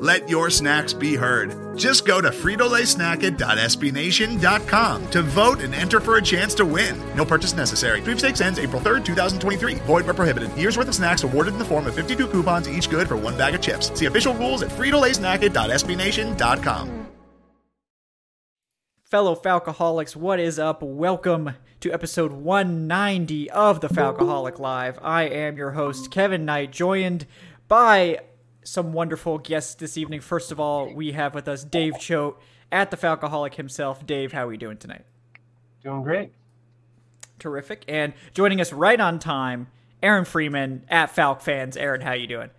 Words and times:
Let 0.00 0.28
your 0.30 0.48
snacks 0.48 0.94
be 0.94 1.14
heard. 1.14 1.76
Just 1.76 2.06
go 2.06 2.22
to 2.22 2.30
fritolaysnacket.sbnation.com 2.30 5.10
to 5.10 5.22
vote 5.22 5.60
and 5.60 5.74
enter 5.74 6.00
for 6.00 6.16
a 6.16 6.22
chance 6.22 6.54
to 6.54 6.64
win. 6.64 6.98
No 7.14 7.26
purchase 7.26 7.52
necessary. 7.52 8.00
Sweepstakes 8.00 8.40
ends 8.40 8.58
April 8.58 8.80
3rd, 8.80 9.04
2023. 9.04 9.74
Void 9.74 10.06
where 10.06 10.14
prohibited. 10.14 10.56
Year's 10.56 10.78
worth 10.78 10.88
of 10.88 10.94
snacks 10.94 11.22
awarded 11.22 11.52
in 11.52 11.58
the 11.58 11.66
form 11.66 11.86
of 11.86 11.94
52 11.94 12.28
coupons, 12.28 12.66
each 12.66 12.88
good 12.88 13.08
for 13.08 13.18
one 13.18 13.36
bag 13.36 13.54
of 13.54 13.60
chips. 13.60 13.92
See 13.96 14.06
official 14.06 14.32
rules 14.34 14.62
at 14.62 14.70
fritolaysnacket.sbnation.com. 14.70 17.06
Fellow 19.02 19.34
Falcoholics, 19.34 20.16
what 20.16 20.40
is 20.40 20.58
up? 20.58 20.82
Welcome 20.82 21.56
to 21.80 21.92
episode 21.92 22.32
190 22.32 23.50
of 23.50 23.82
the 23.82 23.88
Falcoholic 23.88 24.58
Live. 24.58 24.98
I 25.02 25.24
am 25.24 25.58
your 25.58 25.72
host, 25.72 26.10
Kevin 26.10 26.46
Knight, 26.46 26.70
joined 26.70 27.26
by 27.68 28.20
some 28.70 28.92
wonderful 28.92 29.38
guests 29.38 29.74
this 29.74 29.98
evening. 29.98 30.20
First 30.20 30.52
of 30.52 30.60
all, 30.60 30.94
we 30.94 31.10
have 31.10 31.34
with 31.34 31.48
us 31.48 31.64
Dave 31.64 31.98
Choate 31.98 32.36
at 32.70 32.92
the 32.92 32.96
Falcoholic 32.96 33.54
himself. 33.54 34.06
Dave, 34.06 34.30
how 34.30 34.44
are 34.44 34.48
we 34.48 34.56
doing 34.56 34.76
tonight? 34.76 35.04
Doing 35.82 36.04
great. 36.04 36.32
Terrific. 37.40 37.84
And 37.88 38.12
joining 38.32 38.60
us 38.60 38.72
right 38.72 39.00
on 39.00 39.18
time, 39.18 39.66
Aaron 40.04 40.24
Freeman 40.24 40.84
at 40.88 41.12
Falc 41.12 41.42
Fans. 41.42 41.76
Aaron, 41.76 42.00
how 42.00 42.12
you 42.12 42.28
doing? 42.28 42.50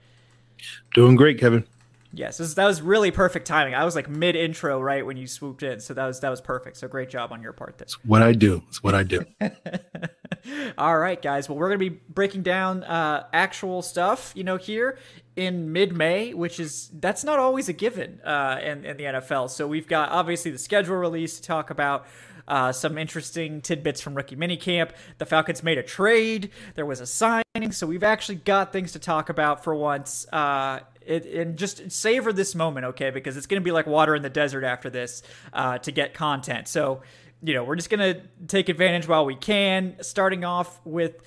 Doing 0.93 1.15
great, 1.15 1.39
Kevin. 1.39 1.65
Yes, 2.13 2.39
this, 2.39 2.55
that 2.55 2.65
was 2.65 2.81
really 2.81 3.11
perfect 3.11 3.47
timing. 3.47 3.73
I 3.73 3.85
was 3.85 3.95
like 3.95 4.09
mid 4.09 4.35
intro 4.35 4.81
right 4.81 5.05
when 5.05 5.15
you 5.15 5.27
swooped 5.27 5.63
in, 5.63 5.79
so 5.79 5.93
that 5.93 6.05
was 6.05 6.19
that 6.19 6.29
was 6.29 6.41
perfect. 6.41 6.75
So 6.75 6.89
great 6.89 7.09
job 7.09 7.31
on 7.31 7.41
your 7.41 7.53
part 7.53 7.77
there. 7.77 7.85
It's 7.85 8.03
what 8.03 8.21
I 8.21 8.33
do. 8.33 8.63
It's 8.67 8.83
what 8.83 8.93
I 8.93 9.03
do. 9.03 9.23
All 10.77 10.97
right, 10.97 11.21
guys. 11.21 11.47
Well, 11.47 11.57
we're 11.57 11.69
gonna 11.69 11.77
be 11.77 12.01
breaking 12.09 12.43
down 12.43 12.83
uh, 12.83 13.27
actual 13.31 13.81
stuff, 13.81 14.33
you 14.35 14.43
know, 14.43 14.57
here 14.57 14.97
in 15.35 15.71
mid 15.71 15.95
May, 15.95 16.33
which 16.33 16.59
is 16.59 16.89
that's 16.99 17.23
not 17.23 17.39
always 17.39 17.69
a 17.69 17.73
given 17.73 18.19
uh, 18.23 18.59
in 18.61 18.85
in 18.85 18.97
the 18.97 19.03
NFL. 19.03 19.49
So 19.49 19.67
we've 19.67 19.87
got 19.87 20.09
obviously 20.09 20.51
the 20.51 20.57
schedule 20.57 20.95
release 20.95 21.39
to 21.39 21.43
talk 21.43 21.69
about. 21.69 22.05
Uh, 22.47 22.71
some 22.71 22.97
interesting 22.97 23.61
tidbits 23.61 24.01
from 24.01 24.13
rookie 24.13 24.35
minicamp. 24.35 24.91
The 25.19 25.25
Falcons 25.25 25.63
made 25.63 25.77
a 25.77 25.83
trade. 25.83 26.49
There 26.75 26.85
was 26.85 26.99
a 26.99 27.05
signing, 27.05 27.71
so 27.71 27.87
we've 27.87 28.03
actually 28.03 28.35
got 28.35 28.73
things 28.73 28.91
to 28.93 28.99
talk 28.99 29.29
about 29.29 29.63
for 29.63 29.73
once. 29.73 30.27
Uh, 30.33 30.79
it, 31.05 31.25
and 31.25 31.57
just 31.57 31.91
savor 31.91 32.33
this 32.33 32.53
moment, 32.55 32.87
okay? 32.87 33.09
Because 33.09 33.37
it's 33.37 33.45
going 33.47 33.61
to 33.61 33.63
be 33.63 33.71
like 33.71 33.85
water 33.85 34.15
in 34.15 34.21
the 34.21 34.29
desert 34.29 34.63
after 34.63 34.89
this 34.89 35.23
uh, 35.53 35.77
to 35.79 35.91
get 35.91 36.13
content. 36.13 36.67
So, 36.67 37.03
you 37.41 37.53
know, 37.53 37.63
we're 37.63 37.75
just 37.75 37.89
going 37.89 38.15
to 38.15 38.21
take 38.47 38.69
advantage 38.69 39.07
while 39.07 39.25
we 39.25 39.35
can. 39.35 39.95
Starting 40.01 40.43
off 40.43 40.79
with 40.85 41.21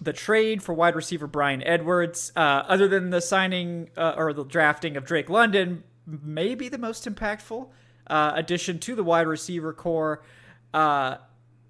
the 0.00 0.12
trade 0.12 0.62
for 0.62 0.72
wide 0.72 0.94
receiver 0.94 1.26
Bryan 1.26 1.62
Edwards. 1.62 2.32
Uh, 2.36 2.64
other 2.66 2.88
than 2.88 3.10
the 3.10 3.20
signing 3.20 3.90
uh, 3.96 4.14
or 4.16 4.32
the 4.32 4.44
drafting 4.44 4.96
of 4.96 5.04
Drake 5.04 5.28
London, 5.28 5.84
may 6.06 6.54
be 6.54 6.68
the 6.68 6.78
most 6.78 7.04
impactful 7.04 7.68
uh, 8.08 8.32
addition 8.34 8.78
to 8.80 8.94
the 8.94 9.04
wide 9.04 9.26
receiver 9.26 9.72
corps. 9.72 10.22
Uh, 10.72 11.16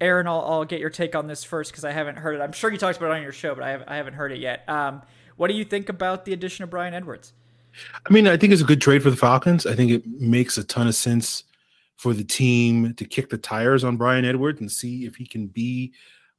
Aaron, 0.01 0.27
I'll, 0.27 0.41
I'll, 0.41 0.65
get 0.65 0.79
your 0.79 0.89
take 0.89 1.15
on 1.15 1.27
this 1.27 1.43
first 1.43 1.71
because 1.71 1.83
I 1.83 1.91
haven't 1.91 2.17
heard 2.17 2.35
it. 2.35 2.41
I'm 2.41 2.53
sure 2.53 2.71
you 2.71 2.77
talked 2.77 2.97
about 2.97 3.11
it 3.11 3.17
on 3.17 3.21
your 3.21 3.33
show, 3.33 3.53
but 3.53 3.63
I, 3.63 3.71
have, 3.71 3.83
I 3.87 3.97
haven't 3.97 4.13
heard 4.13 4.31
it 4.31 4.39
yet. 4.39 4.67
Um, 4.69 5.01
what 5.35 5.49
do 5.49 5.53
you 5.55 5.65
think 5.65 5.89
about 5.89 6.25
the 6.25 6.33
addition 6.33 6.63
of 6.63 6.69
Bryan 6.69 6.93
Edwards? 6.93 7.33
I 8.05 8.13
mean, 8.13 8.27
I 8.27 8.37
think 8.37 8.53
it's 8.53 8.61
a 8.61 8.65
good 8.65 8.81
trade 8.81 9.03
for 9.03 9.09
the 9.09 9.17
Falcons. 9.17 9.65
I 9.65 9.75
think 9.75 9.91
it 9.91 10.05
makes 10.05 10.57
a 10.57 10.63
ton 10.63 10.87
of 10.87 10.95
sense 10.95 11.43
for 11.97 12.13
the 12.13 12.23
team 12.23 12.93
to 12.93 13.05
kick 13.05 13.29
the 13.29 13.37
tires 13.37 13.83
on 13.83 13.97
Bryan 13.97 14.25
Edwards 14.25 14.61
and 14.61 14.71
see 14.71 15.05
if 15.05 15.15
he 15.15 15.25
can 15.25 15.47
be, 15.47 15.91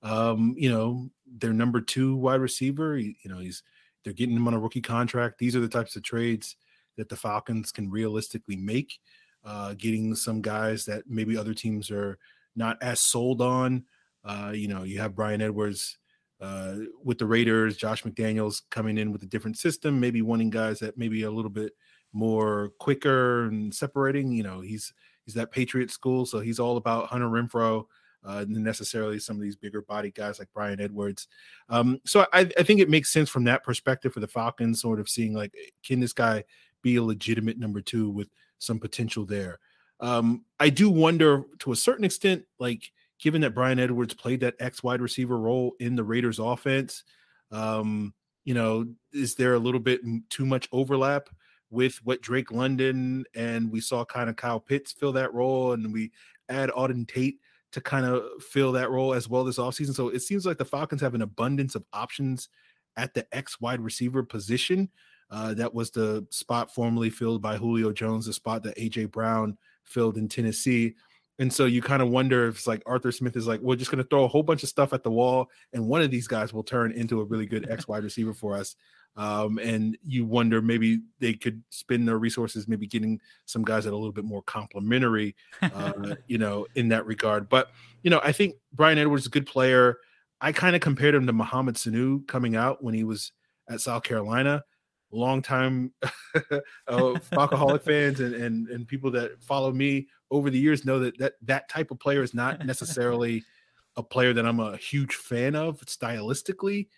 um, 0.02 0.54
you 0.56 0.70
know, 0.70 1.10
their 1.38 1.52
number 1.52 1.80
two 1.80 2.16
wide 2.16 2.40
receiver. 2.40 2.98
you 2.98 3.14
know, 3.24 3.38
he's 3.38 3.62
they're 4.04 4.12
getting 4.12 4.36
him 4.36 4.48
on 4.48 4.54
a 4.54 4.58
rookie 4.58 4.80
contract. 4.80 5.38
These 5.38 5.54
are 5.54 5.60
the 5.60 5.68
types 5.68 5.96
of 5.96 6.02
trades 6.02 6.56
that 6.96 7.08
the 7.08 7.16
Falcons 7.16 7.72
can 7.72 7.90
realistically 7.90 8.56
make. 8.56 8.98
Uh, 9.42 9.74
getting 9.74 10.14
some 10.14 10.42
guys 10.42 10.84
that 10.84 11.04
maybe 11.06 11.36
other 11.36 11.54
teams 11.54 11.90
are 11.90 12.18
not 12.56 12.76
as 12.82 13.00
sold 13.00 13.40
on. 13.40 13.84
Uh, 14.22 14.52
you 14.54 14.68
know, 14.68 14.82
you 14.82 14.98
have 14.98 15.14
Bryan 15.14 15.40
Edwards 15.40 15.98
uh, 16.40 16.76
with 17.02 17.18
the 17.18 17.26
Raiders, 17.26 17.76
Josh 17.76 18.02
McDaniels 18.02 18.62
coming 18.70 18.98
in 18.98 19.12
with 19.12 19.22
a 19.22 19.26
different 19.26 19.56
system, 19.56 19.98
maybe 19.98 20.20
wanting 20.22 20.50
guys 20.50 20.78
that 20.80 20.98
maybe 20.98 21.22
a 21.22 21.30
little 21.30 21.50
bit 21.50 21.72
more 22.12 22.72
quicker 22.78 23.46
and 23.46 23.74
separating. 23.74 24.32
You 24.32 24.42
know, 24.42 24.60
he's 24.60 24.92
he's 25.24 25.34
that 25.34 25.52
Patriot 25.52 25.90
school, 25.90 26.26
so 26.26 26.40
he's 26.40 26.58
all 26.58 26.76
about 26.76 27.06
Hunter 27.06 27.28
Renfrow, 27.28 27.86
uh, 28.24 28.40
than 28.40 28.62
necessarily 28.62 29.18
some 29.18 29.36
of 29.36 29.42
these 29.42 29.56
bigger 29.56 29.82
body 29.82 30.10
guys 30.10 30.38
like 30.38 30.52
Bryan 30.52 30.80
Edwards. 30.80 31.28
Um, 31.68 32.00
so 32.04 32.26
I, 32.32 32.40
I 32.58 32.62
think 32.62 32.80
it 32.80 32.90
makes 32.90 33.12
sense 33.12 33.28
from 33.28 33.44
that 33.44 33.64
perspective 33.64 34.12
for 34.12 34.20
the 34.20 34.28
Falcons, 34.28 34.80
sort 34.80 35.00
of 35.00 35.08
seeing 35.08 35.34
like, 35.34 35.54
can 35.84 36.00
this 36.00 36.12
guy 36.12 36.44
be 36.82 36.96
a 36.96 37.02
legitimate 37.02 37.58
number 37.58 37.80
two 37.80 38.10
with 38.10 38.28
some 38.58 38.78
potential 38.78 39.24
there? 39.24 39.58
Um, 40.00 40.44
I 40.58 40.70
do 40.70 40.90
wonder 40.90 41.44
to 41.60 41.72
a 41.72 41.76
certain 41.76 42.04
extent, 42.04 42.44
like 42.58 42.90
given 43.18 43.42
that 43.42 43.54
Bryan 43.54 43.78
Edwards 43.78 44.14
played 44.14 44.40
that 44.40 44.56
X 44.58 44.82
wide 44.82 45.00
receiver 45.00 45.38
role 45.38 45.74
in 45.78 45.94
the 45.94 46.04
Raiders 46.04 46.38
offense, 46.38 47.04
um, 47.50 48.14
you 48.44 48.54
know, 48.54 48.86
is 49.12 49.34
there 49.34 49.54
a 49.54 49.58
little 49.58 49.80
bit 49.80 50.00
too 50.30 50.46
much 50.46 50.68
overlap 50.72 51.28
with 51.70 51.96
what 52.02 52.22
Drake 52.22 52.50
London 52.50 53.24
and 53.34 53.70
we 53.70 53.80
saw 53.80 54.04
kind 54.04 54.30
of 54.30 54.36
Kyle 54.36 54.58
Pitts 54.58 54.92
fill 54.92 55.12
that 55.12 55.32
role, 55.34 55.72
and 55.72 55.92
we 55.92 56.10
add 56.48 56.70
Auden 56.70 57.06
Tate 57.06 57.38
to 57.72 57.80
kind 57.80 58.06
of 58.06 58.24
fill 58.40 58.72
that 58.72 58.90
role 58.90 59.14
as 59.14 59.28
well 59.28 59.44
this 59.44 59.58
offseason. 59.58 59.94
So 59.94 60.08
it 60.08 60.20
seems 60.20 60.44
like 60.44 60.58
the 60.58 60.64
Falcons 60.64 61.00
have 61.00 61.14
an 61.14 61.22
abundance 61.22 61.74
of 61.74 61.84
options 61.92 62.48
at 62.96 63.14
the 63.14 63.26
X 63.32 63.60
wide 63.60 63.80
receiver 63.80 64.22
position. 64.22 64.88
Uh, 65.30 65.54
that 65.54 65.72
was 65.72 65.90
the 65.90 66.26
spot 66.30 66.74
formerly 66.74 67.10
filled 67.10 67.40
by 67.40 67.56
Julio 67.56 67.92
Jones, 67.92 68.26
the 68.26 68.32
spot 68.32 68.64
that 68.64 68.76
AJ 68.76 69.12
Brown 69.12 69.56
filled 69.84 70.16
in 70.16 70.28
Tennessee. 70.28 70.94
And 71.38 71.52
so 71.52 71.64
you 71.64 71.80
kind 71.80 72.02
of 72.02 72.10
wonder 72.10 72.48
if 72.48 72.56
it's 72.56 72.66
like 72.66 72.82
Arthur 72.84 73.12
Smith 73.12 73.36
is 73.36 73.46
like, 73.46 73.60
we're 73.60 73.76
just 73.76 73.90
going 73.90 74.02
to 74.02 74.08
throw 74.08 74.24
a 74.24 74.28
whole 74.28 74.42
bunch 74.42 74.62
of 74.62 74.68
stuff 74.68 74.92
at 74.92 75.02
the 75.02 75.10
wall, 75.10 75.48
and 75.72 75.86
one 75.86 76.02
of 76.02 76.10
these 76.10 76.26
guys 76.26 76.52
will 76.52 76.64
turn 76.64 76.92
into 76.92 77.20
a 77.20 77.24
really 77.24 77.46
good 77.46 77.70
X 77.70 77.88
wide 77.88 78.04
receiver 78.04 78.34
for 78.34 78.56
us. 78.56 78.76
Um, 79.16 79.58
and 79.58 79.98
you 80.06 80.24
wonder 80.24 80.62
maybe 80.62 81.00
they 81.18 81.34
could 81.34 81.62
spend 81.70 82.06
their 82.06 82.18
resources, 82.18 82.68
maybe 82.68 82.86
getting 82.86 83.20
some 83.44 83.64
guys 83.64 83.84
that 83.84 83.90
are 83.90 83.94
a 83.94 83.96
little 83.96 84.12
bit 84.12 84.24
more 84.24 84.42
complementary, 84.42 85.34
uh, 85.62 86.14
you 86.26 86.38
know, 86.38 86.66
in 86.74 86.88
that 86.88 87.06
regard. 87.06 87.48
But 87.48 87.70
you 88.02 88.10
know, 88.10 88.20
I 88.22 88.32
think 88.32 88.54
Bryan 88.72 88.98
Edwards 88.98 89.24
is 89.24 89.26
a 89.26 89.30
good 89.30 89.46
player. 89.46 89.98
I 90.40 90.52
kind 90.52 90.74
of 90.74 90.80
compared 90.80 91.14
him 91.14 91.26
to 91.26 91.32
Mohamed 91.32 91.74
Sanu 91.74 92.26
coming 92.26 92.56
out 92.56 92.82
when 92.82 92.94
he 92.94 93.04
was 93.04 93.32
at 93.68 93.80
South 93.80 94.04
Carolina 94.04 94.64
long 95.12 95.42
time 95.42 95.92
uh, 96.02 96.60
Falcoholic 96.88 97.82
fans 97.82 98.20
and, 98.20 98.34
and 98.34 98.68
and 98.68 98.86
people 98.86 99.10
that 99.10 99.42
follow 99.42 99.72
me 99.72 100.06
over 100.30 100.50
the 100.50 100.58
years 100.58 100.84
know 100.84 100.98
that 101.00 101.18
that 101.18 101.34
that 101.42 101.68
type 101.68 101.90
of 101.90 101.98
player 101.98 102.22
is 102.22 102.34
not 102.34 102.64
necessarily 102.64 103.42
a 103.96 104.02
player 104.02 104.32
that 104.32 104.46
I'm 104.46 104.60
a 104.60 104.76
huge 104.76 105.16
fan 105.16 105.56
of 105.56 105.80
stylistically. 105.80 106.88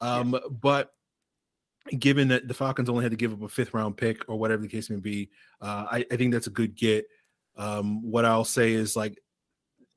Um, 0.00 0.32
yeah. 0.34 0.40
but 0.50 0.92
given 1.98 2.28
that 2.28 2.48
the 2.48 2.54
Falcons 2.54 2.88
only 2.88 3.04
had 3.04 3.10
to 3.10 3.16
give 3.16 3.32
up 3.32 3.42
a 3.42 3.48
fifth 3.48 3.74
round 3.74 3.96
pick 3.96 4.28
or 4.28 4.38
whatever 4.38 4.62
the 4.62 4.68
case 4.68 4.90
may 4.90 4.96
be, 4.96 5.30
uh, 5.60 5.86
I, 5.90 6.06
I, 6.10 6.16
think 6.16 6.32
that's 6.32 6.46
a 6.46 6.50
good 6.50 6.74
get. 6.74 7.06
Um, 7.56 8.02
what 8.02 8.24
I'll 8.24 8.44
say 8.44 8.72
is 8.72 8.96
like 8.96 9.18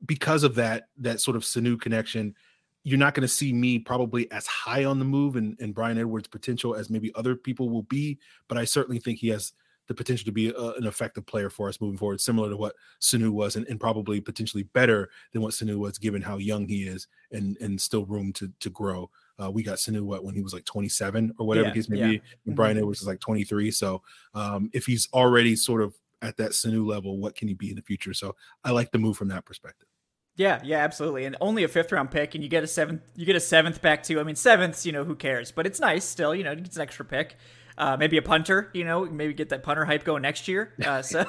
because 0.05 0.43
of 0.43 0.55
that 0.55 0.87
that 0.97 1.21
sort 1.21 1.37
of 1.37 1.43
Sanu 1.43 1.79
connection, 1.79 2.35
you're 2.83 2.99
not 2.99 3.13
going 3.13 3.21
to 3.21 3.27
see 3.27 3.53
me 3.53 3.79
probably 3.79 4.29
as 4.31 4.45
high 4.47 4.85
on 4.85 4.99
the 4.99 5.05
move 5.05 5.35
and, 5.35 5.57
and 5.59 5.73
Bryan 5.73 5.97
Edwards' 5.97 6.27
potential 6.27 6.75
as 6.75 6.89
maybe 6.89 7.11
other 7.15 7.35
people 7.35 7.69
will 7.69 7.83
be, 7.83 8.19
but 8.47 8.57
I 8.57 8.65
certainly 8.65 8.99
think 8.99 9.19
he 9.19 9.29
has 9.29 9.53
the 9.87 9.93
potential 9.93 10.25
to 10.25 10.31
be 10.31 10.49
a, 10.49 10.71
an 10.73 10.87
effective 10.87 11.25
player 11.25 11.49
for 11.49 11.69
us 11.69 11.79
moving 11.79 11.97
forward, 11.97 12.19
similar 12.19 12.49
to 12.49 12.57
what 12.57 12.75
Sanu 13.01 13.29
was, 13.29 13.55
and, 13.55 13.67
and, 13.67 13.79
probably 13.79 14.19
potentially 14.19 14.63
better 14.63 15.09
than 15.31 15.41
what 15.41 15.53
Sanu 15.53 15.77
was, 15.77 15.97
given 15.97 16.21
how 16.21 16.37
young 16.37 16.67
he 16.67 16.83
is 16.83 17.07
and 17.31 17.57
and 17.61 17.79
still 17.79 18.05
room 18.05 18.33
to 18.33 18.51
to 18.59 18.69
grow. 18.69 19.09
Uh, 19.41 19.51
we 19.51 19.63
got 19.63 19.77
Sanu 19.77 20.01
what 20.01 20.23
when 20.23 20.35
he 20.35 20.41
was 20.41 20.53
like 20.53 20.65
27 20.65 21.33
or 21.37 21.45
whatever 21.45 21.67
yeah, 21.67 21.73
case 21.73 21.89
may 21.89 21.97
yeah. 21.97 22.07
be, 22.07 22.21
and 22.45 22.55
mm-hmm. 22.55 22.77
Edwards 22.77 23.01
is 23.01 23.07
like 23.07 23.19
23. 23.19 23.71
So 23.71 24.01
um, 24.33 24.69
if 24.73 24.85
he's 24.85 25.09
already 25.13 25.55
sort 25.55 25.81
of 25.81 25.95
at 26.21 26.37
that 26.37 26.51
Sanu 26.51 26.85
level, 26.85 27.17
what 27.17 27.35
can 27.35 27.47
he 27.47 27.53
be 27.53 27.69
in 27.69 27.75
the 27.75 27.81
future? 27.81 28.13
So 28.13 28.35
I 28.63 28.71
like 28.71 28.91
the 28.91 28.99
move 28.99 29.17
from 29.17 29.27
that 29.29 29.45
perspective. 29.45 29.87
Yeah, 30.37 30.59
yeah, 30.63 30.79
absolutely. 30.79 31.25
And 31.25 31.37
only 31.39 31.63
a 31.63 31.67
fifth 31.67 31.91
round 31.91 32.11
pick, 32.11 32.35
and 32.35 32.43
you 32.43 32.49
get 32.49 32.63
a 32.63 32.67
seventh. 32.67 33.01
You 33.15 33.25
get 33.25 33.37
a 33.37 33.41
seventh 33.41 33.81
back 33.81 34.03
too. 34.03 34.19
I 34.19 34.23
mean, 34.23 34.35
sevenths, 34.35 34.85
you 34.85 34.91
know, 34.91 35.05
who 35.05 35.15
cares? 35.15 35.51
But 35.51 35.65
it's 35.65 35.79
nice 35.79 36.03
still. 36.03 36.35
You 36.35 36.43
know, 36.43 36.51
it's 36.51 36.75
an 36.75 36.81
extra 36.81 37.05
pick. 37.05 37.37
Uh, 37.77 37.97
maybe 37.97 38.15
a 38.15 38.21
punter, 38.21 38.69
you 38.73 38.85
know, 38.85 39.03
maybe 39.05 39.33
get 39.33 39.49
that 39.49 39.61
punter 39.61 39.83
hype 39.83 40.05
going 40.05 40.21
next 40.21 40.47
year. 40.47 40.73
Uh, 40.85 41.01
so 41.01 41.25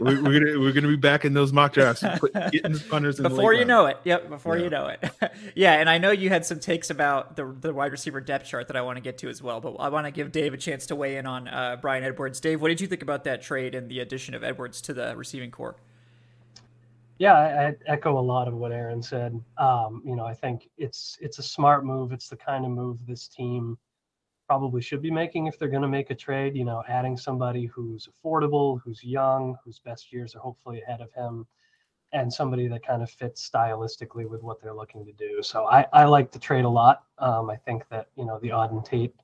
we're, 0.00 0.22
we're, 0.22 0.40
gonna 0.40 0.58
we're 0.58 0.72
gonna 0.72 0.88
be 0.88 0.96
back 0.96 1.26
in 1.26 1.34
those 1.34 1.52
mock 1.52 1.74
drafts, 1.74 2.02
getting 2.50 2.72
the 2.72 2.84
punters 2.88 3.20
before 3.20 3.52
you 3.52 3.60
round. 3.60 3.68
know 3.68 3.86
it. 3.86 3.98
Yep, 4.04 4.30
before 4.30 4.56
yeah. 4.56 4.64
you 4.64 4.70
know 4.70 4.86
it. 4.86 5.04
yeah, 5.54 5.74
and 5.74 5.90
I 5.90 5.98
know 5.98 6.10
you 6.10 6.30
had 6.30 6.46
some 6.46 6.60
takes 6.60 6.88
about 6.88 7.36
the 7.36 7.54
the 7.60 7.74
wide 7.74 7.92
receiver 7.92 8.20
depth 8.20 8.46
chart 8.46 8.68
that 8.68 8.76
I 8.76 8.80
want 8.80 8.96
to 8.96 9.02
get 9.02 9.18
to 9.18 9.28
as 9.28 9.42
well, 9.42 9.60
but 9.60 9.74
I 9.74 9.90
want 9.90 10.06
to 10.06 10.10
give 10.10 10.32
Dave 10.32 10.54
a 10.54 10.56
chance 10.56 10.86
to 10.86 10.96
weigh 10.96 11.18
in 11.18 11.26
on 11.26 11.48
uh, 11.48 11.76
Bryan 11.76 12.04
Edwards. 12.04 12.40
Dave, 12.40 12.62
what 12.62 12.68
did 12.68 12.80
you 12.80 12.86
think 12.86 13.02
about 13.02 13.24
that 13.24 13.42
trade 13.42 13.74
and 13.74 13.90
the 13.90 14.00
addition 14.00 14.34
of 14.34 14.42
Edwards 14.42 14.80
to 14.82 14.94
the 14.94 15.14
receiving 15.14 15.50
corps? 15.50 15.76
Yeah, 17.18 17.34
I, 17.34 17.66
I, 17.66 17.74
echo 17.86 18.18
a 18.18 18.22
lot 18.22 18.46
of 18.46 18.54
what 18.54 18.70
Aaron 18.72 19.02
said. 19.02 19.42
Um, 19.58 20.02
you 20.06 20.14
know, 20.16 20.24
I 20.24 20.34
think 20.34 20.70
it's 20.78 21.18
it's 21.20 21.38
a 21.38 21.42
smart 21.42 21.84
move. 21.84 22.12
It's 22.12 22.28
the 22.28 22.36
kind 22.36 22.64
of 22.64 22.70
move 22.70 22.98
this 23.06 23.28
team 23.28 23.76
probably 24.48 24.80
should 24.80 25.02
be 25.02 25.10
making 25.10 25.46
if 25.46 25.58
they're 25.58 25.68
going 25.68 25.82
to 25.82 25.88
make 25.88 26.10
a 26.10 26.14
trade. 26.14 26.56
You 26.56 26.64
know, 26.64 26.82
adding 26.88 27.16
somebody 27.16 27.66
who's 27.66 28.08
affordable, 28.08 28.80
who's 28.82 29.04
young, 29.04 29.56
whose 29.64 29.78
best 29.78 30.12
years 30.12 30.34
are 30.34 30.40
hopefully 30.40 30.80
ahead 30.80 31.00
of 31.02 31.12
him, 31.12 31.46
and 32.12 32.32
somebody 32.32 32.66
that 32.68 32.84
kind 32.84 33.02
of 33.02 33.10
fits 33.10 33.48
stylistically 33.48 34.28
with 34.28 34.42
what 34.42 34.60
they're 34.60 34.74
looking 34.74 35.04
to 35.04 35.12
do. 35.12 35.42
So 35.42 35.66
I, 35.66 35.86
I 35.92 36.04
like 36.04 36.32
the 36.32 36.38
trade 36.38 36.64
a 36.64 36.68
lot. 36.68 37.02
Um, 37.18 37.50
I 37.50 37.56
think 37.56 37.84
that 37.90 38.08
you 38.16 38.24
know 38.24 38.38
the 38.40 38.48
Auden 38.48 38.84
Tate 38.84 39.14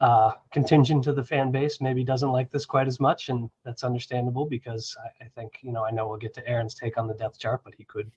uh, 0.00 0.32
contingent 0.52 1.04
to 1.04 1.12
the 1.12 1.24
fan 1.24 1.52
base 1.52 1.80
maybe 1.80 2.02
doesn't 2.02 2.32
like 2.32 2.50
this 2.50 2.66
quite 2.66 2.88
as 2.88 2.98
much, 2.98 3.28
and 3.28 3.48
that's 3.64 3.84
understandable 3.84 4.44
because 4.44 4.96
I, 5.04 5.24
I, 5.24 5.28
think 5.36 5.60
you 5.62 5.72
know 5.72 5.84
I 5.84 5.92
know 5.92 6.08
we'll 6.08 6.18
get 6.18 6.34
to 6.34 6.48
Aaron's 6.48 6.74
take 6.74 6.98
on 6.98 7.06
the 7.06 7.14
depth 7.14 7.38
chart, 7.38 7.62
but 7.64 7.74
he 7.76 7.84
could 7.84 8.10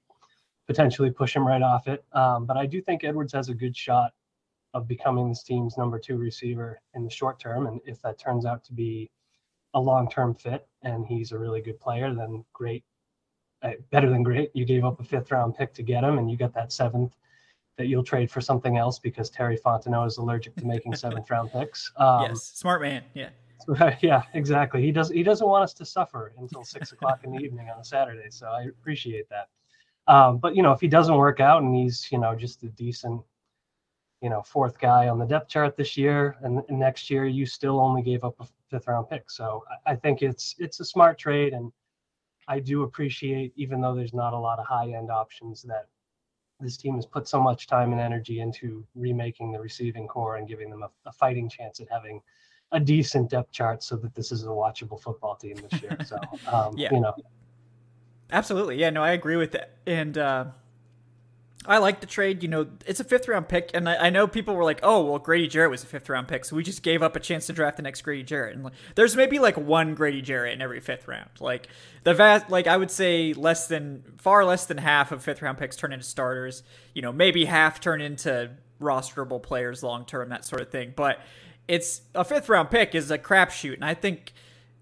potentially 0.65 1.11
push 1.11 1.35
him 1.35 1.47
right 1.47 1.61
off 1.61 1.87
it. 1.87 2.03
Um, 2.13 2.47
but 2.47 2.57
I 2.57 2.65
do 2.65 2.81
think 2.81 3.03
Edwards 3.03 3.33
has 3.33 3.49
a 3.49 3.53
good 3.53 3.77
shot 3.77 4.13
of 4.75 4.87
becoming 4.87 5.29
this 5.29 5.41
team's 5.41 5.77
number 5.77 5.97
two 5.97 6.17
receiver 6.17 6.79
in 6.93 7.03
the 7.03 7.09
short 7.09 7.39
term, 7.39 7.65
and 7.65 7.79
if 7.85 8.01
that 8.01 8.19
turns 8.19 8.45
out 8.45 8.63
to 8.65 8.73
be 8.73 9.09
a 9.73 9.79
long-term 9.79 10.35
fit 10.35 10.67
and 10.83 11.07
he's 11.07 11.31
a 11.31 11.39
really 11.39 11.61
good 11.61 11.79
player, 11.79 12.13
then 12.13 12.43
great, 12.53 12.83
uh, 13.63 13.71
better 13.89 14.09
than 14.09 14.21
great. 14.21 14.51
You 14.53 14.65
gave 14.65 14.83
up 14.83 14.99
a 14.99 15.03
fifth-round 15.03 15.55
pick 15.55 15.73
to 15.75 15.81
get 15.83 16.03
him, 16.03 16.17
and 16.17 16.29
you 16.29 16.35
got 16.37 16.53
that 16.53 16.73
seventh 16.73 17.15
that 17.77 17.87
you'll 17.87 18.03
trade 18.03 18.29
for 18.29 18.41
something 18.41 18.77
else 18.77 18.99
because 18.99 19.29
Terry 19.29 19.57
Fontenot 19.57 20.07
is 20.07 20.17
allergic 20.17 20.55
to 20.57 20.65
making 20.65 20.93
seventh 21.05 21.29
round 21.31 21.51
picks. 21.51 21.91
Um, 21.95 22.23
yes, 22.23 22.43
smart 22.43 22.81
man. 22.81 23.03
Yeah. 23.13 23.29
Yeah, 24.01 24.21
exactly. 24.35 24.83
He 24.83 24.91
does. 24.91 25.09
He 25.09 25.23
doesn't 25.23 25.47
want 25.47 25.63
us 25.63 25.73
to 25.75 25.85
suffer 25.85 26.33
until 26.37 26.63
six 26.63 26.91
o'clock 26.91 27.23
in 27.23 27.31
the 27.31 27.39
evening 27.39 27.67
on 27.73 27.79
a 27.79 27.83
Saturday. 27.83 28.29
So 28.29 28.45
I 28.45 28.63
appreciate 28.63 29.27
that. 29.29 29.47
Um, 30.13 30.37
but 30.37 30.55
you 30.55 30.61
know, 30.61 30.71
if 30.71 30.79
he 30.79 30.87
doesn't 30.87 31.15
work 31.15 31.39
out 31.39 31.63
and 31.63 31.75
he's 31.75 32.07
you 32.11 32.19
know 32.19 32.35
just 32.35 32.61
a 32.61 32.67
decent, 32.67 33.21
you 34.21 34.29
know, 34.29 34.41
fourth 34.41 34.79
guy 34.79 35.07
on 35.07 35.19
the 35.19 35.25
depth 35.25 35.49
chart 35.49 35.75
this 35.75 35.97
year, 35.97 36.35
and, 36.41 36.61
and 36.69 36.79
next 36.79 37.09
year 37.09 37.25
you 37.25 37.45
still 37.45 37.79
only 37.79 38.01
gave 38.01 38.23
up 38.23 38.35
a 38.39 38.47
fifth 38.69 38.87
round 38.87 39.09
pick. 39.09 39.29
So 39.29 39.63
I, 39.85 39.91
I 39.91 39.95
think 39.95 40.21
it's 40.21 40.55
it's 40.57 40.79
a 40.79 40.85
smart 40.85 41.17
trade, 41.17 41.53
and 41.53 41.71
I 42.47 42.59
do 42.59 42.83
appreciate, 42.83 43.53
even 43.55 43.81
though 43.81 43.95
there's 43.95 44.13
not 44.13 44.33
a 44.33 44.39
lot 44.39 44.59
of 44.59 44.65
high 44.65 44.91
end 44.91 45.11
options, 45.11 45.61
that 45.63 45.87
this 46.59 46.77
team 46.77 46.95
has 46.95 47.05
put 47.05 47.27
so 47.27 47.41
much 47.41 47.67
time 47.67 47.91
and 47.91 47.99
energy 47.99 48.39
into 48.39 48.85
remaking 48.95 49.51
the 49.51 49.59
receiving 49.59 50.07
corps 50.07 50.37
and 50.37 50.47
giving 50.47 50.69
them 50.69 50.83
a, 50.83 50.89
a, 51.05 51.11
fighting 51.11 51.49
chance 51.49 51.81
at 51.81 51.87
having 51.91 52.21
a 52.71 52.79
decent 52.79 53.29
depth 53.29 53.51
chart 53.51 53.83
so 53.83 53.97
that 53.97 54.15
this 54.15 54.31
is 54.31 54.43
a 54.43 54.47
watchable 54.47 54.99
football 54.99 55.35
team 55.35 55.57
this 55.69 55.81
year. 55.81 55.97
So, 56.05 56.17
um, 56.51 56.77
yeah. 56.77 56.93
you 56.93 57.01
know. 57.01 57.13
Absolutely. 58.31 58.77
Yeah, 58.77 58.89
no, 58.89 59.03
I 59.03 59.11
agree 59.11 59.35
with 59.35 59.51
that. 59.51 59.77
And, 59.85 60.17
uh, 60.17 60.45
I 61.67 61.77
like 61.79 61.99
the 61.99 62.05
trade. 62.05 62.43
You 62.43 62.49
know, 62.49 62.67
it's 62.85 62.99
a 62.99 63.03
fifth 63.03 63.27
round 63.27 63.47
pick, 63.47 63.71
and 63.73 63.89
I, 63.89 64.07
I, 64.07 64.09
know 64.09 64.27
people 64.27 64.55
were 64.55 64.63
like, 64.63 64.79
"Oh, 64.83 65.03
well, 65.03 65.19
Grady 65.19 65.47
Jarrett 65.47 65.71
was 65.71 65.83
a 65.83 65.87
fifth 65.87 66.09
round 66.09 66.27
pick, 66.27 66.45
so 66.45 66.55
we 66.55 66.63
just 66.63 66.83
gave 66.83 67.01
up 67.01 67.15
a 67.15 67.19
chance 67.19 67.47
to 67.47 67.53
draft 67.53 67.77
the 67.77 67.83
next 67.83 68.01
Grady 68.01 68.23
Jarrett." 68.23 68.55
And 68.55 68.63
like, 68.63 68.73
there's 68.95 69.15
maybe 69.15 69.39
like 69.39 69.57
one 69.57 69.95
Grady 69.95 70.21
Jarrett 70.21 70.53
in 70.53 70.61
every 70.61 70.79
fifth 70.79 71.07
round. 71.07 71.29
Like 71.39 71.67
the 72.03 72.13
vast, 72.13 72.49
like 72.49 72.67
I 72.67 72.77
would 72.77 72.91
say, 72.91 73.33
less 73.33 73.67
than 73.67 74.03
far 74.17 74.45
less 74.45 74.65
than 74.65 74.77
half 74.77 75.11
of 75.11 75.23
fifth 75.23 75.41
round 75.41 75.57
picks 75.57 75.75
turn 75.75 75.93
into 75.93 76.05
starters. 76.05 76.63
You 76.93 77.01
know, 77.01 77.11
maybe 77.11 77.45
half 77.45 77.79
turn 77.79 78.01
into 78.01 78.51
rosterable 78.81 79.41
players 79.41 79.83
long 79.83 80.05
term, 80.05 80.29
that 80.29 80.45
sort 80.45 80.61
of 80.61 80.69
thing. 80.69 80.93
But 80.95 81.19
it's 81.67 82.01
a 82.13 82.23
fifth 82.23 82.49
round 82.49 82.69
pick 82.69 82.95
is 82.95 83.11
a 83.11 83.17
crapshoot, 83.17 83.75
and 83.75 83.85
I 83.85 83.93
think 83.93 84.33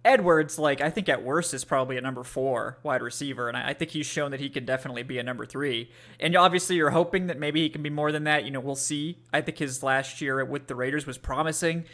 Edwards, 0.05 0.59
like 0.59 0.81
I 0.81 0.89
think 0.89 1.07
at 1.07 1.23
worst 1.23 1.53
is 1.53 1.63
probably 1.63 1.97
a 1.97 2.01
number 2.01 2.23
four 2.23 2.77
wide 2.83 3.01
receiver, 3.01 3.47
and 3.47 3.55
I 3.55 3.73
think 3.73 3.91
he's 3.91 4.05
shown 4.05 4.31
that 4.31 4.41
he 4.41 4.49
can 4.49 4.65
definitely 4.65 5.03
be 5.03 5.17
a 5.17 5.23
number 5.23 5.45
three. 5.45 5.91
And 6.19 6.35
obviously, 6.35 6.75
you're 6.75 6.89
hoping 6.89 7.27
that 7.27 7.39
maybe 7.39 7.61
he 7.61 7.69
can 7.69 7.81
be 7.81 7.89
more 7.89 8.11
than 8.11 8.25
that. 8.25 8.43
You 8.43 8.51
know, 8.51 8.59
we'll 8.59 8.75
see. 8.75 9.19
I 9.31 9.39
think 9.39 9.59
his 9.59 9.81
last 9.81 10.19
year 10.19 10.43
with 10.43 10.67
the 10.67 10.75
Raiders 10.75 11.07
was 11.07 11.17
promising, 11.17 11.85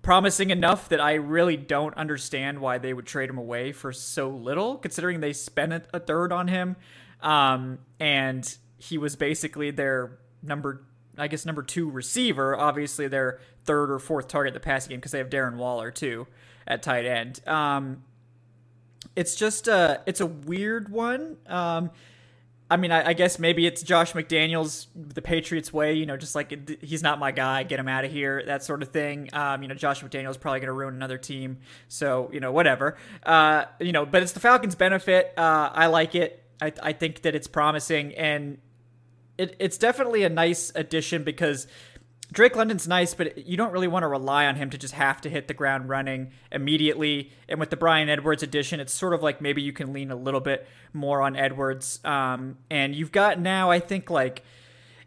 promising 0.00 0.48
enough 0.48 0.88
that 0.88 1.00
I 1.00 1.14
really 1.14 1.58
don't 1.58 1.94
understand 1.94 2.60
why 2.60 2.78
they 2.78 2.94
would 2.94 3.06
trade 3.06 3.28
him 3.28 3.36
away 3.36 3.72
for 3.72 3.92
so 3.92 4.30
little, 4.30 4.78
considering 4.78 5.20
they 5.20 5.34
spent 5.34 5.84
a 5.92 6.00
third 6.00 6.32
on 6.32 6.48
him, 6.48 6.76
um, 7.20 7.80
and 8.00 8.56
he 8.78 8.96
was 8.96 9.14
basically 9.14 9.70
their 9.70 10.18
number. 10.42 10.84
I 11.18 11.26
guess 11.26 11.44
number 11.44 11.64
two 11.64 11.90
receiver, 11.90 12.56
obviously 12.56 13.08
their 13.08 13.40
third 13.64 13.90
or 13.90 13.98
fourth 13.98 14.28
target 14.28 14.54
the 14.54 14.60
passing 14.60 14.90
game 14.90 15.00
because 15.00 15.10
they 15.10 15.18
have 15.18 15.28
Darren 15.28 15.56
Waller 15.56 15.90
too 15.90 16.28
at 16.68 16.82
tight 16.82 17.06
end. 17.06 17.40
Um, 17.48 18.04
it's 19.16 19.34
just 19.34 19.66
a 19.66 20.02
it's 20.06 20.20
a 20.20 20.26
weird 20.26 20.90
one. 20.90 21.38
Um, 21.46 21.90
I 22.70 22.76
mean, 22.76 22.92
I, 22.92 23.08
I, 23.08 23.12
guess 23.14 23.38
maybe 23.38 23.66
it's 23.66 23.82
Josh 23.82 24.12
McDaniels, 24.12 24.88
the 24.94 25.22
Patriots 25.22 25.72
way. 25.72 25.94
You 25.94 26.04
know, 26.04 26.18
just 26.18 26.34
like 26.34 26.82
he's 26.82 27.02
not 27.02 27.18
my 27.18 27.32
guy, 27.32 27.62
get 27.62 27.80
him 27.80 27.88
out 27.88 28.04
of 28.04 28.12
here, 28.12 28.42
that 28.44 28.62
sort 28.62 28.82
of 28.82 28.90
thing. 28.90 29.30
Um, 29.32 29.62
you 29.62 29.68
know, 29.68 29.74
Josh 29.74 30.02
McDaniels 30.02 30.38
probably 30.38 30.60
going 30.60 30.68
to 30.68 30.74
ruin 30.74 30.94
another 30.94 31.16
team, 31.16 31.58
so 31.88 32.30
you 32.32 32.40
know, 32.40 32.52
whatever. 32.52 32.96
Uh, 33.24 33.64
you 33.80 33.92
know, 33.92 34.04
but 34.04 34.22
it's 34.22 34.32
the 34.32 34.40
Falcons' 34.40 34.74
benefit. 34.74 35.32
Uh, 35.36 35.70
I 35.72 35.86
like 35.86 36.14
it. 36.14 36.44
I, 36.60 36.72
I 36.82 36.92
think 36.92 37.22
that 37.22 37.34
it's 37.34 37.48
promising, 37.48 38.14
and 38.14 38.58
it, 39.38 39.56
it's 39.58 39.78
definitely 39.78 40.24
a 40.24 40.28
nice 40.28 40.70
addition 40.74 41.24
because 41.24 41.66
Drake 42.30 42.56
London's 42.56 42.86
nice, 42.86 43.14
but 43.14 43.46
you 43.46 43.56
don't 43.56 43.72
really 43.72 43.88
want 43.88 44.02
to 44.02 44.08
rely 44.08 44.46
on 44.46 44.56
him 44.56 44.68
to 44.70 44.78
just 44.78 44.94
have 44.94 45.20
to 45.22 45.30
hit 45.30 45.48
the 45.48 45.54
ground 45.54 45.88
running 45.88 46.30
immediately. 46.52 47.30
And 47.48 47.58
with 47.58 47.70
the 47.70 47.76
Bryan 47.76 48.08
Edwards 48.10 48.42
addition, 48.42 48.80
it's 48.80 48.92
sort 48.92 49.14
of 49.14 49.22
like 49.22 49.40
maybe 49.40 49.62
you 49.62 49.72
can 49.72 49.92
lean 49.92 50.10
a 50.10 50.16
little 50.16 50.40
bit 50.40 50.68
more 50.92 51.22
on 51.22 51.36
Edwards. 51.36 52.00
Um, 52.04 52.58
and 52.70 52.94
you've 52.94 53.12
got 53.12 53.40
now, 53.40 53.70
I 53.70 53.80
think, 53.80 54.10
like 54.10 54.42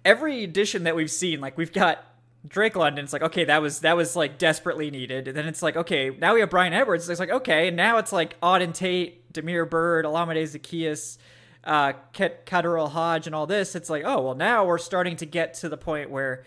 every 0.04 0.44
addition 0.44 0.84
that 0.86 0.96
we've 0.96 1.12
seen, 1.12 1.42
like 1.42 1.58
we've 1.58 1.72
got 1.72 2.04
Drake 2.48 2.76
London. 2.76 3.04
It's 3.04 3.14
like 3.14 3.22
okay, 3.22 3.46
that 3.46 3.62
was 3.62 3.82
that 3.82 3.96
was 3.96 4.16
like 4.16 4.38
desperately 4.38 4.90
needed. 4.90 5.28
And 5.28 5.38
then 5.38 5.48
it's 5.48 5.62
like 5.62 5.78
okay, 5.78 6.10
now 6.10 6.34
we 6.34 6.40
have 6.40 6.50
Bryan 6.50 6.74
Edwards. 6.74 7.08
It's 7.08 7.20
like 7.20 7.30
okay, 7.30 7.68
and 7.68 7.78
now 7.78 7.98
it's 7.98 8.12
like 8.12 8.40
Auden 8.42 8.74
Tate, 8.74 9.32
Damiere 9.32 9.66
Byrd, 9.66 10.06
Olamide 10.06 10.42
Zaccheaus, 10.44 11.18
uh, 11.63 11.94
KhaDarel 12.13 12.90
Hodge, 12.90 13.28
and 13.28 13.36
all 13.36 13.46
this. 13.46 13.75
It's 13.75 13.90
like 13.90 14.04
oh 14.06 14.22
well, 14.22 14.36
now 14.36 14.66
we're 14.66 14.80
starting 14.80 15.16
to 15.18 15.25
get 15.25 15.54
to 15.56 15.70
the 15.70 15.78
point 15.78 16.10
where 16.10 16.44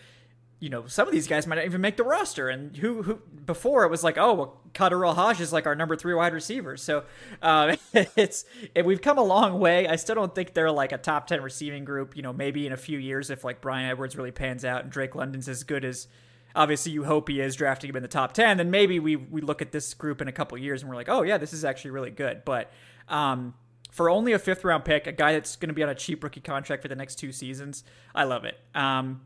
you 0.60 0.70
know, 0.70 0.86
some 0.86 1.06
of 1.06 1.12
these 1.12 1.26
guys 1.26 1.46
might 1.46 1.56
not 1.56 1.64
even 1.66 1.80
make 1.80 1.96
the 1.96 2.04
roster. 2.04 2.48
And 2.48 2.76
who, 2.76 3.02
who 3.02 3.20
before 3.44 3.84
it 3.84 3.90
was 3.90 4.02
like, 4.02 4.16
oh, 4.16 4.32
well, 4.34 4.60
KhaDarel 4.72 5.14
Hodge 5.14 5.40
is 5.40 5.52
like 5.52 5.66
our 5.66 5.74
number 5.74 5.96
three 5.96 6.14
wide 6.14 6.32
receiver. 6.32 6.76
So 6.76 7.04
uh, 7.42 7.76
it's 7.92 8.44
it, 8.74 8.84
we've 8.84 9.02
come 9.02 9.18
a 9.18 9.22
long 9.22 9.58
way. 9.58 9.86
I 9.86 9.96
still 9.96 10.14
don't 10.14 10.34
think 10.34 10.54
they're 10.54 10.70
like 10.70 10.92
a 10.92 10.98
top 10.98 11.26
ten 11.26 11.42
receiving 11.42 11.84
group. 11.84 12.16
You 12.16 12.22
know, 12.22 12.32
maybe 12.32 12.66
in 12.66 12.72
a 12.72 12.76
few 12.76 12.98
years 12.98 13.30
if 13.30 13.44
like 13.44 13.60
Bryan 13.60 13.90
Edwards 13.90 14.16
really 14.16 14.32
pans 14.32 14.64
out 14.64 14.82
and 14.82 14.90
Drake 14.90 15.14
London's 15.14 15.48
as 15.48 15.64
good 15.64 15.84
as 15.84 16.08
obviously 16.54 16.92
you 16.92 17.04
hope 17.04 17.28
he 17.28 17.40
is 17.40 17.56
drafting 17.56 17.90
him 17.90 17.96
in 17.96 18.02
the 18.02 18.08
top 18.08 18.32
10 18.32 18.58
then 18.58 18.70
maybe 18.70 19.00
we 19.00 19.16
we 19.16 19.40
look 19.40 19.60
at 19.60 19.72
this 19.72 19.92
group 19.94 20.22
in 20.22 20.28
a 20.28 20.32
couple 20.32 20.56
years 20.56 20.82
and 20.82 20.88
we're 20.88 20.96
like 20.96 21.08
oh 21.08 21.22
yeah 21.22 21.36
this 21.36 21.52
is 21.52 21.64
actually 21.64 21.90
really 21.90 22.10
good 22.10 22.44
but 22.44 22.70
um, 23.08 23.54
for 23.90 24.08
only 24.08 24.32
a 24.32 24.38
fifth 24.38 24.64
round 24.64 24.84
pick 24.84 25.06
a 25.06 25.12
guy 25.12 25.32
that's 25.32 25.56
going 25.56 25.68
to 25.68 25.74
be 25.74 25.82
on 25.82 25.88
a 25.88 25.94
cheap 25.94 26.22
rookie 26.22 26.40
contract 26.40 26.80
for 26.80 26.88
the 26.88 26.94
next 26.94 27.16
two 27.16 27.32
seasons 27.32 27.82
i 28.14 28.24
love 28.24 28.44
it 28.44 28.58
um, 28.74 29.22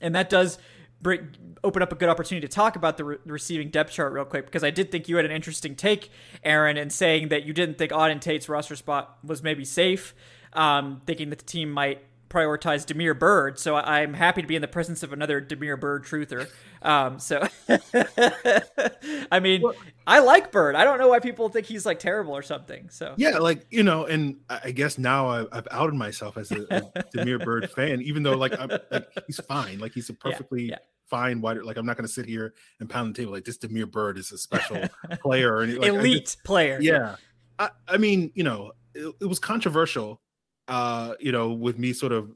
and 0.00 0.14
that 0.14 0.30
does 0.30 0.58
bring, 1.00 1.28
open 1.62 1.82
up 1.82 1.92
a 1.92 1.94
good 1.94 2.08
opportunity 2.08 2.46
to 2.46 2.52
talk 2.52 2.76
about 2.76 2.96
the 2.96 3.04
re- 3.04 3.16
receiving 3.24 3.70
depth 3.70 3.92
chart 3.92 4.12
real 4.12 4.24
quick 4.24 4.46
because 4.46 4.64
I 4.64 4.70
did 4.70 4.90
think 4.90 5.08
you 5.08 5.16
had 5.16 5.24
an 5.24 5.30
interesting 5.30 5.74
take, 5.74 6.10
Aaron, 6.42 6.76
in 6.76 6.90
saying 6.90 7.28
that 7.28 7.44
you 7.44 7.52
didn't 7.52 7.78
think 7.78 7.92
Auden 7.92 8.20
Tate's 8.20 8.48
roster 8.48 8.76
spot 8.76 9.18
was 9.24 9.42
maybe 9.42 9.64
safe, 9.64 10.14
um, 10.52 11.00
thinking 11.04 11.30
that 11.30 11.38
the 11.38 11.44
team 11.44 11.70
might 11.70 12.02
prioritize 12.28 12.84
Damiere 12.84 13.14
Byrd, 13.14 13.58
So 13.58 13.76
I'm 13.76 14.14
happy 14.14 14.42
to 14.42 14.48
be 14.48 14.56
in 14.56 14.62
the 14.62 14.68
presence 14.68 15.02
of 15.02 15.12
another 15.12 15.40
Damiere 15.40 15.76
Byrd 15.76 16.04
truther. 16.04 16.48
Um, 16.82 17.18
so 17.18 17.46
I 19.32 19.40
mean, 19.40 19.62
well, 19.62 19.74
I 20.06 20.20
like 20.20 20.52
Byrd. 20.52 20.74
I 20.74 20.84
don't 20.84 20.98
know 20.98 21.08
why 21.08 21.20
people 21.20 21.48
think 21.48 21.66
he's 21.66 21.86
like 21.86 21.98
terrible 21.98 22.36
or 22.36 22.42
something. 22.42 22.88
So 22.90 23.14
yeah, 23.16 23.38
like 23.38 23.66
you 23.70 23.82
know, 23.82 24.04
and 24.04 24.36
I 24.48 24.70
guess 24.70 24.98
now 24.98 25.28
I've, 25.28 25.48
I've 25.52 25.68
outed 25.70 25.94
myself 25.94 26.36
as 26.36 26.50
a, 26.52 26.66
a 26.70 27.04
Damiere 27.12 27.38
Byrd 27.38 27.70
fan, 27.70 28.02
even 28.02 28.22
though 28.22 28.36
like, 28.36 28.58
I'm, 28.58 28.70
like 28.90 29.08
he's 29.26 29.40
fine. 29.40 29.78
Like 29.78 29.92
he's 29.92 30.08
a 30.08 30.14
perfectly. 30.14 30.64
Yeah, 30.64 30.70
yeah. 30.72 30.78
Fine, 31.06 31.40
wide. 31.40 31.56
Like 31.62 31.78
I'm 31.78 31.86
not 31.86 31.96
going 31.96 32.06
to 32.06 32.12
sit 32.12 32.26
here 32.26 32.52
and 32.80 32.90
pound 32.90 33.14
the 33.14 33.22
table 33.22 33.32
like 33.32 33.46
this. 33.46 33.56
Damiere 33.56 33.86
Byrd 33.86 34.18
is 34.18 34.30
a 34.30 34.36
special 34.36 34.82
player, 35.22 35.56
or 35.56 35.66
like, 35.66 35.88
elite 35.88 36.26
just, 36.26 36.44
player. 36.44 36.78
Yeah, 36.82 37.16
I, 37.58 37.70
I 37.88 37.96
mean, 37.96 38.30
you 38.34 38.44
know, 38.44 38.72
it, 38.94 39.14
it 39.22 39.24
was 39.24 39.38
controversial 39.38 40.20
uh, 40.68 41.14
you 41.18 41.32
know, 41.32 41.52
with 41.52 41.78
me 41.78 41.92
sort 41.92 42.12
of 42.12 42.30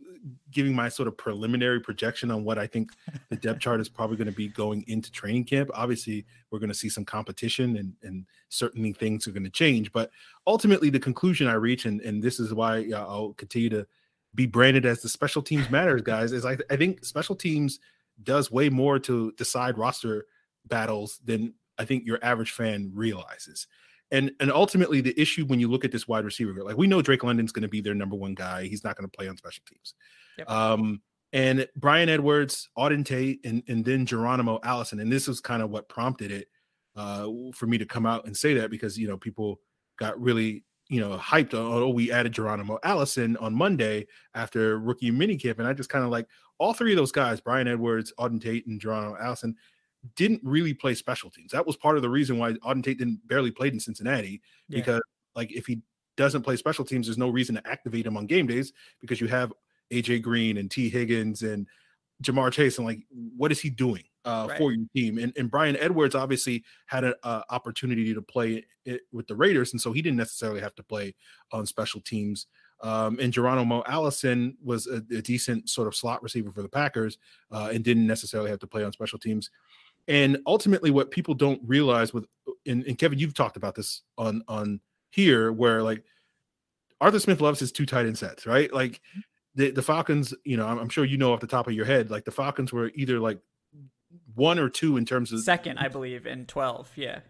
giving 0.51 0.75
my 0.75 0.89
sort 0.89 1.09
of 1.09 1.17
preliminary 1.17 1.81
projection 1.81 2.31
on 2.31 2.45
what 2.45 2.59
I 2.59 2.67
think 2.67 2.93
the 3.29 3.37
depth 3.37 3.61
chart 3.61 3.81
is 3.81 3.89
probably 3.89 4.17
going 4.17 4.27
to 4.27 4.33
be 4.33 4.49
going 4.49 4.85
into 4.87 5.11
training 5.11 5.45
camp. 5.45 5.71
Obviously, 5.75 6.25
we're 6.51 6.59
going 6.59 6.69
to 6.69 6.75
see 6.75 6.89
some 6.89 7.05
competition 7.05 7.77
and 7.77 7.95
and 8.03 8.27
certainly 8.49 8.93
things 8.93 9.27
are 9.27 9.33
going 9.33 9.45
to 9.45 9.51
change. 9.51 9.93
But 9.93 10.11
ultimately, 10.47 10.91
the 10.91 11.01
conclusion 11.01 11.49
I 11.49 11.55
reach, 11.55 11.85
and 11.85 12.01
and 12.01 12.23
this 12.23 12.41
is 12.41 12.55
why 12.55 12.89
uh, 12.93 13.07
I'll 13.07 13.35
continue 13.35 13.69
to 13.71 13.87
be 14.35 14.47
branded 14.47 14.87
as 14.87 15.03
the 15.03 15.09
special 15.09 15.43
teams 15.43 15.71
matters, 15.71 16.03
guys, 16.05 16.33
is 16.33 16.45
I, 16.45 16.57
I 16.71 16.77
think 16.77 17.05
special 17.05 17.37
teams 17.37 17.81
does 18.23 18.51
way 18.51 18.69
more 18.69 18.99
to 19.01 19.33
decide 19.33 19.79
roster 19.79 20.27
battles 20.67 21.21
than 21.25 21.55
I 21.79 21.85
think 21.85 22.07
your 22.07 22.19
average 22.23 22.53
fan 22.53 22.93
realizes. 22.95 23.67
And 24.13 24.31
and 24.39 24.53
ultimately 24.53 25.01
the 25.01 25.19
issue 25.21 25.45
when 25.47 25.59
you 25.59 25.69
look 25.69 25.85
at 25.85 25.91
this 25.91 26.07
wide 26.07 26.25
receiver, 26.25 26.63
like 26.63 26.77
we 26.77 26.87
know 26.87 27.03
Drake 27.03 27.25
London's 27.25 27.51
going 27.51 27.63
to 27.63 27.69
be 27.69 27.81
their 27.81 27.95
number 27.95 28.15
one 28.15 28.35
guy. 28.35 28.65
He's 28.65 28.85
not 28.85 28.97
going 28.97 29.09
to 29.11 29.17
play 29.17 29.27
on 29.27 29.37
special 29.37 29.65
teams. 29.69 29.95
Yep. 30.39 30.51
Um, 30.51 31.01
and 31.33 31.67
Bryan 31.77 32.11
Edwards, 32.11 32.69
Auden 32.79 33.05
Tate, 33.05 33.41
and, 33.45 33.63
and 33.67 33.85
then 33.85 34.05
Geronimo 34.05 34.61
Allison. 34.63 35.01
And 35.01 35.11
this 35.11 35.27
was 35.27 35.41
kind 35.41 35.63
of 35.63 35.71
what 35.71 35.89
prompted 35.89 36.31
it 36.31 36.49
uh, 36.95 37.27
for 37.55 37.67
me 37.67 37.79
to 37.79 37.87
come 37.87 38.05
out 38.05 38.27
and 38.27 38.37
say 38.37 38.55
that 38.55 38.71
because 38.71 38.99
you 38.99 39.09
know 39.09 39.17
people 39.17 39.61
got 39.99 40.21
really 40.21 40.65
you 40.89 41.01
know 41.01 41.17
hyped 41.17 41.55
on 41.55 41.83
oh 41.83 41.89
we 41.89 42.13
added 42.13 42.33
Geronimo 42.33 42.79
Allison 42.83 43.37
on 43.39 43.55
Monday 43.55 44.07
after 44.35 44.79
rookie 44.79 45.11
minicamp, 45.11 45.59
and 45.59 45.67
I 45.67 45.73
just 45.73 45.89
kind 45.89 46.05
of 46.05 46.11
like 46.11 46.27
all 46.59 46.75
three 46.75 46.93
of 46.93 46.97
those 46.97 47.13
guys, 47.13 47.41
Bryan 47.41 47.67
Edwards, 47.67 48.13
Auden 48.21 48.41
Tate, 48.41 48.67
and 48.67 48.81
Geronimo 48.81 49.17
Allison, 49.19 49.57
didn't 50.17 50.41
really 50.43 50.75
play 50.75 50.95
special 50.95 51.31
teams. 51.31 51.53
That 51.53 51.67
was 51.67 51.77
part 51.77 51.97
of 51.97 52.03
the 52.03 52.11
reason 52.11 52.39
why 52.39 52.53
Auden 52.55 52.83
Tate 52.83 52.99
didn't 52.99 53.27
barely 53.27 53.51
played 53.51 53.73
in 53.73 53.81
Cincinnati 53.81 54.41
yeah. 54.69 54.79
because 54.79 55.03
like 55.35 55.53
if 55.53 55.67
he 55.67 55.81
doesn't 56.17 56.43
play 56.43 56.57
special 56.57 56.85
teams, 56.85 57.07
there's 57.07 57.19
no 57.19 57.29
reason 57.29 57.55
to 57.55 57.67
activate 57.67 58.07
him 58.07 58.17
on 58.17 58.27
game 58.27 58.47
days 58.47 58.73
because 59.01 59.21
you 59.21 59.29
have 59.29 59.53
AJ 59.93 60.23
Green 60.23 60.59
and 60.59 60.71
Tee 60.71 60.89
Higgins 60.89 61.43
and 61.43 61.67
Ja'Marr 62.23 62.53
Chase 62.53 62.79
and 62.79 62.87
like 62.87 63.01
what 63.37 63.53
is 63.53 63.61
he 63.61 63.71
doing 63.71 64.05
uh, 64.25 64.47
right. 64.49 64.59
for 64.59 64.73
your 64.73 64.87
team? 64.95 65.19
And, 65.19 65.33
and 65.37 65.51
Bryan 65.51 65.77
Edwards 65.77 66.15
obviously 66.15 66.65
had 66.87 67.05
an 67.05 67.15
opportunity 67.25 68.15
to 68.15 68.23
play 68.23 68.65
it 68.85 69.03
with 69.13 69.27
the 69.27 69.35
Raiders, 69.35 69.73
and 69.73 69.81
so 69.81 69.93
he 69.93 70.03
didn't 70.03 70.19
necessarily 70.19 70.61
have 70.61 70.75
to 70.77 70.83
play 70.83 71.15
on 71.53 71.67
special 71.67 72.01
teams. 72.01 72.47
Um, 72.83 73.19
and 73.21 73.33
Geronimo 73.33 73.85
Allison 73.87 74.57
was 74.63 74.89
a, 74.89 74.97
a, 75.17 75.23
decent 75.23 75.69
sort 75.69 75.87
of 75.87 75.95
slot 75.95 76.21
receiver 76.21 76.51
for 76.51 76.63
the 76.63 76.69
Packers 76.69 77.17
uh, 77.53 77.71
and 77.73 77.85
didn't 77.85 78.09
necessarily 78.09 78.51
have 78.51 78.59
to 78.59 78.67
play 78.67 78.83
on 78.83 78.91
special 78.91 79.21
teams. 79.21 79.51
And 80.09 80.39
ultimately, 80.47 80.91
what 80.91 81.11
people 81.11 81.35
don't 81.35 81.61
realize 81.65 82.13
with 82.13 82.27
and, 82.67 82.85
and 82.85 82.99
Kevin, 82.99 83.19
you've 83.19 83.35
talked 83.35 83.57
about 83.57 83.75
this 83.75 84.03
on 84.19 84.43
on 84.49 84.81
here, 85.11 85.53
where 85.53 85.83
like 85.83 86.03
Arthur 87.01 87.21
Smith 87.21 87.41
loves 87.41 87.61
his 87.61 87.73
two 87.73 87.87
tight 87.87 88.07
end 88.07 88.19
sets, 88.19 88.47
right? 88.47 88.73
Like 88.73 88.93
mm-hmm. 88.93 89.21
the, 89.57 89.71
the 89.71 89.83
Falcons, 89.83 90.33
you 90.45 90.57
know, 90.57 90.67
I'm, 90.67 90.79
I'm, 90.79 90.89
sure 90.89 91.05
you 91.05 91.19
know 91.19 91.33
off 91.33 91.41
the 91.41 91.47
top 91.47 91.67
of 91.67 91.75
your 91.75 91.85
head, 91.85 92.11
like 92.11 92.25
the 92.25 92.31
Falcons 92.31 92.73
were 92.73 92.91
either 92.95 93.19
like 93.19 93.39
one 94.35 94.59
or 94.59 94.69
two 94.69 94.97
in 94.97 95.05
terms 95.05 95.33
of 95.33 95.41
second, 95.41 95.79
I 95.79 95.89
believe, 95.89 96.27
in 96.27 96.47
12. 96.47 96.93
Yeah. 96.97 97.21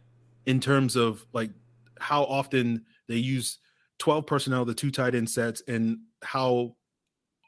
In 0.47 0.61
terms 0.61 0.97
of 0.97 1.25
like 1.33 1.51
how 1.99 2.25
often 2.25 2.85
they 3.09 3.17
use 3.17 3.59
12 3.99 4.27
personnel, 4.27 4.65
the 4.65 4.75
two 4.75 4.91
tight 4.91 5.15
end 5.15 5.31
sets, 5.31 5.63
and 5.69 5.99
how 6.23 6.77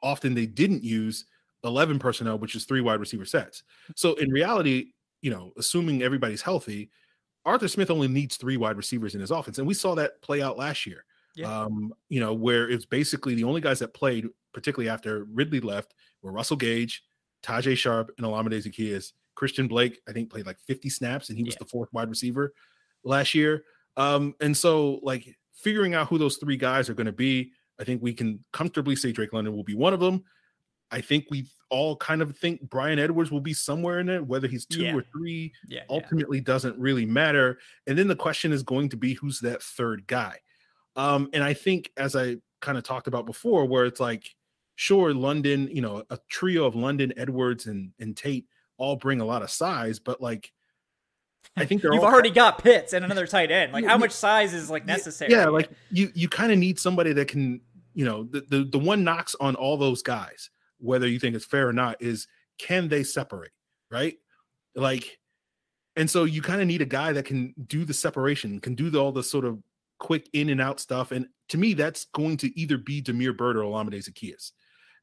often 0.02 0.34
they 0.34 0.46
didn't 0.46 0.82
use 0.82 1.26
11 1.64 1.98
personnel, 1.98 2.38
which 2.38 2.54
is 2.54 2.64
three 2.64 2.80
wide 2.80 3.00
receiver 3.00 3.24
sets. 3.24 3.62
So 3.96 4.14
in 4.14 4.30
reality, 4.30 4.92
you 5.24 5.30
know, 5.30 5.54
assuming 5.56 6.02
everybody's 6.02 6.42
healthy, 6.42 6.90
Arthur 7.46 7.66
Smith 7.66 7.90
only 7.90 8.08
needs 8.08 8.36
three 8.36 8.58
wide 8.58 8.76
receivers 8.76 9.14
in 9.14 9.22
his 9.22 9.30
offense. 9.30 9.56
And 9.56 9.66
we 9.66 9.72
saw 9.72 9.94
that 9.94 10.20
play 10.20 10.42
out 10.42 10.58
last 10.58 10.84
year. 10.84 11.06
Yeah. 11.34 11.62
Um, 11.62 11.94
you 12.10 12.20
know, 12.20 12.34
where 12.34 12.68
it's 12.68 12.84
basically 12.84 13.34
the 13.34 13.44
only 13.44 13.62
guys 13.62 13.78
that 13.78 13.94
played, 13.94 14.26
particularly 14.52 14.90
after 14.90 15.24
Ridley 15.24 15.60
left, 15.60 15.94
were 16.20 16.30
Russell 16.30 16.58
Gage, 16.58 17.02
Tajae 17.42 17.74
Sharpe, 17.74 18.12
and 18.18 18.26
Olamide 18.26 18.62
Zaccheaus. 18.62 19.12
Christian 19.34 19.66
Blake, 19.66 19.98
I 20.06 20.12
think, 20.12 20.30
played 20.30 20.44
like 20.44 20.60
50 20.60 20.90
snaps, 20.90 21.30
and 21.30 21.38
he 21.38 21.42
was 21.42 21.54
yeah. 21.54 21.60
the 21.60 21.70
fourth 21.70 21.88
wide 21.94 22.10
receiver 22.10 22.52
last 23.02 23.34
year. 23.34 23.64
Um, 23.96 24.34
and 24.42 24.54
so 24.54 25.00
like 25.02 25.26
figuring 25.54 25.94
out 25.94 26.08
who 26.08 26.18
those 26.18 26.36
three 26.36 26.58
guys 26.58 26.90
are 26.90 26.94
going 26.94 27.06
to 27.06 27.12
be, 27.12 27.52
I 27.80 27.84
think 27.84 28.02
we 28.02 28.12
can 28.12 28.44
comfortably 28.52 28.94
say 28.94 29.10
Drake 29.10 29.32
London 29.32 29.56
will 29.56 29.64
be 29.64 29.74
one 29.74 29.94
of 29.94 30.00
them. 30.00 30.22
I 30.94 31.00
think 31.00 31.26
we 31.28 31.46
all 31.70 31.96
kind 31.96 32.22
of 32.22 32.36
think 32.36 32.60
Bryan 32.70 33.00
Edwards 33.00 33.32
will 33.32 33.40
be 33.40 33.52
somewhere 33.52 33.98
in 33.98 34.08
it, 34.08 34.24
whether 34.24 34.46
he's 34.46 34.64
two 34.64 34.84
yeah. 34.84 34.94
or 34.94 35.04
three, 35.10 35.52
yeah, 35.66 35.80
ultimately 35.90 36.38
yeah. 36.38 36.44
doesn't 36.44 36.78
really 36.78 37.04
matter. 37.04 37.58
And 37.88 37.98
then 37.98 38.06
the 38.06 38.14
question 38.14 38.52
is 38.52 38.62
going 38.62 38.90
to 38.90 38.96
be 38.96 39.14
who's 39.14 39.40
that 39.40 39.60
third 39.60 40.06
guy. 40.06 40.38
Um, 40.94 41.30
and 41.32 41.42
I 41.42 41.52
think 41.52 41.90
as 41.96 42.14
I 42.14 42.36
kind 42.60 42.78
of 42.78 42.84
talked 42.84 43.08
about 43.08 43.26
before, 43.26 43.64
where 43.64 43.86
it's 43.86 43.98
like, 43.98 44.36
sure, 44.76 45.12
London, 45.12 45.68
you 45.68 45.82
know, 45.82 46.04
a 46.10 46.18
trio 46.28 46.64
of 46.64 46.76
London, 46.76 47.12
Edwards, 47.16 47.66
and 47.66 47.90
and 47.98 48.16
Tate 48.16 48.46
all 48.76 48.94
bring 48.94 49.20
a 49.20 49.24
lot 49.24 49.42
of 49.42 49.50
size, 49.50 49.98
but 49.98 50.20
like 50.20 50.52
I 51.56 51.64
think 51.64 51.82
you've 51.82 52.04
already 52.04 52.30
got 52.30 52.62
Pitts 52.62 52.92
and 52.92 53.04
another 53.04 53.26
tight 53.26 53.50
end. 53.50 53.72
Like, 53.72 53.84
how 53.84 53.98
much 53.98 54.12
size 54.12 54.54
is 54.54 54.70
like 54.70 54.86
necessary? 54.86 55.32
Yeah, 55.32 55.46
like 55.46 55.70
you 55.90 56.12
you 56.14 56.28
kind 56.28 56.52
of 56.52 56.58
need 56.58 56.78
somebody 56.78 57.12
that 57.14 57.26
can, 57.26 57.62
you 57.94 58.04
know, 58.04 58.28
the, 58.30 58.42
the 58.48 58.64
the 58.64 58.78
one 58.78 59.02
knocks 59.02 59.34
on 59.40 59.56
all 59.56 59.76
those 59.76 60.00
guys 60.00 60.50
whether 60.84 61.08
you 61.08 61.18
think 61.18 61.34
it's 61.34 61.44
fair 61.44 61.68
or 61.68 61.72
not, 61.72 62.00
is 62.00 62.28
can 62.58 62.88
they 62.88 63.02
separate, 63.02 63.52
right? 63.90 64.18
Like, 64.74 65.18
and 65.96 66.10
so 66.10 66.24
you 66.24 66.42
kind 66.42 66.60
of 66.60 66.66
need 66.66 66.82
a 66.82 66.86
guy 66.86 67.12
that 67.12 67.24
can 67.24 67.54
do 67.66 67.84
the 67.84 67.94
separation, 67.94 68.60
can 68.60 68.74
do 68.74 68.90
the, 68.90 68.98
all 68.98 69.12
the 69.12 69.22
sort 69.22 69.44
of 69.44 69.58
quick 69.98 70.28
in 70.32 70.50
and 70.50 70.60
out 70.60 70.80
stuff. 70.80 71.10
And 71.12 71.26
to 71.48 71.58
me, 71.58 71.72
that's 71.72 72.06
going 72.06 72.36
to 72.38 72.58
either 72.58 72.76
be 72.76 73.00
Damiere 73.00 73.32
Byrd 73.32 73.56
or 73.56 73.62
Olamide 73.62 74.08
Zaccheaus. 74.08 74.52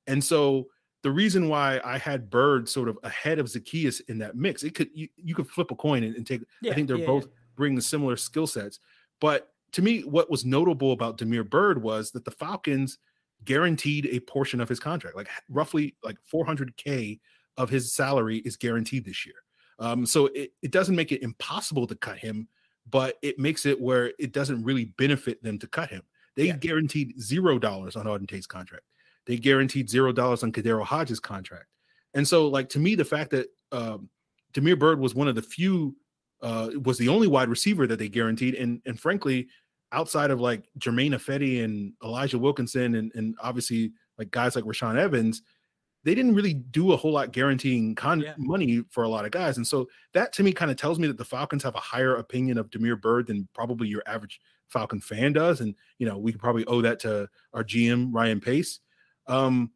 And 0.07 0.23
so 0.23 0.67
the 1.01 1.11
reason 1.11 1.50
why 1.50 1.79
I 1.83 1.97
had 1.97 2.29
Byrd 2.29 2.69
sort 2.69 2.88
of 2.88 3.00
ahead 3.03 3.39
of 3.39 3.47
Zaccheaus 3.47 4.01
in 4.07 4.19
that 4.19 4.35
mix, 4.35 4.63
it 4.63 4.75
could 4.75 4.89
you, 4.93 5.07
you 5.15 5.33
could 5.33 5.50
flip 5.50 5.71
a 5.71 5.75
coin 5.75 6.03
and, 6.03 6.15
and 6.15 6.27
take. 6.27 6.41
Yeah, 6.61 6.71
I 6.71 6.75
think 6.75 6.88
they're 6.88 6.97
yeah, 6.97 7.07
both 7.07 7.23
yeah. 7.23 7.31
bringing 7.55 7.81
similar 7.81 8.17
skill 8.17 8.47
sets. 8.47 8.79
But 9.19 9.51
to 9.71 9.81
me, 9.81 10.01
what 10.01 10.29
was 10.29 10.45
notable 10.45 10.91
about 10.91 11.17
Damiere 11.17 11.43
Byrd 11.43 11.81
was 11.81 12.11
that 12.11 12.25
the 12.25 12.31
Falcons– 12.31 12.97
guaranteed 13.45 14.07
a 14.07 14.19
portion 14.21 14.62
of 14.62 14.69
his 14.69 14.79
contract, 14.79 15.15
like 15.15 15.29
roughly 15.50 15.95
like 16.03 16.17
400k 16.31 17.19
of 17.57 17.69
his 17.69 17.93
salary 17.93 18.38
is 18.39 18.55
guaranteed 18.57 19.05
this 19.05 19.25
year. 19.25 19.36
Um, 19.79 20.05
so 20.05 20.27
it, 20.27 20.51
it 20.62 20.71
doesn't 20.71 20.95
make 20.95 21.12
it 21.12 21.24
impossible 21.24 21.88
to 21.88 21.95
cut 21.95 22.17
him, 22.17 22.48
but 22.89 23.17
it 23.21 23.39
makes 23.39 23.65
it 23.65 23.79
where 23.79 24.13
it 24.19 24.31
doesn't 24.31 24.63
really 24.63 24.86
benefit 24.86 25.41
them 25.43 25.57
to 25.60 25.67
cut 25.67 25.89
him. 25.89 26.03
They 26.36 26.48
yeah. 26.48 26.57
guaranteed 26.57 27.19
zero 27.19 27.60
dollars 27.60 27.95
on 27.95 28.05
Auden 28.05 28.27
Tate's 28.27 28.48
contract. 28.48 28.86
They 29.25 29.38
guaranteed 29.38 29.89
zero 29.89 30.12
dollars 30.12 30.43
on 30.43 30.51
KhaDarel 30.51 30.86
Hodge's 30.86 31.19
contract. 31.19 31.65
And 32.13 32.27
so, 32.27 32.48
like 32.48 32.69
to 32.69 32.79
me, 32.79 32.95
the 32.95 33.05
fact 33.05 33.31
that 33.31 33.48
um, 33.71 34.10
Damiere 34.53 34.75
Byrd 34.75 35.00
was 35.00 35.15
one 35.15 35.27
of 35.27 35.36
the 35.36 35.41
few, 35.41 35.95
uh, 36.41 36.71
was 36.83 36.98
the 36.98 37.07
only 37.07 37.27
wide 37.27 37.50
receiver 37.50 37.88
that 37.88 38.00
they 38.00 38.10
guaranteed, 38.10 38.55
and 38.55 38.81
and 38.86 39.00
frankly, 39.00 39.48
outside 39.91 40.31
of 40.31 40.39
like 40.39 40.69
Germain 40.77 41.13
Ifedi 41.13 41.63
and 41.63 41.93
Elijah 42.03 42.39
Wilkinson 42.39 42.95
and, 42.95 43.12
and 43.15 43.36
obviously 43.41 43.91
like 44.17 44.31
guys 44.31 44.55
like 44.55 44.63
Rashaan 44.63 44.98
Evans, 44.98 45.41
they 46.03 46.15
didn't 46.15 46.36
really 46.36 46.53
do 46.53 46.93
a 46.93 46.98
whole 46.98 47.12
lot 47.12 47.31
guaranteeing 47.31 47.95
con- 47.95 48.21
yeah. 48.21 48.33
money 48.38 48.83
for 48.89 49.03
a 49.03 49.10
lot 49.10 49.25
of 49.25 49.31
guys. 49.31 49.57
And 49.57 49.67
so 49.67 49.88
that 50.13 50.33
to 50.33 50.43
me 50.43 50.51
kind 50.51 50.71
of 50.71 50.77
tells 50.77 50.98
me 50.98 51.07
that 51.07 51.17
the 51.17 51.25
Falcons 51.25 51.63
have 51.63 51.75
a 51.75 51.79
higher 51.79 52.15
opinion 52.15 52.57
of 52.57 52.71
Damiere 52.71 52.95
Byrd 52.95 53.27
than 53.27 53.48
probably 53.53 53.88
your 53.88 54.03
average 54.05 54.39
Falcon 54.69 55.00
fan 55.00 55.33
does. 55.33 55.62
And, 55.62 55.75
you 56.00 56.07
know, 56.07 56.17
we 56.17 56.31
could 56.31 56.41
probably 56.41 56.65
owe 56.65 56.81
that 56.81 57.00
to 57.01 57.29
our 57.53 57.63
GM, 57.63 58.10
Ryan 58.12 58.39
Pace. 58.39 58.79
Um, 59.27 59.71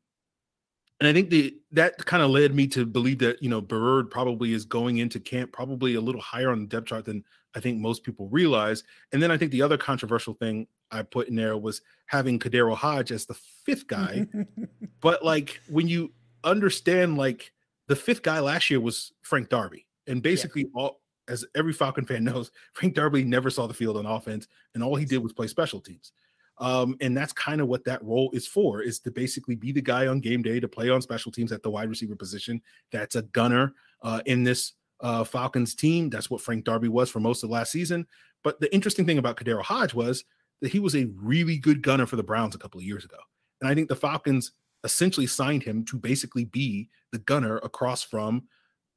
and 0.99 1.07
I 1.09 1.13
think 1.13 1.29
the 1.29 1.55
that 1.71 2.03
kind 2.05 2.23
of 2.23 2.29
led 2.29 2.55
me 2.55 2.67
to 2.67 2.85
believe 2.85 3.19
that 3.19 3.43
you 3.43 3.49
know 3.49 3.59
Byrd 3.59 4.09
probably 4.09 4.53
is 4.53 4.63
going 4.65 4.99
into 4.99 5.19
camp 5.19 5.51
probably 5.51 5.95
a 5.95 6.01
little 6.01 6.21
higher 6.21 6.51
on 6.51 6.61
the 6.61 6.67
depth 6.67 6.87
chart 6.87 7.05
than 7.05 7.23
I 7.55 7.59
think 7.59 7.79
most 7.79 8.03
people 8.03 8.27
realize. 8.27 8.83
And 9.11 9.23
then 9.23 9.31
I 9.31 9.37
think 9.37 9.51
the 9.51 9.61
other 9.61 9.77
controversial 9.77 10.33
thing 10.33 10.67
I 10.91 11.01
put 11.03 11.29
in 11.29 11.35
there 11.35 11.57
was 11.57 11.81
having 12.07 12.37
KhaDarel 12.37 12.75
Hodge 12.75 13.11
as 13.11 13.25
the 13.25 13.33
fifth 13.33 13.87
guy. 13.87 14.27
but 15.01 15.23
like 15.23 15.59
when 15.69 15.87
you 15.87 16.11
understand, 16.43 17.17
like 17.17 17.53
the 17.87 17.95
fifth 17.95 18.21
guy 18.21 18.39
last 18.39 18.69
year 18.69 18.79
was 18.79 19.13
Frank 19.21 19.49
Darby, 19.49 19.87
and 20.07 20.21
basically 20.21 20.63
yeah. 20.63 20.81
all 20.81 21.01
as 21.27 21.45
every 21.55 21.73
Falcon 21.73 22.05
fan 22.05 22.23
knows, 22.25 22.51
Frank 22.73 22.93
Darby 22.93 23.23
never 23.23 23.49
saw 23.49 23.67
the 23.67 23.73
field 23.73 23.97
on 23.97 24.05
offense, 24.05 24.47
and 24.73 24.83
all 24.83 24.95
he 24.95 25.05
did 25.05 25.19
was 25.19 25.33
play 25.33 25.47
special 25.47 25.79
teams. 25.79 26.11
Um, 26.57 26.95
and 27.01 27.17
that's 27.17 27.33
kind 27.33 27.59
of 27.59 27.67
what 27.67 27.83
that 27.85 28.03
role 28.03 28.29
is 28.31 28.47
for, 28.47 28.81
is 28.81 28.99
to 29.01 29.11
basically 29.11 29.55
be 29.55 29.71
the 29.71 29.81
guy 29.81 30.07
on 30.07 30.21
game 30.21 30.41
day 30.41 30.59
to 30.59 30.67
play 30.67 30.89
on 30.89 31.01
special 31.01 31.31
teams 31.31 31.51
at 31.51 31.63
the 31.63 31.69
wide 31.69 31.89
receiver 31.89 32.15
position. 32.15 32.61
That's 32.91 33.15
a 33.15 33.23
gunner 33.23 33.73
uh, 34.01 34.21
in 34.25 34.43
this 34.43 34.73
uh, 35.01 35.23
Falcons 35.23 35.75
team. 35.75 36.09
That's 36.09 36.29
what 36.29 36.41
Frank 36.41 36.65
Darby 36.65 36.87
was 36.87 37.09
for 37.09 37.19
most 37.19 37.43
of 37.43 37.49
last 37.49 37.71
season. 37.71 38.05
But 38.43 38.59
the 38.59 38.73
interesting 38.73 39.05
thing 39.05 39.17
about 39.17 39.37
KhaDarel 39.37 39.63
Hodge 39.63 39.93
was 39.93 40.23
that 40.61 40.71
he 40.71 40.79
was 40.79 40.95
a 40.95 41.09
really 41.15 41.57
good 41.57 41.81
gunner 41.81 42.05
for 42.05 42.15
the 42.15 42.23
Browns 42.23 42.55
a 42.55 42.59
couple 42.59 42.79
of 42.79 42.85
years 42.85 43.03
ago. 43.03 43.17
And 43.61 43.69
I 43.69 43.75
think 43.75 43.89
the 43.89 43.95
Falcons 43.95 44.51
essentially 44.83 45.27
signed 45.27 45.63
him 45.63 45.83
to 45.85 45.97
basically 45.97 46.45
be 46.45 46.89
the 47.11 47.17
gunner 47.19 47.57
across 47.57 48.03
from 48.03 48.43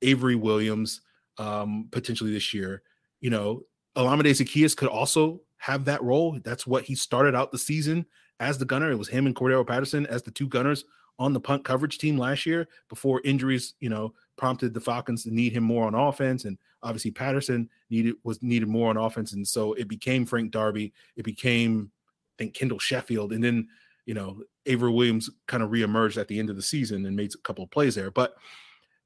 Avery 0.02 0.36
Williams 0.36 1.00
um, 1.38 1.88
potentially 1.90 2.32
this 2.32 2.52
year. 2.52 2.82
You 3.20 3.30
know, 3.30 3.62
Olamide 3.96 4.26
Zaccheaus 4.26 4.76
could 4.76 4.88
also 4.88 5.40
have 5.56 5.84
that 5.86 6.02
role. 6.02 6.38
That's 6.44 6.66
what 6.66 6.84
he 6.84 6.94
started 6.94 7.34
out 7.34 7.50
the 7.50 7.58
season 7.58 8.06
as 8.38 8.58
the 8.58 8.64
gunner. 8.64 8.90
It 8.90 8.98
was 8.98 9.08
him 9.08 9.26
and 9.26 9.34
Cordarrelle 9.34 9.66
Patterson 9.66 10.06
as 10.06 10.22
the 10.22 10.30
two 10.30 10.48
gunners 10.48 10.84
on 11.18 11.32
the 11.32 11.40
punt 11.40 11.64
coverage 11.64 11.98
team 11.98 12.16
last 12.16 12.46
year 12.46 12.68
before 12.88 13.20
injuries, 13.24 13.74
you 13.80 13.88
know, 13.88 14.14
prompted 14.36 14.72
the 14.72 14.80
Falcons 14.80 15.24
to 15.24 15.34
need 15.34 15.52
him 15.52 15.64
more 15.64 15.86
on 15.86 15.94
offense. 15.94 16.44
And 16.44 16.56
obviously 16.82 17.10
Patterson 17.10 17.68
needed 17.90 18.14
was 18.22 18.42
needed 18.42 18.68
more 18.68 18.90
on 18.90 18.96
offense. 18.96 19.32
And 19.32 19.46
so 19.46 19.72
it 19.74 19.88
became 19.88 20.24
Frank 20.24 20.52
Darby. 20.52 20.92
It 21.16 21.24
became, 21.24 21.90
I 22.38 22.44
think, 22.44 22.54
Kendall 22.54 22.78
Sheffield. 22.78 23.32
And 23.32 23.42
then, 23.42 23.68
you 24.06 24.14
know, 24.14 24.42
Avery 24.66 24.92
Williams 24.92 25.28
kind 25.46 25.62
of 25.62 25.70
reemerged 25.70 26.18
at 26.18 26.28
the 26.28 26.38
end 26.38 26.50
of 26.50 26.56
the 26.56 26.62
season 26.62 27.04
and 27.04 27.16
made 27.16 27.34
a 27.34 27.38
couple 27.38 27.64
of 27.64 27.70
plays 27.70 27.94
there. 27.94 28.10
But, 28.10 28.34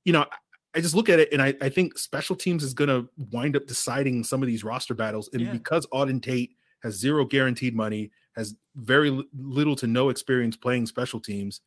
you 0.05 0.13
know, 0.13 0.27
I 0.75 0.81
just 0.81 0.95
look 0.95 1.09
at 1.09 1.21
it 1.21 1.33
and 1.33 1.43
I, 1.43 1.55
I 1.61 1.69
think 1.69 1.99
special 1.99 2.37
teams 2.37 2.63
is 2.63 2.75
going 2.75 2.89
to 2.89 3.09
wind 3.31 3.57
up 3.57 3.67
deciding 3.67 4.25
some 4.25 4.43
of 4.43 4.47
these 4.47 4.65
roster 4.65 4.95
battles. 4.95 5.29
And 5.33 5.43
yeah. 5.43 5.53
because 5.53 5.87
Auden 5.89 6.23
Tate 6.23 6.57
has 6.83 6.95
zero 6.95 7.25
guaranteed 7.25 7.75
money, 7.75 8.11
has 8.37 8.55
very 8.77 9.25
little 9.39 9.77
to 9.77 9.87
no 9.87 10.09
experience 10.09 10.57
playing 10.57 10.87
special 10.87 11.21
teams, 11.21 11.61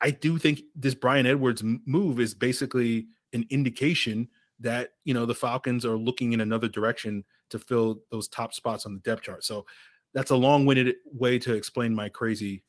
I 0.00 0.10
do 0.10 0.38
think 0.38 0.62
this 0.74 0.94
Bryan 0.94 1.26
Edwards 1.26 1.62
move 1.62 2.20
is 2.20 2.34
basically 2.34 3.06
an 3.32 3.46
indication 3.50 4.28
that 4.60 4.90
you 5.04 5.14
know 5.14 5.26
the 5.26 5.34
Falcons 5.34 5.84
are 5.84 5.96
looking 5.96 6.32
in 6.32 6.40
another 6.40 6.68
direction 6.68 7.24
to 7.50 7.58
fill 7.58 8.00
those 8.10 8.28
top 8.28 8.54
spots 8.54 8.86
on 8.86 8.94
the 8.94 9.00
depth 9.00 9.22
chart. 9.22 9.44
So 9.44 9.66
that's 10.14 10.30
a 10.30 10.36
long-winded 10.36 10.96
way 11.12 11.38
to 11.40 11.54
explain 11.54 11.94
my 11.94 12.08
crazy 12.08 12.62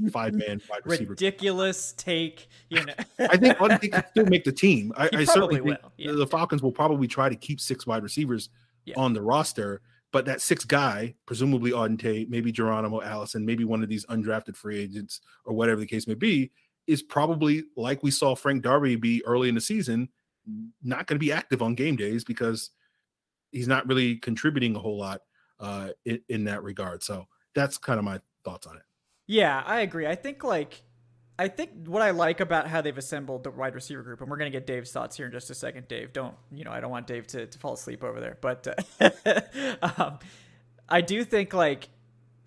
mm-hmm. 0.00 0.08
five-man 0.08 0.60
wide 0.68 0.80
receiver. 0.84 1.10
Ridiculous 1.10 1.94
take. 1.96 2.48
You 2.70 2.84
know, 2.84 2.94
I 3.18 3.36
think 3.36 3.82
he 3.82 3.88
can 3.88 4.04
still 4.10 4.26
make 4.26 4.44
the 4.44 4.52
team. 4.52 4.92
I, 4.96 5.08
I 5.12 5.24
certainly 5.24 5.60
think 5.60 5.78
yeah. 5.96 6.12
the 6.12 6.26
Falcons 6.26 6.62
will 6.62 6.72
probably 6.72 7.08
try 7.08 7.28
to 7.28 7.36
keep 7.36 7.60
six 7.60 7.86
wide 7.86 8.02
receivers 8.02 8.50
yeah. 8.84 8.94
on 8.96 9.12
the 9.12 9.22
roster. 9.22 9.80
But 10.10 10.24
that 10.24 10.40
sixth 10.40 10.66
guy, 10.66 11.14
presumably 11.26 11.72
Auden 11.72 11.98
Tate, 11.98 12.30
maybe 12.30 12.50
Geronimo 12.50 13.02
Allison, 13.02 13.44
maybe 13.44 13.64
one 13.64 13.82
of 13.82 13.90
these 13.90 14.06
undrafted 14.06 14.56
free 14.56 14.78
agents 14.78 15.20
or 15.44 15.54
whatever 15.54 15.80
the 15.80 15.86
case 15.86 16.06
may 16.06 16.14
be, 16.14 16.50
is 16.88 17.02
probably 17.02 17.64
like 17.76 18.02
we 18.02 18.10
saw 18.10 18.34
Frank 18.34 18.62
Darby 18.62 18.96
be 18.96 19.24
early 19.24 19.48
in 19.48 19.54
the 19.54 19.60
season, 19.60 20.08
not 20.82 21.06
going 21.06 21.16
to 21.16 21.24
be 21.24 21.30
active 21.30 21.62
on 21.62 21.74
game 21.74 21.94
days 21.94 22.24
because 22.24 22.70
he's 23.52 23.68
not 23.68 23.86
really 23.86 24.16
contributing 24.16 24.74
a 24.74 24.78
whole 24.78 24.98
lot 24.98 25.20
uh, 25.60 25.90
in, 26.04 26.20
in 26.28 26.44
that 26.44 26.62
regard. 26.62 27.02
So 27.02 27.26
that's 27.54 27.78
kind 27.78 27.98
of 27.98 28.04
my 28.04 28.20
thoughts 28.44 28.66
on 28.66 28.76
it. 28.76 28.82
Yeah, 29.26 29.62
I 29.64 29.80
agree. 29.80 30.06
I 30.06 30.14
think 30.14 30.42
like 30.42 30.82
I 31.38 31.48
think 31.48 31.86
what 31.86 32.02
I 32.02 32.10
like 32.10 32.40
about 32.40 32.66
how 32.66 32.80
they've 32.80 32.96
assembled 32.96 33.44
the 33.44 33.50
wide 33.50 33.74
receiver 33.74 34.02
group, 34.02 34.22
and 34.22 34.30
we're 34.30 34.38
gonna 34.38 34.50
get 34.50 34.66
Dave's 34.66 34.90
thoughts 34.90 35.16
here 35.16 35.26
in 35.26 35.32
just 35.32 35.50
a 35.50 35.54
second. 35.54 35.86
Dave, 35.86 36.12
don't 36.14 36.34
you 36.50 36.64
know? 36.64 36.72
I 36.72 36.80
don't 36.80 36.90
want 36.90 37.06
Dave 37.06 37.26
to, 37.28 37.46
to 37.46 37.58
fall 37.58 37.74
asleep 37.74 38.02
over 38.02 38.18
there, 38.18 38.38
but 38.40 38.66
uh, 39.00 39.10
um, 39.98 40.18
I 40.88 41.02
do 41.02 41.22
think 41.24 41.52
like 41.52 41.90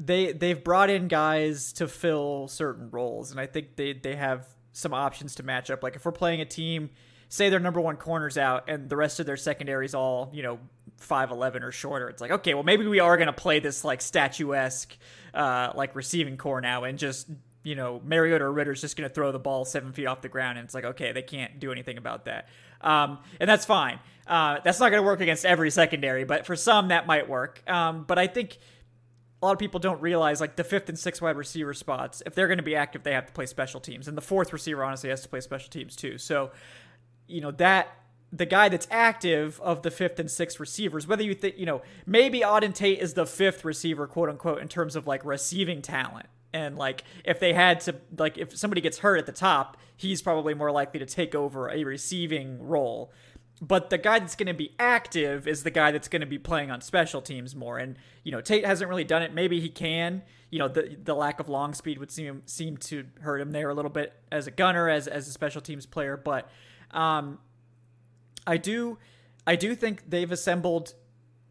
they 0.04 0.32
they've 0.32 0.62
brought 0.64 0.90
in 0.90 1.08
guys 1.08 1.74
to 1.74 1.88
fill 1.88 2.48
certain 2.48 2.90
roles, 2.90 3.32
and 3.32 3.40
I 3.40 3.46
think 3.46 3.76
they 3.76 3.94
they 3.94 4.16
have 4.16 4.48
some 4.72 4.94
options 4.94 5.36
to 5.36 5.44
match 5.44 5.70
up. 5.70 5.84
Like 5.84 5.96
if 5.96 6.06
we're 6.06 6.12
playing 6.12 6.42
a 6.42 6.46
team, 6.46 6.90
say 7.30 7.50
their 7.50 7.60
number 7.60 7.80
one 7.80 7.98
corners 7.98 8.38
out, 8.38 8.70
and 8.70 8.90
the 8.90 8.96
rest 8.96 9.20
of 9.20 9.26
their 9.26 9.38
secondaries 9.38 9.94
all 9.94 10.32
you 10.34 10.44
know 10.44 10.60
five 10.98 11.30
eleven 11.32 11.64
or 11.64 11.72
shorter. 11.72 12.10
It's 12.10 12.22
like 12.22 12.32
okay, 12.32 12.54
well 12.54 12.64
maybe 12.64 12.88
we 12.88 13.00
are 13.00 13.16
gonna 13.18 13.34
play 13.34 13.60
this 13.60 13.84
like 13.84 14.02
statuesque 14.02 14.96
uh, 15.34 15.72
like 15.76 15.96
receiving 15.96 16.38
corps 16.38 16.62
now, 16.62 16.84
and 16.84 16.98
just 16.98 17.30
you 17.64 17.76
know 17.76 18.02
Mariota 18.04 18.46
or 18.46 18.52
Ridder's 18.52 18.82
just 18.82 18.98
gonna 18.98 19.10
throw 19.10 19.32
the 19.32 19.40
ball 19.40 19.66
seven 19.66 19.94
feet 19.94 20.08
off 20.08 20.22
the 20.22 20.30
ground, 20.30 20.58
and 20.58 20.66
it's 20.66 20.74
like 20.74 20.86
okay, 20.86 21.12
they 21.12 21.22
can't 21.22 21.60
do 21.60 21.72
anything 21.72 21.98
about 21.98 22.26
that, 22.26 22.48
um, 22.82 23.20
and 23.40 23.48
that's 23.48 23.66
fine. 23.66 24.00
Uh, 24.26 24.60
that's 24.64 24.80
not 24.80 24.90
gonna 24.90 25.04
work 25.04 25.22
against 25.22 25.46
every 25.46 25.70
secondary, 25.70 26.24
but 26.24 26.48
for 26.48 26.56
some 26.56 26.88
that 26.88 27.06
might 27.06 27.30
work. 27.30 27.62
Um, 27.70 28.06
but 28.08 28.18
I 28.18 28.26
think 28.26 28.58
a 29.42 29.46
lot 29.46 29.54
of 29.54 29.60
people 29.60 29.80
don't 29.80 30.02
realize 30.02 30.40
like 30.40 30.56
the 30.56 30.64
fifth 30.64 30.88
and 30.88 30.98
sixth 30.98 31.22
wide 31.22 31.36
receiver 31.36 31.74
spots, 31.74 32.22
if 32.26 32.36
they're 32.36 32.48
going 32.48 32.58
to 32.58 32.64
be 32.64 32.76
active, 32.76 33.04
they 33.04 33.14
have 33.14 33.26
to 33.26 33.34
play 33.34 33.48
special 33.48 33.80
teams. 33.80 34.08
And 34.08 34.16
the 34.16 34.22
fourth 34.22 34.54
receiver 34.54 34.84
honestly 34.84 35.10
has 35.10 35.22
to 35.22 35.30
play 35.30 35.42
special 35.42 35.70
teams 35.70 35.96
too. 35.96 36.18
So, 36.18 36.52
you 37.28 37.42
know, 37.42 37.52
that 37.52 37.90
the 38.32 38.46
guy 38.46 38.70
that's 38.70 38.88
active 38.92 39.60
of 39.62 39.82
the 39.82 39.92
fifth 39.92 40.20
and 40.20 40.30
sixth 40.30 40.60
receivers, 40.60 41.08
whether 41.08 41.24
you 41.24 41.34
think, 41.34 41.58
you 41.58 41.66
know, 41.66 41.82
maybe 42.06 42.42
Auden 42.42 42.74
Tate 42.74 43.00
is 43.00 43.16
the 43.16 43.26
fifth 43.26 43.66
receiver, 43.66 44.08
quote 44.08 44.30
unquote, 44.30 44.62
in 44.62 44.68
terms 44.68 44.96
of 44.96 45.08
like 45.08 45.26
receiving 45.26 45.82
talent. 45.82 46.28
And 46.54 46.78
like 46.78 47.04
if 47.26 47.40
they 47.40 47.54
had 47.54 47.80
to 47.82 47.96
like 48.18 48.38
if 48.38 48.56
somebody 48.56 48.82
gets 48.82 49.00
hurt 49.00 49.18
at 49.18 49.26
the 49.26 49.32
top, 49.32 49.78
he's 49.96 50.22
probably 50.22 50.54
more 50.54 50.72
likely 50.72 51.00
to 51.00 51.06
take 51.06 51.34
over 51.34 51.70
a 51.70 51.84
receiving 51.84 52.62
role 52.62 53.12
but 53.62 53.92
the 53.92 53.98
guy 54.00 54.18
that's 54.18 54.36
going 54.36 54.48
to 54.48 54.56
be 54.56 54.74
active 54.80 55.48
is 55.48 55.62
the 55.64 55.70
guy 55.70 55.92
that's 55.92 56.08
going 56.08 56.22
to 56.22 56.28
be 56.28 56.40
playing 56.40 56.72
on 56.72 56.82
special 56.82 57.22
teams 57.22 57.56
more. 57.56 57.78
And 57.78 57.96
you 58.24 58.32
know, 58.32 58.42
Tate 58.42 58.66
hasn't 58.66 58.90
really 58.90 59.04
done 59.04 59.22
it. 59.22 59.34
Maybe 59.34 59.60
he 59.60 59.70
can. 59.70 60.24
You 60.50 60.60
know, 60.60 60.68
the 60.68 60.98
the 61.02 61.14
lack 61.14 61.40
of 61.40 61.48
long 61.48 61.76
speed 61.76 62.00
would 62.00 62.12
seem 62.12 62.42
seem 62.48 62.78
to 62.78 63.06
hurt 63.22 63.40
him 63.40 63.52
there 63.52 63.70
a 63.70 63.74
little 63.76 63.92
bit 63.92 64.14
as 64.32 64.48
a 64.48 64.52
gunner, 64.52 64.90
as 64.90 65.08
as 65.08 65.28
a 65.28 65.32
special 65.32 65.62
teams 65.62 65.86
player. 65.86 66.18
But 66.18 66.50
um, 66.90 67.38
I 68.48 68.58
do 68.58 68.98
I 69.46 69.56
do 69.56 69.76
think 69.76 70.10
they've 70.10 70.32
assembled. 70.32 70.96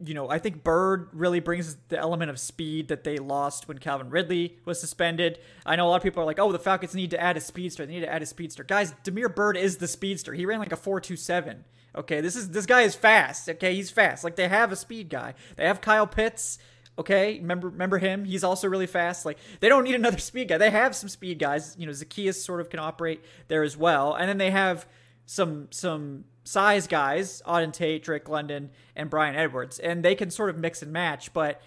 You 0.02 0.14
know, 0.14 0.30
I 0.30 0.38
think 0.38 0.64
Byrd 0.64 1.10
really 1.12 1.40
brings 1.40 1.76
the 1.88 1.98
element 1.98 2.30
of 2.30 2.40
speed 2.40 2.88
that 2.88 3.04
they 3.04 3.18
lost 3.18 3.68
when 3.68 3.76
Calvin 3.78 4.08
Ridley 4.08 4.56
was 4.64 4.80
suspended. 4.80 5.38
I 5.66 5.76
know 5.76 5.86
a 5.86 5.90
lot 5.90 5.96
of 5.96 6.02
people 6.02 6.22
are 6.22 6.26
like, 6.26 6.38
"Oh, 6.38 6.50
the 6.50 6.58
Falcons 6.58 6.94
need 6.94 7.10
to 7.10 7.20
add 7.20 7.36
a 7.36 7.40
speedster. 7.40 7.86
They 7.86 7.92
need 7.92 8.00
to 8.00 8.12
add 8.12 8.22
a 8.22 8.26
speedster." 8.26 8.64
Guys, 8.64 8.94
Damiere 9.04 9.28
Byrd 9.28 9.56
is 9.56 9.76
the 9.76 9.86
speedster. 9.86 10.32
He 10.32 10.44
ran 10.44 10.58
like 10.58 10.72
a 10.72 10.76
four 10.76 11.00
two 11.00 11.16
seven. 11.16 11.64
Okay, 11.96 12.20
this 12.20 12.36
is 12.36 12.50
this 12.50 12.66
guy 12.66 12.82
is 12.82 12.94
fast. 12.94 13.48
Okay, 13.48 13.74
he's 13.74 13.90
fast. 13.90 14.24
Like 14.24 14.36
they 14.36 14.48
have 14.48 14.72
a 14.72 14.76
speed 14.76 15.08
guy. 15.08 15.34
They 15.56 15.66
have 15.66 15.80
Kyle 15.80 16.06
Pitts. 16.06 16.58
Okay, 16.98 17.38
remember 17.38 17.68
remember 17.68 17.98
him? 17.98 18.24
He's 18.24 18.44
also 18.44 18.68
really 18.68 18.86
fast. 18.86 19.24
Like 19.24 19.38
they 19.60 19.68
don't 19.68 19.84
need 19.84 19.94
another 19.96 20.18
speed 20.18 20.48
guy. 20.48 20.58
They 20.58 20.70
have 20.70 20.94
some 20.94 21.08
speed 21.08 21.38
guys. 21.38 21.74
You 21.78 21.86
know, 21.86 21.92
Zaccheaus 21.92 22.34
sort 22.34 22.60
of 22.60 22.70
can 22.70 22.80
operate 22.80 23.24
there 23.48 23.62
as 23.62 23.76
well. 23.76 24.14
And 24.14 24.28
then 24.28 24.38
they 24.38 24.50
have 24.50 24.86
some 25.26 25.68
some 25.70 26.24
size 26.44 26.86
guys, 26.86 27.42
Auden 27.46 27.72
Tate, 27.72 28.02
Drake 28.02 28.28
London, 28.28 28.70
and 28.96 29.10
Bryan 29.10 29.36
Edwards, 29.36 29.78
and 29.78 30.04
they 30.04 30.14
can 30.14 30.30
sort 30.30 30.50
of 30.50 30.58
mix 30.58 30.82
and 30.82 30.92
match. 30.92 31.32
But 31.32 31.60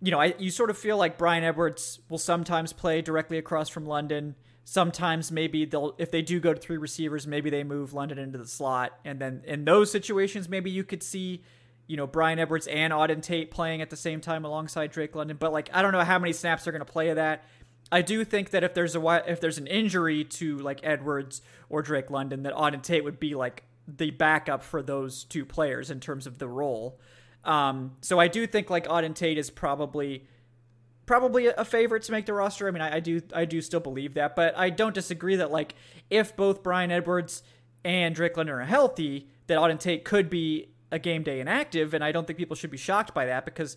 you 0.00 0.10
know, 0.10 0.20
I 0.20 0.34
you 0.38 0.50
sort 0.50 0.70
of 0.70 0.78
feel 0.78 0.96
like 0.96 1.18
Bryan 1.18 1.44
Edwards 1.44 2.00
will 2.08 2.18
sometimes 2.18 2.72
play 2.72 3.02
directly 3.02 3.38
across 3.38 3.68
from 3.68 3.86
London 3.86 4.34
sometimes 4.68 5.30
maybe 5.30 5.64
they'll 5.64 5.94
if 5.96 6.10
they 6.10 6.20
do 6.20 6.40
go 6.40 6.52
to 6.52 6.60
three 6.60 6.76
receivers 6.76 7.24
maybe 7.24 7.48
they 7.50 7.62
move 7.62 7.94
london 7.94 8.18
into 8.18 8.36
the 8.36 8.46
slot. 8.46 8.98
And 9.04 9.20
then 9.20 9.42
in 9.46 9.64
those 9.64 9.92
situations 9.92 10.48
maybe 10.48 10.72
you 10.72 10.82
could 10.82 11.04
see 11.04 11.44
you 11.86 11.96
know 11.96 12.06
Bryan 12.06 12.40
edwards 12.40 12.66
and 12.66 12.92
auden 12.92 13.22
tate 13.22 13.52
playing 13.52 13.80
at 13.80 13.90
the 13.90 13.96
same 13.96 14.20
time 14.20 14.44
alongside 14.44 14.90
drake 14.90 15.14
london. 15.14 15.36
But 15.38 15.52
like 15.52 15.70
i 15.72 15.82
don't 15.82 15.92
know 15.92 16.02
how 16.02 16.18
many 16.18 16.32
snaps 16.32 16.64
they're 16.64 16.72
going 16.72 16.84
to 16.84 16.92
play 16.92 17.10
of 17.10 17.16
that. 17.16 17.44
I 17.92 18.02
do 18.02 18.24
think 18.24 18.50
that 18.50 18.64
if 18.64 18.74
there's 18.74 18.96
a 18.96 19.24
if 19.30 19.40
there's 19.40 19.58
an 19.58 19.68
injury 19.68 20.24
to 20.24 20.58
like 20.58 20.80
edwards 20.82 21.42
or 21.68 21.80
drake 21.80 22.10
london 22.10 22.42
that 22.42 22.52
auden 22.52 22.82
tate 22.82 23.04
would 23.04 23.20
be 23.20 23.36
like 23.36 23.62
the 23.86 24.10
backup 24.10 24.64
for 24.64 24.82
those 24.82 25.22
two 25.22 25.44
players 25.44 25.92
in 25.92 26.00
terms 26.00 26.26
of 26.26 26.38
the 26.38 26.48
role. 26.48 26.98
Um, 27.44 27.92
so 28.00 28.18
i 28.18 28.26
do 28.26 28.44
think 28.48 28.68
like 28.68 28.88
auden 28.88 29.14
tate 29.14 29.38
is 29.38 29.48
probably 29.48 30.26
probably 31.06 31.46
a 31.46 31.64
favorite 31.64 32.02
to 32.04 32.12
make 32.12 32.26
the 32.26 32.34
roster. 32.34 32.68
I 32.68 32.70
mean, 32.72 32.82
I, 32.82 32.96
I, 32.96 33.00
do 33.00 33.20
I 33.32 33.44
do 33.44 33.62
still 33.62 33.80
believe 33.80 34.14
that, 34.14 34.36
but 34.36 34.56
I 34.58 34.70
don't 34.70 34.94
disagree 34.94 35.36
that 35.36 35.50
like 35.50 35.74
if 36.10 36.36
both 36.36 36.62
Bryan 36.62 36.90
Edwards 36.90 37.42
and 37.84 38.14
Drake 38.14 38.36
are 38.36 38.60
healthy, 38.62 39.28
that 39.46 39.58
Auden 39.58 39.78
Tate 39.78 40.04
could 40.04 40.28
be 40.28 40.70
a 40.90 40.98
game 40.98 41.22
day 41.22 41.40
inactive, 41.40 41.94
and 41.94 42.02
I 42.04 42.12
don't 42.12 42.26
think 42.26 42.38
people 42.38 42.56
should 42.56 42.70
be 42.70 42.76
shocked 42.76 43.14
by 43.14 43.26
that 43.26 43.44
because 43.44 43.76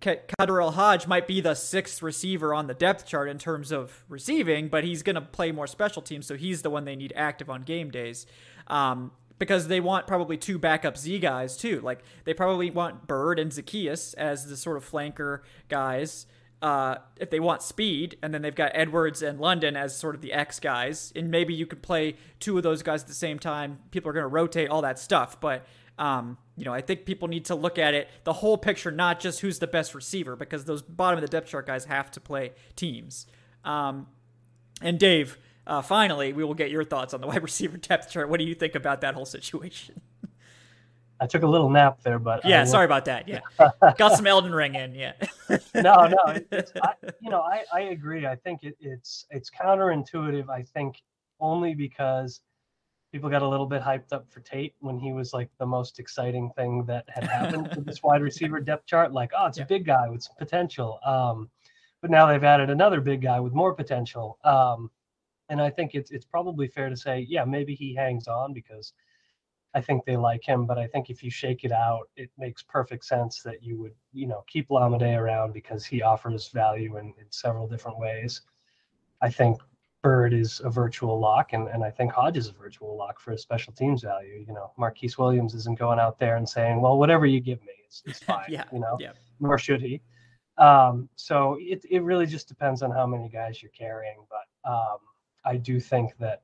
KhaDarel 0.00 0.74
Hodge 0.74 1.06
might 1.06 1.26
be 1.26 1.40
the 1.40 1.54
sixth 1.54 2.02
receiver 2.02 2.54
on 2.54 2.66
the 2.66 2.74
depth 2.74 3.06
chart 3.06 3.28
in 3.28 3.38
terms 3.38 3.70
of 3.70 4.04
receiving, 4.08 4.68
but 4.68 4.84
he's 4.84 5.02
going 5.02 5.14
to 5.14 5.20
play 5.20 5.52
more 5.52 5.66
special 5.66 6.00
teams, 6.00 6.26
so 6.26 6.36
he's 6.36 6.62
the 6.62 6.70
one 6.70 6.84
they 6.84 6.96
need 6.96 7.12
active 7.16 7.50
on 7.50 7.62
game 7.62 7.90
days. 7.90 8.26
Um, 8.66 9.12
because 9.38 9.68
they 9.68 9.80
want 9.80 10.06
probably 10.06 10.36
two 10.36 10.58
backup 10.58 10.98
Z 10.98 11.18
guys 11.18 11.56
too. 11.56 11.80
Like 11.80 12.00
they 12.24 12.34
probably 12.34 12.70
want 12.70 13.06
Byrd 13.06 13.38
and 13.38 13.50
Zaccheaus 13.50 14.14
as 14.16 14.46
the 14.46 14.56
sort 14.56 14.76
of 14.76 14.88
flanker 14.88 15.40
guys 15.68 16.26
uh, 16.62 16.96
if 17.16 17.30
they 17.30 17.40
want 17.40 17.62
speed, 17.62 18.18
and 18.22 18.34
then 18.34 18.42
they've 18.42 18.54
got 18.54 18.72
Edwards 18.74 19.22
and 19.22 19.40
London 19.40 19.76
as 19.76 19.96
sort 19.96 20.14
of 20.14 20.20
the 20.20 20.32
X 20.32 20.60
guys, 20.60 21.12
and 21.16 21.30
maybe 21.30 21.54
you 21.54 21.66
could 21.66 21.82
play 21.82 22.16
two 22.38 22.56
of 22.56 22.62
those 22.62 22.82
guys 22.82 23.02
at 23.02 23.08
the 23.08 23.14
same 23.14 23.38
time. 23.38 23.78
People 23.90 24.10
are 24.10 24.12
going 24.12 24.24
to 24.24 24.28
rotate 24.28 24.68
all 24.68 24.82
that 24.82 24.98
stuff, 24.98 25.40
but 25.40 25.64
um, 25.98 26.38
you 26.56 26.64
know, 26.64 26.72
I 26.72 26.80
think 26.80 27.04
people 27.04 27.28
need 27.28 27.46
to 27.46 27.54
look 27.54 27.78
at 27.78 27.94
it 27.94 28.08
the 28.24 28.32
whole 28.32 28.58
picture, 28.58 28.90
not 28.90 29.20
just 29.20 29.40
who's 29.40 29.58
the 29.58 29.66
best 29.66 29.94
receiver, 29.94 30.36
because 30.36 30.64
those 30.64 30.82
bottom 30.82 31.18
of 31.18 31.22
the 31.22 31.28
depth 31.28 31.48
chart 31.48 31.66
guys 31.66 31.86
have 31.86 32.10
to 32.12 32.20
play 32.20 32.52
teams. 32.76 33.26
Um, 33.64 34.06
and 34.82 34.98
Dave, 34.98 35.38
uh, 35.66 35.82
finally, 35.82 36.32
we 36.32 36.42
will 36.42 36.54
get 36.54 36.70
your 36.70 36.84
thoughts 36.84 37.14
on 37.14 37.20
the 37.20 37.26
wide 37.28 37.42
receiver 37.42 37.76
depth 37.76 38.10
chart. 38.10 38.28
What 38.28 38.38
do 38.38 38.44
you 38.44 38.54
think 38.54 38.74
about 38.74 39.02
that 39.02 39.14
whole 39.14 39.26
situation? 39.26 40.00
I 41.20 41.26
took 41.26 41.42
a 41.42 41.46
little 41.46 41.68
nap 41.68 42.00
there, 42.02 42.18
but 42.18 42.44
yeah, 42.44 42.64
sorry 42.64 42.86
about 42.86 43.04
that. 43.04 43.28
Yeah, 43.28 43.40
got 43.98 44.16
some 44.16 44.26
Elden 44.26 44.52
Ring 44.52 44.74
in. 44.74 44.94
Yeah. 44.94 45.12
no, 45.74 46.06
no, 46.06 46.18
I, 46.82 46.94
you 47.20 47.30
know, 47.30 47.42
I, 47.42 47.64
I 47.72 47.80
agree. 47.80 48.26
I 48.26 48.36
think 48.36 48.62
it, 48.62 48.76
it's 48.80 49.26
it's 49.30 49.50
counterintuitive. 49.50 50.48
I 50.48 50.62
think 50.62 51.02
only 51.38 51.74
because 51.74 52.40
people 53.12 53.28
got 53.28 53.42
a 53.42 53.48
little 53.48 53.66
bit 53.66 53.82
hyped 53.82 54.12
up 54.12 54.30
for 54.30 54.40
Tate 54.40 54.74
when 54.80 54.98
he 54.98 55.12
was 55.12 55.32
like 55.32 55.50
the 55.58 55.66
most 55.66 55.98
exciting 55.98 56.50
thing 56.56 56.84
that 56.86 57.04
had 57.08 57.24
happened 57.24 57.70
to 57.72 57.80
this 57.80 58.02
wide 58.02 58.22
receiver 58.22 58.60
depth 58.60 58.86
chart. 58.86 59.12
Like, 59.12 59.32
oh, 59.36 59.46
it's 59.46 59.58
yeah. 59.58 59.64
a 59.64 59.66
big 59.66 59.84
guy 59.84 60.08
with 60.08 60.22
some 60.22 60.36
potential. 60.38 61.00
Um, 61.04 61.50
but 62.00 62.10
now 62.10 62.26
they've 62.26 62.42
added 62.42 62.70
another 62.70 63.00
big 63.00 63.20
guy 63.20 63.40
with 63.40 63.52
more 63.52 63.74
potential. 63.74 64.38
Um, 64.44 64.90
And 65.50 65.60
I 65.60 65.68
think 65.70 65.94
it's 65.94 66.12
it's 66.12 66.24
probably 66.24 66.68
fair 66.68 66.88
to 66.88 66.96
say, 66.96 67.26
yeah, 67.28 67.44
maybe 67.44 67.74
he 67.74 67.94
hangs 67.94 68.28
on 68.28 68.54
because 68.54 68.94
I 69.74 69.80
think 69.80 70.04
they 70.04 70.16
like 70.16 70.44
him. 70.44 70.66
But 70.66 70.78
I 70.78 70.86
think 70.86 71.10
if 71.10 71.22
you 71.22 71.30
shake 71.30 71.64
it 71.64 71.72
out, 71.72 72.08
it 72.16 72.30
makes 72.38 72.62
perfect 72.62 73.04
sense 73.04 73.42
that 73.42 73.62
you 73.62 73.78
would, 73.78 73.94
you 74.12 74.26
know, 74.26 74.44
keep 74.46 74.68
Lamade 74.68 75.16
around 75.18 75.52
because 75.52 75.84
he 75.84 76.02
offers 76.02 76.48
value 76.48 76.96
in, 76.96 77.06
in 77.18 77.26
several 77.30 77.68
different 77.68 77.98
ways. 77.98 78.42
I 79.22 79.30
think 79.30 79.60
Byrd 80.02 80.32
is 80.32 80.60
a 80.64 80.70
virtual 80.70 81.20
lock, 81.20 81.52
and, 81.52 81.68
and 81.68 81.84
I 81.84 81.90
think 81.90 82.12
Hodge 82.12 82.38
is 82.38 82.48
a 82.48 82.52
virtual 82.52 82.96
lock 82.96 83.20
for 83.20 83.32
his 83.32 83.42
special 83.42 83.72
teams 83.72 84.02
value. 84.02 84.44
You 84.46 84.54
know, 84.54 84.72
Marquise 84.78 85.18
Williams 85.18 85.54
isn't 85.54 85.78
going 85.78 85.98
out 85.98 86.18
there 86.18 86.36
and 86.36 86.48
saying, 86.48 86.80
"Well, 86.80 86.98
whatever 86.98 87.26
you 87.26 87.40
give 87.40 87.60
me, 87.62 87.72
it's, 87.84 88.02
it's 88.06 88.18
fine." 88.24 88.46
yeah, 88.48 88.64
you 88.72 88.80
know, 88.80 88.96
yeah. 88.98 89.12
nor 89.40 89.58
should 89.58 89.82
he. 89.82 90.00
Um, 90.56 91.08
so 91.16 91.58
it 91.60 91.84
it 91.90 92.02
really 92.02 92.26
just 92.26 92.48
depends 92.48 92.82
on 92.82 92.90
how 92.90 93.06
many 93.06 93.28
guys 93.28 93.62
you're 93.62 93.72
carrying, 93.72 94.24
but 94.30 94.70
um, 94.70 94.98
I 95.44 95.56
do 95.56 95.78
think 95.80 96.16
that 96.18 96.42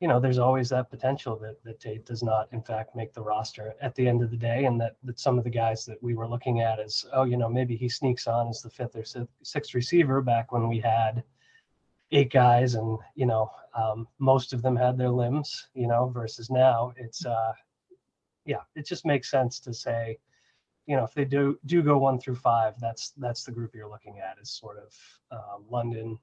you 0.00 0.08
know 0.08 0.20
there's 0.20 0.38
always 0.38 0.68
that 0.68 0.90
potential 0.90 1.36
that 1.38 1.62
that 1.64 1.80
Tate 1.80 2.04
does 2.04 2.22
not 2.22 2.48
in 2.52 2.62
fact 2.62 2.94
make 2.94 3.14
the 3.14 3.22
roster 3.22 3.74
at 3.80 3.94
the 3.94 4.06
end 4.06 4.22
of 4.22 4.30
the 4.30 4.36
day, 4.36 4.64
and 4.64 4.80
that 4.80 4.96
that 5.04 5.18
some 5.18 5.38
of 5.38 5.44
the 5.44 5.50
guys 5.50 5.84
that 5.86 6.02
we 6.02 6.14
were 6.14 6.28
looking 6.28 6.60
at 6.60 6.78
as 6.80 7.04
oh 7.12 7.24
you 7.24 7.36
know 7.36 7.48
maybe 7.48 7.76
he 7.76 7.88
sneaks 7.88 8.26
on 8.26 8.48
as 8.48 8.62
the 8.62 8.70
fifth 8.70 8.96
or 8.96 9.04
sixth 9.42 9.74
receiver 9.74 10.20
back 10.20 10.52
when 10.52 10.68
we 10.68 10.80
had 10.80 11.22
eight 12.12 12.30
guys 12.32 12.74
and 12.74 12.98
you 13.14 13.26
know 13.26 13.50
um, 13.74 14.06
most 14.18 14.52
of 14.52 14.62
them 14.62 14.76
had 14.76 14.96
their 14.96 15.10
limbs 15.10 15.68
you 15.74 15.88
know 15.88 16.08
versus 16.08 16.50
now 16.50 16.92
it's 16.96 17.26
uh 17.26 17.52
yeah 18.44 18.60
it 18.76 18.86
just 18.86 19.04
makes 19.04 19.30
sense 19.30 19.58
to 19.58 19.74
say 19.74 20.16
you 20.86 20.96
know 20.96 21.02
if 21.02 21.12
they 21.14 21.24
do 21.24 21.58
do 21.66 21.82
go 21.82 21.98
one 21.98 22.18
through 22.20 22.36
five 22.36 22.74
that's 22.80 23.12
that's 23.16 23.42
the 23.42 23.50
group 23.50 23.74
you're 23.74 23.90
looking 23.90 24.20
at 24.20 24.38
is 24.40 24.50
sort 24.50 24.78
of 24.78 24.94
um, 25.36 25.64
london 25.68 26.16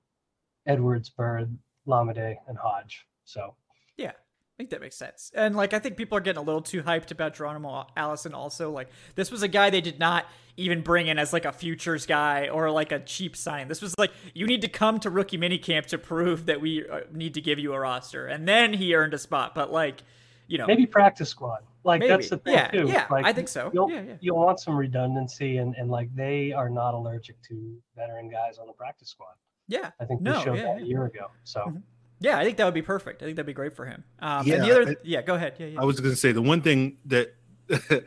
edwards 0.66 1.10
byrd 1.10 1.58
lamade 1.88 2.38
and 2.48 2.58
hodge. 2.58 3.06
So 3.26 3.56
yeah 3.98 4.12
I 4.54 4.56
think 4.58 4.70
that 4.70 4.82
makes 4.82 4.96
sense. 4.96 5.32
And 5.34 5.56
like 5.56 5.74
I 5.74 5.80
think 5.80 5.98
people 5.98 6.16
are 6.16 6.22
getting 6.22 6.40
a 6.40 6.44
little 6.44 6.62
too 6.62 6.84
hyped 6.84 7.10
about 7.10 7.34
Geronimo 7.34 7.88
Allison 7.98 8.36
also. 8.36 8.70
Like 8.70 8.90
this 9.16 9.32
was 9.32 9.42
a 9.42 9.48
guy 9.48 9.72
they 9.72 9.82
did 9.82 9.98
not 9.98 10.28
even 10.58 10.82
bring 10.82 11.08
in 11.08 11.18
as 11.18 11.34
like 11.34 11.46
a 11.46 11.52
futures 11.52 12.06
guy 12.06 12.50
or 12.50 12.70
like 12.70 12.92
a 12.92 13.00
cheap 13.00 13.36
sign. 13.36 13.68
This 13.68 13.82
was 13.82 13.98
like 13.98 14.12
you 14.36 14.46
need 14.46 14.62
to 14.62 14.68
come 14.68 15.00
to 15.00 15.10
rookie 15.10 15.40
minicamp 15.40 15.88
to 15.88 15.98
prove 15.98 16.46
that 16.46 16.62
we 16.62 16.88
uh, 16.88 17.00
need 17.12 17.34
to 17.34 17.42
give 17.42 17.58
you 17.58 17.74
a 17.74 17.80
roster. 17.80 18.28
And 18.28 18.48
then 18.48 18.74
he 18.74 18.94
earned 18.94 19.16
a 19.16 19.18
spot. 19.18 19.56
But 19.56 19.72
like, 19.72 20.04
you 20.46 20.60
know, 20.60 20.68
maybe 20.68 20.86
practice 20.86 21.30
squad. 21.30 21.64
Like 21.84 22.02
maybe. 22.02 22.10
that's 22.10 22.30
the 22.30 22.38
thing 22.38 22.54
yeah, 22.54 22.68
too. 22.68 22.88
Yeah, 22.88 23.08
like, 23.10 23.26
I 23.26 23.34
think 23.34 23.48
so. 23.48 23.72
You'll, 23.74 23.90
yeah, 23.90 24.02
yeah. 24.04 24.14
you'll 24.22 24.38
want 24.38 24.60
some 24.60 24.78
redundancy 24.78 25.58
and, 25.58 25.76
and 25.76 25.90
like 25.90 26.16
they 26.16 26.54
are 26.54 26.70
not 26.70 26.94
allergic 26.94 27.42
to 27.50 27.76
veteran 27.98 28.30
guys 28.30 28.60
on 28.60 28.68
the 28.68 28.74
practice 28.74 29.10
squad. 29.10 29.34
Yeah. 29.68 29.90
I 30.00 30.06
think 30.06 30.24
they 30.24 30.32
showed 30.44 30.58
yeah, 30.58 30.64
that 30.64 30.80
yeah. 30.80 30.84
a 30.84 30.88
year 30.88 31.06
ago. 31.06 31.32
So 31.44 31.62
mm-hmm. 31.62 31.78
Yeah, 32.24 32.38
I 32.40 32.44
think 32.46 32.58
that 32.58 32.66
would 32.66 32.74
be 32.74 32.82
perfect. 32.82 33.22
I 33.22 33.26
think 33.26 33.36
that'd 33.36 33.46
be 33.46 33.54
great 33.54 33.76
for 33.76 33.86
him. 33.86 34.04
Um, 34.20 34.48
Yeah, 34.48 34.56
and 34.56 34.64
the 34.64 34.72
other, 34.72 34.92
I- 34.92 34.96
yeah, 35.04 35.22
go 35.22 35.36
ahead. 35.36 35.56
Yeah, 35.60 35.68
yeah. 35.68 35.82
I 35.82 35.84
was 35.84 36.00
going 36.00 36.14
to 36.14 36.20
say 36.20 36.32
the 36.32 36.42
one 36.42 36.62
thing 36.62 36.98
that 37.06 37.36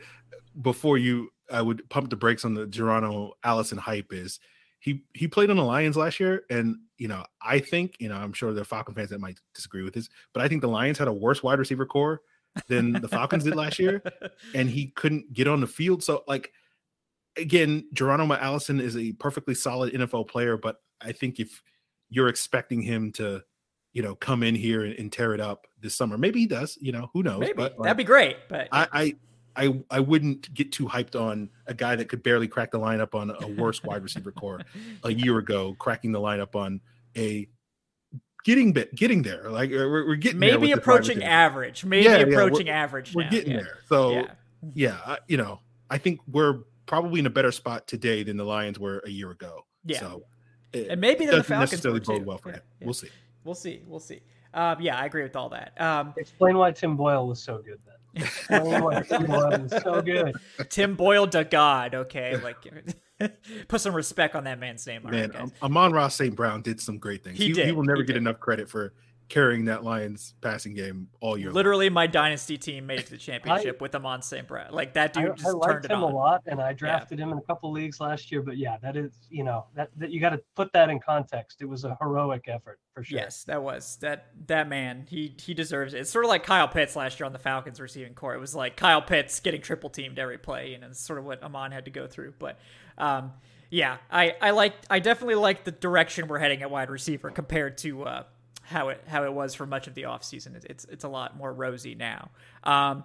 before 0.61 0.97
you, 0.97 1.29
I 1.51 1.61
would 1.61 1.87
pump 1.89 2.09
the 2.09 2.15
brakes 2.15 2.43
on 2.43 2.53
the 2.53 2.67
Geronimo 2.67 3.33
Allison 3.43 3.77
hype 3.77 4.11
is 4.11 4.39
he 4.79 5.03
he 5.13 5.27
played 5.27 5.49
on 5.49 5.57
the 5.57 5.63
Lions 5.63 5.95
last 5.95 6.19
year, 6.19 6.43
and 6.49 6.77
you 6.97 7.07
know 7.07 7.23
I 7.41 7.59
think 7.59 7.95
you 7.99 8.09
know 8.09 8.15
I'm 8.15 8.33
sure 8.33 8.53
there 8.53 8.61
are 8.61 8.65
Falcon 8.65 8.93
fans 8.95 9.09
that 9.11 9.19
might 9.19 9.39
disagree 9.53 9.83
with 9.83 9.93
this, 9.93 10.09
but 10.33 10.43
I 10.43 10.47
think 10.47 10.61
the 10.61 10.67
Lions 10.67 10.97
had 10.97 11.07
a 11.07 11.13
worse 11.13 11.41
wide 11.41 11.59
receiver 11.59 11.85
corps 11.85 12.21
than 12.67 12.93
the 12.93 13.07
Falcons 13.07 13.43
did 13.43 13.55
last 13.55 13.79
year, 13.79 14.01
and 14.53 14.69
he 14.69 14.87
couldn't 14.87 15.31
get 15.33 15.47
on 15.47 15.61
the 15.61 15.67
field. 15.67 16.03
So 16.03 16.23
like 16.27 16.51
again, 17.37 17.87
Geronimo 17.93 18.35
Allison 18.35 18.79
is 18.79 18.97
a 18.97 19.13
perfectly 19.13 19.53
solid 19.55 19.93
NFL 19.93 20.27
player, 20.27 20.57
but 20.57 20.77
I 21.01 21.11
think 21.11 21.39
if 21.39 21.61
you're 22.09 22.27
expecting 22.29 22.81
him 22.81 23.11
to 23.13 23.43
you 23.97 24.03
know 24.03 24.13
come 24.13 24.43
in 24.43 24.53
here 24.53 24.85
and, 24.85 24.93
and 24.99 25.11
tear 25.11 25.33
it 25.33 25.39
up 25.41 25.65
this 25.81 25.95
summer, 25.95 26.19
maybe 26.19 26.39
he 26.39 26.45
does. 26.45 26.77
You 26.79 26.91
know 26.91 27.09
who 27.13 27.23
knows? 27.23 27.39
Maybe 27.39 27.53
but 27.53 27.75
that'd 27.81 27.97
be 27.97 28.03
great. 28.03 28.37
But 28.47 28.67
I, 28.71 28.87
I 28.93 29.15
I 29.65 29.81
I 29.89 29.99
wouldn't 30.01 30.53
get 30.53 30.71
too 30.71 30.85
hyped 30.85 31.19
on 31.19 31.49
a 31.65 31.73
guy 31.73 31.95
that 31.95 32.07
could 32.07 32.21
barely 32.21 32.47
crack 32.47 32.69
the 32.69 32.79
lineup 32.79 33.15
on 33.15 33.31
a 33.31 33.47
worse 33.59 33.81
wide 33.83 34.03
receiver 34.03 34.31
corps 34.31 34.61
a 35.03 35.11
year 35.11 35.39
ago, 35.39 35.75
cracking 35.79 36.11
the 36.11 36.19
lineup 36.19 36.55
on 36.55 36.79
a 37.17 37.47
getting 38.45 38.71
bit 38.71 38.93
getting 38.93 39.23
there. 39.23 39.49
Like 39.49 39.71
we're, 39.71 40.05
we're 40.05 40.15
getting 40.15 40.37
maybe 40.39 40.73
approaching 40.73 41.23
average. 41.23 41.83
Maybe 41.83 42.05
Yeah, 42.05 42.17
yeah, 42.17 42.25
we're- 42.25 42.35
approaching 42.35 42.69
average. 42.69 43.15
We're 43.15 43.23
now. 43.23 43.29
getting 43.31 43.53
yeah. 43.53 43.61
there. 43.61 43.77
So 43.89 44.11
Yeah. 44.11 44.31
yeah, 44.75 45.15
you 45.27 45.37
know, 45.37 45.59
I 45.89 45.97
think 45.97 46.19
we're 46.27 46.59
probably 46.85 47.19
in 47.19 47.25
a 47.25 47.31
better 47.31 47.51
spot 47.51 47.87
today 47.87 48.21
than 48.21 48.37
the 48.37 48.45
Lions 48.45 48.77
were 48.79 49.01
a 49.05 49.09
year 49.09 49.31
ago. 49.31 49.65
Yeah. 49.85 50.01
So 50.01 50.23
it 50.71 50.87
And 50.89 51.01
maybe 51.01 51.25
the 51.25 51.43
Falcons 51.43 51.71
necessarily 51.71 51.99
bode 52.01 52.25
well 52.25 52.37
for 52.37 52.49
Yeah, 52.49 52.55
him. 52.57 52.61
yeah. 52.79 52.85
We'll 52.85 52.93
see. 52.93 53.09
We'll 53.47 53.55
see. 53.55 53.81
We'll 53.87 54.01
see. 54.01 54.19
Um, 54.53 54.81
yeah, 54.81 54.97
I 54.99 55.05
agree 55.05 55.23
with 55.23 55.35
all 55.37 55.49
that. 55.49 55.79
Um, 55.79 56.13
explain 56.17 56.57
why 56.57 56.71
Tim 56.71 56.97
Boyle 56.97 57.27
was 57.27 57.41
so 57.41 57.59
good 57.59 57.79
then. 57.85 58.23
Explain 58.23 58.83
why 58.83 59.01
Tim 59.03 59.25
Boyle 59.25 59.49
was 59.61 59.71
so 59.83 60.01
good. 60.01 60.35
Tim 60.69 60.95
Boyle 60.95 61.27
to 61.27 61.43
God. 61.45 61.95
Okay, 61.95 62.35
like 62.37 62.57
put 63.69 63.79
some 63.81 63.93
respect 63.95 64.35
on 64.35 64.43
that 64.45 64.59
man's 64.59 64.85
name. 64.85 65.03
Man, 65.03 65.29
guys. 65.29 65.41
Am- 65.41 65.51
Amon-Ra 65.61 66.07
St. 66.09 66.35
Brown 66.35 66.61
did 66.61 66.81
some 66.81 66.97
great 66.97 67.23
things. 67.23 67.37
He 67.37 67.53
He, 67.53 67.63
he, 67.65 67.71
will 67.71 67.83
never 67.83 68.01
he 68.01 68.05
get 68.07 68.13
did. 68.13 68.21
enough 68.23 68.39
credit 68.39 68.69
for 68.69 68.93
carrying 69.29 69.65
that 69.65 69.83
Lions 69.83 70.33
passing 70.41 70.73
game 70.73 71.09
all 71.19 71.37
year. 71.37 71.47
long. 71.47 71.55
Literally, 71.55 71.89
my 71.89 72.07
dynasty 72.07 72.57
team 72.57 72.85
made 72.85 72.99
it 72.99 73.05
to 73.07 73.11
the 73.11 73.17
championship 73.17 73.81
with 73.81 73.93
Amon 73.93 74.21
St. 74.21 74.47
Brown. 74.47 74.71
Like 74.71 74.93
that 74.93 75.13
dude 75.13 75.25
I 75.25 75.29
just 75.29 75.43
turned 75.43 75.59
liked 75.59 75.85
it 75.85 75.91
him 75.91 76.03
on. 76.03 76.11
a 76.11 76.15
lot, 76.15 76.43
and 76.45 76.61
I 76.61 76.73
drafted 76.73 77.19
him 77.19 77.31
in 77.31 77.37
a 77.37 77.41
couple 77.41 77.71
leagues 77.71 77.99
last 77.99 78.31
year. 78.31 78.41
But 78.41 78.57
yeah, 78.57 78.77
that 78.81 78.95
is 78.95 79.11
you 79.29 79.43
know 79.43 79.65
that, 79.75 79.89
that 79.97 80.11
you 80.11 80.19
got 80.19 80.29
to 80.29 80.41
put 80.55 80.71
that 80.73 80.89
in 80.89 80.99
context. 80.99 81.61
It 81.61 81.65
was 81.65 81.83
a 81.83 81.97
heroic 81.99 82.45
effort 82.47 82.79
for 82.93 83.03
sure. 83.03 83.19
Yes, 83.19 83.43
that 83.45 83.61
was 83.61 83.97
that 84.01 84.27
that 84.47 84.69
man. 84.69 85.05
He 85.09 85.35
he 85.39 85.53
deserves 85.53 85.93
it. 85.93 85.99
It's 85.99 86.11
sort 86.11 86.25
of 86.25 86.29
like 86.29 86.43
Kyle 86.43 86.67
Pitts 86.67 86.95
last 86.95 87.19
year 87.19 87.25
on 87.25 87.33
the 87.33 87.39
Falcons 87.39 87.79
receiving 87.79 88.13
corps. 88.13 88.35
It 88.35 88.39
was 88.39 88.55
like 88.55 88.77
Kyle 88.77 89.01
Pitts 89.01 89.39
getting 89.39 89.61
triple 89.61 89.89
teamed 89.89 90.19
every 90.19 90.37
play, 90.37 90.73
and 90.73 90.83
it's 90.83 90.99
sort 90.99 91.19
of 91.19 91.25
what 91.25 91.43
Amon 91.43 91.71
had 91.71 91.85
to 91.85 91.91
go 91.91 92.07
through. 92.07 92.33
But 92.39 92.59
um, 92.97 93.33
yeah, 93.69 93.97
I 94.09 94.35
I 94.41 94.51
like 94.51 94.73
I 94.89 94.99
definitely 94.99 95.35
like 95.35 95.65
the 95.65 95.71
direction 95.71 96.27
we're 96.27 96.39
heading 96.39 96.61
at 96.61 96.71
wide 96.71 96.89
receiver 96.89 97.29
compared 97.29 97.77
to 97.79 98.03
uh, 98.03 98.23
how 98.67 98.89
it 98.89 99.01
how 99.07 99.23
it 99.23 99.33
was 99.33 99.55
for 99.55 99.65
much 99.65 99.87
of 99.87 99.95
the 99.95 100.03
offseason. 100.03 100.55
It's 100.55 100.65
it's 100.65 100.85
it's 100.85 101.03
a 101.03 101.09
lot 101.09 101.37
more 101.37 101.53
rosy 101.53 101.95
now. 101.95 102.29
Um, 102.63 103.03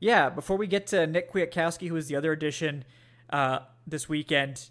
yeah, 0.00 0.28
before 0.28 0.56
we 0.56 0.66
get 0.66 0.88
to 0.88 1.06
Nick 1.06 1.32
Kwiatkoski, 1.32 1.88
who 1.88 1.96
is 1.96 2.08
the 2.08 2.16
other 2.16 2.32
addition 2.32 2.84
uh, 3.30 3.60
this 3.86 4.08
weekend, 4.08 4.70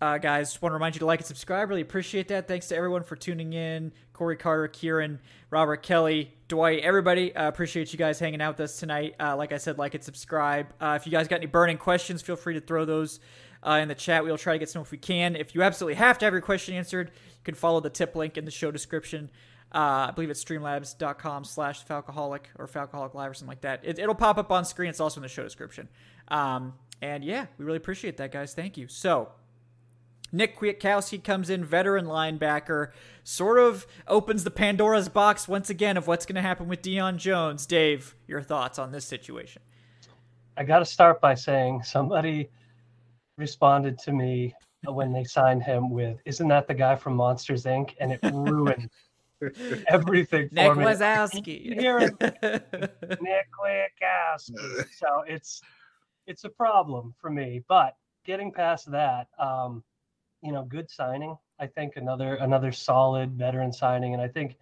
uh, 0.00 0.18
guys, 0.18 0.50
just 0.50 0.62
want 0.62 0.72
to 0.72 0.74
remind 0.74 0.94
you 0.94 1.00
to 1.00 1.06
like 1.06 1.20
and 1.20 1.26
subscribe. 1.26 1.68
Really 1.68 1.80
appreciate 1.80 2.28
that. 2.28 2.48
Thanks 2.48 2.68
to 2.68 2.76
everyone 2.76 3.02
for 3.02 3.16
tuning 3.16 3.52
in. 3.52 3.92
Corey 4.12 4.36
Carter, 4.36 4.68
Kieran, 4.68 5.20
Robert 5.50 5.82
Kelly, 5.82 6.32
Dwight, 6.48 6.80
everybody. 6.80 7.34
Uh, 7.34 7.48
appreciate 7.48 7.92
you 7.92 7.98
guys 7.98 8.18
hanging 8.18 8.40
out 8.40 8.54
with 8.54 8.60
us 8.60 8.78
tonight. 8.78 9.14
Uh, 9.20 9.36
like 9.36 9.52
I 9.52 9.58
said, 9.58 9.78
like 9.78 9.94
and 9.94 10.02
subscribe. 10.02 10.68
Uh, 10.80 10.98
if 11.00 11.06
you 11.06 11.12
guys 11.12 11.28
got 11.28 11.36
any 11.36 11.46
burning 11.46 11.78
questions, 11.78 12.22
feel 12.22 12.36
free 12.36 12.54
to 12.54 12.60
throw 12.60 12.86
those 12.86 13.20
uh, 13.62 13.78
in 13.82 13.88
the 13.88 13.94
chat. 13.94 14.24
We'll 14.24 14.38
try 14.38 14.54
to 14.54 14.58
get 14.58 14.70
some 14.70 14.82
if 14.82 14.90
we 14.90 14.98
can. 14.98 15.36
If 15.36 15.54
you 15.54 15.62
absolutely 15.62 15.96
have 15.96 16.18
to 16.18 16.26
have 16.26 16.32
your 16.32 16.42
question 16.42 16.74
answered, 16.74 17.10
you 17.14 17.44
can 17.44 17.54
follow 17.54 17.80
the 17.80 17.90
tip 17.90 18.14
link 18.14 18.38
in 18.38 18.44
the 18.44 18.50
show 18.50 18.70
description. 18.70 19.30
Uh, 19.76 20.06
I 20.08 20.10
believe 20.10 20.30
it's 20.30 20.42
streamlabs.com 20.42 21.44
slash 21.44 21.84
Falcoholic 21.84 22.44
or 22.58 22.66
Falcoholic 22.66 23.12
Live 23.12 23.32
or 23.32 23.34
something 23.34 23.48
like 23.48 23.60
that. 23.60 23.80
It, 23.82 23.98
it'll 23.98 24.14
pop 24.14 24.38
up 24.38 24.50
on 24.50 24.64
screen. 24.64 24.88
It's 24.88 25.00
also 25.00 25.18
in 25.18 25.22
the 25.22 25.28
show 25.28 25.42
description. 25.42 25.90
Um, 26.28 26.72
and 27.02 27.22
yeah, 27.22 27.44
we 27.58 27.66
really 27.66 27.76
appreciate 27.76 28.16
that, 28.16 28.32
guys. 28.32 28.54
Thank 28.54 28.78
you. 28.78 28.88
So, 28.88 29.32
Nick 30.32 30.58
Kwiatkoski 30.58 31.22
comes 31.22 31.50
in, 31.50 31.62
veteran 31.62 32.06
linebacker, 32.06 32.92
sort 33.22 33.58
of 33.58 33.86
opens 34.08 34.44
the 34.44 34.50
Pandora's 34.50 35.10
box 35.10 35.46
once 35.46 35.68
again 35.68 35.98
of 35.98 36.06
what's 36.06 36.24
going 36.24 36.36
to 36.36 36.42
happen 36.42 36.68
with 36.68 36.80
Deion 36.80 37.18
Jones. 37.18 37.66
Dave, 37.66 38.14
your 38.26 38.40
thoughts 38.40 38.78
on 38.78 38.92
this 38.92 39.04
situation? 39.04 39.60
I 40.56 40.64
got 40.64 40.78
to 40.78 40.86
start 40.86 41.20
by 41.20 41.34
saying 41.34 41.82
somebody 41.82 42.48
responded 43.36 43.98
to 43.98 44.12
me 44.12 44.54
when 44.86 45.12
they 45.12 45.24
signed 45.24 45.62
him 45.62 45.90
with, 45.90 46.18
"Isn't 46.24 46.48
that 46.48 46.66
the 46.66 46.74
guy 46.74 46.96
from 46.96 47.14
Monsters 47.14 47.64
Inc?" 47.64 47.94
And 48.00 48.12
it 48.12 48.20
ruined 48.32 48.88
everything 49.88 50.48
Nick 50.52 50.72
for 50.72 50.74
me. 50.76 50.84
Wazowski. 50.84 51.76
Nick 53.20 53.48
Kwiatkoski. 53.52 54.86
So 54.96 55.22
it's 55.26 55.60
it's 56.26 56.44
a 56.44 56.48
problem 56.48 57.14
for 57.20 57.30
me. 57.30 57.62
But 57.68 57.96
getting 58.24 58.52
past 58.52 58.90
that, 58.90 59.28
um, 59.38 59.82
you 60.42 60.52
know, 60.52 60.64
good 60.64 60.90
signing. 60.90 61.36
I 61.58 61.66
think 61.66 61.96
another 61.96 62.36
another 62.36 62.72
solid 62.72 63.32
veteran 63.32 63.72
signing, 63.72 64.14
and 64.14 64.22
I 64.22 64.28
think 64.28 64.56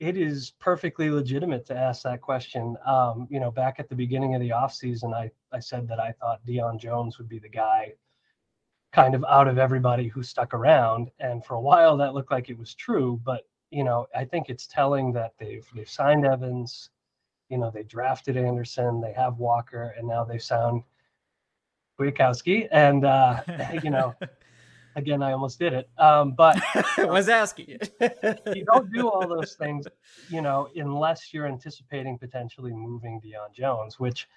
it 0.00 0.16
is 0.16 0.52
perfectly 0.58 1.10
legitimate 1.10 1.66
to 1.66 1.76
ask 1.76 2.02
that 2.02 2.20
question. 2.20 2.76
Um, 2.84 3.28
you 3.30 3.40
know, 3.40 3.50
back 3.50 3.76
at 3.78 3.88
the 3.88 3.94
beginning 3.94 4.34
of 4.34 4.40
the 4.40 4.50
offseason, 4.50 5.14
I 5.14 5.30
I 5.52 5.60
said 5.60 5.88
that 5.88 6.00
I 6.00 6.12
thought 6.12 6.44
Deion 6.46 6.80
Jones 6.80 7.18
would 7.18 7.28
be 7.28 7.38
the 7.38 7.48
guy 7.48 7.92
kind 8.92 9.14
of 9.14 9.24
out 9.28 9.48
of 9.48 9.58
everybody 9.58 10.08
who 10.08 10.22
stuck 10.22 10.54
around. 10.54 11.10
And 11.18 11.44
for 11.44 11.54
a 11.54 11.60
while 11.60 11.96
that 11.96 12.14
looked 12.14 12.30
like 12.30 12.50
it 12.50 12.58
was 12.58 12.74
true, 12.74 13.20
but 13.24 13.42
you 13.72 13.84
know, 13.84 14.06
I 14.14 14.24
think 14.24 14.48
it's 14.48 14.66
telling 14.66 15.12
that 15.14 15.32
they've 15.38 15.66
they've 15.74 15.88
signed 15.88 16.26
Evans, 16.26 16.90
you 17.48 17.58
know, 17.58 17.70
they 17.70 17.82
drafted 17.82 18.36
Andersen, 18.36 19.00
they 19.00 19.12
have 19.12 19.38
Walker, 19.38 19.94
and 19.96 20.06
now 20.06 20.24
they've 20.24 20.42
signed 20.42 20.82
Kwiatkoski. 21.98 22.68
And 22.70 23.04
uh, 23.04 23.40
you 23.82 23.90
know, 23.90 24.14
Again, 24.94 25.22
I 25.22 25.32
almost 25.32 25.58
did 25.58 25.72
it. 25.72 25.88
Um, 25.98 26.32
but 26.32 26.60
I 26.98 27.04
was 27.08 27.28
asking 27.28 27.68
you. 27.68 27.78
you 28.54 28.64
don't 28.64 28.92
do 28.92 29.08
all 29.08 29.26
those 29.26 29.54
things, 29.54 29.86
you 30.28 30.42
know, 30.42 30.68
unless 30.76 31.32
you're 31.32 31.46
anticipating 31.46 32.18
potentially 32.18 32.72
moving 32.72 33.18
beyond 33.20 33.54
Jones, 33.54 33.98
which 33.98 34.28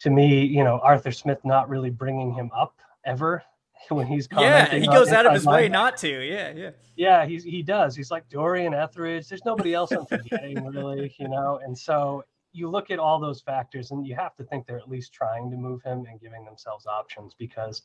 to 0.00 0.10
me, 0.10 0.44
you 0.44 0.64
know, 0.64 0.80
Arthur 0.82 1.12
Smith 1.12 1.38
not 1.44 1.68
really 1.68 1.90
bringing 1.90 2.32
him 2.32 2.50
up 2.56 2.80
ever 3.04 3.42
when 3.88 4.06
he's 4.06 4.28
yeah, 4.32 4.74
he 4.74 4.86
goes 4.86 5.12
out 5.12 5.26
of 5.26 5.32
his 5.32 5.46
way 5.46 5.68
not 5.68 5.96
to. 5.98 6.08
Yeah, 6.08 6.52
yeah, 6.54 6.70
yeah. 6.96 7.26
He's 7.26 7.44
he 7.44 7.62
does. 7.62 7.94
He's 7.94 8.10
like 8.10 8.28
Dorian 8.28 8.74
Etheridge. 8.74 9.28
There's 9.28 9.44
nobody 9.44 9.74
else 9.74 9.92
I'm 9.92 10.06
forgetting 10.06 10.64
really, 10.72 11.14
you 11.18 11.28
know. 11.28 11.60
And 11.62 11.76
so 11.76 12.24
you 12.52 12.68
look 12.68 12.90
at 12.90 12.98
all 12.98 13.20
those 13.20 13.40
factors, 13.40 13.90
and 13.90 14.06
you 14.06 14.14
have 14.14 14.34
to 14.36 14.44
think 14.44 14.66
they're 14.66 14.78
at 14.78 14.88
least 14.88 15.12
trying 15.12 15.50
to 15.50 15.56
move 15.56 15.82
him 15.82 16.06
and 16.10 16.20
giving 16.20 16.44
themselves 16.44 16.86
options 16.86 17.34
because 17.34 17.82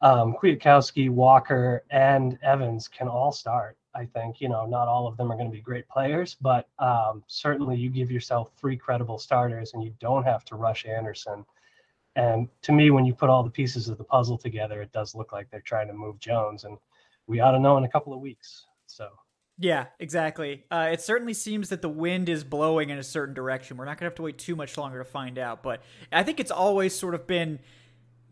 um, 0.00 0.34
Kwiatkoski, 0.34 1.08
Walker, 1.08 1.84
and 1.90 2.38
Evans 2.42 2.88
can 2.88 3.08
all 3.08 3.32
start. 3.32 3.76
I 3.94 4.06
think 4.06 4.40
you 4.40 4.48
know 4.48 4.66
not 4.66 4.88
all 4.88 5.06
of 5.06 5.16
them 5.16 5.30
are 5.30 5.36
going 5.36 5.50
to 5.50 5.56
be 5.56 5.62
great 5.62 5.88
players, 5.88 6.36
but 6.40 6.68
um, 6.78 7.22
certainly 7.26 7.76
you 7.76 7.90
give 7.90 8.10
yourself 8.10 8.50
three 8.58 8.76
credible 8.76 9.18
starters, 9.18 9.74
and 9.74 9.82
you 9.82 9.94
don't 10.00 10.24
have 10.24 10.44
to 10.46 10.56
rush 10.56 10.84
Andersen. 10.86 11.44
And 12.16 12.48
to 12.62 12.72
me, 12.72 12.90
when 12.90 13.06
you 13.06 13.14
put 13.14 13.30
all 13.30 13.42
the 13.42 13.50
pieces 13.50 13.88
of 13.88 13.98
the 13.98 14.04
puzzle 14.04 14.36
together, 14.36 14.82
it 14.82 14.92
does 14.92 15.14
look 15.14 15.32
like 15.32 15.50
they're 15.50 15.60
trying 15.60 15.88
to 15.88 15.94
move 15.94 16.18
Jones, 16.18 16.64
and 16.64 16.76
we 17.26 17.40
ought 17.40 17.52
to 17.52 17.58
know 17.58 17.76
in 17.78 17.84
a 17.84 17.88
couple 17.88 18.12
of 18.12 18.20
weeks. 18.20 18.66
So. 18.86 19.08
Yeah, 19.58 19.86
exactly. 20.00 20.64
Uh, 20.70 20.88
it 20.92 21.00
certainly 21.00 21.34
seems 21.34 21.68
that 21.68 21.82
the 21.82 21.88
wind 21.88 22.28
is 22.28 22.42
blowing 22.42 22.90
in 22.90 22.98
a 22.98 23.02
certain 23.02 23.34
direction. 23.34 23.76
We're 23.76 23.84
not 23.84 23.98
going 23.98 24.06
to 24.06 24.10
have 24.10 24.16
to 24.16 24.22
wait 24.22 24.38
too 24.38 24.56
much 24.56 24.76
longer 24.76 24.98
to 24.98 25.04
find 25.04 25.38
out, 25.38 25.62
but 25.62 25.82
I 26.10 26.22
think 26.22 26.40
it's 26.40 26.50
always 26.50 26.94
sort 26.94 27.14
of 27.14 27.26
been 27.26 27.60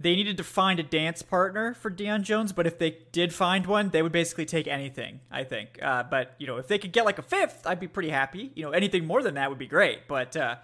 they 0.00 0.16
needed 0.16 0.38
to 0.38 0.44
find 0.44 0.80
a 0.80 0.82
dance 0.82 1.20
partner 1.20 1.74
for 1.74 1.90
Deion 1.90 2.22
Jones, 2.22 2.54
but 2.54 2.66
if 2.66 2.78
they 2.78 2.96
did 3.12 3.34
find 3.34 3.66
one, 3.66 3.90
they 3.90 4.00
would 4.00 4.12
basically 4.12 4.46
take 4.46 4.66
anything, 4.66 5.20
I 5.30 5.44
think. 5.44 5.78
Uh, 5.82 6.04
but, 6.04 6.34
you 6.38 6.46
know, 6.46 6.56
if 6.56 6.68
they 6.68 6.78
could 6.78 6.92
get 6.92 7.04
like 7.04 7.18
a 7.18 7.22
fifth, 7.22 7.66
I'd 7.66 7.78
be 7.78 7.86
pretty 7.86 8.08
happy. 8.08 8.50
You 8.54 8.64
know, 8.64 8.70
anything 8.70 9.06
more 9.06 9.22
than 9.22 9.34
that 9.34 9.50
would 9.50 9.58
be 9.58 9.66
great, 9.66 10.08
but 10.08 10.34
uh, 10.38 10.56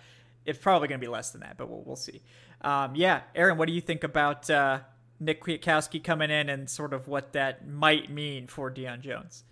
it's 0.47 0.59
probably 0.59 0.89
going 0.89 1.01
to 1.01 1.05
be 1.05 1.11
less 1.11 1.31
than 1.31 1.43
that, 1.43 1.57
but 1.57 1.69
we'll, 1.69 1.83
we'll 1.85 1.97
see. 1.97 2.23
Um, 2.63 2.95
yeah, 2.95 3.23
Aaron, 3.35 3.59
what 3.59 3.69
do 3.69 3.75
you 3.75 3.81
think 3.81 4.05
about 4.05 4.49
uh, 4.49 4.81
Nick 5.21 5.43
Kwiatkoski 5.43 6.03
coming 6.03 6.31
in 6.31 6.49
and 6.49 6.69
sort 6.69 6.93
of 6.93 7.09
what 7.09 7.33
that 7.33 7.69
might 7.69 8.11
mean 8.11 8.47
for 8.47 8.71
Deion 8.71 9.01
Jones? 9.01 9.45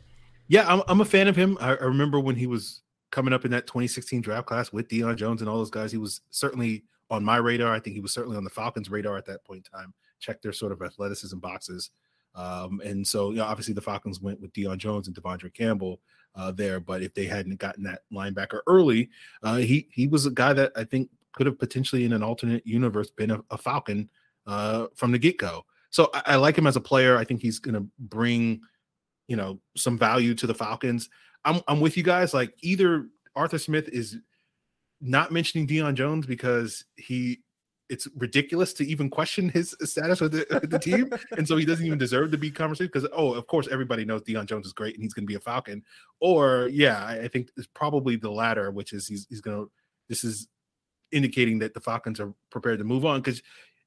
Yeah, 0.48 0.66
I'm, 0.66 0.83
I'm 0.88 1.00
a 1.00 1.04
fan 1.07 1.28
of 1.28 1.37
him. 1.37 1.57
I, 1.61 1.70
I 1.70 1.85
remember 1.85 2.20
when 2.20 2.37
he 2.37 2.46
was 2.46 2.83
coming 3.11 3.33
up 3.33 3.44
in 3.44 3.50
that 3.52 3.66
2016 3.66 4.20
draft 4.22 4.46
class 4.46 4.72
with 4.72 4.88
Deion 4.88 5.16
Jones 5.16 5.40
and 5.40 5.48
all 5.48 5.59
those 5.59 5.70
guys, 5.70 5.92
he 5.92 5.98
was 5.98 6.20
certainly– 6.30 6.85
on 7.11 7.24
my 7.24 7.37
radar. 7.37 7.72
I 7.72 7.80
think 7.80 7.94
he 7.94 8.00
was 8.00 8.12
certainly 8.12 8.37
on 8.37 8.44
the 8.44 8.50
Falcons' 8.50 8.90
radar 8.90 9.16
at 9.16 9.26
that 9.26 9.44
point 9.44 9.66
in 9.72 9.78
time. 9.78 9.94
Check 10.20 10.42
their 10.42 10.52
sort 10.52 10.72
of 10.72 10.83
athleticism 10.83 11.38
boxes. 11.38 11.90
Um, 12.35 12.80
and 12.85 13.07
so, 13.07 13.30
you 13.30 13.37
know, 13.37 13.44
obviously 13.44 13.74
the 13.74 13.80
Falcons 13.80 14.20
went 14.20 14.40
with 14.40 14.52
Deion 14.52 14.78
Jones 14.78 15.07
and 15.07 15.16
De'Vondre 15.16 15.54
Campbell 15.54 16.00
uh, 16.35 16.51
there. 16.53 16.81
But 16.81 17.03
if 17.03 17.14
they 17.14 17.27
hadn't 17.27 17.59
gotten 17.59 17.85
that 17.85 18.03
linebacker 18.12 18.61
early, 18.66 19.11
uh, 19.42 19.57
he 19.57 19.88
he 19.90 20.07
was 20.07 20.27
a 20.27 20.31
guy 20.31 20.53
that 20.53 20.73
I 20.77 20.85
think 20.85 21.11
could 21.33 21.47
have 21.47 21.59
potentially 21.59 22.05
in 22.05 22.12
an 22.12 22.23
alternate 22.23 22.66
universe 22.66 23.11
been 23.11 23.33
a, 23.33 23.42
a 23.51 23.59
Falcon 23.59 24.09
uh, 24.47 24.87
from 24.94 25.12
the 25.12 25.18
get 25.18 25.38
go. 25.38 25.64
So 25.90 26.11
I, 26.14 26.23
I, 26.27 26.37
like 26.37 26.57
him 26.57 26.66
as 26.66 26.77
a 26.77 26.81
player. 26.81 27.16
I 27.16 27.25
think 27.25 27.40
he's 27.40 27.59
going 27.59 27.75
to 27.75 27.87
bring, 27.99 28.61
you 29.29 29.37
know, 29.37 29.61
some 29.77 29.99
value 29.99 30.35
to 30.35 30.47
the 30.47 30.55
Falcons. 30.55 31.09
I'm 31.44 31.61
I'm 31.68 31.81
with 31.81 31.97
you 31.97 32.03
guys. 32.03 32.35
Like 32.35 32.55
either 32.62 33.09
Arthur 33.37 33.59
Smith 33.59 33.88
is 33.88 34.18
not 35.01 35.33
mentioning 35.33 35.66
Deion 35.66 35.94
Jones 35.94 36.27
because 36.27 36.85
he 36.97 37.43
it's 37.94 38.09
ridiculous 38.16 38.72
to 38.74 38.85
even 38.85 39.09
question 39.09 39.48
his 39.48 39.76
status 39.83 40.20
with 40.20 40.33
the, 40.33 40.46
with 40.50 40.68
the 40.68 40.80
team, 40.80 41.09
and 41.38 41.46
so 41.46 41.57
he 41.57 41.64
doesn't 41.64 41.87
even 41.87 41.96
deserve 41.96 42.33
to 42.33 42.38
be 42.38 42.50
conversation. 42.50 42.90
Because 42.92 43.09
oh, 43.12 43.33
of 43.33 43.46
course, 43.46 43.68
everybody 43.70 44.04
knows 44.04 44.22
Deion 44.22 44.46
Jones 44.46 44.66
is 44.66 44.72
great 44.72 44.94
and 44.94 45.02
he's 45.02 45.14
going 45.14 45.22
to 45.22 45.28
be 45.28 45.37
a 45.37 45.40
Falcon. 45.40 45.85
Or 46.20 46.68
yeah, 46.72 47.04
I, 47.04 47.20
I 47.20 47.28
think 47.28 47.50
it's 47.57 47.68
probably 47.68 48.16
the 48.16 48.30
latter, 48.30 48.72
which 48.72 48.92
is 48.92 49.07
he's 49.07 49.26
he's 49.30 49.40
going 49.40 49.57
to. 49.57 49.70
This 50.09 50.24
is 50.24 50.48
indicating 51.12 51.61
that 51.61 51.72
the 51.72 51.80
Falcons 51.80 52.18
are 52.18 52.35
prepared 52.50 52.80
to 52.80 52.85
move 52.85 53.04
on 53.04 53.20
because 53.20 53.40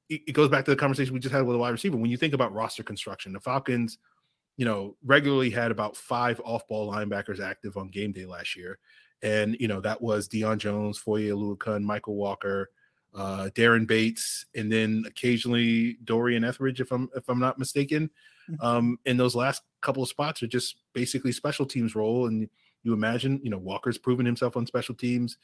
it, 0.08 0.22
it 0.26 0.32
goes 0.32 0.48
back 0.48 0.64
to 0.64 0.70
the 0.70 0.76
conversation 0.76 1.12
we 1.12 1.20
just 1.20 1.34
had 1.34 1.44
with 1.44 1.54
the 1.54 1.58
wide 1.58 1.70
receiver. 1.70 1.98
When 1.98 2.10
you 2.10 2.16
think 2.16 2.32
about 2.32 2.54
roster 2.54 2.82
construction, 2.82 3.34
the 3.34 3.40
Falcons, 3.40 3.98
you 4.56 4.64
know, 4.64 4.96
regularly 5.04 5.50
had 5.50 5.70
about 5.70 5.96
five 5.96 6.40
off-ball 6.44 6.90
linebackers 6.90 7.40
active 7.40 7.76
on 7.76 7.88
game 7.88 8.12
day 8.12 8.24
last 8.24 8.56
year 8.56 8.78
and 9.22 9.56
you 9.58 9.66
know 9.66 9.80
that 9.80 10.00
was 10.00 10.28
Deion 10.28 10.58
Jones, 10.58 10.96
Foye 10.96 11.22
Oluokun, 11.22 11.82
Michael 11.82 12.14
Walker, 12.14 12.70
uh, 13.14 13.50
Daren 13.54 13.86
Bates, 13.86 14.46
and 14.54 14.70
then 14.70 15.04
occasionally 15.06 15.98
Dorian 16.04 16.44
Etheridge, 16.44 16.80
if 16.80 16.92
I'm 16.92 17.08
if 17.16 17.28
I'm 17.28 17.40
not 17.40 17.58
mistaken. 17.58 18.10
Mm-hmm. 18.50 18.66
Um, 18.66 18.98
and 19.06 19.18
those 19.18 19.34
last 19.34 19.62
couple 19.80 20.02
of 20.02 20.08
spots 20.08 20.42
are 20.42 20.46
just 20.46 20.76
basically 20.94 21.32
special 21.32 21.66
teams 21.66 21.94
role. 21.94 22.26
And 22.26 22.48
you 22.82 22.92
imagine, 22.92 23.40
you 23.42 23.50
know, 23.50 23.58
Walker's 23.58 23.98
proven 23.98 24.26
himself 24.26 24.56
on 24.56 24.66
special 24.66 24.94
teams. 24.94 25.36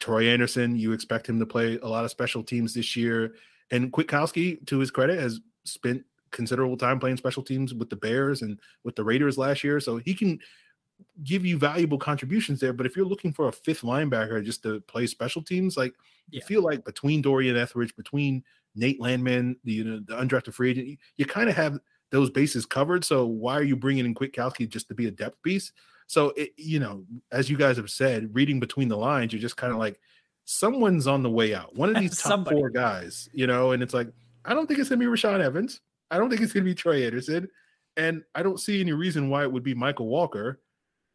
Troy 0.00 0.28
Andersen, 0.28 0.76
you 0.76 0.92
expect 0.92 1.28
him 1.28 1.38
to 1.38 1.46
play 1.46 1.78
a 1.82 1.88
lot 1.88 2.04
of 2.04 2.10
special 2.10 2.42
teams 2.42 2.74
this 2.74 2.96
year. 2.96 3.34
And 3.70 3.92
Kwiatkoski, 3.92 4.66
to 4.66 4.78
his 4.78 4.90
credit, 4.90 5.20
has 5.20 5.40
spent 5.64 6.02
considerable 6.30 6.76
time 6.76 6.98
playing 6.98 7.18
special 7.18 7.42
teams 7.42 7.74
with 7.74 7.90
the 7.90 7.96
Bears 7.96 8.42
and 8.42 8.58
with 8.84 8.96
the 8.96 9.04
Raiders 9.04 9.38
last 9.38 9.62
year. 9.62 9.78
So 9.80 9.98
he 9.98 10.14
can 10.14 10.40
give 11.24 11.44
you 11.44 11.58
valuable 11.58 11.98
contributions 11.98 12.60
there. 12.60 12.72
But 12.72 12.86
if 12.86 12.96
you're 12.96 13.06
looking 13.06 13.32
for 13.32 13.48
a 13.48 13.52
fifth 13.52 13.82
linebacker 13.82 14.44
just 14.44 14.62
to 14.64 14.80
play 14.82 15.06
special 15.06 15.42
teams, 15.42 15.76
like 15.76 15.94
yeah. 16.30 16.38
you 16.38 16.42
feel 16.42 16.62
like 16.62 16.84
between 16.84 17.22
Dorian 17.22 17.56
Etheridge, 17.56 17.94
between 17.96 18.44
Nate 18.74 19.00
Landman, 19.00 19.56
the 19.64 19.72
you 19.72 19.84
know, 19.84 20.00
the 20.04 20.14
undrafted 20.14 20.54
free 20.54 20.70
agent, 20.70 20.86
you, 20.86 20.96
you 21.16 21.24
kind 21.26 21.48
of 21.48 21.56
have 21.56 21.78
those 22.10 22.30
bases 22.30 22.66
covered. 22.66 23.04
So 23.04 23.26
why 23.26 23.54
are 23.54 23.62
you 23.62 23.76
bringing 23.76 24.04
in 24.04 24.14
Kwiatkoski 24.14 24.68
just 24.68 24.88
to 24.88 24.94
be 24.94 25.06
a 25.06 25.10
depth 25.10 25.42
piece? 25.42 25.72
So 26.06 26.32
it, 26.36 26.52
you 26.56 26.78
know, 26.78 27.04
as 27.30 27.48
you 27.48 27.56
guys 27.56 27.76
have 27.78 27.90
said, 27.90 28.34
reading 28.34 28.60
between 28.60 28.88
the 28.88 28.96
lines, 28.96 29.32
you're 29.32 29.40
just 29.40 29.56
kind 29.56 29.72
of 29.72 29.78
like 29.78 29.98
someone's 30.44 31.06
on 31.06 31.22
the 31.22 31.30
way 31.30 31.54
out. 31.54 31.74
One 31.74 31.94
of 31.94 31.96
these 32.00 32.18
top 32.20 32.48
four 32.48 32.70
guys, 32.70 33.28
you 33.32 33.46
know, 33.46 33.72
and 33.72 33.82
it's 33.82 33.94
like 33.94 34.08
I 34.44 34.54
don't 34.54 34.66
think 34.66 34.78
it's 34.80 34.88
gonna 34.88 34.98
be 34.98 35.06
Rashaan 35.06 35.40
Evans. 35.40 35.80
I 36.10 36.18
don't 36.18 36.28
think 36.28 36.42
it's 36.42 36.52
gonna 36.52 36.64
be 36.64 36.74
Troy 36.74 37.06
Andersen, 37.06 37.48
and 37.96 38.22
I 38.34 38.42
don't 38.42 38.60
see 38.60 38.80
any 38.80 38.92
reason 38.92 39.30
why 39.30 39.42
it 39.42 39.52
would 39.52 39.62
be 39.62 39.74
Michael 39.74 40.06
Walker. 40.06 40.60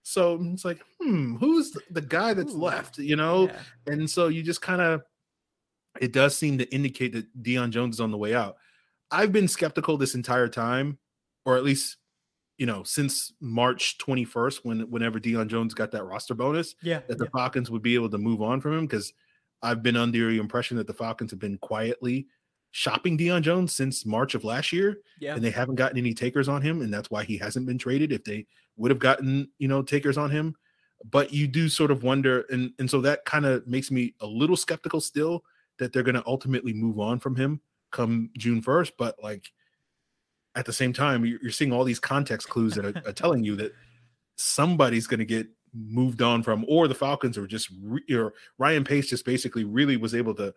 So 0.07 0.39
it's 0.53 0.63
like, 0.63 0.79
hmm, 1.01 1.35
who's 1.35 1.75
the 1.91 1.99
guy 1.99 2.33
that's 2.33 2.53
Ooh, 2.53 2.59
left? 2.59 2.97
You 2.97 3.17
know, 3.17 3.47
yeah. 3.47 3.93
and 3.93 4.09
so 4.09 4.29
you 4.29 4.41
just 4.41 4.61
kind 4.61 4.79
of, 4.81 5.01
it 5.99 6.13
does 6.13 6.37
seem 6.37 6.57
to 6.59 6.73
indicate 6.73 7.11
that 7.11 7.43
Deion 7.43 7.71
Jones 7.71 7.97
is 7.97 7.99
on 7.99 8.11
the 8.11 8.17
way 8.17 8.33
out. 8.33 8.55
I've 9.11 9.33
been 9.33 9.49
skeptical 9.49 9.97
this 9.97 10.15
entire 10.15 10.47
time, 10.47 10.97
or 11.45 11.57
at 11.57 11.65
least, 11.65 11.97
you 12.57 12.65
know, 12.65 12.83
since 12.83 13.33
March 13.41 13.97
21st, 13.97 14.59
when 14.63 14.79
whenever 14.89 15.19
Deion 15.19 15.47
Jones 15.47 15.73
got 15.73 15.91
that 15.91 16.05
roster 16.05 16.33
bonus, 16.33 16.75
yeah, 16.81 17.01
that 17.09 17.17
the 17.17 17.25
yeah. 17.25 17.29
Falcons 17.37 17.69
would 17.69 17.81
be 17.81 17.95
able 17.95 18.09
to 18.09 18.17
move 18.17 18.41
on 18.41 18.61
from 18.61 18.77
him 18.77 18.87
because 18.87 19.11
I've 19.61 19.83
been 19.83 19.97
under 19.97 20.31
the 20.31 20.39
impression 20.39 20.77
that 20.77 20.87
the 20.87 20.93
Falcons 20.93 21.31
have 21.31 21.39
been 21.41 21.57
quietly 21.57 22.27
shopping 22.71 23.17
Deion 23.17 23.41
Jones 23.41 23.73
since 23.73 24.05
March 24.05 24.35
of 24.35 24.45
last 24.45 24.71
year, 24.71 24.99
yeah. 25.19 25.35
and 25.35 25.43
they 25.43 25.51
haven't 25.51 25.75
gotten 25.75 25.97
any 25.97 26.13
takers 26.13 26.47
on 26.47 26.61
him, 26.61 26.81
and 26.81 26.93
that's 26.93 27.11
why 27.11 27.25
he 27.25 27.37
hasn't 27.37 27.65
been 27.65 27.77
traded. 27.77 28.13
If 28.13 28.23
they 28.23 28.45
would 28.77 28.91
have 28.91 28.99
gotten, 28.99 29.49
you 29.57 29.67
know, 29.67 29.81
takers 29.81 30.17
on 30.17 30.31
him, 30.31 30.55
but 31.09 31.33
you 31.33 31.47
do 31.47 31.69
sort 31.69 31.91
of 31.91 32.03
wonder, 32.03 32.45
and 32.49 32.71
and 32.79 32.89
so 32.89 33.01
that 33.01 33.25
kind 33.25 33.45
of 33.45 33.67
makes 33.67 33.91
me 33.91 34.13
a 34.21 34.27
little 34.27 34.57
skeptical 34.57 35.01
still 35.01 35.43
that 35.79 35.93
they're 35.93 36.03
going 36.03 36.15
to 36.15 36.23
ultimately 36.25 36.73
move 36.73 36.99
on 36.99 37.19
from 37.19 37.35
him 37.35 37.61
come 37.91 38.29
June 38.37 38.61
first. 38.61 38.93
But 38.97 39.15
like 39.21 39.51
at 40.55 40.65
the 40.65 40.73
same 40.73 40.93
time, 40.93 41.25
you're, 41.25 41.51
seeing 41.51 41.71
all 41.71 41.83
these 41.83 41.99
context 41.99 42.49
clues 42.49 42.75
that 42.75 42.85
are, 42.85 43.09
are 43.09 43.13
telling 43.13 43.43
you 43.43 43.55
that 43.57 43.73
somebody's 44.35 45.07
going 45.07 45.19
to 45.19 45.25
get 45.25 45.47
moved 45.73 46.21
on 46.21 46.41
from, 46.43 46.65
or 46.67 46.87
the 46.87 46.95
Falcons 46.95 47.37
are 47.37 47.47
just, 47.47 47.69
re- 47.83 48.15
or 48.15 48.33
Ryan 48.57 48.83
Pace 48.83 49.09
just 49.09 49.25
basically 49.25 49.63
really 49.63 49.97
was 49.97 50.15
able 50.15 50.33
to 50.35 50.53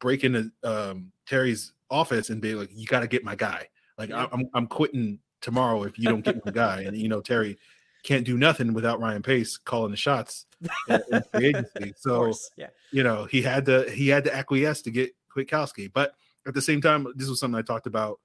break 0.00 0.24
into 0.24 0.50
um, 0.64 1.12
Terry's 1.26 1.72
office 1.90 2.30
and 2.30 2.40
be 2.40 2.54
like, 2.54 2.70
"You 2.72 2.86
got 2.86 3.00
to 3.00 3.08
get 3.08 3.24
my 3.24 3.36
guy. 3.36 3.68
Like. 3.98 4.10
I'm 4.10 4.48
I'm 4.52 4.66
quitting 4.66 5.20
tomorrow 5.46 5.84
if 5.84 5.98
you 5.98 6.08
don't 6.08 6.24
get 6.24 6.44
my 6.44 6.52
guy." 6.52 6.82
And 6.82 6.96
you 6.96 7.08
know 7.08 7.22
Terry 7.22 7.56
can't 8.02 8.26
do 8.26 8.36
nothing 8.36 8.74
without 8.74 9.00
Ryan 9.00 9.22
Pace 9.22 9.56
calling 9.56 9.90
the 9.90 9.96
shots 9.96 10.46
in, 10.88 11.00
in 11.10 11.22
free 11.32 11.46
agency. 11.48 11.94
So 11.96 12.34
yeah. 12.56 12.68
you 12.92 13.02
know 13.02 13.24
he 13.24 13.40
had 13.40 13.64
to 13.66 13.90
he 13.90 14.08
had 14.08 14.24
to 14.24 14.34
acquiesce 14.34 14.82
to 14.82 14.90
get 14.90 15.14
Kwiatkoski. 15.34 15.92
But 15.92 16.14
at 16.46 16.54
the 16.54 16.62
same 16.62 16.80
time, 16.80 17.06
this 17.16 17.28
was 17.28 17.40
something 17.40 17.58
I 17.58 17.62
talked 17.62 17.86
about 17.86 18.20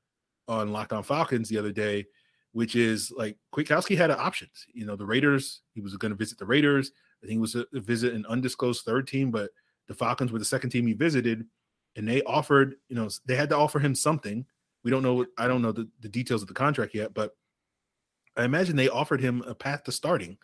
on 0.48 0.72
Locked 0.72 0.94
On 0.94 1.04
Falcons 1.04 1.50
the 1.50 1.58
other 1.58 1.72
day, 1.72 2.06
which 2.52 2.76
is 2.76 3.12
like 3.16 3.38
Kwiatkoski 3.54 3.98
had 3.98 4.12
options. 4.12 4.66
You 4.74 4.86
know, 4.86 4.96
the 4.96 5.06
Raiders, 5.06 5.62
he 5.74 5.82
was 5.82 5.96
going 5.98 6.12
to 6.12 6.18
visit 6.18 6.38
the 6.38 6.46
Raiders. 6.46 6.92
I 7.24 7.28
think 7.28 7.38
it 7.38 7.42
was 7.42 7.56
a, 7.56 7.66
a 7.74 7.80
visit 7.80 8.14
an 8.14 8.26
undisclosed 8.28 8.84
third 8.84 9.08
team, 9.08 9.32
but 9.32 9.52
the 9.88 9.94
Falcons 9.94 10.32
were 10.32 10.40
the 10.40 10.46
second 10.46 10.70
team 10.70 10.88
he 10.88 10.94
visited, 10.94 11.46
and 11.96 12.08
they 12.08 12.22
offered, 12.24 12.76
you 12.88 12.96
know, 12.96 13.10
they 13.26 13.36
had 13.36 13.50
to 13.50 13.58
offer 13.58 13.80
him 13.80 13.96
something. 13.96 14.46
We 14.84 14.92
don't 14.92 15.04
know, 15.04 15.26
I 15.38 15.48
don't 15.48 15.62
know 15.62 15.72
the, 15.72 15.88
the 16.00 16.10
details 16.10 16.42
of 16.42 16.48
the 16.48 16.54
contract 16.54 16.94
yet, 16.94 17.14
but 17.14 17.32
I 18.36 18.44
imagine 18.44 18.76
they 18.76 18.90
offered 18.90 19.22
him 19.22 19.44
a 19.46 19.54
path 19.54 19.84
to 19.84 19.92
starting. 19.92 20.38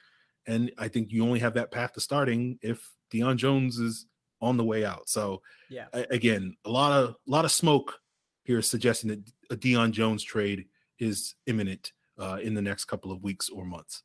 And 0.46 0.72
I 0.78 0.88
think 0.88 1.12
you 1.12 1.24
only 1.24 1.40
have 1.40 1.56
that 1.56 1.72
path 1.72 1.94
to 1.94 2.00
starting 2.00 2.60
if 2.62 2.92
Deion 3.12 3.38
Jones 3.38 3.80
is 3.80 4.06
on 4.42 4.58
the 4.58 4.64
way 4.64 4.86
out. 4.86 5.10
So 5.10 5.42
yeah, 5.70 5.88
again, 5.94 6.56
a 6.64 6.70
lot 6.70 6.92
of 6.92 7.10
a 7.10 7.32
lot 7.32 7.46
of 7.46 7.52
smoke 7.52 8.00
here 8.44 8.62
suggesting 8.62 9.10
that 9.10 9.20
a 9.52 9.56
Deion 9.58 9.92
Jones 9.92 10.24
trade 10.24 10.68
is 11.00 11.36
imminent 11.48 11.92
uh, 12.20 12.38
in 12.42 12.54
the 12.54 12.62
next 12.62 12.86
couple 12.86 13.12
of 13.12 13.24
weeks 13.24 13.50
or 13.50 13.66
months. 13.66 14.04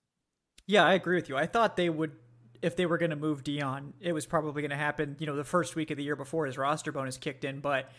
Yeah, 0.67 0.85
I 0.85 0.95
agree 0.95 1.17
with 1.17 1.29
you. 1.29 1.37
I 1.37 1.47
thought 1.47 1.77
they 1.77 1.91
would, 1.91 2.13
if 2.61 2.77
they 2.77 2.87
were 2.87 2.99
going 2.99 3.11
to 3.11 3.17
move 3.17 3.43
Deion, 3.43 3.93
it 4.01 4.13
was 4.13 4.27
probably 4.27 4.63
going 4.63 4.71
to 4.71 4.77
happen, 4.77 5.17
you 5.19 5.27
know, 5.27 5.37
the 5.37 5.45
first 5.45 5.75
week 5.77 5.91
of 5.91 5.97
the 5.97 6.05
year 6.05 6.17
before 6.17 6.47
his 6.47 6.57
roster 6.57 6.93
bonus 6.93 7.17
kicked 7.17 7.45
in. 7.45 7.61
But, 7.61 7.91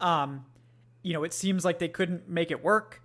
um, 0.00 0.44
you 1.02 1.12
know, 1.12 1.24
it 1.24 1.32
seems 1.32 1.64
like 1.64 1.78
they 1.78 1.88
couldn't 1.88 2.28
make 2.28 2.50
it 2.50 2.62
work. 2.62 3.02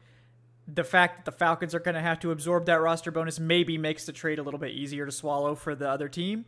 The 0.67 0.83
fact 0.83 1.17
that 1.17 1.25
the 1.31 1.37
Falcons 1.37 1.75
are 1.75 1.79
going 1.79 1.95
to 1.95 2.01
have 2.01 2.19
to 2.21 2.31
absorb 2.31 2.65
that 2.65 2.81
roster 2.81 3.11
bonus 3.11 3.39
maybe 3.39 3.77
makes 3.77 4.05
the 4.05 4.11
trade 4.11 4.39
a 4.39 4.43
little 4.43 4.59
bit 4.59 4.71
easier 4.71 5.05
to 5.05 5.11
swallow 5.11 5.53
for 5.55 5.75
the 5.75 5.87
other 5.89 6.09
team. 6.09 6.45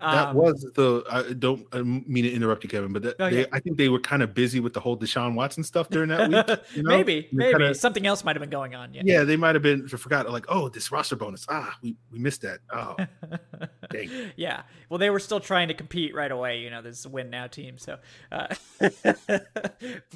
That 0.00 0.28
Um, 0.28 0.36
was 0.36 0.62
the. 0.74 1.04
I 1.10 1.34
don't 1.34 1.66
I 1.72 1.82
mean 1.82 2.24
to 2.24 2.32
interrupt 2.32 2.64
you, 2.64 2.70
Kevin, 2.70 2.90
but 2.94 3.02
that, 3.02 3.16
Oh, 3.20 3.28
they. 3.28 3.44
I 3.52 3.60
think 3.60 3.76
they 3.76 3.90
were 3.90 4.00
kind 4.00 4.22
of 4.22 4.32
busy 4.32 4.58
with 4.58 4.72
the 4.72 4.80
whole 4.80 4.96
Deshaun 4.96 5.34
Watson 5.34 5.62
stuff 5.62 5.90
during 5.90 6.08
that 6.08 6.30
week. 6.30 6.58
you 6.74 6.82
know? 6.82 6.88
maybe, 6.88 7.28
maybe 7.32 7.52
kinda- 7.52 7.74
something 7.74 8.06
else 8.06 8.24
might 8.24 8.34
have 8.34 8.40
been 8.40 8.48
going 8.48 8.74
on. 8.74 8.94
Yeah. 8.94 9.02
yeah, 9.04 9.24
they 9.24 9.36
might 9.36 9.54
have 9.54 9.62
been 9.62 9.86
forgot. 9.88 10.28
Like, 10.30 10.46
oh, 10.48 10.70
this 10.70 10.90
roster 10.90 11.16
bonus. 11.16 11.44
Ah, 11.50 11.76
we, 11.82 11.96
we 12.10 12.18
missed 12.18 12.40
that. 12.40 12.60
Oh, 12.72 12.96
dang. 13.90 14.08
yeah. 14.36 14.62
Well, 14.88 14.96
they 14.96 15.10
were 15.10 15.20
still 15.20 15.38
trying 15.38 15.68
to 15.68 15.74
compete 15.74 16.14
right 16.14 16.32
away. 16.32 16.60
You 16.60 16.70
know, 16.70 16.80
this 16.80 16.98
is 17.00 17.04
a 17.04 17.10
win 17.10 17.28
now 17.28 17.46
team. 17.46 17.76
So, 17.76 17.98
uh, 18.32 18.54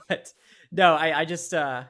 but 0.08 0.32
no, 0.74 0.94
I, 0.94 1.20
I 1.20 1.24
just, 1.24 1.54
uh, 1.54 1.84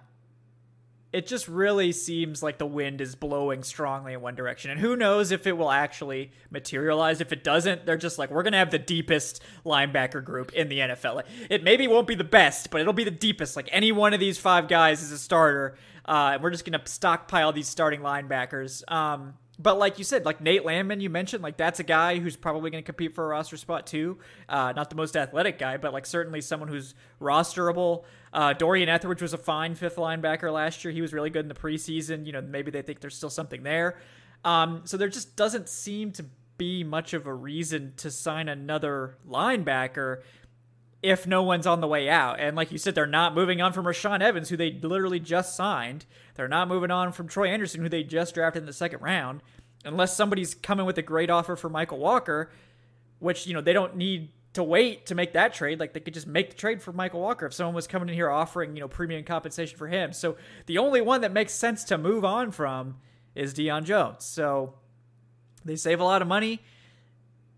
it 1.10 1.26
just 1.26 1.48
really 1.48 1.92
seems 1.92 2.42
like 2.42 2.58
the 2.58 2.66
wind 2.66 3.00
is 3.00 3.14
blowing 3.14 3.62
strongly 3.62 4.12
in 4.12 4.20
one 4.20 4.34
direction. 4.34 4.70
And 4.70 4.80
who 4.80 4.96
knows 4.96 5.30
if 5.30 5.46
it 5.46 5.56
will 5.56 5.70
actually 5.70 6.32
materialize. 6.50 7.20
If 7.20 7.32
it 7.32 7.42
doesn't, 7.44 7.86
they're 7.86 7.96
just 7.96 8.18
like, 8.18 8.30
we're 8.30 8.42
going 8.42 8.52
to 8.52 8.58
have 8.58 8.70
the 8.70 8.80
deepest 8.80 9.40
linebacker 9.64 10.22
group 10.22 10.52
in 10.52 10.68
the 10.68 10.80
NFL. 10.80 11.22
It 11.48 11.62
maybe 11.62 11.86
won't 11.86 12.08
be 12.08 12.14
the 12.14 12.24
best, 12.24 12.70
but 12.70 12.80
it'll 12.80 12.92
be 12.92 13.04
the 13.04 13.12
deepest. 13.12 13.56
Like 13.56 13.68
any 13.72 13.92
one 13.92 14.12
of 14.12 14.20
these 14.20 14.38
five 14.38 14.68
guys 14.68 15.02
is 15.02 15.12
a 15.12 15.18
starter. 15.18 15.76
Uh, 16.04 16.32
and 16.34 16.42
we're 16.42 16.50
just 16.50 16.64
going 16.64 16.78
to 16.78 16.90
stockpile 16.90 17.52
these 17.52 17.68
starting 17.68 18.00
linebackers. 18.00 18.82
Um, 18.92 19.34
but 19.58 19.78
like 19.78 19.98
you 19.98 20.04
said, 20.04 20.24
like 20.24 20.40
Nate 20.40 20.64
Landman, 20.64 21.00
you 21.00 21.10
mentioned, 21.10 21.42
like 21.42 21.56
that's 21.56 21.78
a 21.78 21.84
guy 21.84 22.18
who's 22.18 22.36
probably 22.36 22.70
going 22.70 22.82
to 22.82 22.86
compete 22.86 23.14
for 23.14 23.24
a 23.24 23.28
roster 23.28 23.56
spot 23.56 23.86
too. 23.86 24.18
Uh, 24.48 24.72
not 24.74 24.90
the 24.90 24.96
most 24.96 25.16
athletic 25.16 25.58
guy, 25.58 25.76
but 25.76 25.92
like 25.92 26.06
certainly 26.06 26.40
someone 26.40 26.68
who's 26.68 26.94
rosterable. 27.20 28.04
Uh, 28.34 28.52
Dorian 28.52 28.88
Etheridge 28.88 29.22
was 29.22 29.32
a 29.32 29.38
fine 29.38 29.76
fifth 29.76 29.94
linebacker 29.94 30.52
last 30.52 30.84
year. 30.84 30.92
He 30.92 31.00
was 31.00 31.12
really 31.12 31.30
good 31.30 31.44
in 31.44 31.48
the 31.48 31.54
preseason. 31.54 32.26
You 32.26 32.32
know, 32.32 32.42
maybe 32.42 32.72
they 32.72 32.82
think 32.82 33.00
there's 33.00 33.16
still 33.16 33.30
something 33.30 33.62
there. 33.62 33.96
Um, 34.44 34.82
so 34.84 34.96
there 34.96 35.08
just 35.08 35.36
doesn't 35.36 35.68
seem 35.68 36.10
to 36.12 36.24
be 36.58 36.82
much 36.82 37.14
of 37.14 37.26
a 37.26 37.32
reason 37.32 37.94
to 37.98 38.10
sign 38.10 38.48
another 38.48 39.16
linebacker 39.28 40.22
if 41.00 41.26
no 41.26 41.42
one's 41.42 41.66
on 41.66 41.80
the 41.80 41.86
way 41.86 42.08
out. 42.08 42.40
And 42.40 42.56
like 42.56 42.72
you 42.72 42.78
said, 42.78 42.94
they're 42.94 43.06
not 43.06 43.34
moving 43.34 43.60
on 43.60 43.72
from 43.72 43.84
Rashaan 43.84 44.20
Evans, 44.20 44.48
who 44.48 44.56
they 44.56 44.72
literally 44.72 45.20
just 45.20 45.54
signed. 45.54 46.06
They're 46.34 46.48
not 46.48 46.66
moving 46.66 46.90
on 46.90 47.12
from 47.12 47.28
Troy 47.28 47.48
Andersen, 47.48 47.82
who 47.82 47.88
they 47.88 48.02
just 48.02 48.34
drafted 48.34 48.62
in 48.62 48.66
the 48.66 48.72
second 48.72 49.00
round, 49.00 49.42
unless 49.84 50.16
somebody's 50.16 50.54
coming 50.54 50.86
with 50.86 50.98
a 50.98 51.02
great 51.02 51.30
offer 51.30 51.56
for 51.56 51.68
Mykal 51.68 51.98
Walker, 51.98 52.50
which, 53.18 53.46
you 53.46 53.54
know, 53.54 53.60
they 53.60 53.74
don't 53.74 53.96
need 53.96 54.30
to 54.54 54.62
wait 54.62 55.06
to 55.06 55.14
make 55.14 55.34
that 55.34 55.52
trade. 55.52 55.78
Like 55.78 55.92
they 55.92 56.00
could 56.00 56.14
just 56.14 56.26
make 56.26 56.50
the 56.50 56.56
trade 56.56 56.80
for 56.80 56.92
Mykal 56.92 57.14
Walker 57.14 57.46
if 57.46 57.52
someone 57.52 57.74
was 57.74 57.86
coming 57.86 58.08
in 58.08 58.14
here 58.14 58.30
offering, 58.30 58.74
you 58.74 58.80
know, 58.80 58.88
premium 58.88 59.24
compensation 59.24 59.76
for 59.76 59.88
him. 59.88 60.12
So 60.12 60.36
the 60.66 60.78
only 60.78 61.00
one 61.00 61.20
that 61.20 61.32
makes 61.32 61.52
sense 61.52 61.84
to 61.84 61.98
move 61.98 62.24
on 62.24 62.50
from 62.50 62.96
is 63.34 63.52
Deion 63.52 63.84
Jones. 63.84 64.24
So 64.24 64.74
they 65.64 65.76
save 65.76 66.00
a 66.00 66.04
lot 66.04 66.22
of 66.22 66.28
money. 66.28 66.62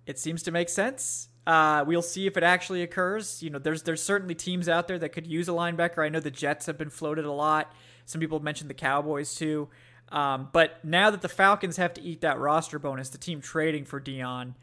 It 0.06 0.18
seems 0.18 0.42
to 0.44 0.50
make 0.50 0.68
sense. 0.68 1.28
Uh, 1.46 1.84
we'll 1.86 2.02
see 2.02 2.26
if 2.26 2.36
it 2.36 2.42
actually 2.42 2.82
occurs. 2.82 3.42
You 3.42 3.50
know, 3.50 3.58
there's 3.58 3.82
there's 3.82 4.02
certainly 4.02 4.34
teams 4.34 4.68
out 4.68 4.88
there 4.88 4.98
that 4.98 5.10
could 5.10 5.26
use 5.26 5.48
a 5.48 5.52
linebacker. 5.52 6.04
I 6.04 6.08
know 6.08 6.20
the 6.20 6.30
Jets 6.30 6.66
have 6.66 6.78
been 6.78 6.90
floated 6.90 7.24
a 7.24 7.32
lot. 7.32 7.72
Some 8.04 8.20
people 8.20 8.40
mentioned 8.40 8.70
the 8.70 8.74
Cowboys 8.74 9.34
too. 9.34 9.68
Um, 10.10 10.48
but 10.52 10.84
now 10.84 11.10
that 11.10 11.20
the 11.20 11.28
Falcons 11.28 11.76
have 11.76 11.92
to 11.94 12.00
eat 12.00 12.20
that 12.22 12.38
roster 12.38 12.78
bonus, 12.78 13.10
the 13.10 13.18
team 13.18 13.40
trading 13.40 13.84
for 13.84 14.00
Deion 14.00 14.54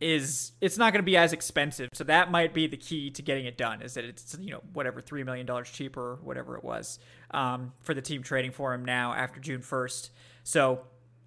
is 0.00 0.52
it's 0.60 0.76
not 0.76 0.92
going 0.92 1.02
to 1.02 1.06
be 1.06 1.16
as 1.16 1.32
expensive. 1.32 1.90
So 1.92 2.04
that 2.04 2.30
might 2.30 2.52
be 2.52 2.66
the 2.66 2.76
key 2.76 3.10
to 3.10 3.22
getting 3.22 3.46
it 3.46 3.56
done. 3.56 3.82
Is 3.82 3.94
that 3.94 4.04
it's 4.04 4.36
you 4.40 4.50
know 4.50 4.62
whatever 4.72 5.00
three 5.00 5.24
million 5.24 5.46
dollars 5.46 5.70
cheaper, 5.70 6.18
whatever 6.22 6.56
it 6.56 6.64
was, 6.64 6.98
um, 7.30 7.72
for 7.80 7.94
the 7.94 8.02
team 8.02 8.22
trading 8.22 8.50
for 8.50 8.74
him 8.74 8.84
now 8.84 9.14
after 9.14 9.40
June 9.40 9.62
first. 9.62 10.10
So 10.42 10.82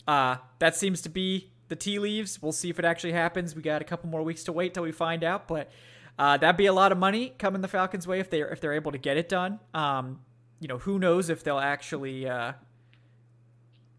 uh, 0.08 0.38
that 0.60 0.76
seems 0.76 1.02
to 1.02 1.10
be 1.10 1.52
the 1.70 1.76
tea 1.76 2.00
leaves. 2.00 2.42
We'll 2.42 2.52
see 2.52 2.70
if 2.70 2.80
it 2.80 2.86
actually 2.86 3.14
happens. 3.14 3.56
We 3.56 3.62
got 3.62 3.82
a 3.82 3.86
couple 3.86 4.10
more 4.10 4.24
weeks 4.24 4.44
to 4.46 4.52
wait 4.52 4.74
till 4.74 4.84
we 4.84 4.92
find 4.92 5.24
out, 5.24 5.48
but 5.48 5.70
uh, 6.20 6.38
that'd 6.38 6.58
be 6.58 6.66
a 6.66 6.74
lot 6.74 6.92
of 6.92 6.98
money 6.98 7.34
coming 7.38 7.62
the 7.62 7.68
Falcons' 7.68 8.08
way 8.08 8.20
if 8.20 8.30
they're 8.30 8.50
if 8.50 8.62
they're 8.62 8.74
able 8.74 8.92
to 8.92 8.98
get 8.98 9.18
it 9.18 9.30
done. 9.30 9.60
Um, 9.74 10.22
you 10.60 10.68
know, 10.68 10.80
who 10.80 10.98
knows 11.00 11.30
if 11.30 11.44
they'll 11.44 11.60
actually 11.60 12.28
uh, 12.28 12.54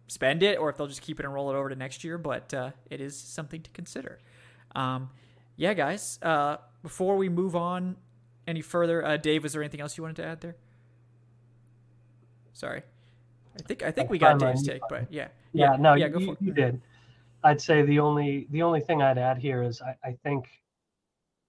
spend 0.08 0.42
it 0.42 0.58
or 0.58 0.70
if 0.70 0.76
they'll 0.76 0.88
just 0.88 1.02
keep 1.02 1.20
it 1.20 1.24
and 1.24 1.32
roll 1.32 1.50
it 1.50 1.56
over 1.56 1.68
to 1.68 1.76
next 1.76 2.02
year. 2.04 2.18
But 2.18 2.52
uh, 2.52 2.70
it 2.90 3.00
is 3.00 3.16
something 3.16 3.62
to 3.62 3.70
consider. 3.70 4.18
Um, 4.74 5.10
yeah, 5.56 5.74
guys. 5.74 6.18
Uh, 6.22 6.58
before 6.82 7.16
we 7.16 7.28
move 7.28 7.56
on 7.56 7.96
any 8.46 8.60
further, 8.62 9.04
uh, 9.04 9.16
Dave, 9.16 9.42
was 9.42 9.52
there 9.52 9.62
anything 9.62 9.80
else 9.80 9.96
you 9.96 10.02
wanted 10.02 10.16
to 10.16 10.24
add 10.26 10.40
there? 10.40 10.56
Sorry, 12.52 12.82
I 13.56 13.62
think 13.62 13.82
I 13.82 13.90
think 13.90 14.10
we 14.10 14.18
got 14.18 14.38
Dave's 14.38 14.66
take, 14.66 14.82
but 14.88 15.12
yeah, 15.12 15.28
Yeah, 15.52 15.76
no, 15.78 15.94
yeah, 15.94 16.06
you, 16.06 16.12
go 16.12 16.18
you, 16.18 16.26
for 16.26 16.32
it. 16.32 16.38
you 16.40 16.52
did. 16.52 16.80
I'd 17.44 17.60
say 17.60 17.82
the 17.82 18.00
only 18.00 18.48
the 18.50 18.62
only 18.62 18.80
thing 18.80 19.00
I'd 19.00 19.18
add 19.18 19.38
here 19.38 19.62
is 19.62 19.80
I, 19.80 19.94
I 20.04 20.12
think 20.24 20.48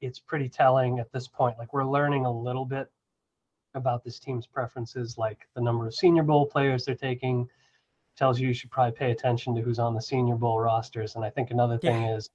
it's 0.01 0.19
pretty 0.19 0.47
telling 0.49 0.99
at 0.99 1.11
this 1.11 1.27
point. 1.27 1.57
Like 1.57 1.73
we're 1.73 1.85
learning 1.85 2.25
a 2.25 2.31
little 2.31 2.65
bit 2.65 2.91
about 3.73 4.03
this 4.03 4.19
team's 4.19 4.45
preferences, 4.45 5.17
like 5.17 5.47
the 5.55 5.61
number 5.61 5.87
of 5.87 5.95
Senior 5.95 6.23
Bowl 6.23 6.45
players 6.45 6.85
they're 6.85 6.95
taking 6.95 7.49
tells 8.15 8.39
you 8.39 8.47
you 8.49 8.53
should 8.53 8.69
probably 8.69 8.91
pay 8.91 9.11
attention 9.11 9.55
to 9.55 9.61
who's 9.61 9.79
on 9.79 9.95
the 9.95 10.01
Senior 10.01 10.35
Bowl 10.35 10.59
rosters. 10.59 11.15
And 11.15 11.23
I 11.25 11.29
think 11.29 11.51
another 11.51 11.77
thing 11.77 12.03
Yeah. 12.03 12.15
is, 12.17 12.29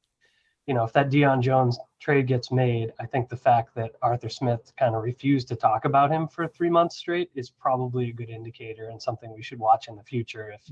you 0.67 0.75
know, 0.75 0.85
if 0.85 0.93
that 0.95 1.11
Deion 1.11 1.41
Jones 1.41 1.79
trade 2.01 2.27
gets 2.27 2.51
made, 2.51 2.93
I 2.99 3.07
think 3.07 3.29
the 3.29 3.37
fact 3.37 3.75
that 3.75 3.93
Arthur 4.03 4.29
Smith 4.29 4.73
kind 4.79 4.95
of 4.95 5.03
refused 5.03 5.49
to 5.49 5.57
talk 5.57 5.85
about 5.85 6.11
him 6.11 6.27
for 6.27 6.49
three 6.49 6.71
months 6.71 6.97
straight 6.97 7.31
is 7.35 7.51
probably 7.51 8.09
a 8.09 8.13
good 8.13 8.31
indicator 8.31 8.89
and 8.89 9.01
something 9.01 9.33
we 9.35 9.43
should 9.43 9.59
watch 9.59 9.89
in 9.89 9.97
the 9.97 10.03
future. 10.03 10.51
If 10.53 10.63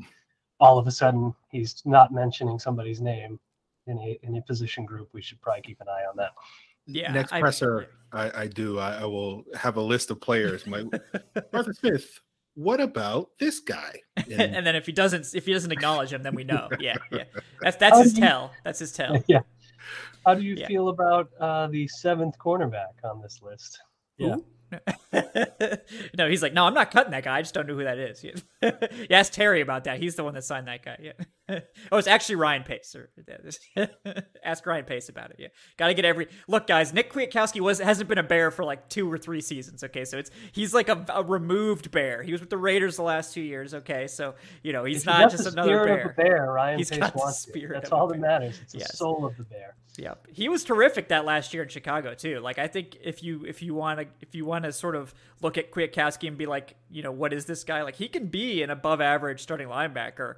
all 0.61 0.78
of 0.78 0.87
a 0.87 0.90
sudden 0.90 1.35
he's 1.50 1.83
not 1.85 2.12
mentioning 2.12 2.59
somebody's 2.59 3.00
name 3.00 3.38
in 3.87 3.98
a 3.98 4.18
in 4.22 4.37
a 4.37 4.42
position 4.42 4.87
group, 4.87 5.09
we 5.12 5.20
should 5.20 5.40
probably 5.42 5.62
keep 5.62 5.81
an 5.81 5.88
eye 5.88 6.05
on 6.09 6.16
that. 6.16 6.31
Yeah, 6.87 7.12
Next 7.12 7.33
I- 7.33 7.40
presser, 7.40 7.88
I, 8.12 8.42
I 8.42 8.46
do. 8.46 8.78
I, 8.78 9.02
I 9.02 9.05
will 9.05 9.44
have 9.55 9.76
a 9.76 9.81
list 9.81 10.11
of 10.11 10.20
players. 10.20 10.66
My 10.66 10.85
Arthur 11.52 11.72
Smith. 11.74 12.20
What 12.55 12.83
about 12.83 13.31
this 13.38 13.61
guy? 13.61 14.00
And 14.16 14.33
and 14.57 14.66
then 14.66 14.76
if 14.76 14.85
he 14.85 14.92
doesn't 14.92 15.35
if 15.35 15.46
he 15.46 15.52
doesn't 15.52 15.72
acknowledge 15.72 16.12
him, 16.12 16.22
then 16.22 16.35
we 16.35 16.44
know. 16.44 16.68
Yeah, 16.81 16.96
yeah. 17.11 17.24
That's 17.61 17.76
that's 17.76 17.98
his 18.02 18.14
um, 18.14 18.20
tell. 18.20 18.50
That's 18.64 18.78
his 18.78 18.92
tell. 18.92 19.22
yeah. 19.26 19.40
How 20.25 20.35
do 20.35 20.42
you 20.42 20.57
Yeah. 20.57 20.66
feel 20.66 20.88
about 20.88 21.31
uh, 21.40 21.66
the 21.68 21.87
seventh 21.88 22.38
cornerback 22.38 22.95
on 23.05 23.21
this 23.21 23.40
list? 23.42 23.81
Yeah. 24.18 24.37
No, 26.16 26.29
he's 26.29 26.42
like, 26.42 26.53
no, 26.55 26.64
I'm 26.64 26.75
not 26.75 26.90
cutting 26.90 27.11
that 27.12 27.25
guy. 27.25 27.38
I 27.38 27.42
just 27.42 27.55
don't 27.55 27.66
know 27.66 27.75
who 27.75 27.85
that 27.85 27.98
is. 27.98 28.25
Yeah. 28.62 28.70
you 28.96 29.07
ask 29.11 29.33
Terry 29.33 29.61
about 29.61 29.85
that. 29.85 29.98
He's 29.98 30.14
the 30.14 30.22
one 30.25 30.35
that 30.35 30.44
signed 30.44 30.68
that 30.68 30.85
guy. 30.85 30.96
Yeah. 31.01 31.59
oh, 31.92 31.98
it's 31.98 32.07
actually 32.07 32.37
Ryan 32.37 32.62
Pace. 32.62 32.94
Ask 34.44 34.64
Ryan 34.66 34.85
Pace 34.85 35.09
about 35.09 35.31
it. 35.31 35.37
Yeah. 35.38 35.48
Got 35.77 35.88
to 35.88 35.94
get 35.94 36.05
every 36.05 36.29
look, 36.48 36.66
guys. 36.66 36.92
Nick 36.92 37.12
Kwiatkoski 37.12 37.61
was 37.61 37.79
hasn't 37.81 38.09
been 38.09 38.18
a 38.18 38.22
bear 38.22 38.51
for 38.51 38.64
like 38.64 38.88
two 38.88 39.11
or 39.11 39.18
three 39.18 39.40
seasons. 39.40 39.83
Okay, 39.83 40.05
so 40.05 40.18
it's 40.18 40.31
he's 40.53 40.72
like 40.72 40.88
a, 40.88 41.05
a 41.12 41.25
removed 41.25 41.90
bear. 41.90 42.22
He 42.22 42.31
was 42.33 42.40
with 42.40 42.51
the 42.51 42.57
Raiders 42.57 42.96
the 42.96 43.03
last 43.03 43.35
two 43.35 43.40
years. 43.42 43.75
Okay, 43.75 44.07
so 44.07 44.35
you 44.62 44.72
know 44.72 44.85
he's 44.85 44.98
If 44.98 45.07
not 45.07 45.31
just 45.31 45.44
the 45.44 45.51
another 45.51 45.85
bear. 45.85 46.09
of 46.11 46.16
bear. 46.16 46.53
Ryan 46.53 46.79
He's 46.79 46.90
Pace 46.90 47.01
got 47.01 47.14
the 47.14 47.31
spirit 47.33 47.75
That's 47.75 47.90
all 47.92 48.07
that 48.07 48.18
matters. 48.18 48.61
It's 48.62 48.75
Yes. 48.75 48.90
the 48.92 48.96
soul 48.96 49.25
of 49.27 49.37
the 49.37 49.44
bear. 49.44 49.75
Yep. 49.98 50.29
He 50.33 50.48
was 50.48 50.64
terrific 50.64 51.09
that 51.09 51.25
last 51.25 51.53
year 51.53 51.64
in 51.64 51.68
Chicago 51.68 52.14
too. 52.14 52.38
Like 52.40 52.59
I 52.59 52.66
think 52.68 52.96
if 53.03 53.22
you 53.22 53.44
if 53.46 53.62
you 53.62 53.75
want 53.75 53.98
to 54.01 54.07
if 54.20 54.35
you 54.35 54.44
want 54.44 54.64
to 54.64 54.72
sort 54.72 54.94
of 54.96 55.02
look 55.41 55.59
at 55.59 55.71
Kwiatkoski 55.71 56.29
and 56.29 56.37
be 56.37 56.47
like, 56.47 56.77
you 56.91 57.03
know, 57.03 57.12
what 57.12 57.33
is 57.33 57.47
this 57.47 57.65
guy? 57.65 57.83
Like 57.83 57.97
he 57.97 58.09
can 58.09 58.27
be 58.27 58.62
an 58.62 58.71
above 58.71 59.01
average 59.01 59.41
starting 59.41 59.69
linebacker 59.69 60.37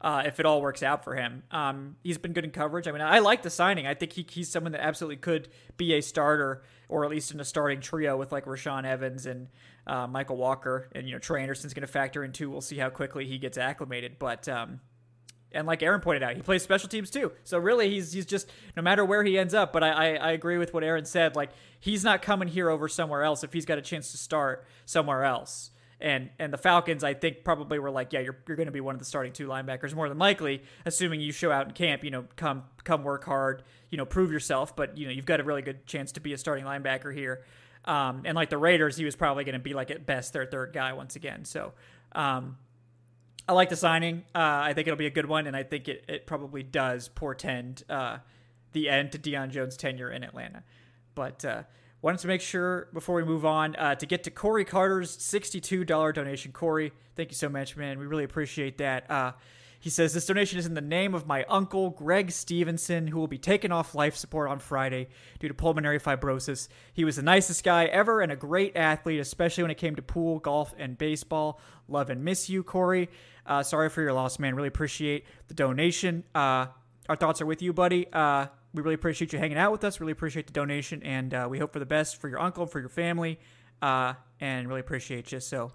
uh, 0.00 0.22
if 0.26 0.38
it 0.40 0.46
all 0.46 0.60
works 0.60 0.82
out 0.82 1.04
for 1.04 1.14
him. 1.14 1.42
Um, 1.50 1.96
he's 2.02 2.18
been 2.18 2.32
good 2.32 2.44
in 2.44 2.50
coverage. 2.50 2.86
I 2.86 2.92
mean, 2.92 3.02
I 3.02 3.18
like 3.18 3.42
the 3.42 3.50
signing. 3.50 3.86
I 3.86 3.94
think 3.94 4.12
he, 4.12 4.26
he's 4.28 4.50
someone 4.50 4.72
that 4.72 4.84
absolutely 4.84 5.16
could 5.16 5.48
be 5.76 5.94
a 5.94 6.00
starter 6.00 6.62
or 6.88 7.04
at 7.04 7.10
least 7.10 7.32
in 7.32 7.40
a 7.40 7.44
starting 7.44 7.80
trio 7.80 8.16
with 8.16 8.30
like 8.30 8.44
Rashaan 8.44 8.84
Evans 8.84 9.26
and 9.26 9.48
uh, 9.86 10.06
Mykal 10.06 10.36
Walker. 10.36 10.88
And 10.92 11.06
you 11.06 11.14
know, 11.14 11.18
Troy 11.18 11.40
Andersen's 11.40 11.74
going 11.74 11.86
to 11.86 11.92
factor 11.92 12.24
in 12.24 12.32
too. 12.32 12.50
We'll 12.50 12.60
see 12.60 12.76
how 12.76 12.90
quickly 12.90 13.26
he 13.26 13.38
gets 13.38 13.58
acclimated, 13.58 14.18
but. 14.18 14.48
Um, 14.48 14.80
and 15.56 15.66
like 15.66 15.82
Aaron 15.82 16.00
pointed 16.00 16.22
out, 16.22 16.36
he 16.36 16.42
plays 16.42 16.62
special 16.62 16.88
teams 16.88 17.10
too. 17.10 17.32
So 17.44 17.58
really, 17.58 17.90
he's 17.90 18.12
he's 18.12 18.26
just 18.26 18.48
no 18.76 18.82
matter 18.82 19.04
where 19.04 19.24
he 19.24 19.38
ends 19.38 19.54
up. 19.54 19.72
But 19.72 19.82
I, 19.82 19.90
I 19.90 20.14
I 20.14 20.32
agree 20.32 20.58
with 20.58 20.74
what 20.74 20.84
Aaron 20.84 21.04
said. 21.04 21.34
Like 21.34 21.50
he's 21.80 22.04
not 22.04 22.22
coming 22.22 22.48
here 22.48 22.68
over 22.68 22.88
somewhere 22.88 23.22
else 23.22 23.42
if 23.42 23.52
he's 23.52 23.64
got 23.64 23.78
a 23.78 23.82
chance 23.82 24.12
to 24.12 24.18
start 24.18 24.66
somewhere 24.84 25.24
else. 25.24 25.70
And 25.98 26.28
and 26.38 26.52
the 26.52 26.58
Falcons, 26.58 27.02
I 27.02 27.14
think, 27.14 27.42
probably 27.42 27.78
were 27.78 27.90
like, 27.90 28.12
yeah, 28.12 28.20
you're 28.20 28.36
you're 28.46 28.56
going 28.56 28.66
to 28.66 28.72
be 28.72 28.82
one 28.82 28.94
of 28.94 28.98
the 28.98 29.06
starting 29.06 29.32
two 29.32 29.48
linebackers 29.48 29.94
more 29.94 30.08
than 30.08 30.18
likely, 30.18 30.62
assuming 30.84 31.20
you 31.20 31.32
show 31.32 31.50
out 31.50 31.66
in 31.66 31.72
camp. 31.72 32.04
You 32.04 32.10
know, 32.10 32.24
come 32.36 32.64
come 32.84 33.02
work 33.02 33.24
hard. 33.24 33.62
You 33.90 33.96
know, 33.96 34.04
prove 34.04 34.30
yourself. 34.30 34.76
But 34.76 34.98
you 34.98 35.06
know, 35.06 35.12
you've 35.12 35.24
got 35.24 35.40
a 35.40 35.44
really 35.44 35.62
good 35.62 35.86
chance 35.86 36.12
to 36.12 36.20
be 36.20 36.34
a 36.34 36.38
starting 36.38 36.66
linebacker 36.66 37.14
here. 37.14 37.44
Um, 37.86 38.22
and 38.26 38.34
like 38.34 38.50
the 38.50 38.58
Raiders, 38.58 38.96
he 38.96 39.04
was 39.04 39.16
probably 39.16 39.44
going 39.44 39.54
to 39.54 39.58
be 39.58 39.72
like 39.72 39.90
at 39.90 40.04
best 40.04 40.32
their 40.32 40.44
third 40.44 40.72
guy 40.72 40.92
once 40.92 41.16
again. 41.16 41.44
So. 41.44 41.72
Um, 42.12 42.56
I 43.48 43.52
like 43.52 43.68
the 43.68 43.76
signing. 43.76 44.24
Uh, 44.34 44.38
I 44.64 44.72
think 44.74 44.88
it'll 44.88 44.98
be 44.98 45.06
a 45.06 45.10
good 45.10 45.26
one, 45.26 45.46
and 45.46 45.56
I 45.56 45.62
think 45.62 45.88
it, 45.88 46.04
it 46.08 46.26
probably 46.26 46.62
does 46.62 47.08
portend 47.08 47.84
uh, 47.88 48.18
the 48.72 48.88
end 48.88 49.12
to 49.12 49.18
Deion 49.18 49.50
Jones' 49.50 49.76
tenure 49.76 50.10
in 50.10 50.24
Atlanta. 50.24 50.64
But 51.14 51.44
uh, 51.44 51.62
wanted 52.02 52.18
to 52.20 52.28
make 52.28 52.40
sure 52.40 52.88
before 52.92 53.14
we 53.14 53.24
move 53.24 53.44
on 53.44 53.76
uh, 53.76 53.94
to 53.94 54.06
get 54.06 54.24
to 54.24 54.30
Corey 54.30 54.64
Carter's 54.64 55.16
$62 55.16 56.14
donation. 56.14 56.52
Corey, 56.52 56.92
thank 57.14 57.30
you 57.30 57.36
so 57.36 57.48
much, 57.48 57.76
man. 57.76 57.98
We 57.98 58.06
really 58.06 58.24
appreciate 58.24 58.78
that. 58.78 59.06
He 59.80 59.90
says 59.90 60.12
this 60.12 60.26
donation 60.26 60.58
is 60.58 60.66
in 60.66 60.74
the 60.74 60.80
name 60.80 61.14
of 61.14 61.26
my 61.26 61.44
uncle 61.44 61.90
Greg 61.90 62.30
Stevenson, 62.30 63.06
who 63.06 63.18
will 63.18 63.28
be 63.28 63.38
taken 63.38 63.70
off 63.72 63.94
life 63.94 64.16
support 64.16 64.50
on 64.50 64.58
Friday 64.58 65.08
due 65.38 65.48
to 65.48 65.54
pulmonary 65.54 66.00
fibrosis. 66.00 66.68
He 66.92 67.04
was 67.04 67.16
the 67.16 67.22
nicest 67.22 67.62
guy 67.62 67.84
ever 67.86 68.20
and 68.20 68.32
a 68.32 68.36
great 68.36 68.76
athlete, 68.76 69.20
especially 69.20 69.64
when 69.64 69.70
it 69.70 69.78
came 69.78 69.96
to 69.96 70.02
pool, 70.02 70.38
golf, 70.38 70.74
and 70.78 70.98
baseball. 70.98 71.60
Love 71.88 72.10
and 72.10 72.24
miss 72.24 72.48
you, 72.48 72.62
Corey. 72.62 73.08
Uh, 73.44 73.62
sorry 73.62 73.88
for 73.88 74.02
your 74.02 74.12
loss, 74.12 74.38
man. 74.38 74.54
Really 74.54 74.68
appreciate 74.68 75.24
the 75.48 75.54
donation. 75.54 76.24
Uh, 76.34 76.66
our 77.08 77.16
thoughts 77.16 77.40
are 77.40 77.46
with 77.46 77.62
you, 77.62 77.72
buddy. 77.72 78.06
Uh, 78.12 78.46
we 78.74 78.82
really 78.82 78.94
appreciate 78.94 79.32
you 79.32 79.38
hanging 79.38 79.58
out 79.58 79.72
with 79.72 79.84
us. 79.84 80.00
Really 80.00 80.12
appreciate 80.12 80.46
the 80.46 80.52
donation, 80.52 81.02
and 81.02 81.32
uh, 81.32 81.46
we 81.48 81.58
hope 81.58 81.72
for 81.72 81.78
the 81.78 81.86
best 81.86 82.20
for 82.20 82.28
your 82.28 82.40
uncle 82.40 82.66
for 82.66 82.80
your 82.80 82.88
family. 82.88 83.38
Uh, 83.80 84.14
and 84.40 84.68
really 84.68 84.80
appreciate 84.80 85.30
you. 85.32 85.40
So, 85.40 85.72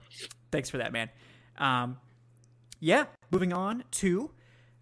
thanks 0.52 0.70
for 0.70 0.78
that, 0.78 0.92
man. 0.92 1.10
Um, 1.58 1.98
yeah, 2.82 3.06
moving 3.30 3.54
on 3.54 3.86
to 3.92 4.32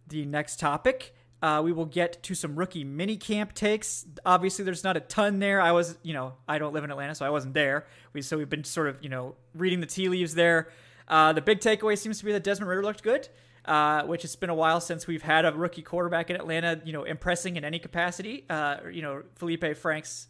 the 0.07 0.25
next 0.25 0.59
topic. 0.59 1.13
Uh, 1.41 1.61
we 1.63 1.71
will 1.71 1.85
get 1.85 2.21
to 2.23 2.33
some 2.33 2.55
rookie 2.55 2.83
mini 2.83 3.15
camp 3.15 3.53
takes. 3.53 4.05
Obviously, 4.25 4.65
there's 4.65 4.83
not 4.83 4.97
a 4.97 5.01
ton 5.01 5.39
there. 5.39 5.61
I 5.61 5.71
was, 5.71 5.97
you 6.01 6.13
know, 6.13 6.33
I 6.47 6.57
don't 6.57 6.73
live 6.73 6.83
in 6.83 6.91
Atlanta, 6.91 7.13
so 7.13 7.25
I 7.25 7.29
wasn't 7.29 7.53
there. 7.53 7.85
We 8.13 8.21
so 8.21 8.37
we've 8.37 8.49
been 8.49 8.63
sort 8.63 8.87
of, 8.87 8.97
you 9.01 9.09
know, 9.09 9.35
reading 9.53 9.79
the 9.79 9.85
tea 9.85 10.09
leaves 10.09 10.33
there. 10.33 10.69
Uh, 11.07 11.33
the 11.33 11.41
big 11.41 11.59
takeaway 11.59 11.97
seems 11.97 12.19
to 12.19 12.25
be 12.25 12.31
that 12.31 12.43
Desmond 12.43 12.69
Ridder 12.69 12.83
looked 12.83 13.03
good, 13.03 13.29
uh, 13.65 14.03
which 14.03 14.25
it's 14.25 14.35
been 14.35 14.49
a 14.49 14.55
while 14.55 14.81
since 14.81 15.07
we've 15.07 15.21
had 15.21 15.45
a 15.45 15.51
rookie 15.51 15.81
quarterback 15.81 16.29
in 16.29 16.35
Atlanta, 16.35 16.81
you 16.83 16.93
know, 16.93 17.03
impressing 17.03 17.55
in 17.55 17.63
any 17.63 17.79
capacity. 17.79 18.45
Uh, 18.49 18.77
you 18.91 19.01
know, 19.01 19.23
Felipe 19.35 19.77
Franks, 19.77 20.27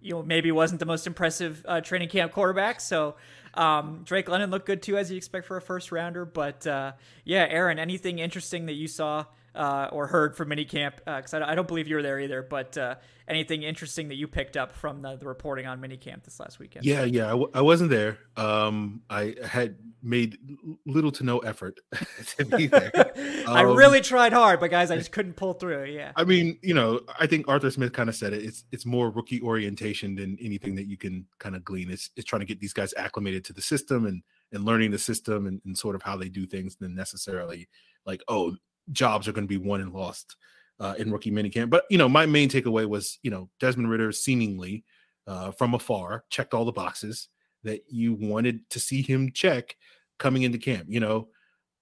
you 0.00 0.12
know, 0.12 0.22
maybe 0.22 0.52
wasn't 0.52 0.78
the 0.78 0.86
most 0.86 1.06
impressive 1.06 1.64
uh, 1.66 1.80
training 1.80 2.08
camp 2.08 2.32
quarterback, 2.32 2.80
so 2.80 3.16
um, 3.54 4.02
Drake 4.04 4.28
London 4.28 4.50
looked 4.50 4.66
good 4.66 4.82
too, 4.82 4.96
as 4.96 5.10
you 5.10 5.16
expect 5.16 5.46
for 5.46 5.56
a 5.56 5.62
first 5.62 5.92
rounder. 5.92 6.24
But 6.24 6.66
uh, 6.66 6.92
yeah, 7.24 7.46
Aaron, 7.48 7.78
anything 7.78 8.18
interesting 8.18 8.66
that 8.66 8.74
you 8.74 8.88
saw 8.88 9.24
uh, 9.54 9.88
or 9.92 10.06
heard 10.06 10.36
from 10.36 10.50
minicamp? 10.50 10.96
Because 11.04 11.34
uh, 11.34 11.38
I, 11.38 11.52
I, 11.52 11.54
don't 11.54 11.68
believe 11.68 11.88
you 11.88 11.96
were 11.96 12.02
there 12.02 12.20
either. 12.20 12.42
But 12.42 12.76
uh, 12.78 12.96
anything 13.28 13.62
interesting 13.62 14.08
that 14.08 14.16
you 14.16 14.28
picked 14.28 14.56
up 14.56 14.72
from 14.72 15.00
the, 15.00 15.16
the 15.16 15.26
reporting 15.26 15.66
on 15.66 15.80
minicamp 15.80 16.24
this 16.24 16.38
last 16.40 16.58
weekend? 16.58 16.84
Yeah, 16.84 17.04
yeah, 17.04 17.26
I 17.26 17.30
w- 17.30 17.50
I 17.54 17.62
wasn't 17.62 17.90
there. 17.90 18.18
Um, 18.36 19.02
I 19.10 19.34
had 19.44 19.76
made 20.02 20.38
little 20.86 21.12
to 21.12 21.24
no 21.24 21.38
effort 21.38 21.78
to 22.38 22.44
be 22.44 22.66
there. 22.66 22.90
Um, 22.94 23.12
I 23.48 23.62
really 23.62 24.00
tried 24.00 24.32
hard, 24.32 24.60
but 24.60 24.70
guys, 24.70 24.90
I 24.90 24.96
just 24.96 25.12
couldn't 25.12 25.34
pull 25.34 25.54
through. 25.54 25.86
Yeah. 25.86 26.12
I 26.16 26.24
mean, 26.24 26.58
you 26.62 26.74
know, 26.74 27.00
I 27.18 27.26
think 27.26 27.48
Arthur 27.48 27.70
Smith 27.70 27.92
kind 27.92 28.08
of 28.08 28.14
said 28.14 28.32
it. 28.32 28.44
It's 28.44 28.64
it's 28.72 28.86
more 28.86 29.10
rookie 29.10 29.40
orientation 29.42 30.14
than 30.14 30.38
anything 30.40 30.74
that 30.76 30.86
you 30.86 30.96
can 30.96 31.26
kind 31.38 31.56
of 31.56 31.64
glean. 31.64 31.90
It's 31.90 32.10
it's 32.16 32.26
trying 32.26 32.40
to 32.40 32.46
get 32.46 32.60
these 32.60 32.72
guys 32.72 32.94
acclimated 32.96 33.44
to 33.46 33.52
the 33.52 33.62
system 33.62 34.06
and 34.06 34.22
and 34.52 34.64
learning 34.64 34.90
the 34.90 34.98
system 34.98 35.46
and, 35.46 35.60
and 35.64 35.78
sort 35.78 35.94
of 35.94 36.02
how 36.02 36.16
they 36.16 36.28
do 36.28 36.44
things 36.46 36.76
than 36.76 36.94
necessarily 36.94 37.68
like, 38.04 38.22
oh, 38.28 38.56
jobs 38.92 39.28
are 39.28 39.32
going 39.32 39.46
to 39.46 39.58
be 39.58 39.64
won 39.64 39.80
and 39.80 39.92
lost 39.92 40.36
uh, 40.80 40.94
in 40.98 41.12
rookie 41.12 41.30
minicamp. 41.30 41.70
But 41.70 41.84
you 41.90 41.98
know, 41.98 42.08
my 42.08 42.26
main 42.26 42.48
takeaway 42.48 42.86
was, 42.88 43.18
you 43.22 43.30
know, 43.30 43.48
Desmond 43.60 43.90
Ridder 43.90 44.12
seemingly 44.12 44.84
uh, 45.26 45.52
from 45.52 45.74
afar 45.74 46.24
checked 46.30 46.54
all 46.54 46.64
the 46.64 46.72
boxes 46.72 47.28
that 47.62 47.84
you 47.88 48.14
wanted 48.14 48.68
to 48.70 48.80
see 48.80 49.02
him 49.02 49.30
check 49.32 49.76
coming 50.18 50.42
into 50.42 50.58
camp. 50.58 50.86
You 50.88 51.00
know, 51.00 51.28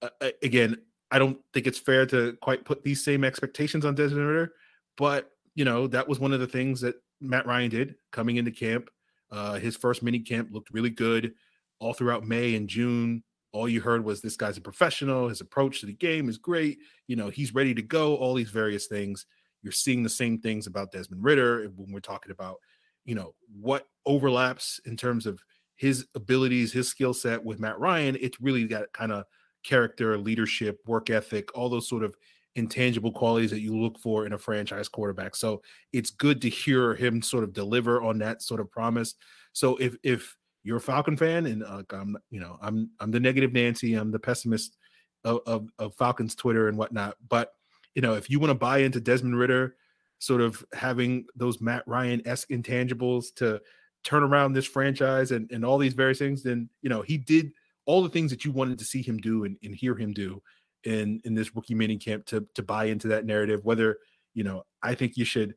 uh, 0.01 0.29
again, 0.43 0.77
I 1.11 1.19
don't 1.19 1.39
think 1.53 1.65
it's 1.65 1.79
fair 1.79 2.05
to 2.07 2.37
quite 2.41 2.65
put 2.65 2.83
these 2.83 3.03
same 3.03 3.23
expectations 3.23 3.85
on 3.85 3.95
Desmond 3.95 4.27
Ridder, 4.27 4.53
but 4.97 5.31
you 5.55 5.65
know 5.65 5.87
that 5.87 6.07
was 6.07 6.19
one 6.19 6.33
of 6.33 6.39
the 6.39 6.47
things 6.47 6.81
that 6.81 6.95
Matt 7.21 7.45
Ryan 7.45 7.69
did 7.69 7.95
coming 8.11 8.37
into 8.37 8.51
camp. 8.51 8.89
Uh, 9.31 9.59
his 9.59 9.75
first 9.75 10.03
mini 10.03 10.19
camp 10.19 10.49
looked 10.51 10.71
really 10.71 10.89
good 10.89 11.33
all 11.79 11.93
throughout 11.93 12.27
May 12.27 12.55
and 12.55 12.67
June. 12.67 13.23
All 13.51 13.67
you 13.67 13.81
heard 13.81 14.03
was 14.03 14.21
this 14.21 14.37
guy's 14.37 14.57
a 14.57 14.61
professional. 14.61 15.29
His 15.29 15.41
approach 15.41 15.79
to 15.79 15.85
the 15.85 15.93
game 15.93 16.29
is 16.29 16.37
great. 16.37 16.79
You 17.07 17.15
know, 17.15 17.29
he's 17.29 17.53
ready 17.53 17.73
to 17.73 17.81
go. 17.81 18.15
All 18.15 18.33
these 18.33 18.51
various 18.51 18.87
things. 18.87 19.25
You're 19.61 19.71
seeing 19.71 20.03
the 20.03 20.09
same 20.09 20.39
things 20.39 20.67
about 20.67 20.91
Desmond 20.91 21.23
Ridder 21.23 21.69
when 21.75 21.91
we're 21.91 21.99
talking 21.99 22.31
about, 22.31 22.57
you 23.05 23.15
know, 23.15 23.33
what 23.59 23.87
overlaps 24.05 24.79
in 24.85 24.95
terms 24.95 25.25
of 25.25 25.43
his 25.75 26.05
abilities, 26.15 26.71
his 26.71 26.87
skill 26.89 27.13
set 27.13 27.43
with 27.43 27.59
Matt 27.59 27.79
Ryan, 27.79 28.17
it's 28.19 28.39
really 28.39 28.65
got 28.65 28.91
kind 28.93 29.11
of 29.11 29.23
character, 29.63 30.17
leadership, 30.17 30.79
work 30.85 31.09
ethic, 31.09 31.57
all 31.57 31.69
those 31.69 31.87
sort 31.87 32.03
of 32.03 32.15
intangible 32.55 33.11
qualities 33.11 33.51
that 33.51 33.61
you 33.61 33.77
look 33.77 33.97
for 33.99 34.25
in 34.25 34.33
a 34.33 34.37
franchise 34.37 34.89
quarterback. 34.89 35.35
So 35.35 35.61
it's 35.93 36.09
good 36.09 36.41
to 36.41 36.49
hear 36.49 36.95
him 36.95 37.21
sort 37.21 37.43
of 37.43 37.53
deliver 37.53 38.01
on 38.01 38.17
that 38.19 38.41
sort 38.41 38.59
of 38.59 38.69
promise. 38.71 39.15
So 39.53 39.77
if 39.77 39.95
if 40.03 40.35
you're 40.63 40.77
a 40.77 40.81
Falcon 40.81 41.17
fan 41.17 41.45
and 41.45 41.63
uh, 41.63 41.83
I'm 41.91 42.17
you 42.29 42.39
know 42.39 42.57
I'm 42.61 42.89
I'm 42.99 43.11
the 43.11 43.19
negative 43.19 43.53
Nancy, 43.53 43.93
I'm 43.93 44.11
the 44.11 44.19
pessimist 44.19 44.77
of, 45.23 45.39
of, 45.45 45.69
of 45.79 45.95
Falcons 45.95 46.35
Twitter 46.35 46.67
and 46.67 46.77
whatnot. 46.77 47.15
But 47.27 47.53
you 47.95 48.01
know 48.01 48.13
if 48.13 48.29
you 48.29 48.39
want 48.39 48.51
to 48.51 48.55
buy 48.55 48.79
into 48.79 48.99
Desmond 48.99 49.37
Ridder, 49.37 49.75
sort 50.19 50.41
of 50.41 50.63
having 50.73 51.25
those 51.35 51.61
Matt 51.61 51.83
Ryan 51.87 52.21
esque 52.25 52.49
intangibles 52.49 53.33
to 53.35 53.61
turn 54.03 54.23
around 54.23 54.53
this 54.53 54.65
franchise 54.65 55.31
and, 55.31 55.51
and 55.51 55.65
all 55.65 55.77
these 55.77 55.93
various 55.93 56.19
things, 56.19 56.43
then 56.43 56.69
you 56.81 56.89
know 56.89 57.01
he 57.01 57.17
did 57.17 57.51
all 57.85 58.03
the 58.03 58.09
things 58.09 58.29
that 58.31 58.45
you 58.45 58.51
wanted 58.51 58.77
to 58.79 58.85
see 58.85 59.01
him 59.01 59.17
do 59.17 59.45
and, 59.45 59.57
and 59.63 59.75
hear 59.75 59.95
him 59.95 60.13
do 60.13 60.41
in 60.83 61.21
in 61.25 61.33
this 61.33 61.55
rookie 61.55 61.75
mini 61.75 61.97
camp 61.97 62.25
to 62.25 62.45
to 62.55 62.63
buy 62.63 62.85
into 62.85 63.07
that 63.07 63.25
narrative. 63.25 63.63
Whether 63.63 63.97
you 64.33 64.43
know, 64.43 64.63
I 64.81 64.95
think 64.95 65.17
you 65.17 65.25
should 65.25 65.55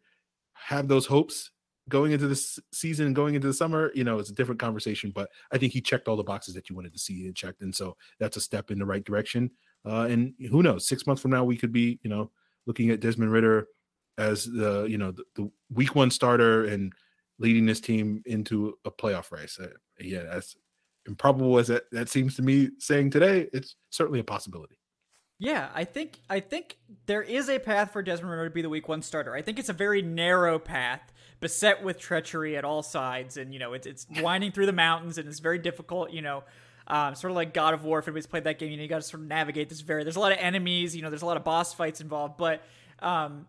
have 0.54 0.88
those 0.88 1.06
hopes 1.06 1.50
going 1.88 2.12
into 2.12 2.28
this 2.28 2.58
season 2.72 3.12
going 3.12 3.34
into 3.34 3.46
the 3.46 3.54
summer. 3.54 3.90
You 3.94 4.04
know, 4.04 4.18
it's 4.18 4.30
a 4.30 4.34
different 4.34 4.60
conversation, 4.60 5.12
but 5.14 5.30
I 5.50 5.58
think 5.58 5.72
he 5.72 5.80
checked 5.80 6.08
all 6.08 6.16
the 6.16 6.24
boxes 6.24 6.54
that 6.54 6.70
you 6.70 6.76
wanted 6.76 6.92
to 6.92 6.98
see 6.98 7.26
and 7.26 7.34
checked, 7.34 7.62
and 7.62 7.74
so 7.74 7.96
that's 8.18 8.36
a 8.36 8.40
step 8.40 8.70
in 8.70 8.78
the 8.78 8.86
right 8.86 9.04
direction. 9.04 9.50
Uh, 9.84 10.06
and 10.08 10.34
who 10.50 10.62
knows, 10.62 10.86
six 10.86 11.06
months 11.06 11.20
from 11.20 11.32
now, 11.32 11.44
we 11.44 11.56
could 11.56 11.72
be 11.72 11.98
you 12.02 12.10
know 12.10 12.30
looking 12.66 12.90
at 12.90 13.00
Desmond 13.00 13.32
Ridder 13.32 13.66
as 14.18 14.44
the 14.44 14.86
you 14.88 14.98
know 14.98 15.10
the, 15.10 15.24
the 15.34 15.50
week 15.72 15.94
one 15.94 16.10
starter 16.10 16.64
and 16.64 16.92
leading 17.38 17.66
this 17.66 17.80
team 17.80 18.22
into 18.26 18.74
a 18.84 18.90
playoff 18.90 19.32
race. 19.32 19.58
Uh, 19.60 19.68
yeah, 20.00 20.22
that's 20.22 20.56
improbable 21.06 21.58
as 21.58 21.66
that, 21.68 21.84
that 21.90 22.08
seems 22.08 22.36
to 22.36 22.42
me 22.42 22.70
saying 22.78 23.10
today. 23.10 23.48
It's 23.52 23.76
certainly 23.90 24.20
a 24.20 24.24
possibility. 24.24 24.76
Yeah, 25.38 25.70
I 25.74 25.82
think 25.84 26.20
I 26.30 26.38
think 26.38 26.78
there 27.06 27.22
is 27.22 27.48
a 27.48 27.58
path 27.58 27.92
for 27.92 28.02
Desmond 28.02 28.30
Ridder 28.30 28.48
to 28.48 28.54
be 28.54 28.62
the 28.62 28.68
Week 28.68 28.88
One 28.88 29.02
starter. 29.02 29.34
I 29.34 29.42
think 29.42 29.58
it's 29.58 29.68
a 29.68 29.74
very 29.74 30.00
narrow 30.00 30.58
path, 30.58 31.11
beset 31.42 31.82
with 31.82 31.98
treachery 31.98 32.56
at 32.56 32.64
all 32.64 32.82
sides, 32.82 33.36
and 33.36 33.52
you 33.52 33.58
know 33.58 33.74
it's 33.74 33.86
it's 33.86 34.06
winding 34.22 34.52
through 34.52 34.64
the 34.64 34.72
mountains, 34.72 35.18
and 35.18 35.28
it's 35.28 35.40
very 35.40 35.58
difficult. 35.58 36.10
You 36.10 36.22
know, 36.22 36.44
um, 36.86 37.14
sort 37.14 37.32
of 37.32 37.36
like 37.36 37.52
God 37.52 37.74
of 37.74 37.84
War. 37.84 37.98
If 37.98 38.08
anybody's 38.08 38.26
played 38.26 38.44
that 38.44 38.58
game, 38.58 38.70
you 38.70 38.78
know 38.78 38.84
you 38.84 38.88
got 38.88 39.02
to 39.02 39.06
sort 39.06 39.22
of 39.22 39.28
navigate 39.28 39.68
this 39.68 39.82
very. 39.82 40.04
There's 40.04 40.16
a 40.16 40.20
lot 40.20 40.32
of 40.32 40.38
enemies. 40.40 40.96
You 40.96 41.02
know, 41.02 41.10
there's 41.10 41.20
a 41.20 41.26
lot 41.26 41.36
of 41.36 41.44
boss 41.44 41.74
fights 41.74 42.00
involved, 42.00 42.38
but 42.38 42.62
um, 43.00 43.46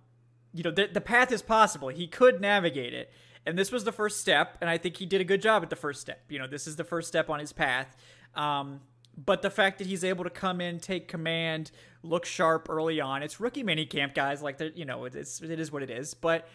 you 0.54 0.64
know 0.64 0.72
the 0.72 0.90
the 0.92 1.02
path 1.02 1.32
is 1.32 1.42
possible. 1.42 1.88
He 1.88 2.08
could 2.08 2.42
navigate 2.42 2.94
it. 2.94 3.10
And 3.46 3.58
this 3.58 3.74
was 3.74 3.84
the 3.84 3.92
first 3.92 4.22
step, 4.22 4.58
and 4.62 4.70
I 4.70 4.78
think 4.78 4.98
he 4.98 5.06
did 5.06 5.20
a 5.20 5.26
good 5.26 5.42
job 5.42 5.64
at 5.64 5.70
the 5.70 5.76
first 5.76 6.00
step. 6.02 6.22
You 6.30 6.40
know, 6.40 6.48
this 6.48 6.66
is 6.66 6.78
the 6.78 6.86
first 6.86 7.10
step 7.10 7.30
on 7.30 7.40
his 7.40 7.52
path. 7.52 7.96
Um, 8.36 8.80
but 9.18 9.42
the 9.42 9.50
fact 9.50 9.78
that 9.80 9.88
he's 9.88 10.04
able 10.04 10.24
to 10.24 10.30
come 10.30 10.62
in, 10.62 10.80
take 10.80 11.10
command, 11.10 11.72
look 12.04 12.26
sharp 12.26 12.68
early 12.70 13.02
on, 13.02 13.22
it's 13.22 13.42
rookie 13.42 13.64
minicamp, 13.64 14.16
guys. 14.16 14.42
Like, 14.42 14.62
you 14.76 14.86
know, 14.86 15.06
it's 15.06 15.42
it 15.42 15.60
is 15.60 15.72
what 15.72 15.84
it 15.84 15.90
is. 15.90 16.14
But 16.14 16.48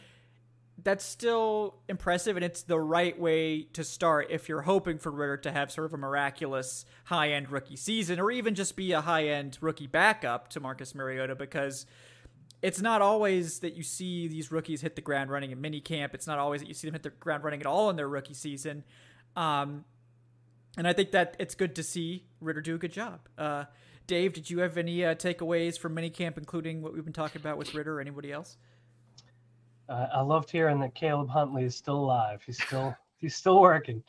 that's 0.82 1.04
still 1.04 1.74
impressive, 1.88 2.36
and 2.36 2.44
it's 2.44 2.62
the 2.62 2.78
right 2.78 3.18
way 3.18 3.62
to 3.72 3.82
start 3.82 4.28
if 4.30 4.48
you're 4.48 4.62
hoping 4.62 4.98
for 4.98 5.10
Ridder 5.10 5.36
to 5.38 5.50
have 5.50 5.72
sort 5.72 5.86
of 5.86 5.94
a 5.94 5.96
miraculous 5.96 6.84
high 7.04 7.32
end 7.32 7.50
rookie 7.50 7.76
season, 7.76 8.20
or 8.20 8.30
even 8.30 8.54
just 8.54 8.76
be 8.76 8.92
a 8.92 9.00
high 9.00 9.26
end 9.26 9.58
rookie 9.60 9.88
backup 9.88 10.48
to 10.50 10.60
Marcus 10.60 10.94
Mariota, 10.94 11.34
because 11.34 11.84
it's 12.62 12.80
not 12.80 13.02
always 13.02 13.60
that 13.60 13.74
you 13.74 13.82
see 13.82 14.28
these 14.28 14.52
rookies 14.52 14.80
hit 14.80 14.94
the 14.94 15.02
ground 15.02 15.30
running 15.30 15.50
in 15.50 15.60
minicamp. 15.60 16.14
It's 16.14 16.26
not 16.26 16.38
always 16.38 16.60
that 16.60 16.68
you 16.68 16.74
see 16.74 16.86
them 16.86 16.94
hit 16.94 17.02
the 17.02 17.10
ground 17.10 17.44
running 17.44 17.60
at 17.60 17.66
all 17.66 17.90
in 17.90 17.96
their 17.96 18.08
rookie 18.08 18.34
season. 18.34 18.84
Um, 19.36 19.84
and 20.76 20.86
I 20.86 20.92
think 20.92 21.10
that 21.10 21.36
it's 21.38 21.54
good 21.54 21.74
to 21.76 21.82
see 21.82 22.24
Ridder 22.40 22.60
do 22.60 22.76
a 22.76 22.78
good 22.78 22.92
job. 22.92 23.20
Uh, 23.36 23.64
Dave, 24.06 24.32
did 24.32 24.48
you 24.48 24.60
have 24.60 24.76
any 24.76 25.04
uh, 25.04 25.14
takeaways 25.14 25.78
from 25.78 25.94
minicamp, 25.94 26.38
including 26.38 26.82
what 26.82 26.94
we've 26.94 27.04
been 27.04 27.12
talking 27.12 27.40
about 27.40 27.58
with 27.58 27.74
Ridder 27.74 27.98
or 27.98 28.00
anybody 28.00 28.32
else? 28.32 28.56
Uh, 29.88 30.06
I 30.12 30.20
loved 30.20 30.50
hearing 30.50 30.80
that 30.80 30.94
Caleb 30.94 31.28
Huntley 31.28 31.64
is 31.64 31.74
still 31.74 31.98
alive. 31.98 32.42
He's 32.44 32.62
still 32.62 32.94
he's 33.16 33.36
still 33.36 33.60
working. 33.60 34.02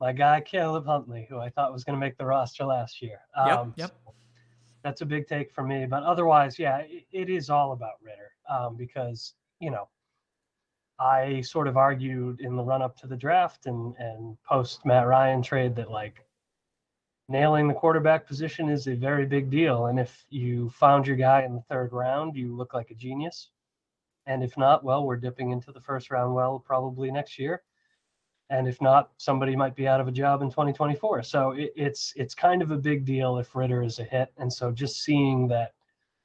My 0.00 0.12
guy 0.12 0.40
Caleb 0.40 0.86
Huntley, 0.86 1.26
who 1.28 1.38
I 1.38 1.50
thought 1.50 1.72
was 1.72 1.84
going 1.84 1.98
to 1.98 2.00
make 2.00 2.16
the 2.16 2.24
roster 2.24 2.64
last 2.64 3.02
year. 3.02 3.20
Um, 3.36 3.74
yep. 3.76 3.92
Yep 4.06 4.14
that's 4.82 5.00
a 5.00 5.06
big 5.06 5.26
take 5.26 5.52
for 5.52 5.62
me. 5.62 5.86
But 5.86 6.02
otherwise, 6.02 6.58
yeah, 6.58 6.78
it, 6.78 7.04
it 7.12 7.30
is 7.30 7.50
all 7.50 7.72
about 7.72 8.02
Ridder 8.02 8.32
um, 8.48 8.76
because 8.76 9.34
you 9.60 9.70
know 9.70 9.88
I 10.98 11.40
sort 11.42 11.68
of 11.68 11.76
argued 11.76 12.40
in 12.40 12.56
the 12.56 12.62
run 12.62 12.82
up 12.82 12.96
to 13.00 13.06
the 13.06 13.16
draft 13.16 13.66
and 13.66 13.94
and 13.98 14.36
post 14.44 14.84
Matt 14.86 15.06
Ryan 15.06 15.42
trade 15.42 15.74
that 15.76 15.90
like 15.90 16.24
nailing 17.28 17.68
the 17.68 17.74
quarterback 17.74 18.26
position 18.26 18.68
is 18.68 18.88
a 18.88 18.94
very 18.94 19.26
big 19.26 19.50
deal. 19.50 19.86
And 19.86 20.00
if 20.00 20.24
you 20.30 20.70
found 20.70 21.06
your 21.06 21.16
guy 21.16 21.42
in 21.42 21.54
the 21.54 21.62
third 21.68 21.92
round, 21.92 22.36
you 22.36 22.56
look 22.56 22.74
like 22.74 22.90
a 22.90 22.94
genius. 22.94 23.50
And 24.30 24.44
if 24.44 24.56
not, 24.56 24.84
well, 24.84 25.04
we're 25.04 25.16
dipping 25.16 25.50
into 25.50 25.72
the 25.72 25.80
first 25.80 26.08
round 26.08 26.32
well 26.36 26.60
probably 26.60 27.10
next 27.10 27.36
year. 27.36 27.62
And 28.48 28.68
if 28.68 28.80
not, 28.80 29.10
somebody 29.16 29.56
might 29.56 29.74
be 29.74 29.88
out 29.88 30.00
of 30.00 30.06
a 30.06 30.12
job 30.12 30.40
in 30.42 30.50
2024. 30.50 31.24
So 31.24 31.50
it, 31.50 31.72
it's 31.74 32.12
it's 32.14 32.32
kind 32.32 32.62
of 32.62 32.70
a 32.70 32.76
big 32.76 33.04
deal 33.04 33.38
if 33.38 33.56
Ridder 33.56 33.82
is 33.82 33.98
a 33.98 34.04
hit. 34.04 34.32
And 34.38 34.52
so 34.52 34.70
just 34.70 35.02
seeing 35.02 35.48
that 35.48 35.72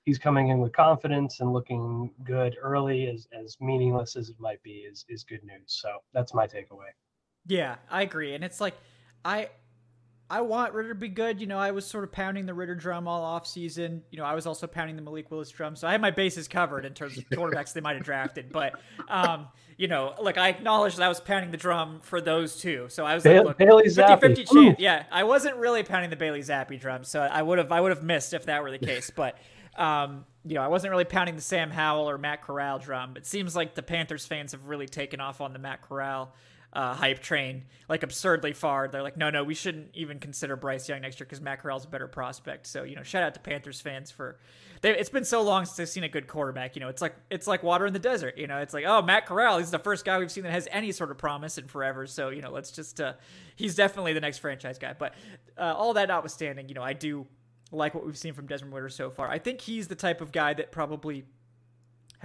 he's 0.03 0.19
coming 0.19 0.49
in 0.49 0.59
with 0.59 0.71
confidence 0.71 1.39
and 1.39 1.51
looking 1.51 2.11
good 2.23 2.55
early, 2.61 3.07
as 3.07 3.27
as 3.33 3.57
meaningless 3.59 4.15
as 4.15 4.29
it 4.29 4.39
might 4.39 4.61
be, 4.61 4.85
is 4.91 5.03
is 5.09 5.23
good 5.23 5.43
news. 5.43 5.65
So 5.65 5.97
that's 6.13 6.35
my 6.35 6.45
takeaway. 6.45 6.93
Yeah, 7.47 7.77
I 7.89 8.03
agree. 8.03 8.35
And 8.35 8.43
it's 8.43 8.61
like 8.61 8.75
I 9.23 9.49
I 10.29 10.41
want 10.41 10.73
Ridder 10.73 10.89
to 10.89 10.95
be 10.95 11.07
good. 11.07 11.39
You 11.39 11.45
know, 11.45 11.59
I 11.59 11.71
was 11.71 11.85
sort 11.85 12.03
of 12.03 12.11
pounding 12.11 12.47
the 12.47 12.53
Ridder 12.53 12.73
drum 12.73 13.07
all 13.07 13.23
off 13.23 13.45
season. 13.45 14.01
You 14.09 14.17
know, 14.17 14.25
I 14.25 14.33
was 14.33 14.47
also 14.47 14.65
pounding 14.65 14.95
the 14.95 15.01
Malik 15.03 15.29
Willis 15.29 15.49
drum. 15.51 15.75
So 15.75 15.87
I 15.87 15.91
had 15.91 16.01
my 16.01 16.11
bases 16.11 16.47
covered 16.47 16.83
in 16.83 16.93
terms 16.93 17.17
of 17.17 17.25
quarterbacks 17.29 17.73
they 17.73 17.81
might 17.81 17.95
have 17.95 18.03
drafted. 18.03 18.51
But, 18.51 18.73
um, 19.07 19.47
you 19.77 19.87
know, 19.87 20.15
like 20.19 20.37
I 20.37 20.49
acknowledge 20.49 20.95
that 20.95 21.03
I 21.03 21.09
was 21.09 21.19
pounding 21.19 21.51
the 21.51 21.57
drum 21.57 21.99
for 22.01 22.21
those 22.21 22.55
two. 22.57 22.87
So 22.89 23.05
I 23.05 23.13
was 23.13 23.23
ba- 23.23 23.35
like, 23.37 23.45
look, 23.45 23.57
Bailey 23.59 23.83
50 23.83 24.01
Zappe. 24.01 24.19
50 24.19 24.43
chance. 24.45 24.79
Yeah, 24.79 25.03
I 25.11 25.25
wasn't 25.25 25.57
really 25.57 25.83
pounding 25.83 26.09
the 26.09 26.15
Bailey 26.15 26.41
Zappe 26.41 26.79
drum. 26.79 27.03
So 27.03 27.21
I 27.21 27.41
would 27.41 27.59
have 27.59 27.71
I 27.71 27.79
would 27.79 27.91
have 27.91 28.03
missed 28.03 28.33
if 28.33 28.45
that 28.45 28.63
were 28.63 28.71
the 28.71 28.79
case. 28.79 29.11
But, 29.15 29.37
um, 29.77 30.25
you 30.43 30.55
know, 30.55 30.61
I 30.61 30.69
wasn't 30.69 30.89
really 30.91 31.05
pounding 31.05 31.35
the 31.35 31.41
Sam 31.41 31.69
Howell 31.69 32.09
or 32.09 32.17
Matt 32.17 32.41
Corral 32.41 32.79
drum. 32.79 33.15
It 33.15 33.27
seems 33.27 33.55
like 33.55 33.75
the 33.75 33.83
Panthers 33.83 34.25
fans 34.25 34.53
have 34.53 34.65
really 34.67 34.87
taken 34.87 35.19
off 35.19 35.39
on 35.39 35.53
the 35.53 35.59
Matt 35.59 35.81
Corral 35.81 36.33
uh, 36.75 36.93
hype 36.93 37.19
train 37.19 37.63
like 37.87 38.03
absurdly 38.03 38.51
far. 38.51 38.87
They're 38.87 39.01
like, 39.01 39.15
no, 39.15 39.29
no, 39.29 39.43
we 39.43 39.53
shouldn't 39.53 39.91
even 39.93 40.19
consider 40.19 40.55
Bryce 40.57 40.87
Young 40.89 41.01
next 41.01 41.19
year 41.19 41.25
because 41.25 41.39
Matt 41.39 41.61
Corral's 41.61 41.85
a 41.85 41.87
better 41.87 42.07
prospect. 42.07 42.67
So 42.67 42.83
you 42.83 42.95
know, 42.95 43.03
shout 43.03 43.23
out 43.23 43.33
to 43.33 43.39
Panthers 43.39 43.79
fans 43.79 44.11
for. 44.11 44.37
They, 44.81 44.91
it's 44.95 45.09
been 45.09 45.23
so 45.23 45.41
long 45.41 45.65
since 45.65 45.79
I've 45.79 45.89
seen 45.89 46.03
a 46.03 46.09
good 46.09 46.27
quarterback. 46.27 46.75
You 46.75 46.81
know, 46.81 46.89
it's 46.89 47.01
like 47.01 47.15
it's 47.31 47.47
like 47.47 47.63
water 47.63 47.85
in 47.85 47.93
the 47.93 47.99
desert. 47.99 48.37
You 48.37 48.47
know, 48.47 48.57
it's 48.57 48.73
like 48.73 48.83
oh, 48.85 49.01
Matt 49.01 49.25
Corral, 49.25 49.57
he's 49.57 49.71
the 49.71 49.79
first 49.79 50.03
guy 50.03 50.19
we've 50.19 50.31
seen 50.31 50.43
that 50.43 50.51
has 50.51 50.67
any 50.69 50.91
sort 50.91 51.11
of 51.11 51.17
promise 51.17 51.57
in 51.57 51.67
forever. 51.67 52.05
So 52.05 52.29
you 52.29 52.41
know, 52.41 52.51
let's 52.51 52.71
just 52.71 52.99
uh, 52.99 53.13
he's 53.55 53.75
definitely 53.75 54.13
the 54.13 54.21
next 54.21 54.39
franchise 54.39 54.77
guy. 54.77 54.93
But 54.97 55.15
uh, 55.57 55.73
all 55.77 55.93
that 55.93 56.09
notwithstanding, 56.09 56.67
you 56.67 56.75
know, 56.75 56.83
I 56.83 56.93
do 56.93 57.25
like 57.71 57.95
what 57.95 58.05
we've 58.05 58.17
seen 58.17 58.33
from 58.33 58.47
Desmond 58.47 58.73
Ridder 58.73 58.89
so 58.89 59.09
far. 59.09 59.29
I 59.29 59.39
think 59.39 59.61
he's 59.61 59.87
the 59.87 59.95
type 59.95 60.19
of 60.21 60.31
guy 60.31 60.53
that 60.53 60.71
probably 60.71 61.23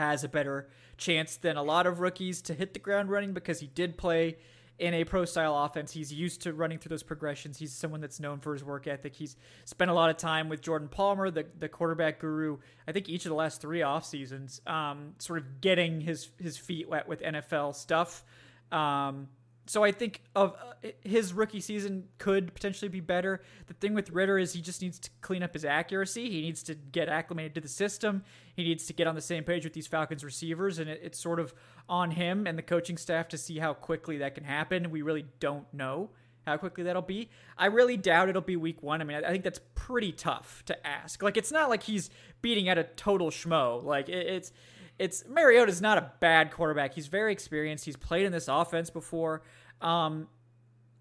has 0.00 0.24
a 0.24 0.28
better 0.28 0.68
chance 0.96 1.36
than 1.36 1.56
a 1.58 1.62
lot 1.62 1.86
of 1.86 2.00
rookies 2.00 2.40
to 2.42 2.54
hit 2.54 2.72
the 2.72 2.78
ground 2.78 3.10
running 3.10 3.34
because 3.34 3.60
he 3.60 3.66
did 3.66 3.98
play 3.98 4.38
in 4.78 4.94
a 4.94 5.04
pro 5.04 5.26
style 5.26 5.54
offense. 5.62 5.92
He's 5.92 6.10
used 6.10 6.40
to 6.42 6.54
running 6.54 6.78
through 6.78 6.88
those 6.88 7.02
progressions. 7.02 7.58
He's 7.58 7.72
someone 7.72 8.00
that's 8.00 8.18
known 8.18 8.40
for 8.40 8.54
his 8.54 8.64
work 8.64 8.86
ethic. 8.86 9.14
He's 9.14 9.36
spent 9.66 9.90
a 9.90 9.94
lot 9.94 10.08
of 10.08 10.16
time 10.16 10.48
with 10.48 10.62
Jordan 10.62 10.88
Palmer, 10.88 11.30
the, 11.30 11.44
the 11.58 11.68
quarterback 11.68 12.18
guru, 12.18 12.56
I 12.88 12.92
think 12.92 13.10
each 13.10 13.26
of 13.26 13.28
the 13.28 13.36
last 13.36 13.60
three 13.60 13.82
off 13.82 14.06
seasons, 14.06 14.62
um, 14.66 15.12
sort 15.18 15.38
of 15.38 15.60
getting 15.60 16.00
his, 16.00 16.30
his 16.38 16.56
feet 16.56 16.88
wet 16.88 17.06
with 17.06 17.20
NFL 17.20 17.74
stuff. 17.74 18.24
Um, 18.72 19.28
so 19.70 19.84
I 19.84 19.92
think 19.92 20.22
of 20.34 20.54
uh, 20.54 20.88
his 21.04 21.32
rookie 21.32 21.60
season 21.60 22.08
could 22.18 22.52
potentially 22.52 22.88
be 22.88 22.98
better. 22.98 23.40
The 23.68 23.74
thing 23.74 23.94
with 23.94 24.10
Ridder 24.10 24.36
is 24.36 24.52
he 24.52 24.60
just 24.60 24.82
needs 24.82 24.98
to 24.98 25.10
clean 25.20 25.44
up 25.44 25.54
his 25.54 25.64
accuracy. 25.64 26.28
He 26.28 26.40
needs 26.40 26.64
to 26.64 26.74
get 26.74 27.08
acclimated 27.08 27.54
to 27.54 27.60
the 27.60 27.68
system. 27.68 28.24
He 28.56 28.64
needs 28.64 28.86
to 28.86 28.92
get 28.92 29.06
on 29.06 29.14
the 29.14 29.20
same 29.20 29.44
page 29.44 29.62
with 29.62 29.72
these 29.72 29.86
Falcons 29.86 30.24
receivers, 30.24 30.80
and 30.80 30.90
it, 30.90 31.00
it's 31.04 31.20
sort 31.20 31.38
of 31.38 31.54
on 31.88 32.10
him 32.10 32.48
and 32.48 32.58
the 32.58 32.62
coaching 32.62 32.96
staff 32.96 33.28
to 33.28 33.38
see 33.38 33.60
how 33.60 33.72
quickly 33.72 34.18
that 34.18 34.34
can 34.34 34.42
happen. 34.42 34.90
We 34.90 35.02
really 35.02 35.26
don't 35.38 35.72
know 35.72 36.10
how 36.44 36.56
quickly 36.56 36.82
that'll 36.82 37.00
be. 37.02 37.30
I 37.56 37.66
really 37.66 37.96
doubt 37.96 38.28
it'll 38.28 38.42
be 38.42 38.56
week 38.56 38.82
one. 38.82 39.00
I 39.00 39.04
mean, 39.04 39.24
I 39.24 39.30
think 39.30 39.44
that's 39.44 39.60
pretty 39.76 40.10
tough 40.10 40.64
to 40.66 40.84
ask. 40.84 41.22
Like, 41.22 41.36
it's 41.36 41.52
not 41.52 41.68
like 41.68 41.84
he's 41.84 42.10
beating 42.42 42.68
at 42.68 42.76
a 42.76 42.82
total 42.82 43.30
schmo. 43.30 43.84
Like, 43.84 44.08
it, 44.08 44.26
it's 44.26 44.52
it's 45.00 45.24
Mariota's 45.26 45.80
not 45.80 45.96
a 45.96 46.12
bad 46.20 46.50
quarterback. 46.50 46.92
He's 46.92 47.06
very 47.06 47.32
experienced. 47.32 47.86
He's 47.86 47.96
played 47.96 48.26
in 48.26 48.32
this 48.32 48.48
offense 48.48 48.90
before. 48.90 49.40
Um, 49.80 50.28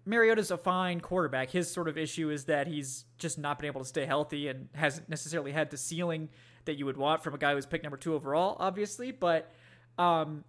Mariota's 0.04 0.50
a 0.50 0.56
fine 0.56 1.00
quarterback. 1.00 1.50
His 1.50 1.70
sort 1.70 1.88
of 1.88 1.98
issue 1.98 2.30
is 2.30 2.44
that 2.46 2.66
he's 2.66 3.04
just 3.18 3.38
not 3.38 3.58
been 3.58 3.66
able 3.66 3.80
to 3.80 3.86
stay 3.86 4.06
healthy 4.06 4.48
and 4.48 4.68
hasn't 4.74 5.08
necessarily 5.08 5.52
had 5.52 5.70
the 5.70 5.76
ceiling 5.76 6.30
that 6.64 6.74
you 6.74 6.86
would 6.86 6.96
want 6.96 7.22
from 7.22 7.34
a 7.34 7.38
guy 7.38 7.54
who's 7.54 7.66
picked 7.66 7.84
number 7.84 7.96
two 7.96 8.14
overall, 8.14 8.56
obviously. 8.58 9.12
But 9.12 9.52
um, 9.98 10.44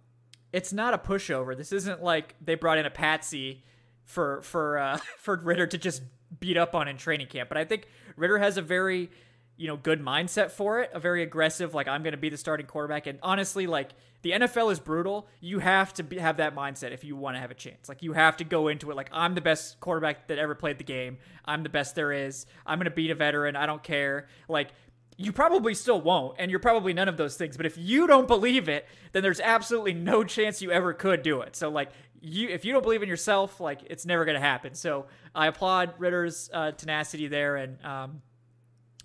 it's 0.52 0.72
not 0.72 0.94
a 0.94 0.98
pushover. 0.98 1.56
This 1.56 1.72
isn't 1.72 2.02
like 2.02 2.34
they 2.42 2.54
brought 2.54 2.78
in 2.78 2.86
a 2.86 2.90
patsy 2.90 3.64
for 4.04 4.42
for 4.42 4.78
uh, 4.78 4.98
for 5.18 5.36
Ridder 5.36 5.66
to 5.66 5.78
just 5.78 6.02
beat 6.40 6.56
up 6.56 6.74
on 6.74 6.88
in 6.88 6.96
training 6.96 7.26
camp. 7.26 7.48
But 7.48 7.58
I 7.58 7.64
think 7.64 7.86
Ridder 8.16 8.38
has 8.38 8.56
a 8.56 8.62
very 8.62 9.10
you 9.56 9.68
know 9.68 9.76
good 9.76 10.00
mindset 10.00 10.50
for 10.50 10.80
it, 10.80 10.90
a 10.92 11.00
very 11.00 11.22
aggressive 11.22 11.74
like 11.74 11.88
I'm 11.88 12.02
going 12.02 12.12
to 12.12 12.18
be 12.18 12.28
the 12.28 12.36
starting 12.36 12.66
quarterback. 12.66 13.06
And 13.06 13.18
honestly, 13.22 13.66
like 13.66 13.90
the 14.22 14.32
NFL 14.32 14.72
is 14.72 14.80
brutal. 14.80 15.28
You 15.40 15.58
have 15.58 15.92
to 15.94 16.02
be, 16.02 16.18
have 16.18 16.38
that 16.38 16.54
mindset 16.54 16.92
if 16.92 17.04
you 17.04 17.16
want 17.16 17.36
to 17.36 17.40
have 17.40 17.50
a 17.50 17.54
chance. 17.54 17.88
Like 17.88 18.02
you 18.02 18.12
have 18.12 18.36
to 18.38 18.44
go 18.44 18.68
into 18.68 18.90
it 18.90 18.96
like 18.96 19.10
I'm 19.12 19.34
the 19.34 19.40
best 19.40 19.80
quarterback 19.80 20.28
that 20.28 20.38
ever 20.38 20.54
played 20.54 20.78
the 20.78 20.84
game. 20.84 21.18
I'm 21.44 21.62
the 21.62 21.68
best 21.68 21.94
there 21.94 22.12
is. 22.12 22.46
I'm 22.64 22.78
going 22.78 22.84
to 22.84 22.90
beat 22.90 23.10
a 23.10 23.14
veteran. 23.14 23.56
I 23.56 23.66
don't 23.66 23.82
care. 23.82 24.28
Like 24.48 24.70
you 25.16 25.32
probably 25.32 25.74
still 25.74 26.00
won't, 26.00 26.36
and 26.38 26.50
you're 26.50 26.60
probably 26.60 26.92
none 26.92 27.08
of 27.08 27.16
those 27.16 27.36
things. 27.36 27.56
But 27.56 27.66
if 27.66 27.76
you 27.76 28.06
don't 28.06 28.26
believe 28.26 28.68
it, 28.68 28.86
then 29.12 29.22
there's 29.22 29.40
absolutely 29.40 29.94
no 29.94 30.24
chance 30.24 30.62
you 30.62 30.70
ever 30.70 30.92
could 30.94 31.22
do 31.22 31.42
it. 31.42 31.54
So 31.54 31.68
like 31.68 31.90
you, 32.20 32.48
if 32.48 32.64
you 32.64 32.72
don't 32.72 32.82
believe 32.82 33.02
in 33.02 33.08
yourself, 33.08 33.60
like 33.60 33.80
it's 33.90 34.06
never 34.06 34.24
gonna 34.24 34.40
happen. 34.40 34.74
So 34.74 35.06
I 35.34 35.48
applaud 35.48 35.94
Ridder's 35.98 36.48
uh, 36.52 36.72
tenacity 36.72 37.28
there, 37.28 37.56
and 37.56 37.84
um, 37.84 38.22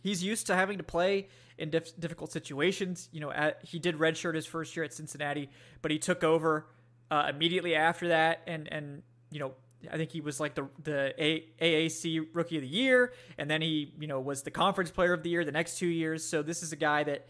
he's 0.08 0.24
used 0.24 0.48
to 0.48 0.56
having 0.56 0.78
to 0.78 0.84
play 0.84 1.28
in 1.58 1.70
dif- 1.70 2.00
difficult 2.00 2.32
situations. 2.32 3.10
You 3.12 3.20
know, 3.20 3.32
at, 3.32 3.60
he 3.64 3.78
did 3.80 3.96
redshirt 3.96 4.36
his 4.36 4.46
first 4.46 4.76
year 4.76 4.86
at 4.86 4.94
Cincinnati, 4.94 5.50
but 5.82 5.92
he 5.92 6.00
took 6.00 6.24
over 6.24 6.68
uh, 7.12 7.28
immediately 7.30 7.76
after 7.76 8.10
that, 8.10 8.42
and 8.48 8.72
and 8.72 9.04
you 9.32 9.40
know 9.40 9.54
I 9.92 9.98
think 9.98 10.12
he 10.12 10.22
was 10.22 10.40
like 10.40 10.56
the 10.56 10.68
the 10.84 11.14
A- 11.22 11.46
AAC 11.62 12.28
Rookie 12.34 12.56
of 12.56 12.62
the 12.62 12.68
Year, 12.68 13.14
and 13.38 13.50
then 13.50 13.62
he 13.62 13.94
you 14.00 14.08
know 14.08 14.20
was 14.20 14.44
the 14.44 14.52
Conference 14.52 14.92
Player 14.92 15.14
of 15.14 15.24
the 15.24 15.30
Year 15.30 15.44
the 15.44 15.52
next 15.52 15.78
two 15.78 15.88
years. 15.88 16.24
So 16.24 16.42
this 16.42 16.64
is 16.64 16.72
a 16.72 16.78
guy 16.78 17.04
that 17.04 17.28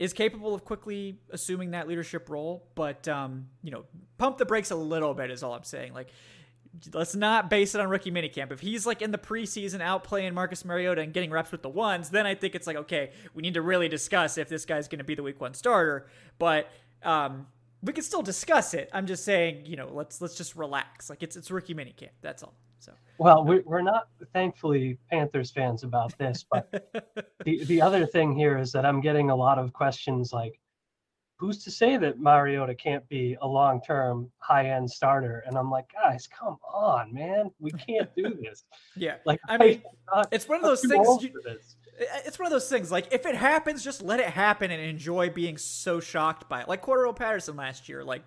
is 0.00 0.12
capable 0.12 0.54
of 0.54 0.64
quickly 0.64 1.18
assuming 1.30 1.72
that 1.72 1.86
leadership 1.86 2.28
role, 2.30 2.66
but 2.74 3.06
um, 3.06 3.46
you 3.62 3.70
know, 3.70 3.84
pump 4.18 4.38
the 4.38 4.46
brakes 4.46 4.70
a 4.70 4.76
little 4.76 5.14
bit 5.14 5.30
is 5.30 5.42
all 5.42 5.52
I'm 5.52 5.62
saying. 5.62 5.92
Like, 5.92 6.08
let's 6.92 7.14
not 7.14 7.50
base 7.50 7.74
it 7.74 7.80
on 7.80 7.88
rookie 7.88 8.10
minicamp. 8.10 8.52
If 8.52 8.60
he's 8.60 8.86
like 8.86 9.02
in 9.02 9.10
the 9.10 9.18
preseason 9.18 9.80
out 9.80 10.04
playing 10.04 10.34
Marcus 10.34 10.64
Mariota 10.64 11.02
and 11.02 11.12
getting 11.12 11.30
reps 11.30 11.52
with 11.52 11.62
the 11.62 11.68
ones, 11.68 12.10
then 12.10 12.26
I 12.26 12.34
think 12.34 12.54
it's 12.54 12.66
like 12.66 12.76
okay, 12.76 13.10
we 13.34 13.42
need 13.42 13.54
to 13.54 13.62
really 13.62 13.88
discuss 13.88 14.38
if 14.38 14.48
this 14.48 14.64
guy's 14.64 14.88
going 14.88 14.98
to 14.98 15.04
be 15.04 15.14
the 15.14 15.22
week 15.22 15.40
one 15.40 15.54
starter. 15.54 16.06
But 16.38 16.70
um, 17.02 17.46
we 17.82 17.92
can 17.92 18.04
still 18.04 18.22
discuss 18.22 18.74
it. 18.74 18.90
I'm 18.92 19.06
just 19.06 19.24
saying, 19.24 19.66
you 19.66 19.76
know, 19.76 19.88
let's 19.92 20.20
let's 20.20 20.36
just 20.36 20.56
relax. 20.56 21.10
Like 21.10 21.22
it's 21.22 21.36
it's 21.36 21.50
rookie 21.50 21.74
minicamp. 21.74 22.10
That's 22.20 22.42
all. 22.42 22.54
So 22.78 22.92
Well, 23.18 23.44
we, 23.44 23.60
we're 23.60 23.82
not 23.82 24.08
thankfully 24.32 24.98
Panthers 25.10 25.50
fans 25.50 25.84
about 25.84 26.16
this, 26.18 26.44
but 26.50 26.70
the 27.44 27.64
the 27.64 27.80
other 27.82 28.06
thing 28.06 28.34
here 28.34 28.58
is 28.58 28.72
that 28.72 28.84
I'm 28.86 29.00
getting 29.00 29.30
a 29.30 29.36
lot 29.36 29.58
of 29.58 29.72
questions 29.72 30.32
like, 30.32 30.58
who's 31.40 31.64
to 31.64 31.70
say 31.70 31.96
that 31.96 32.20
Mariota 32.20 32.74
can't 32.74 33.08
be 33.08 33.34
a 33.40 33.46
long 33.46 33.80
term 33.80 34.30
high 34.40 34.68
end 34.68 34.90
starter? 34.90 35.42
And 35.46 35.56
I'm 35.56 35.70
like, 35.70 35.90
guys, 35.90 36.28
come 36.28 36.58
on, 36.62 37.14
man, 37.14 37.50
we 37.58 37.70
can't 37.70 38.14
do 38.14 38.38
this. 38.42 38.64
yeah, 38.94 39.16
Like, 39.24 39.40
I 39.48 39.56
mean, 39.56 39.82
it's 40.30 40.46
one 40.46 40.58
of 40.58 40.62
those 40.62 40.82
things. 40.82 41.22
You, 41.22 41.30
it's 42.26 42.38
one 42.38 42.44
of 42.46 42.52
those 42.52 42.68
things. 42.68 42.92
Like 42.92 43.08
if 43.10 43.24
it 43.24 43.34
happens, 43.34 43.82
just 43.82 44.02
let 44.02 44.20
it 44.20 44.26
happen 44.26 44.70
and 44.70 44.82
enjoy 44.82 45.30
being 45.30 45.56
so 45.56 45.98
shocked 45.98 46.46
by 46.48 46.60
it. 46.60 46.68
Like 46.68 46.84
Cordarrelle 46.84 47.16
Patterson 47.16 47.56
last 47.56 47.88
year. 47.88 48.04
Like 48.04 48.22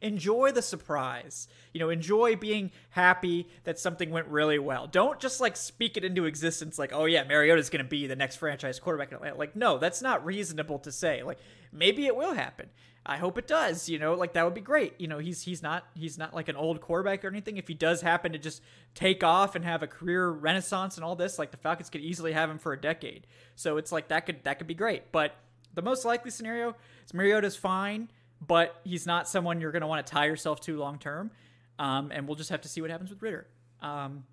enjoy 0.00 0.52
the 0.52 0.62
surprise. 0.62 1.48
You 1.72 1.80
know, 1.80 1.90
enjoy 1.90 2.36
being 2.36 2.70
happy 2.90 3.48
that 3.64 3.78
something 3.78 4.10
went 4.10 4.28
really 4.28 4.58
well. 4.58 4.86
Don't 4.86 5.20
just 5.20 5.40
like 5.40 5.56
speak 5.56 5.96
it 5.96 6.04
into 6.04 6.24
existence 6.24 6.78
like, 6.78 6.92
"Oh 6.92 7.04
yeah, 7.04 7.24
Mariota's 7.24 7.70
going 7.70 7.84
to 7.84 7.88
be 7.88 8.06
the 8.06 8.16
next 8.16 8.36
franchise 8.36 8.80
quarterback." 8.80 9.10
in 9.10 9.16
Atlanta. 9.16 9.36
Like, 9.36 9.56
no, 9.56 9.78
that's 9.78 10.02
not 10.02 10.24
reasonable 10.24 10.78
to 10.80 10.92
say. 10.92 11.22
Like, 11.22 11.38
maybe 11.72 12.06
it 12.06 12.16
will 12.16 12.34
happen. 12.34 12.70
I 13.08 13.18
hope 13.18 13.38
it 13.38 13.46
does, 13.46 13.88
you 13.88 14.00
know, 14.00 14.14
like 14.14 14.32
that 14.32 14.44
would 14.44 14.54
be 14.54 14.60
great. 14.60 14.94
You 14.98 15.06
know, 15.06 15.18
he's 15.18 15.42
he's 15.42 15.62
not 15.62 15.86
he's 15.94 16.18
not 16.18 16.34
like 16.34 16.48
an 16.48 16.56
old 16.56 16.80
quarterback 16.80 17.24
or 17.24 17.28
anything. 17.28 17.56
If 17.56 17.68
he 17.68 17.74
does 17.74 18.00
happen 18.00 18.32
to 18.32 18.38
just 18.38 18.60
take 18.94 19.22
off 19.22 19.54
and 19.54 19.64
have 19.64 19.84
a 19.84 19.86
career 19.86 20.28
renaissance 20.28 20.96
and 20.96 21.04
all 21.04 21.14
this, 21.14 21.38
like 21.38 21.52
the 21.52 21.56
Falcons 21.56 21.88
could 21.88 22.00
easily 22.00 22.32
have 22.32 22.50
him 22.50 22.58
for 22.58 22.72
a 22.72 22.80
decade. 22.80 23.28
So 23.54 23.76
it's 23.76 23.92
like 23.92 24.08
that 24.08 24.26
could 24.26 24.42
that 24.42 24.58
could 24.58 24.66
be 24.66 24.74
great. 24.74 25.12
But 25.12 25.36
the 25.72 25.82
most 25.82 26.04
likely 26.04 26.32
scenario 26.32 26.74
is 27.04 27.14
Mariota's 27.14 27.54
fine, 27.54 28.10
but 28.44 28.80
he's 28.82 29.06
not 29.06 29.28
someone 29.28 29.60
you're 29.60 29.72
going 29.72 29.82
to 29.82 29.86
want 29.86 30.04
to 30.04 30.12
tie 30.12 30.26
yourself 30.26 30.60
to 30.62 30.76
long 30.76 30.98
term. 30.98 31.30
Um, 31.78 32.10
and 32.12 32.26
we'll 32.26 32.36
just 32.36 32.50
have 32.50 32.62
to 32.62 32.68
see 32.68 32.80
what 32.80 32.90
happens 32.90 33.10
with 33.10 33.22
Ridder. 33.22 33.46
Um, 33.80 34.24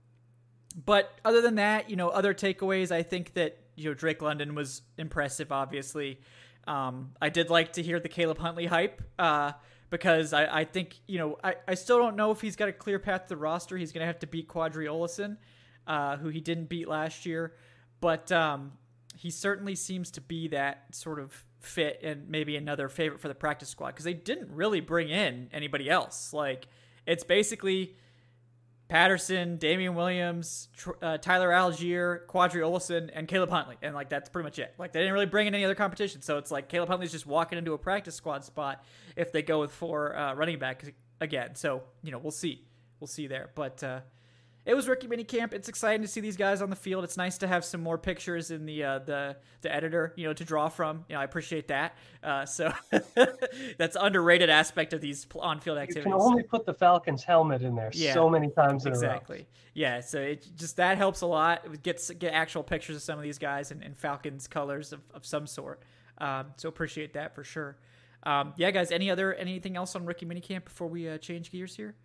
but 0.86 1.14
other 1.24 1.42
than 1.42 1.56
that, 1.56 1.90
you 1.90 1.96
know, 1.96 2.10
other 2.10 2.34
takeaways, 2.34 2.92
I 2.92 3.04
think 3.04 3.34
that 3.34 3.60
you 3.76 3.90
know 3.90 3.94
Drake 3.94 4.22
London 4.22 4.56
was 4.56 4.82
impressive. 4.98 5.52
Obviously, 5.52 6.20
um, 6.68 7.12
I 7.22 7.30
did 7.30 7.50
like 7.50 7.74
to 7.74 7.84
hear 7.84 8.00
the 8.00 8.10
Caleb 8.10 8.38
Huntley 8.38 8.66
hype 8.66 9.02
uh, 9.20 9.54
because 9.90 10.34
I, 10.34 10.62
I 10.62 10.66
think 10.66 11.00
you 11.08 11.18
know 11.20 11.38
I, 11.44 11.56
I 11.68 11.74
still 11.76 11.98
don't 11.98 12.16
know 12.16 12.32
if 12.32 12.42
he's 12.42 12.56
got 12.56 12.70
a 12.70 12.74
clear 12.74 13.00
path 13.00 13.24
to 13.24 13.30
the 13.30 13.38
roster. 13.38 13.78
He's 13.78 13.92
going 13.92 14.02
to 14.02 14.08
have 14.08 14.20
to 14.20 14.28
beat 14.28 14.48
Qadree 14.48 14.88
Ollison. 14.88 15.38
uh, 15.88 16.18
who 16.18 16.30
he 16.30 16.40
didn't 16.40 16.70
beat 16.70 16.88
last 16.88 17.26
year, 17.26 17.54
but 18.00 18.32
um, 18.32 18.74
he 19.18 19.30
certainly 19.30 19.76
seems 19.76 20.12
to 20.12 20.22
be 20.22 20.48
that 20.50 20.86
sort 20.92 21.20
of 21.20 21.46
fit 21.60 22.00
and 22.04 22.28
maybe 22.30 22.56
another 22.56 22.90
favorite 22.90 23.20
for 23.22 23.28
the 23.28 23.36
practice 23.36 23.70
squad 23.70 23.88
because 23.88 24.06
they 24.06 24.14
didn't 24.14 24.50
really 24.52 24.82
bring 24.82 25.10
in 25.10 25.50
anybody 25.54 25.90
else. 25.90 26.34
Like 26.34 26.68
it's 27.06 27.24
basically 27.24 27.96
Patterson, 28.94 29.58
Damien 29.58 29.96
Williams, 29.96 30.70
uh, 31.02 31.18
Tyler 31.18 31.50
Allgeier, 31.50 32.28
Qadree 32.28 32.62
Ollison, 32.62 33.10
and 33.12 33.28
Caleb 33.28 33.50
Huntley, 33.50 33.76
and 33.82 33.96
like 33.96 34.08
that's 34.08 34.30
pretty 34.30 34.44
much 34.44 34.60
it. 34.60 34.72
Like 34.78 34.94
they 34.94 35.00
didn't 35.00 35.16
really 35.16 35.26
bring 35.26 35.48
in 35.48 35.56
any 35.56 35.66
other 35.66 35.74
competition, 35.74 36.22
so 36.22 36.38
it's 36.38 36.52
like 36.52 36.70
Caleb 36.70 36.90
Huntley's 36.90 37.12
just 37.12 37.26
walking 37.26 37.58
into 37.58 37.74
a 37.74 37.78
practice 37.80 38.14
squad 38.14 38.46
spot 38.46 38.86
if 39.16 39.32
they 39.32 39.42
go 39.42 39.62
with 39.62 39.72
four 39.72 40.16
uh, 40.16 40.36
running 40.36 40.60
back 40.60 40.94
again. 41.20 41.56
So 41.56 41.82
you 42.04 42.12
know 42.12 42.20
we'll 42.20 42.30
see, 42.30 42.68
we'll 43.00 43.08
see 43.08 43.26
there, 43.26 43.50
but. 43.56 43.84
Uh, 43.84 44.02
it 44.66 44.76
was 44.76 44.88
rookie 44.88 45.08
mini 45.08 45.24
camp. 45.26 45.54
It's 45.54 45.68
exciting 45.68 46.02
to 46.04 46.08
see 46.08 46.22
these 46.22 46.38
guys 46.38 46.62
on 46.62 46.70
the 46.70 46.76
field. 46.76 47.04
It's 47.04 47.18
nice 47.18 47.38
to 47.40 47.48
have 47.48 47.66
some 47.66 47.82
more 47.82 47.98
pictures 47.98 48.50
in 48.50 48.66
the 48.66 48.84
uh, 48.84 49.00
the 49.00 49.36
the 49.62 49.74
editor, 49.74 50.14
you 50.16 50.26
know, 50.26 50.34
to 50.34 50.46
draw 50.46 50.70
from. 50.70 51.04
You 51.10 51.16
know, 51.16 51.22
I 51.22 51.26
appreciate 51.26 51.68
that. 51.68 51.98
Uh, 52.24 52.46
so 52.46 52.72
that's 53.78 53.98
underrated 54.00 54.50
aspect 54.50 54.94
of 54.94 55.02
these 55.02 55.28
on 55.40 55.60
field 55.60 55.78
activities. 55.78 56.06
You 56.06 56.12
can 56.12 56.22
only 56.22 56.44
put 56.44 56.66
the 56.66 56.74
Falcons 56.74 57.24
helmet 57.24 57.62
in 57.62 57.76
there 57.76 57.92
yeah, 57.94 58.14
so 58.14 58.30
many 58.30 58.50
times 58.50 58.86
exactly. 58.86 59.48
Yeah, 59.74 60.00
so 60.00 60.20
it 60.22 60.48
just 60.56 60.78
that 60.78 60.98
helps 60.98 61.22
a 61.22 61.28
lot. 61.28 61.66
It 61.66 61.84
gets 61.84 62.10
get 62.12 62.34
actual 62.34 62.64
pictures 62.64 62.96
of 62.96 63.02
some 63.02 63.18
of 63.18 63.24
these 63.24 63.40
guys 63.40 63.72
and, 63.72 63.84
and 63.84 63.98
Falcons 63.98 64.48
colors 64.48 64.94
of, 64.94 65.02
of 65.14 65.26
some 65.26 65.46
sort. 65.46 65.82
Um, 66.20 66.48
so 66.56 66.70
appreciate 66.70 67.14
that 67.14 67.36
for 67.36 67.44
sure. 67.44 67.78
Um, 68.26 68.54
yeah, 68.56 68.72
guys. 68.72 68.92
Any 68.92 69.12
other 69.12 69.34
anything 69.34 69.76
else 69.76 69.96
on 69.96 70.06
rookie 70.06 70.26
minicamp 70.26 70.64
before 70.64 70.88
we 70.88 71.10
uh, 71.10 71.18
change 71.18 71.52
gears 71.52 71.76
here? 71.76 71.96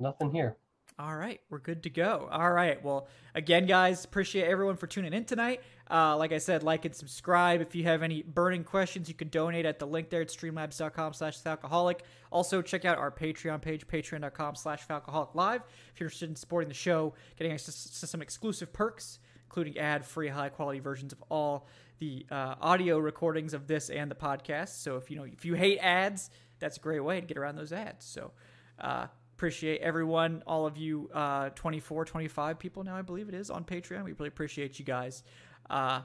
Nothing 0.00 0.30
here. 0.30 0.56
All 0.98 1.16
right, 1.16 1.40
we're 1.48 1.60
good 1.60 1.84
to 1.84 1.90
go. 1.90 2.28
All 2.30 2.52
right. 2.52 2.82
Well, 2.84 3.08
again, 3.34 3.64
guys, 3.64 4.04
appreciate 4.04 4.44
everyone 4.44 4.76
for 4.76 4.86
tuning 4.86 5.14
in 5.14 5.24
tonight. 5.24 5.62
Uh, 5.90 6.14
like 6.18 6.30
I 6.30 6.36
said, 6.36 6.62
like 6.62 6.84
and 6.84 6.94
subscribe. 6.94 7.62
If 7.62 7.74
you 7.74 7.84
have 7.84 8.02
any 8.02 8.22
burning 8.22 8.64
questions, 8.64 9.08
you 9.08 9.14
can 9.14 9.28
donate 9.28 9.64
at 9.64 9.78
the 9.78 9.86
link 9.86 10.10
there 10.10 10.20
at 10.20 10.28
streamlabs.com 10.28 11.14
slash 11.14 11.38
falcoholic. 11.38 12.00
Also, 12.30 12.60
check 12.60 12.84
out 12.84 12.98
our 12.98 13.10
Patreon 13.10 13.62
page, 13.62 13.86
patreon.com 13.86 14.56
slash 14.56 14.86
falcoholic 14.86 15.34
live. 15.34 15.62
If 15.94 16.00
you're 16.00 16.08
interested 16.08 16.28
in 16.28 16.36
supporting 16.36 16.68
the 16.68 16.74
show, 16.74 17.14
getting 17.38 17.54
access 17.54 17.98
to 18.00 18.06
some 18.06 18.20
exclusive 18.20 18.70
perks, 18.70 19.20
including 19.46 19.78
ad-free, 19.78 20.28
high-quality 20.28 20.80
versions 20.80 21.14
of 21.14 21.24
all 21.30 21.66
the 21.98 22.26
uh, 22.30 22.56
audio 22.60 22.98
recordings 22.98 23.54
of 23.54 23.66
this 23.66 23.88
and 23.88 24.10
the 24.10 24.14
podcast. 24.14 24.82
So 24.82 24.96
if 24.96 25.10
you 25.10 25.16
know 25.16 25.24
if 25.24 25.46
you 25.46 25.54
hate 25.54 25.78
ads, 25.78 26.28
that's 26.58 26.76
a 26.76 26.80
great 26.80 27.00
way 27.00 27.20
to 27.20 27.26
get 27.26 27.38
around 27.38 27.56
those 27.56 27.72
ads. 27.72 28.04
So 28.04 28.32
uh, 28.78 29.06
appreciate 29.40 29.80
everyone, 29.80 30.42
all 30.46 30.66
of 30.66 30.76
you 30.76 31.08
uh, 31.14 31.48
24, 31.54 32.04
25 32.04 32.58
people 32.58 32.84
now, 32.84 32.94
I 32.94 33.00
believe 33.00 33.26
it 33.26 33.34
is, 33.34 33.48
on 33.48 33.64
Patreon. 33.64 34.04
We 34.04 34.12
really 34.12 34.28
appreciate 34.28 34.78
you 34.78 34.84
guys. 34.84 35.22
Uh, 35.70 36.02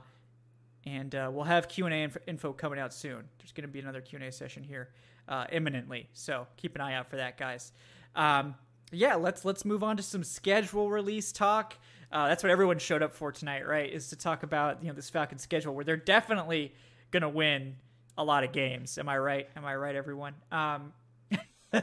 and 0.86 1.14
uh, 1.14 1.30
we'll 1.34 1.44
have 1.44 1.68
Q&A 1.68 2.10
info 2.28 2.54
coming 2.54 2.80
out 2.80 2.94
soon. 2.94 3.26
There's 3.38 3.52
going 3.52 3.64
to 3.64 3.68
be 3.68 3.82
another 3.82 4.00
Q&A 4.00 4.32
session 4.32 4.64
here 4.64 4.92
uh, 5.28 5.48
imminently. 5.52 6.08
So 6.14 6.48
keep 6.56 6.76
an 6.76 6.82
eye 6.82 6.94
out 6.94 7.10
for 7.10 7.18
that, 7.18 7.38
guys. 7.38 7.74
Um, 8.16 8.56
yeah, 8.94 9.16
let's 9.16 9.44
let's 9.44 9.66
move 9.66 9.84
on 9.84 9.98
to 9.98 10.04
some 10.04 10.24
schedule 10.24 10.90
release 10.90 11.34
talk. 11.34 11.76
Uh, 12.14 12.30
that's 12.30 12.42
what 12.42 12.52
everyone 12.52 12.80
showed 12.80 13.04
up 13.04 13.12
for 13.12 13.34
tonight, 13.34 13.68
right? 13.68 13.92
Is 13.92 14.08
to 14.12 14.16
talk 14.16 14.44
about 14.44 14.82
you 14.82 14.88
know 14.88 14.94
this 14.94 15.10
Falcon 15.10 15.40
schedule 15.40 15.76
where 15.76 15.84
they're 15.84 15.98
definitely 15.98 16.74
gonna 17.12 17.28
win 17.28 17.76
a 18.18 18.24
lot 18.24 18.46
of 18.46 18.54
games. 18.54 18.98
Am 18.98 19.10
I 19.10 19.18
right? 19.18 19.50
Am 19.58 19.66
I 19.66 19.76
right, 19.76 19.96
everyone? 19.96 20.36
Um, 20.54 20.94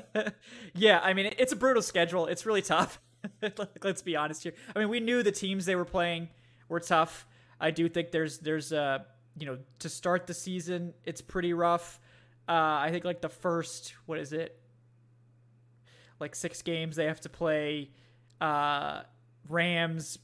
yeah, 0.74 1.00
I 1.02 1.12
mean, 1.12 1.32
it's 1.38 1.52
a 1.52 1.56
brutal 1.56 1.82
schedule. 1.82 2.26
It's 2.26 2.46
really 2.46 2.62
tough. 2.62 3.00
Let's 3.82 4.02
be 4.02 4.16
honest 4.16 4.42
here. 4.42 4.54
I 4.74 4.78
mean, 4.78 4.88
we 4.88 5.00
knew 5.00 5.22
the 5.22 5.32
teams 5.32 5.64
they 5.64 5.76
were 5.76 5.84
playing 5.84 6.28
were 6.68 6.80
tough. 6.80 7.26
I 7.60 7.70
do 7.70 7.88
think 7.88 8.10
there's 8.10 8.38
there's 8.38 8.72
uh 8.72 9.00
you 9.38 9.46
know 9.46 9.58
to 9.78 9.88
start 9.88 10.26
the 10.26 10.34
season 10.34 10.94
it's 11.04 11.20
pretty 11.20 11.52
rough. 11.52 12.00
Uh, 12.48 12.52
I 12.52 12.88
think 12.90 13.04
like 13.04 13.20
the 13.20 13.28
first 13.28 13.94
what 14.06 14.18
is 14.18 14.32
it 14.32 14.58
like 16.18 16.34
six 16.34 16.62
games 16.62 16.96
they 16.96 17.06
have 17.06 17.20
to 17.20 17.28
play 17.28 17.90
uh, 18.42 19.02
Rams, 19.48 20.18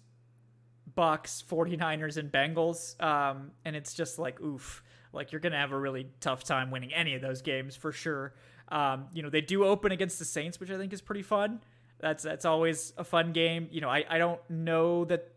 Bucks, 0.95 1.45
49ers, 1.49 2.17
and 2.17 2.31
Bengals. 2.31 3.01
Um, 3.03 3.53
and 3.65 3.77
it's 3.77 3.95
just 3.95 4.19
like, 4.19 4.41
oof, 4.41 4.83
like 5.13 5.33
you're 5.33 5.41
going 5.41 5.53
to 5.53 5.59
have 5.59 5.73
a 5.73 5.79
really 5.79 6.09
tough 6.21 6.45
time 6.45 6.71
winning 6.71 6.93
any 6.93 7.15
of 7.15 7.23
those 7.23 7.43
games 7.43 7.77
for 7.77 7.93
sure. 7.93 8.35
Um, 8.71 9.07
you 9.13 9.23
know, 9.23 9.31
they 9.31 9.41
do 9.41 9.65
open 9.65 9.93
against 9.93 10.19
the 10.19 10.25
Saints, 10.25 10.61
which 10.61 10.71
I 10.71 10.77
think 10.77 10.93
is 10.93 11.01
pretty 11.01 11.23
fun. 11.23 11.61
That's 12.01 12.23
that's 12.23 12.45
always 12.45 12.93
a 12.97 13.05
fun 13.05 13.33
game. 13.33 13.69
You 13.71 13.81
know, 13.81 13.89
I, 13.89 14.05
I 14.09 14.19
don't 14.19 14.41
know 14.49 15.05
that 15.07 15.33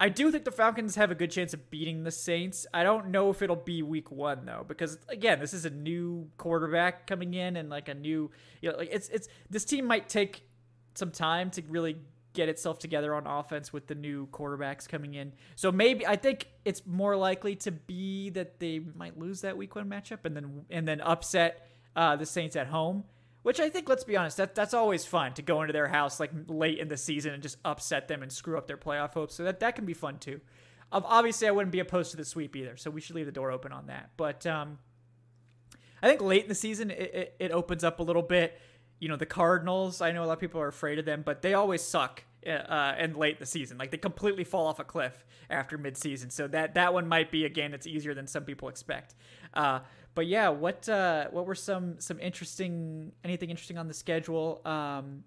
I 0.00 0.08
do 0.08 0.32
think 0.32 0.44
the 0.44 0.50
Falcons 0.50 0.96
have 0.96 1.10
a 1.10 1.14
good 1.14 1.30
chance 1.30 1.52
of 1.52 1.70
beating 1.70 2.04
the 2.04 2.10
Saints. 2.10 2.66
I 2.72 2.82
don't 2.82 3.08
know 3.08 3.30
if 3.30 3.42
it'll 3.42 3.54
be 3.54 3.82
week 3.82 4.10
one 4.10 4.46
though, 4.46 4.64
because 4.66 4.98
again, 5.08 5.38
this 5.38 5.52
is 5.52 5.66
a 5.66 5.70
new 5.70 6.28
quarterback 6.38 7.06
coming 7.06 7.34
in 7.34 7.56
and 7.56 7.68
like 7.68 7.88
a 7.88 7.94
new 7.94 8.30
you 8.62 8.70
know, 8.70 8.78
like 8.78 8.88
it's 8.90 9.08
it's 9.10 9.28
this 9.50 9.64
team 9.64 9.84
might 9.84 10.08
take 10.08 10.42
some 10.94 11.10
time 11.10 11.50
to 11.50 11.62
really 11.68 11.98
get 12.32 12.48
itself 12.48 12.78
together 12.78 13.14
on 13.14 13.26
offense 13.26 13.72
with 13.72 13.86
the 13.86 13.94
new 13.94 14.26
quarterbacks 14.28 14.88
coming 14.88 15.14
in. 15.14 15.32
So 15.56 15.70
maybe 15.70 16.06
I 16.06 16.16
think 16.16 16.48
it's 16.64 16.86
more 16.86 17.16
likely 17.16 17.56
to 17.56 17.72
be 17.72 18.30
that 18.30 18.60
they 18.60 18.78
might 18.78 19.18
lose 19.18 19.40
that 19.42 19.56
week 19.56 19.74
one 19.74 19.88
matchup 19.88 20.24
and 20.24 20.34
then 20.34 20.64
and 20.70 20.88
then 20.88 21.00
upset 21.00 21.68
uh, 21.96 22.16
the 22.16 22.26
Saints 22.26 22.56
at 22.56 22.68
home, 22.68 23.04
which 23.42 23.60
I 23.60 23.68
think, 23.68 23.88
let's 23.88 24.04
be 24.04 24.16
honest, 24.16 24.36
that 24.36 24.54
that's 24.54 24.74
always 24.74 25.04
fun 25.04 25.34
to 25.34 25.42
go 25.42 25.62
into 25.62 25.72
their 25.72 25.88
house 25.88 26.20
like 26.20 26.30
late 26.46 26.78
in 26.78 26.88
the 26.88 26.96
season 26.96 27.32
and 27.32 27.42
just 27.42 27.58
upset 27.64 28.08
them 28.08 28.22
and 28.22 28.30
screw 28.32 28.58
up 28.58 28.66
their 28.66 28.76
playoff 28.76 29.14
hopes. 29.14 29.34
So 29.34 29.44
that 29.44 29.60
that 29.60 29.76
can 29.76 29.84
be 29.84 29.94
fun 29.94 30.18
too. 30.18 30.40
Obviously, 30.92 31.46
I 31.46 31.52
wouldn't 31.52 31.72
be 31.72 31.78
opposed 31.78 32.10
to 32.10 32.16
the 32.16 32.24
sweep 32.24 32.56
either, 32.56 32.76
so 32.76 32.90
we 32.90 33.00
should 33.00 33.14
leave 33.14 33.26
the 33.26 33.32
door 33.32 33.52
open 33.52 33.72
on 33.72 33.86
that. 33.86 34.10
But 34.16 34.44
um, 34.46 34.78
I 36.02 36.08
think 36.08 36.20
late 36.20 36.42
in 36.42 36.48
the 36.48 36.54
season, 36.54 36.90
it, 36.90 37.14
it, 37.14 37.36
it 37.38 37.52
opens 37.52 37.84
up 37.84 38.00
a 38.00 38.02
little 38.02 38.22
bit. 38.22 38.60
You 38.98 39.08
know, 39.08 39.16
the 39.16 39.26
Cardinals, 39.26 40.00
I 40.00 40.10
know 40.10 40.24
a 40.24 40.26
lot 40.26 40.34
of 40.34 40.40
people 40.40 40.60
are 40.60 40.68
afraid 40.68 40.98
of 40.98 41.04
them, 41.04 41.22
but 41.24 41.42
they 41.42 41.54
always 41.54 41.80
suck 41.80 42.24
uh, 42.46 42.94
and 42.98 43.16
late 43.16 43.38
the 43.38 43.46
season. 43.46 43.78
Like 43.78 43.90
they 43.90 43.98
completely 43.98 44.44
fall 44.44 44.66
off 44.66 44.78
a 44.78 44.84
cliff 44.84 45.24
after 45.48 45.78
midseason. 45.78 46.32
So 46.32 46.48
that 46.48 46.74
that 46.74 46.92
one 46.92 47.06
might 47.06 47.30
be 47.30 47.44
a 47.44 47.48
game 47.48 47.70
that's 47.70 47.86
easier 47.86 48.14
than 48.14 48.26
some 48.26 48.44
people 48.44 48.68
expect. 48.68 49.14
Uh, 49.54 49.80
but 50.14 50.26
yeah, 50.26 50.48
what 50.48 50.88
uh, 50.88 51.28
what 51.30 51.46
were 51.46 51.54
some 51.54 52.00
some 52.00 52.18
interesting 52.20 53.12
anything 53.24 53.50
interesting 53.50 53.78
on 53.78 53.86
the 53.88 53.94
schedule? 53.94 54.60
Um, 54.64 55.24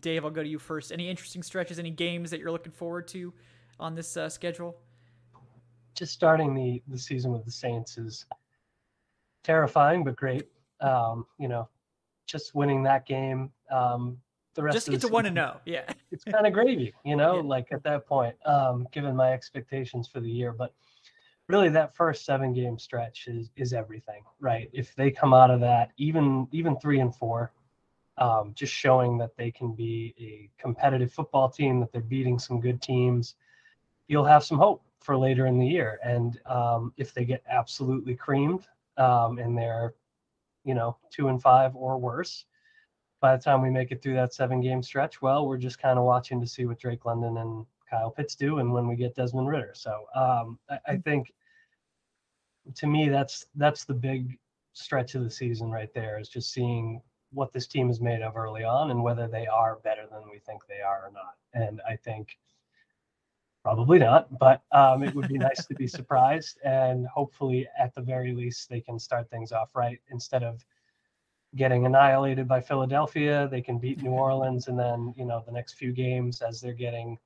Dave, 0.00 0.24
I'll 0.24 0.30
go 0.30 0.42
to 0.42 0.48
you 0.48 0.58
first. 0.58 0.92
Any 0.92 1.08
interesting 1.08 1.42
stretches? 1.42 1.78
Any 1.78 1.90
games 1.90 2.30
that 2.30 2.40
you're 2.40 2.50
looking 2.50 2.72
forward 2.72 3.06
to 3.08 3.32
on 3.78 3.94
this 3.94 4.16
uh, 4.16 4.28
schedule? 4.28 4.76
Just 5.94 6.12
starting 6.12 6.54
the 6.54 6.82
the 6.88 6.98
season 6.98 7.32
with 7.32 7.44
the 7.44 7.50
Saints 7.50 7.98
is 7.98 8.26
terrifying, 9.42 10.04
but 10.04 10.16
great. 10.16 10.48
Um, 10.80 11.26
you 11.38 11.48
know, 11.48 11.68
just 12.26 12.54
winning 12.54 12.82
that 12.84 13.06
game. 13.06 13.50
Um, 13.70 14.18
the 14.54 14.62
rest 14.62 14.76
just 14.76 14.90
get 14.90 15.00
to 15.02 15.08
one 15.08 15.24
to 15.24 15.30
know. 15.30 15.56
Yeah, 15.66 15.82
it's 16.10 16.24
kind 16.24 16.46
of 16.46 16.52
gravy, 16.52 16.94
you 17.04 17.16
know. 17.16 17.36
Yeah. 17.42 17.42
Like 17.42 17.66
at 17.72 17.82
that 17.84 18.06
point, 18.06 18.34
um, 18.46 18.88
given 18.90 19.14
my 19.14 19.32
expectations 19.32 20.08
for 20.08 20.20
the 20.20 20.30
year, 20.30 20.52
but 20.52 20.72
really 21.48 21.68
that 21.68 21.94
first 21.94 22.24
seven 22.24 22.52
game 22.52 22.78
stretch 22.78 23.28
is 23.28 23.50
is 23.56 23.72
everything, 23.72 24.22
right? 24.40 24.70
If 24.72 24.94
they 24.94 25.10
come 25.10 25.34
out 25.34 25.50
of 25.50 25.60
that, 25.60 25.90
even 25.96 26.48
even 26.52 26.78
three 26.78 27.00
and 27.00 27.14
four, 27.14 27.52
um, 28.18 28.52
just 28.54 28.72
showing 28.72 29.18
that 29.18 29.36
they 29.36 29.50
can 29.50 29.74
be 29.74 30.14
a 30.18 30.50
competitive 30.60 31.12
football 31.12 31.48
team, 31.48 31.80
that 31.80 31.92
they're 31.92 32.00
beating 32.00 32.38
some 32.38 32.60
good 32.60 32.80
teams, 32.80 33.34
you'll 34.08 34.24
have 34.24 34.44
some 34.44 34.58
hope 34.58 34.82
for 35.00 35.16
later 35.16 35.46
in 35.46 35.58
the 35.58 35.66
year. 35.66 35.98
And 36.02 36.40
um, 36.46 36.92
if 36.96 37.12
they 37.12 37.24
get 37.24 37.42
absolutely 37.48 38.14
creamed 38.14 38.66
um, 38.96 39.38
and 39.38 39.56
they're, 39.56 39.94
you 40.64 40.74
know, 40.74 40.96
two 41.10 41.28
and 41.28 41.42
five 41.42 41.76
or 41.76 41.98
worse, 41.98 42.46
by 43.20 43.36
the 43.36 43.42
time 43.42 43.60
we 43.62 43.70
make 43.70 43.90
it 43.90 44.02
through 44.02 44.14
that 44.14 44.32
seven 44.32 44.60
game 44.60 44.82
stretch, 44.82 45.20
well, 45.20 45.46
we're 45.46 45.58
just 45.58 45.78
kind 45.78 45.98
of 45.98 46.04
watching 46.04 46.40
to 46.40 46.46
see 46.46 46.64
what 46.64 46.78
Drake 46.78 47.04
London 47.04 47.36
and 47.38 47.66
Kyle 47.88 48.10
Pitts 48.10 48.34
do 48.34 48.58
and 48.58 48.72
when 48.72 48.86
we 48.88 48.96
get 48.96 49.14
Desmond 49.14 49.48
Ridder. 49.48 49.72
So 49.74 50.06
um, 50.14 50.58
I, 50.70 50.78
I, 50.88 50.96
think 50.96 51.32
to 52.74 52.86
me 52.86 53.08
that's 53.08 53.46
that's 53.56 53.84
the 53.84 53.94
big 53.94 54.38
stretch 54.72 55.14
of 55.14 55.22
the 55.22 55.30
season 55.30 55.70
right 55.70 55.92
there 55.94 56.18
is 56.18 56.28
just 56.28 56.52
seeing 56.52 57.00
what 57.32 57.52
this 57.52 57.66
team 57.66 57.90
is 57.90 58.00
made 58.00 58.22
of 58.22 58.36
early 58.36 58.64
on 58.64 58.90
and 58.90 59.02
whether 59.02 59.26
they 59.28 59.46
are 59.46 59.76
better 59.84 60.06
than 60.10 60.22
we 60.30 60.38
think 60.38 60.62
they 60.66 60.80
are 60.80 61.06
or 61.06 61.12
not. 61.12 61.34
And 61.52 61.80
I 61.88 61.96
think 61.96 62.38
probably 63.64 63.98
not, 63.98 64.38
but 64.38 64.62
um, 64.72 65.02
it 65.02 65.14
would 65.14 65.28
be 65.28 65.38
nice 65.38 65.66
to 65.66 65.74
be 65.74 65.86
surprised. 65.86 66.58
And 66.64 67.06
hopefully, 67.06 67.66
at 67.78 67.94
the 67.94 68.02
very 68.02 68.32
least, 68.32 68.68
they 68.68 68.80
can 68.80 68.98
start 68.98 69.28
things 69.30 69.52
off 69.52 69.74
right 69.74 70.00
instead 70.10 70.42
of 70.42 70.64
getting 71.56 71.86
annihilated 71.86 72.46
by 72.46 72.60
Philadelphia. 72.60 73.48
They 73.50 73.62
can 73.62 73.78
beat 73.78 74.02
New 74.02 74.10
Orleans, 74.10 74.68
and 74.68 74.78
then 74.78 75.14
you 75.16 75.24
know 75.24 75.42
the 75.46 75.52
next 75.52 75.74
few 75.74 75.92
games 75.92 76.42
as 76.42 76.60
they're 76.60 76.72
getting 76.72 77.18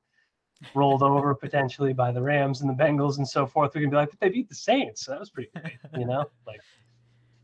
rolled 0.74 1.02
over 1.02 1.34
potentially 1.34 1.92
by 1.92 2.10
the 2.10 2.20
Rams 2.20 2.60
and 2.60 2.70
the 2.70 2.74
Bengals 2.74 3.18
and 3.18 3.28
so 3.28 3.46
forth. 3.46 3.74
We 3.74 3.82
can 3.82 3.90
be 3.90 3.96
like, 3.96 4.10
but 4.10 4.20
they 4.20 4.28
beat 4.28 4.48
the 4.48 4.54
Saints. 4.54 5.04
So 5.04 5.12
that 5.12 5.20
was 5.20 5.30
pretty 5.30 5.50
great, 5.54 5.78
you 5.96 6.06
know? 6.06 6.24
Like, 6.46 6.60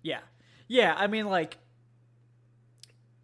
yeah, 0.03 0.21
yeah. 0.69 0.95
I 0.97 1.07
mean, 1.07 1.27
like, 1.27 1.57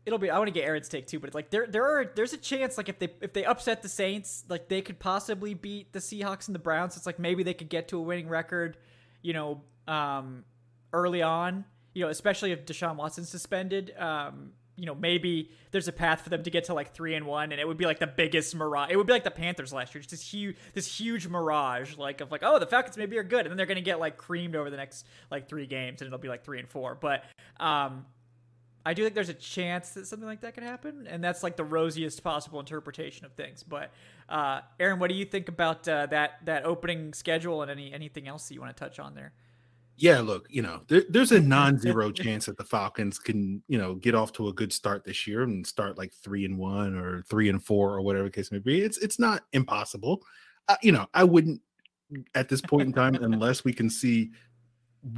it'll 0.07 0.19
be 0.19 0.31
I 0.31 0.39
want 0.39 0.49
to 0.49 0.53
get 0.53 0.65
Aaron's 0.65 0.89
take 0.89 1.07
too, 1.07 1.21
but 1.21 1.35
like 1.35 1.51
there 1.51 1.67
there 1.67 1.85
are 1.85 2.13
there's 2.15 2.33
a 2.33 2.39
chance 2.39 2.77
like 2.77 2.89
if 2.89 2.99
they 2.99 3.09
if 3.21 3.33
they 3.33 3.45
upset 3.45 3.83
the 3.83 3.89
Saints, 3.89 4.45
like 4.49 4.69
they 4.69 4.83
could 4.83 4.99
possibly 4.99 5.55
beat 5.55 5.93
the 5.93 5.99
Seahawks 5.99 6.49
and 6.49 6.55
the 6.55 6.61
Browns. 6.61 6.97
It's 6.97 7.07
like 7.07 7.19
maybe 7.19 7.43
they 7.43 7.55
could 7.55 7.69
get 7.69 7.89
to 7.89 7.99
a 7.99 8.03
winning 8.03 8.29
record, 8.29 8.77
you 9.23 9.33
know, 9.33 9.63
um, 9.87 10.45
early 10.93 11.23
on. 11.23 11.65
You 11.93 12.05
know, 12.05 12.11
especially 12.11 12.53
if 12.53 12.65
Deshaun 12.67 12.97
Watson's 12.97 13.29
suspended. 13.29 13.95
Um, 13.99 14.53
you 14.81 14.87
know, 14.87 14.95
maybe 14.95 15.51
there's 15.73 15.89
a 15.89 15.93
path 15.93 16.23
for 16.23 16.31
them 16.31 16.43
to 16.43 16.51
get 16.51 16.65
to 16.65 16.75
like 16.75 16.95
three 16.95 17.15
and 17.15 17.27
one, 17.27 17.53
and 17.53 17.61
it 17.61 17.69
would 17.69 17.77
be 17.77 17.85
like 17.85 17.99
the 17.99 18.07
biggest 18.07 18.55
mirage. 18.55 18.91
It 18.91 18.97
would 18.97 19.07
be 19.07 19.13
like 19.13 19.25
the 19.25 19.31
Panthers 19.31 19.75
last 19.75 19.95
year, 19.95 20.01
just 20.01 20.11
this 20.11 20.33
huge, 20.33 20.57
this 20.73 20.87
huge 20.87 21.29
mirage, 21.29 21.99
like 21.99 22.23
of 22.23 22.31
like, 22.33 22.41
oh, 22.43 22.59
the 22.59 22.67
Falcons 22.67 22.97
maybe 22.97 23.19
are 23.19 23.23
good, 23.23 23.41
and 23.41 23.51
then 23.51 23.59
they're 23.59 23.67
gonna 23.67 23.83
get 23.83 24.01
like 24.01 24.17
creamed 24.17 24.57
over 24.57 24.71
the 24.71 24.79
next 24.79 25.07
like 25.31 25.51
three 25.51 25.67
games, 25.67 26.01
and 26.01 26.07
it'll 26.07 26.19
be 26.19 26.29
like 26.29 26.45
three 26.45 26.59
and 26.59 26.69
four. 26.69 26.95
But 26.95 27.25
um, 27.59 28.07
I 28.87 28.95
do 28.95 29.03
think 29.03 29.15
there's 29.15 29.29
a 29.29 29.35
chance 29.35 29.91
that 29.91 30.07
something 30.07 30.27
like 30.27 30.41
that 30.41 30.55
could 30.55 30.63
happen, 30.63 31.07
and 31.07 31.23
that's 31.23 31.43
like 31.43 31.57
the 31.57 31.65
rosiest 31.65 32.25
possible 32.25 32.59
interpretation 32.59 33.27
of 33.27 33.33
things. 33.33 33.63
But 33.63 33.93
uh, 34.29 34.63
Aaron, 34.79 34.99
what 34.99 35.11
do 35.11 35.15
you 35.15 35.27
think 35.27 35.49
about 35.49 35.87
uh, 35.87 36.07
that 36.07 36.39
that 36.47 36.65
opening 36.65 37.13
schedule 37.13 37.61
and 37.61 37.71
any 37.71 37.93
anything 37.93 38.27
else 38.27 38.49
that 38.49 38.55
you 38.55 38.61
want 38.63 38.75
to 38.75 38.81
touch 38.83 38.99
on 38.99 39.15
there? 39.15 39.33
Yeah, 40.01 40.21
look, 40.21 40.47
you 40.49 40.63
know, 40.63 40.81
there, 40.89 41.05
there's 41.11 41.31
a 41.31 41.41
non-zero 41.41 42.11
chance 42.13 42.47
that 42.47 42.57
the 42.57 42.65
Falcons 42.65 43.19
can, 43.19 43.63
you 43.69 43.77
know, 43.77 43.95
get 43.95 44.15
off 44.15 44.33
to 44.33 44.49
a 44.49 44.53
good 44.53 44.73
start 44.73 45.05
this 45.05 45.27
year 45.27 45.43
and 45.43 45.67
start 45.67 45.99
like 45.99 46.15
three 46.15 46.47
and 46.47 46.57
one 46.57 46.97
or 46.97 47.23
three 47.29 47.51
and 47.51 47.63
four 47.63 47.95
or 47.95 48.01
whatever 48.01 48.25
the 48.25 48.31
case 48.31 48.51
may 48.51 48.59
be. 48.61 48.81
It's 48.81 48.97
it's 48.99 49.19
not 49.19 49.43
impossible. 49.53 50.23
Uh, 50.69 50.77
you 50.83 50.91
know, 50.91 51.07
I 51.13 51.25
wouldn't 51.25 51.61
at 52.35 52.49
this 52.49 52.63
point 52.63 52.89
in 52.89 52.93
time 52.95 53.15
unless 53.17 53.63
we 53.63 53.75
can 53.75 53.91
see 53.91 54.31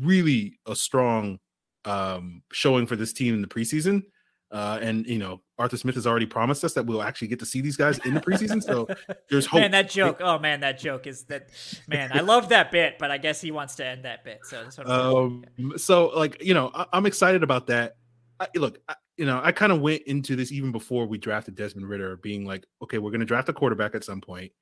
really 0.01 0.59
a 0.67 0.75
strong 0.75 1.39
um, 1.85 2.43
showing 2.53 2.87
for 2.87 2.97
this 2.97 3.13
team 3.13 3.35
in 3.35 3.41
the 3.41 3.49
preseason. 3.49 4.03
Uh, 4.53 4.79
and 4.83 5.07
you 5.07 5.19
know, 5.19 5.41
Arthur 5.59 5.79
Smith 5.79 5.95
has 5.95 6.07
already 6.07 6.27
promised 6.27 6.63
us 6.63 6.75
that 6.75 6.85
we'll 6.85 7.03
actually 7.03 7.29
get 7.29 7.39
to 7.39 7.47
see 7.47 7.63
these 7.63 7.77
guys 7.77 7.99
in 8.05 8.13
the 8.13 8.21
preseason. 8.21 8.63
So 8.63 8.87
there's 9.31 9.47
hope. 9.47 9.61
Man, 9.61 9.71
that 9.71 9.89
joke. 9.89 10.19
Oh 10.21 10.39
man, 10.39 10.61
that 10.61 10.79
joke 10.79 11.07
is 11.07 11.25
that. 11.25 11.49
Man, 11.89 12.11
I 12.13 12.21
love 12.21 12.51
that 12.51 12.71
bit, 12.71 12.99
but 12.99 13.11
I 13.11 13.17
guess 13.17 13.41
he 13.41 13.51
wants 13.51 13.77
to 13.77 13.87
end 13.87 14.05
that 14.05 14.25
bit. 14.25 14.41
So 14.45 14.67
um, 14.85 15.45
so 15.79 16.09
like 16.09 16.43
you 16.43 16.53
know, 16.53 16.71
I, 16.75 16.87
am 16.93 17.07
excited 17.07 17.43
about 17.43 17.67
that. 17.69 17.97
I, 18.41 18.49
look, 18.55 18.79
I, 18.89 18.95
you 19.17 19.25
know, 19.25 19.41
I 19.43 19.53
kind 19.53 19.73
of 19.73 19.81
went 19.81 20.03
into 20.03 20.37
this 20.37 20.53
even 20.53 20.71
before 20.71 21.07
we 21.07 21.17
drafted 21.17 21.55
Desmond 21.55 21.89
Ridder, 21.89 22.19
being 22.19 22.45
like, 22.45 22.67
okay, 22.83 22.99
we're 22.99 23.11
going 23.11 23.21
to 23.21 23.27
draft 23.27 23.49
a 23.49 23.55
quarterback 23.55 23.95
at 23.95 24.05
some 24.05 24.21
point. 24.21 24.53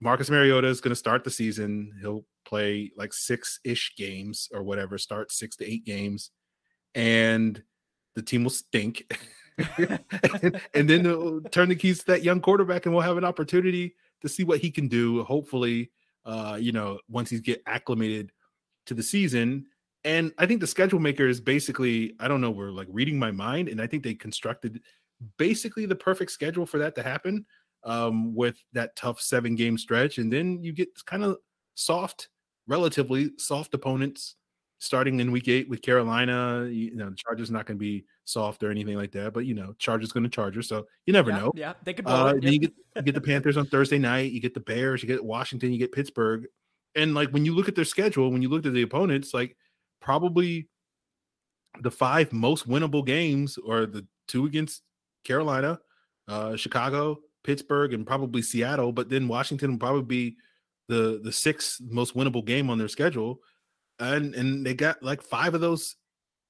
Marcus 0.00 0.30
Mariota 0.30 0.68
is 0.68 0.80
going 0.80 0.90
to 0.90 0.96
start 0.96 1.22
the 1.22 1.30
season. 1.30 1.92
He'll 2.00 2.24
play 2.46 2.92
like 2.96 3.12
six 3.12 3.60
ish 3.62 3.94
games 3.96 4.48
or 4.54 4.62
whatever, 4.62 4.96
start 4.96 5.32
six 5.32 5.56
to 5.56 5.70
eight 5.70 5.84
games, 5.84 6.30
and 6.94 7.62
the 8.16 8.22
team 8.22 8.42
will 8.42 8.50
stink. 8.50 9.14
and, 9.78 10.60
and, 10.74 10.90
then 10.90 11.42
turn 11.52 11.68
the 11.68 11.76
keys 11.76 12.00
to 12.00 12.06
that 12.06 12.24
young 12.24 12.40
quarterback, 12.40 12.86
and 12.86 12.94
we'll 12.94 13.04
have 13.04 13.16
an 13.18 13.24
opportunity 13.24 13.94
to 14.22 14.28
see 14.28 14.42
what 14.42 14.58
he 14.58 14.70
can 14.70 14.88
do. 14.88 15.22
Hopefully, 15.22 15.92
uh, 16.24 16.58
you 16.60 16.72
know, 16.72 16.98
once 17.08 17.30
he's 17.30 17.40
get 17.40 17.62
acclimated 17.66 18.32
to 18.86 18.94
the 18.94 19.02
season. 19.02 19.66
And 20.04 20.32
I 20.38 20.46
think 20.46 20.60
the 20.60 20.66
schedule 20.66 21.00
maker 21.00 21.26
is 21.26 21.40
basically, 21.40 22.14
I 22.20 22.28
don't 22.28 22.40
know, 22.40 22.50
we're 22.50 22.70
like 22.70 22.88
reading 22.90 23.18
my 23.18 23.30
mind, 23.30 23.68
and 23.68 23.80
I 23.80 23.86
think 23.86 24.02
they 24.02 24.14
constructed 24.14 24.80
basically 25.38 25.86
the 25.86 25.96
perfect 25.96 26.30
schedule 26.30 26.66
for 26.66 26.78
that 26.78 26.94
to 26.96 27.02
happen 27.02 27.46
um, 27.84 28.34
with 28.34 28.58
that 28.72 28.96
tough 28.96 29.20
seven 29.20 29.54
game 29.54 29.78
stretch. 29.78 30.18
And 30.18 30.32
then 30.32 30.62
you 30.62 30.72
get 30.72 30.88
kind 31.06 31.24
of 31.24 31.38
soft, 31.74 32.28
relatively 32.66 33.30
soft 33.38 33.74
opponents 33.74 34.36
starting 34.78 35.20
in 35.20 35.32
week 35.32 35.48
eight 35.48 35.68
with 35.68 35.82
Carolina. 35.82 36.66
You 36.70 36.94
know, 36.96 37.10
the 37.10 37.16
Chargers 37.16 37.50
not 37.50 37.66
going 37.66 37.78
to 37.78 37.80
be 37.82 38.04
soft 38.24 38.62
or 38.62 38.70
anything 38.70 38.96
like 38.96 39.12
that, 39.12 39.32
but 39.32 39.46
you 39.46 39.54
know, 39.54 39.74
Chargers 39.78 40.12
going 40.12 40.24
to 40.24 40.30
Charger. 40.30 40.62
So 40.62 40.86
you 41.06 41.12
never 41.12 41.30
yeah, 41.30 41.38
know. 41.38 41.52
Yeah, 41.54 41.72
they 41.84 41.94
could. 41.94 42.06
Uh, 42.06 42.34
yep. 42.40 42.52
you, 42.52 42.58
get, 42.58 42.72
you 42.96 43.02
get 43.02 43.14
the 43.14 43.20
Panthers 43.20 43.56
on 43.56 43.66
Thursday 43.66 43.98
night. 43.98 44.32
You 44.32 44.40
get 44.40 44.54
the 44.54 44.60
Bears. 44.60 45.02
You 45.02 45.08
get 45.08 45.24
Washington. 45.24 45.72
You 45.72 45.78
get 45.78 45.92
Pittsburgh. 45.92 46.46
And 46.94 47.14
like 47.14 47.30
when 47.30 47.44
you 47.44 47.54
look 47.54 47.68
at 47.68 47.74
their 47.74 47.84
schedule, 47.84 48.30
when 48.30 48.42
you 48.42 48.48
look 48.48 48.64
at 48.64 48.72
the 48.72 48.82
opponents, 48.82 49.34
like 49.34 49.56
probably 50.00 50.68
the 51.82 51.90
five 51.90 52.32
most 52.32 52.68
winnable 52.68 53.04
games 53.04 53.58
are 53.68 53.86
the 53.86 54.06
two 54.28 54.46
against 54.46 54.82
Carolina, 55.24 55.78
uh, 56.28 56.56
Chicago, 56.56 57.18
Pittsburgh 57.44 57.94
and 57.94 58.06
probably 58.06 58.42
Seattle, 58.42 58.92
but 58.92 59.08
then 59.08 59.28
Washington 59.28 59.72
will 59.72 59.78
probably 59.78 60.02
be 60.02 60.36
the 60.88 61.20
the 61.22 61.32
sixth 61.32 61.80
most 61.88 62.14
winnable 62.16 62.44
game 62.44 62.70
on 62.70 62.78
their 62.78 62.88
schedule. 62.88 63.40
And 63.98 64.34
and 64.34 64.64
they 64.64 64.74
got 64.74 65.02
like 65.02 65.22
five 65.22 65.54
of 65.54 65.60
those 65.60 65.96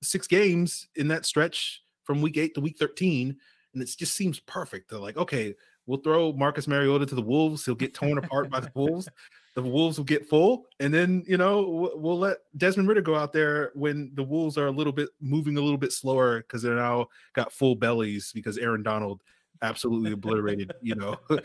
six 0.02 0.26
games 0.26 0.88
in 0.96 1.08
that 1.08 1.26
stretch 1.26 1.82
from 2.04 2.22
week 2.22 2.36
eight 2.36 2.54
to 2.54 2.60
week 2.60 2.76
13. 2.78 3.36
And 3.74 3.82
it 3.82 3.90
just 3.96 4.14
seems 4.14 4.40
perfect. 4.40 4.90
They're 4.90 4.98
like, 4.98 5.16
okay, 5.16 5.54
we'll 5.86 6.00
throw 6.00 6.32
Marcus 6.32 6.66
Mariota 6.68 7.06
to 7.06 7.14
the 7.14 7.22
Wolves. 7.22 7.64
He'll 7.64 7.74
get 7.74 7.94
torn 7.94 8.18
apart 8.18 8.50
by 8.50 8.60
the 8.60 8.70
Wolves. 8.74 9.08
The 9.54 9.62
Wolves 9.62 9.98
will 9.98 10.04
get 10.04 10.28
full. 10.28 10.66
And 10.80 10.92
then, 10.92 11.24
you 11.26 11.36
know, 11.36 11.90
we'll 11.94 12.18
let 12.18 12.38
Desmond 12.56 12.88
Ridder 12.88 13.02
go 13.02 13.16
out 13.16 13.32
there 13.32 13.70
when 13.74 14.10
the 14.14 14.22
Wolves 14.22 14.58
are 14.58 14.66
a 14.66 14.70
little 14.70 14.92
bit 14.92 15.08
moving 15.20 15.56
a 15.56 15.60
little 15.60 15.78
bit 15.78 15.92
slower 15.92 16.38
because 16.40 16.62
they're 16.62 16.74
now 16.74 17.06
got 17.34 17.52
full 17.52 17.74
bellies 17.74 18.32
because 18.32 18.58
Aaron 18.58 18.82
Donald 18.82 19.22
absolutely 19.62 20.12
obliterated. 20.12 20.72
You 20.82 20.96
know, 20.96 21.16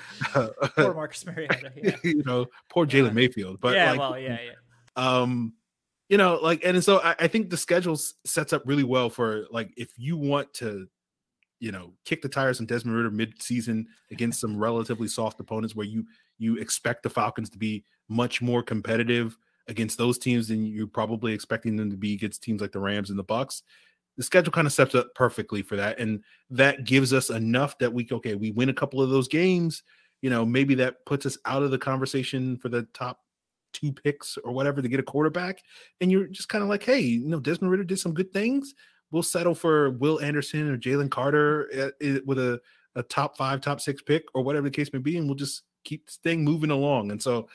poor 0.75 0.93
Marcus 0.93 1.25
Mariota. 1.25 1.71
Yeah. 1.75 1.95
you 2.03 2.23
know, 2.25 2.47
poor 2.69 2.85
Jalen. 2.85 3.13
Mayfield. 3.13 3.61
But 3.61 3.75
yeah, 3.75 3.91
like, 3.91 3.99
well, 3.99 4.19
yeah, 4.19 4.37
yeah. 4.43 4.51
Um, 4.95 5.53
you 6.11 6.17
know, 6.17 6.37
like, 6.41 6.65
and 6.65 6.83
so 6.83 6.99
I, 6.99 7.15
I 7.19 7.27
think 7.27 7.49
the 7.49 7.55
schedule 7.55 7.95
sets 8.25 8.51
up 8.51 8.63
really 8.65 8.83
well 8.83 9.09
for 9.09 9.45
like 9.49 9.73
if 9.77 9.91
you 9.97 10.17
want 10.17 10.53
to, 10.55 10.87
you 11.61 11.71
know, 11.71 11.93
kick 12.03 12.21
the 12.21 12.27
tires 12.27 12.59
on 12.59 12.65
Desmond 12.65 12.97
Ridder 12.97 13.11
mid-season 13.11 13.87
against 14.11 14.41
some 14.41 14.57
relatively 14.57 15.07
soft 15.07 15.39
opponents 15.39 15.73
where 15.73 15.87
you 15.87 16.05
you 16.37 16.57
expect 16.57 17.03
the 17.03 17.09
Falcons 17.09 17.49
to 17.51 17.57
be 17.57 17.85
much 18.09 18.41
more 18.41 18.61
competitive 18.61 19.37
against 19.69 19.97
those 19.97 20.17
teams 20.17 20.49
than 20.49 20.65
you're 20.65 20.85
probably 20.85 21.33
expecting 21.33 21.77
them 21.77 21.89
to 21.89 21.95
be 21.95 22.13
against 22.13 22.43
teams 22.43 22.59
like 22.59 22.73
the 22.73 22.79
Rams 22.79 23.09
and 23.09 23.17
the 23.17 23.23
Bucks 23.23 23.63
the 24.17 24.23
schedule 24.23 24.51
kind 24.51 24.67
of 24.67 24.73
sets 24.73 24.93
up 24.93 25.15
perfectly 25.15 25.61
for 25.61 25.77
that. 25.77 25.97
And 25.97 26.21
that 26.49 26.83
gives 26.83 27.13
us 27.13 27.29
enough 27.29 27.77
that 27.77 27.93
we, 27.93 28.07
okay, 28.11 28.35
we 28.35 28.51
win 28.51 28.67
a 28.67 28.73
couple 28.73 29.01
of 29.01 29.09
those 29.09 29.29
games. 29.29 29.83
You 30.21 30.29
know, 30.29 30.45
maybe 30.45 30.75
that 30.75 31.05
puts 31.05 31.25
us 31.25 31.37
out 31.45 31.63
of 31.63 31.71
the 31.71 31.77
conversation 31.77 32.57
for 32.57 32.67
the 32.67 32.83
top 32.93 33.19
two 33.73 33.91
picks 33.91 34.37
or 34.43 34.51
whatever 34.51 34.81
to 34.81 34.87
get 34.87 34.99
a 34.99 35.03
quarterback. 35.03 35.61
And 35.99 36.11
you're 36.11 36.27
just 36.27 36.49
kind 36.49 36.63
of 36.63 36.69
like, 36.69 36.83
hey, 36.83 36.99
you 36.99 37.27
know, 37.27 37.39
Desmond 37.39 37.71
Ridder 37.71 37.83
did 37.83 37.99
some 37.99 38.13
good 38.13 38.31
things. 38.31 38.73
We'll 39.11 39.23
settle 39.23 39.55
for 39.55 39.91
Will 39.91 40.21
Anderson 40.21 40.69
or 40.69 40.77
Jalen 40.77 41.11
Carter 41.11 41.69
eh, 41.73 41.89
eh, 42.01 42.19
with 42.25 42.39
a, 42.39 42.61
a 42.95 43.03
top 43.03 43.37
five, 43.37 43.61
top 43.61 43.81
six 43.81 44.01
pick 44.01 44.23
or 44.33 44.43
whatever 44.43 44.65
the 44.65 44.75
case 44.75 44.91
may 44.93 44.99
be. 44.99 45.17
And 45.17 45.27
we'll 45.27 45.35
just 45.35 45.63
keep 45.83 46.05
this 46.05 46.17
thing 46.17 46.43
moving 46.43 46.71
along. 46.71 47.11
And 47.11 47.21
so 47.21 47.49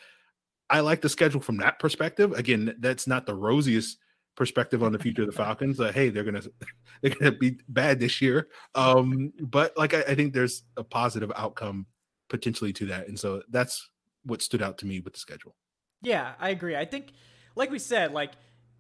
I 0.69 0.81
like 0.81 1.01
the 1.01 1.09
schedule 1.09 1.41
from 1.41 1.59
that 1.59 1.79
perspective. 1.79 2.33
Again, 2.33 2.75
that's 2.81 3.07
not 3.07 3.27
the 3.27 3.35
rosiest 3.35 3.99
perspective 4.37 4.83
on 4.83 4.93
the 4.93 4.99
future 4.99 5.23
of 5.23 5.29
the 5.29 5.37
Falcons. 5.37 5.81
Uh, 5.81 5.93
hey, 5.93 6.11
they're 6.11 6.25
gonna 6.25 6.43
they're 7.03 7.14
gonna 7.14 7.33
be 7.33 7.59
bad 7.69 8.01
this 8.01 8.21
year. 8.21 8.49
Um, 8.75 9.33
but 9.41 9.77
like 9.77 9.95
I, 9.95 10.01
I, 10.03 10.14
think 10.14 10.33
there's 10.33 10.62
a 10.77 10.85
positive 10.85 11.33
outcome 11.37 11.87
potentially 12.29 12.73
to 12.75 12.87
that, 12.87 13.09
and 13.09 13.19
so 13.19 13.43
that's 13.51 13.89
what 14.25 14.43
stood 14.43 14.62
out 14.62 14.79
to 14.79 14.87
me 14.87 15.01
with 15.01 15.14
the 15.14 15.21
schedule. 15.21 15.55
Yeah, 16.03 16.34
I 16.38 16.51
agree. 16.51 16.76
I 16.76 16.84
think, 16.84 17.12
like 17.55 17.70
we 17.70 17.78
said, 17.78 18.12
like 18.12 18.32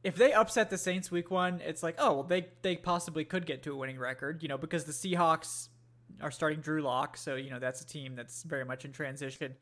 if 0.04 0.16
they 0.16 0.32
upset 0.32 0.70
the 0.70 0.78
Saints 0.78 1.10
week 1.10 1.30
one, 1.30 1.60
it's 1.64 1.82
like 1.82 1.96
oh 1.98 2.14
well, 2.14 2.22
they 2.22 2.48
they 2.62 2.76
possibly 2.76 3.24
could 3.24 3.46
get 3.46 3.62
to 3.64 3.72
a 3.72 3.76
winning 3.76 3.98
record, 3.98 4.42
you 4.42 4.48
know, 4.48 4.58
because 4.58 4.84
the 4.84 4.92
Seahawks 4.92 5.68
are 6.20 6.30
starting 6.30 6.60
Drew 6.60 6.82
Lock, 6.82 7.16
so 7.16 7.34
you 7.34 7.50
know 7.50 7.58
that's 7.58 7.80
a 7.80 7.86
team 7.86 8.14
that's 8.14 8.42
very 8.42 8.64
much 8.64 8.84
in 8.84 8.92
transition. 8.92 9.54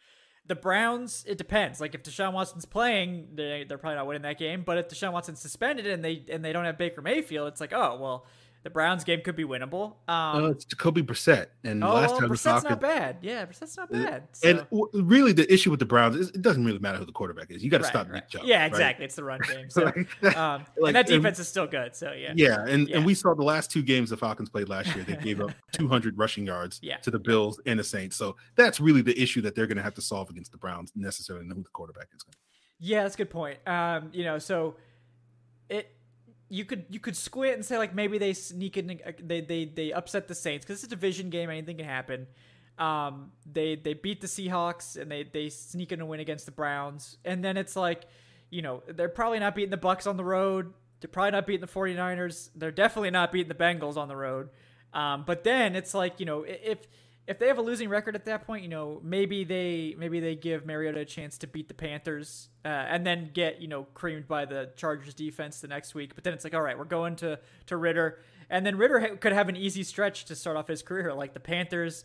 The 0.47 0.55
Browns, 0.55 1.25
it 1.27 1.39
depends. 1.39 1.81
Like 1.81 1.95
if 1.95 2.03
Deshaun 2.03 2.35
Watson's 2.35 2.67
playing, 2.67 3.29
they 3.35 3.65
they're 3.67 3.79
probably 3.79 3.97
not 3.97 4.07
winning 4.07 4.23
that 4.23 4.39
game. 4.39 4.63
But 4.63 4.79
if 4.79 4.89
Deshaun 4.89 5.13
Watson's 5.13 5.41
suspended 5.41 5.87
and 5.87 6.05
they 6.05 6.25
and 6.31 6.45
they 6.45 6.53
don't 6.53 6.67
have 6.67 6.77
Baker 6.77 7.01
Mayfield, 7.01 7.49
it's 7.49 7.61
like, 7.61 7.73
oh 7.73 7.97
well, 8.01 8.27
the 8.65 8.71
Browns 8.71 9.05
game 9.05 9.21
could 9.21 9.37
be 9.37 9.45
winnable. 9.45 9.93
Um, 10.09 10.45
uh, 10.45 10.49
it's 10.49 10.65
Jacoby 10.65 11.03
Brissett, 11.03 11.49
and 11.65 11.85
oh, 11.85 11.93
last 11.93 12.19
time 12.19 12.31
Brissett's 12.31 12.63
talking, 12.63 12.71
not 12.71 12.81
bad. 12.81 13.19
Yeah, 13.21 13.45
Brissett's 13.45 13.77
not 13.77 13.93
bad. 13.93 14.25
So. 14.33 14.49
And 14.49 14.59
w- 14.71 14.89
really, 14.95 15.35
the 15.35 15.53
issue 15.53 15.71
with 15.71 15.81
the 15.81 15.87
Browns 15.87 16.17
is 16.17 16.31
it 16.31 16.41
doesn't 16.41 16.65
really 16.65 16.79
matter 16.79 16.97
who 16.97 17.05
the 17.05 17.13
quarterback 17.13 17.51
is. 17.51 17.63
You 17.63 17.71
got 17.71 17.79
to 17.79 17.83
right, 17.85 17.91
stop 17.91 18.07
right. 18.07 18.15
Nick 18.15 18.31
Chubb. 18.31 18.43
Yeah, 18.47 18.65
exactly. 18.65 19.03
Right? 19.03 19.07
It's 19.07 19.17
the 19.17 19.25
run 19.25 19.41
game. 19.47 19.69
So, 19.75 19.87
um, 19.87 20.65
like, 20.79 20.89
and 20.89 20.97
that 20.97 21.07
defense 21.07 21.39
and, 21.39 21.43
is 21.43 21.49
still 21.49 21.67
good. 21.67 21.95
So 21.95 22.13
yeah, 22.13 22.33
yeah, 22.35 22.65
and 22.67 22.89
yeah. 22.89 22.97
and 22.97 23.07
we 23.07 23.13
saw 23.13 23.35
the 23.35 23.43
last 23.43 23.71
two 23.71 23.83
games 23.83 24.11
the 24.11 24.17
Falcons 24.17 24.49
played 24.49 24.71
last 24.71 24.95
year. 24.95 25.05
They 25.05 25.17
gave 25.17 25.41
up 25.41 25.51
200 25.73 26.17
rushing 26.17 26.47
yards 26.47 26.81
yeah. 26.83 26.97
to 26.99 27.11
the 27.11 27.19
Bills 27.19 27.61
and 27.67 27.79
the 27.79 27.85
Saints. 27.85 28.17
So 28.17 28.37
that's 28.57 28.81
really 28.81 29.03
the 29.03 29.21
issue 29.21 29.43
that 29.43 29.55
they're 29.55 29.67
going 29.67 29.77
to 29.77 29.83
have 29.83 29.95
to 29.95 30.03
solve 30.03 30.31
against 30.31 30.53
the 30.53 30.59
Browns. 30.59 30.93
Necessarily 30.97 31.45
know 31.45 31.55
who 31.55 31.63
the 31.63 31.69
quarterback 31.71 32.09
is 32.15 32.23
going 32.23 32.33
to. 32.33 32.39
be. 32.39 32.87
Yeah, 32.87 33.03
that's 33.03 33.15
a 33.15 33.19
good 33.19 33.31
point. 33.31 33.59
Um, 33.67 34.11
you 34.13 34.25
know, 34.25 34.39
so 34.39 34.77
it 35.69 35.94
you 36.55 36.65
could 36.65 36.85
you 36.89 37.01
could 37.01 37.17
squint 37.17 37.55
and 37.55 37.65
say 37.65 37.79
like 37.79 37.95
maybe 37.95 38.17
they 38.17 38.33
sneak 38.33 38.77
in 38.77 39.01
uh, 39.05 39.11
they 39.19 39.41
they 39.41 39.65
they 39.65 39.93
upset 39.93 40.29
the 40.29 40.35
Saints 40.35 40.65
because 40.65 40.83
it's 40.83 40.93
a 40.93 40.97
division 40.97 41.29
game 41.29 41.51
anything 41.51 41.77
can 41.77 41.87
happen. 41.87 42.27
Um, 42.79 43.33
they 43.51 43.75
they 43.75 43.95
beat 43.95 44.21
the 44.21 44.29
Seahawks 44.29 44.97
and 44.97 45.11
they 45.11 45.25
they 45.25 45.49
sneak 45.49 45.91
in 45.91 46.01
a 46.01 46.07
win 46.07 46.21
against 46.21 46.47
the 46.47 46.53
Browns 46.53 47.19
and 47.25 47.45
then 47.45 47.57
it's 47.57 47.75
like 47.75 48.05
you 48.51 48.63
know 48.63 48.83
they're 48.87 49.09
probably 49.09 49.41
not 49.41 49.55
beating 49.55 49.71
the 49.71 49.77
Bucks 49.77 50.07
on 50.07 50.17
the 50.17 50.25
road. 50.25 50.73
They're 51.01 51.09
probably 51.09 51.33
not 51.33 51.47
beating 51.47 51.61
the 51.61 51.67
49ers. 51.67 52.51
They're 52.55 52.71
definitely 52.71 53.11
not 53.11 53.33
beating 53.33 53.49
the 53.49 53.55
Bengals 53.55 53.97
on 53.97 54.09
the 54.09 54.17
road. 54.17 54.49
Um, 54.93 55.25
but 55.27 55.43
then 55.43 55.75
it's 55.75 55.93
like 55.93 56.21
you 56.21 56.27
know 56.27 56.45
if 56.47 56.79
if 57.27 57.39
they 57.39 57.49
have 57.49 57.59
a 57.59 57.63
losing 57.63 57.89
record 57.89 58.15
at 58.15 58.25
that 58.27 58.47
point, 58.47 58.63
you 58.63 58.69
know 58.69 59.01
maybe 59.03 59.45
they 59.45 59.95
maybe 59.99 60.21
they 60.21 60.35
give 60.35 60.67
Mariota 60.67 61.01
a 61.01 61.05
chance 61.05 61.39
to 61.39 61.47
beat 61.47 61.69
the 61.69 61.75
Panthers 61.75 62.49
uh, 62.65 62.69
and 62.69 63.07
then 63.07 63.31
get 63.33 63.61
you 63.61 63.69
know 63.69 63.85
creamed 63.95 64.29
by 64.29 64.45
the 64.45 64.71
Chargers 64.77 65.15
defense 65.15 65.61
the 65.61 65.69
next 65.69 65.95
week. 65.95 66.15
But 66.15 66.25
then 66.25 66.35
it's 66.35 66.45
like 66.45 66.55
all 66.55 66.63
right, 66.63 66.79
we're 66.79 66.85
going 66.85 67.17
to 67.17 67.39
to 67.67 67.77
Ridder, 67.77 68.21
and 68.51 68.65
then 68.65 68.77
Ridder 68.77 69.01
ha- 69.01 69.17
could 69.21 69.33
have 69.33 69.49
an 69.49 69.57
easy 69.57 69.83
stretch 69.83 70.27
to 70.27 70.37
start 70.37 70.57
off 70.57 70.69
his 70.69 70.83
career 70.83 71.13
like 71.15 71.35
the 71.35 71.41
Panthers. 71.41 72.05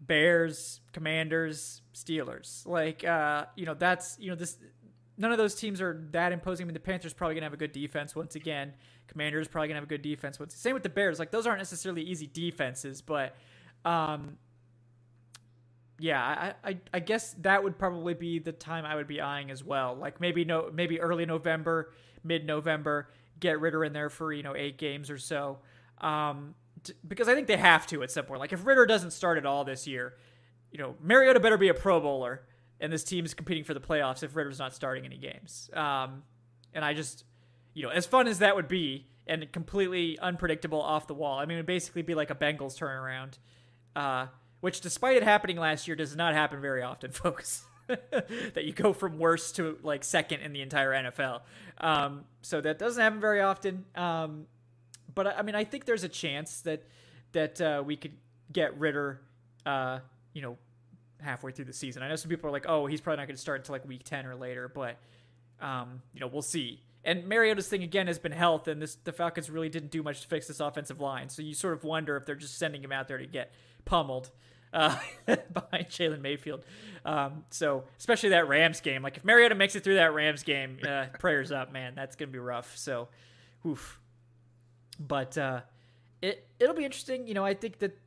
Bears, 0.00 0.80
Commanders, 0.92 1.82
Steelers. 1.94 2.66
Like, 2.66 3.04
uh, 3.04 3.46
you 3.56 3.66
know, 3.66 3.74
that's 3.74 4.16
you 4.18 4.30
know 4.30 4.36
this. 4.36 4.58
None 5.16 5.30
of 5.30 5.38
those 5.38 5.54
teams 5.54 5.80
are 5.80 6.06
that 6.10 6.32
imposing. 6.32 6.64
I 6.64 6.66
mean, 6.66 6.74
the 6.74 6.80
Panthers 6.80 7.12
probably 7.12 7.36
gonna 7.36 7.46
have 7.46 7.52
a 7.52 7.58
good 7.58 7.72
defense 7.72 8.14
once 8.16 8.34
again. 8.34 8.74
Commanders 9.06 9.46
probably 9.46 9.68
gonna 9.68 9.78
have 9.78 9.84
a 9.84 9.88
good 9.88 10.02
defense 10.02 10.38
once. 10.38 10.54
Same 10.54 10.74
with 10.74 10.82
the 10.82 10.88
Bears. 10.88 11.18
Like, 11.18 11.30
those 11.30 11.46
aren't 11.46 11.60
necessarily 11.60 12.02
easy 12.02 12.26
defenses, 12.26 13.00
but, 13.00 13.36
um, 13.84 14.38
yeah, 16.04 16.52
I, 16.62 16.70
I 16.70 16.78
I 16.92 17.00
guess 17.00 17.34
that 17.40 17.64
would 17.64 17.78
probably 17.78 18.12
be 18.12 18.38
the 18.38 18.52
time 18.52 18.84
I 18.84 18.94
would 18.94 19.06
be 19.06 19.22
eyeing 19.22 19.50
as 19.50 19.64
well. 19.64 19.96
Like 19.96 20.20
maybe 20.20 20.44
no, 20.44 20.70
maybe 20.70 21.00
early 21.00 21.24
November, 21.24 21.94
mid 22.22 22.44
November, 22.44 23.08
get 23.40 23.58
Ridder 23.58 23.82
in 23.86 23.94
there 23.94 24.10
for 24.10 24.30
you 24.30 24.42
know 24.42 24.54
eight 24.54 24.76
games 24.76 25.08
or 25.08 25.16
so. 25.16 25.60
Um, 26.02 26.56
because 27.08 27.26
I 27.26 27.34
think 27.34 27.46
they 27.46 27.56
have 27.56 27.86
to 27.86 28.02
at 28.02 28.10
some 28.10 28.26
point. 28.26 28.38
Like 28.38 28.52
if 28.52 28.66
Ridder 28.66 28.84
doesn't 28.84 29.12
start 29.12 29.38
at 29.38 29.46
all 29.46 29.64
this 29.64 29.86
year, 29.86 30.12
you 30.70 30.78
know, 30.78 30.94
Mariota 31.00 31.40
better 31.40 31.56
be 31.56 31.68
a 31.68 31.74
Pro 31.74 31.98
Bowler, 32.00 32.42
and 32.80 32.92
this 32.92 33.02
team 33.02 33.24
is 33.24 33.32
competing 33.32 33.64
for 33.64 33.72
the 33.72 33.80
playoffs 33.80 34.22
if 34.22 34.36
Ridder's 34.36 34.58
not 34.58 34.74
starting 34.74 35.06
any 35.06 35.16
games. 35.16 35.70
Um, 35.72 36.22
and 36.74 36.84
I 36.84 36.92
just, 36.92 37.24
you 37.72 37.82
know, 37.82 37.88
as 37.88 38.04
fun 38.04 38.28
as 38.28 38.40
that 38.40 38.56
would 38.56 38.68
be, 38.68 39.06
and 39.26 39.50
completely 39.52 40.18
unpredictable 40.18 40.82
off 40.82 41.06
the 41.06 41.14
wall. 41.14 41.38
I 41.38 41.46
mean, 41.46 41.56
it 41.56 41.60
would 41.60 41.66
basically 41.66 42.02
be 42.02 42.14
like 42.14 42.28
a 42.28 42.34
Bengals 42.34 42.76
turnaround, 42.78 43.38
uh, 43.96 44.26
which, 44.64 44.80
despite 44.80 45.14
it 45.18 45.22
happening 45.22 45.58
last 45.58 45.86
year, 45.86 45.94
does 45.94 46.16
not 46.16 46.32
happen 46.32 46.58
very 46.58 46.82
often, 46.82 47.10
folks. 47.12 47.64
that 47.86 48.64
you 48.64 48.72
go 48.72 48.94
from 48.94 49.18
worst 49.18 49.56
to 49.56 49.76
like 49.82 50.02
second 50.02 50.40
in 50.40 50.54
the 50.54 50.62
entire 50.62 50.90
NFL. 50.92 51.42
Um, 51.76 52.24
so 52.40 52.62
that 52.62 52.78
doesn't 52.78 53.02
happen 53.02 53.20
very 53.20 53.42
often. 53.42 53.84
Um, 53.94 54.46
but 55.14 55.26
I 55.26 55.42
mean, 55.42 55.54
I 55.54 55.64
think 55.64 55.84
there's 55.84 56.02
a 56.02 56.08
chance 56.08 56.62
that 56.62 56.82
that 57.32 57.60
uh, 57.60 57.82
we 57.84 57.96
could 57.96 58.14
get 58.50 58.78
Ridder, 58.78 59.20
uh, 59.66 59.98
you 60.32 60.40
know, 60.40 60.56
halfway 61.20 61.52
through 61.52 61.66
the 61.66 61.74
season. 61.74 62.02
I 62.02 62.08
know 62.08 62.16
some 62.16 62.30
people 62.30 62.48
are 62.48 62.52
like, 62.52 62.64
"Oh, 62.66 62.86
he's 62.86 63.02
probably 63.02 63.18
not 63.18 63.26
going 63.26 63.36
to 63.36 63.42
start 63.42 63.60
until 63.60 63.74
like 63.74 63.86
week 63.86 64.04
ten 64.04 64.24
or 64.24 64.34
later," 64.34 64.66
but 64.74 64.96
um, 65.60 66.00
you 66.14 66.20
know, 66.20 66.26
we'll 66.26 66.40
see. 66.40 66.80
And 67.04 67.28
Mariota's 67.28 67.68
thing 67.68 67.82
again 67.82 68.06
has 68.06 68.18
been 68.18 68.32
health, 68.32 68.66
and 68.66 68.80
this 68.80 68.94
the 68.94 69.12
Falcons 69.12 69.50
really 69.50 69.68
didn't 69.68 69.90
do 69.90 70.02
much 70.02 70.22
to 70.22 70.26
fix 70.26 70.46
this 70.46 70.60
offensive 70.60 71.02
line. 71.02 71.28
So 71.28 71.42
you 71.42 71.52
sort 71.52 71.74
of 71.74 71.84
wonder 71.84 72.16
if 72.16 72.24
they're 72.24 72.34
just 72.34 72.56
sending 72.56 72.82
him 72.82 72.92
out 72.92 73.08
there 73.08 73.18
to 73.18 73.26
get 73.26 73.52
pummeled 73.84 74.30
uh, 74.74 74.96
behind 75.26 75.88
Jalen 75.88 76.20
Mayfield. 76.20 76.64
Um, 77.04 77.44
so 77.50 77.84
especially 77.98 78.30
that 78.30 78.48
Rams 78.48 78.80
game, 78.80 79.02
like 79.02 79.16
if 79.16 79.24
Mariota 79.24 79.54
makes 79.54 79.76
it 79.76 79.84
through 79.84 79.96
that 79.96 80.12
Rams 80.12 80.42
game, 80.42 80.78
uh, 80.86 81.06
prayers 81.18 81.52
up, 81.52 81.72
man. 81.72 81.94
That's 81.94 82.16
gonna 82.16 82.30
be 82.30 82.38
rough. 82.38 82.76
So, 82.76 83.08
oof. 83.66 84.00
But 84.98 85.38
uh, 85.38 85.60
it 86.20 86.46
it'll 86.58 86.74
be 86.74 86.84
interesting. 86.84 87.26
You 87.26 87.34
know, 87.34 87.44
I 87.44 87.54
think 87.54 87.78
that 87.78 87.98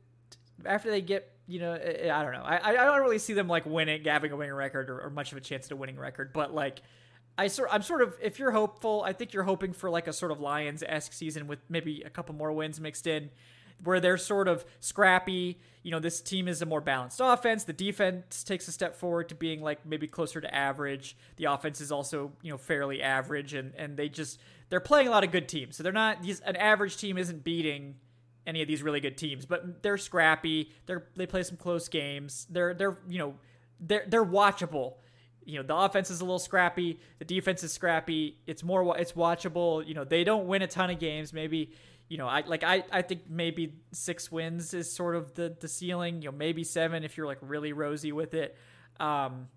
after 0.64 0.90
they 0.90 1.00
get, 1.00 1.32
you 1.46 1.60
know, 1.60 1.72
I, 1.72 2.10
I 2.10 2.22
don't 2.22 2.32
know. 2.32 2.42
I 2.42 2.70
I 2.70 2.72
don't 2.72 3.00
really 3.00 3.18
see 3.18 3.34
them 3.34 3.48
like 3.48 3.66
winning, 3.66 4.04
having 4.04 4.32
a 4.32 4.36
winning 4.36 4.54
record, 4.54 4.90
or, 4.90 5.00
or 5.00 5.10
much 5.10 5.32
of 5.32 5.38
a 5.38 5.40
chance 5.40 5.66
at 5.66 5.72
a 5.72 5.76
winning 5.76 5.98
record. 5.98 6.32
But 6.32 6.54
like, 6.54 6.82
I 7.36 7.46
sort 7.46 7.68
I'm 7.72 7.82
sort 7.82 8.02
of 8.02 8.16
if 8.20 8.38
you're 8.38 8.50
hopeful, 8.50 9.02
I 9.06 9.12
think 9.12 9.32
you're 9.32 9.44
hoping 9.44 9.72
for 9.72 9.90
like 9.90 10.08
a 10.08 10.12
sort 10.12 10.32
of 10.32 10.40
Lions 10.40 10.82
esque 10.86 11.12
season 11.12 11.46
with 11.46 11.60
maybe 11.68 12.02
a 12.04 12.10
couple 12.10 12.34
more 12.34 12.52
wins 12.52 12.80
mixed 12.80 13.06
in, 13.06 13.30
where 13.82 14.00
they're 14.00 14.18
sort 14.18 14.48
of 14.48 14.64
scrappy. 14.80 15.60
You 15.82 15.90
know, 15.90 16.00
this 16.00 16.20
team 16.20 16.48
is 16.48 16.60
a 16.62 16.66
more 16.66 16.80
balanced 16.80 17.20
offense. 17.22 17.64
The 17.64 17.72
defense 17.72 18.42
takes 18.44 18.68
a 18.68 18.72
step 18.72 18.96
forward 18.96 19.28
to 19.30 19.34
being 19.34 19.62
like 19.62 19.86
maybe 19.86 20.06
closer 20.06 20.40
to 20.40 20.54
average. 20.54 21.16
The 21.36 21.44
offense 21.44 21.80
is 21.80 21.92
also 21.92 22.32
you 22.42 22.50
know 22.50 22.58
fairly 22.58 23.02
average, 23.02 23.54
and 23.54 23.74
and 23.76 23.96
they 23.96 24.08
just 24.08 24.38
they're 24.68 24.80
playing 24.80 25.08
a 25.08 25.10
lot 25.10 25.24
of 25.24 25.30
good 25.30 25.48
teams. 25.48 25.76
So 25.76 25.82
they're 25.82 25.92
not 25.92 26.22
these 26.22 26.40
an 26.40 26.56
average 26.56 26.96
team 26.96 27.18
isn't 27.18 27.44
beating 27.44 27.96
any 28.46 28.62
of 28.62 28.68
these 28.68 28.82
really 28.82 29.00
good 29.00 29.18
teams, 29.18 29.44
but 29.44 29.82
they're 29.82 29.98
scrappy. 29.98 30.72
They're 30.86 31.06
they 31.16 31.26
play 31.26 31.42
some 31.42 31.56
close 31.56 31.88
games. 31.88 32.46
They're 32.50 32.74
they're 32.74 32.98
you 33.08 33.18
know 33.18 33.34
they're 33.78 34.04
they're 34.08 34.24
watchable. 34.24 34.94
You 35.44 35.58
know 35.58 35.62
the 35.62 35.76
offense 35.76 36.10
is 36.10 36.20
a 36.20 36.24
little 36.24 36.38
scrappy. 36.38 36.98
The 37.18 37.24
defense 37.24 37.62
is 37.62 37.72
scrappy. 37.72 38.38
It's 38.46 38.62
more 38.62 38.96
it's 38.98 39.12
watchable. 39.12 39.86
You 39.86 39.94
know 39.94 40.04
they 40.04 40.24
don't 40.24 40.46
win 40.46 40.62
a 40.62 40.66
ton 40.66 40.90
of 40.90 40.98
games. 40.98 41.32
Maybe 41.32 41.72
you 42.08 42.18
know 42.18 42.26
I 42.26 42.42
like 42.46 42.64
I 42.64 42.84
I 42.90 43.02
think 43.02 43.22
maybe 43.28 43.74
six 43.92 44.30
wins 44.32 44.74
is 44.74 44.90
sort 44.92 45.16
of 45.16 45.34
the 45.34 45.56
the 45.58 45.68
ceiling. 45.68 46.22
You 46.22 46.30
know 46.30 46.36
maybe 46.36 46.64
seven 46.64 47.04
if 47.04 47.16
you're 47.16 47.26
like 47.26 47.38
really 47.40 47.72
rosy 47.72 48.12
with 48.12 48.34
it. 48.34 48.56
Um, 48.98 49.48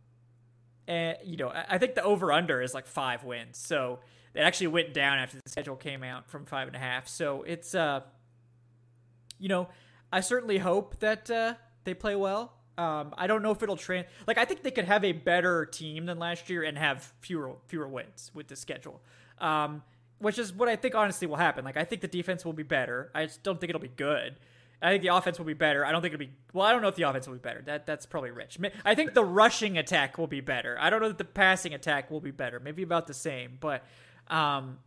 and 0.88 1.18
you 1.24 1.38
know 1.38 1.50
I, 1.50 1.66
I 1.70 1.78
think 1.78 1.96
the 1.96 2.04
over 2.04 2.32
under 2.32 2.62
is 2.62 2.74
like 2.74 2.88
five 2.88 3.24
wins. 3.24 3.58
So 3.58 4.00
it 4.34 4.42
actually 4.42 4.68
went 4.68 4.94
down 4.94 5.20
after 5.20 5.38
the 5.44 5.50
schedule 5.50 5.76
came 5.76 6.04
out 6.04 6.30
from 6.30 6.46
five 6.46 6.68
and 6.68 6.76
a 6.76 6.80
half. 6.80 7.08
So 7.08 7.44
it's 7.44 7.76
uh, 7.76 8.02
you 9.40 9.50
know, 9.50 9.68
I 10.12 10.22
certainly 10.22 10.60
hope 10.60 11.00
that 11.00 11.30
uh, 11.30 11.56
they 11.84 11.94
play 11.94 12.16
well. 12.16 12.54
Um, 12.78 13.14
I 13.18 13.28
don't 13.28 13.44
know 13.44 13.52
if 13.52 13.62
it'll 13.62 13.76
train. 13.76 14.06
Like 14.28 14.38
I 14.38 14.46
think 14.46 14.64
they 14.64 14.72
could 14.72 14.86
have 14.86 15.04
a 15.04 15.12
better 15.12 15.66
team 15.66 16.06
than 16.06 16.20
last 16.20 16.50
year 16.50 16.64
and 16.64 16.78
have 16.78 17.14
fewer 17.20 17.56
fewer 17.68 17.88
wins 17.88 18.32
with 18.34 18.48
the 18.48 18.56
schedule. 18.56 19.02
Um, 19.40 19.84
which 20.22 20.38
is 20.38 20.54
what 20.54 20.70
I 20.70 20.76
think 20.76 20.96
honestly 20.96 21.28
will 21.28 21.36
happen. 21.36 21.66
Like 21.66 21.78
I 21.78 21.84
think 21.84 22.02
the 22.02 22.08
defense 22.08 22.46
will 22.46 22.54
be 22.54 22.64
better. 22.64 23.12
I 23.14 23.26
just 23.26 23.44
don't 23.44 23.60
think 23.60 23.70
it'll 23.70 23.82
be 23.82 23.90
good. 23.90 24.36
I 24.82 24.90
think 24.90 25.04
the 25.04 25.10
offense 25.10 25.38
will 25.38 25.46
be 25.46 25.54
better. 25.54 25.86
I 25.86 25.92
don't 25.92 26.02
think 26.02 26.14
it'll 26.14 26.26
be 26.26 26.32
well. 26.54 26.66
I 26.66 26.72
don't 26.72 26.82
know 26.82 26.88
if 26.88 26.96
the 26.96 27.04
offense 27.04 27.28
will 27.28 27.36
be 27.36 27.42
better. 27.42 27.62
That 27.66 27.86
that's 27.86 28.06
probably 28.06 28.32
rich. 28.32 28.58
I 28.84 28.96
think 28.96 29.14
the 29.14 29.24
rushing 29.24 29.78
attack 29.78 30.18
will 30.18 30.28
be 30.28 30.42
better. 30.42 30.78
I 30.80 30.90
don't 30.90 31.02
know 31.02 31.08
that 31.08 31.20
the 31.20 31.26
passing 31.26 31.74
attack 31.74 32.10
will 32.10 32.22
be 32.22 32.32
better. 32.32 32.60
Maybe 32.60 32.82
about 32.82 33.06
the 33.06 33.14
same. 33.14 33.58
But 33.60 33.84
um, 34.28 34.80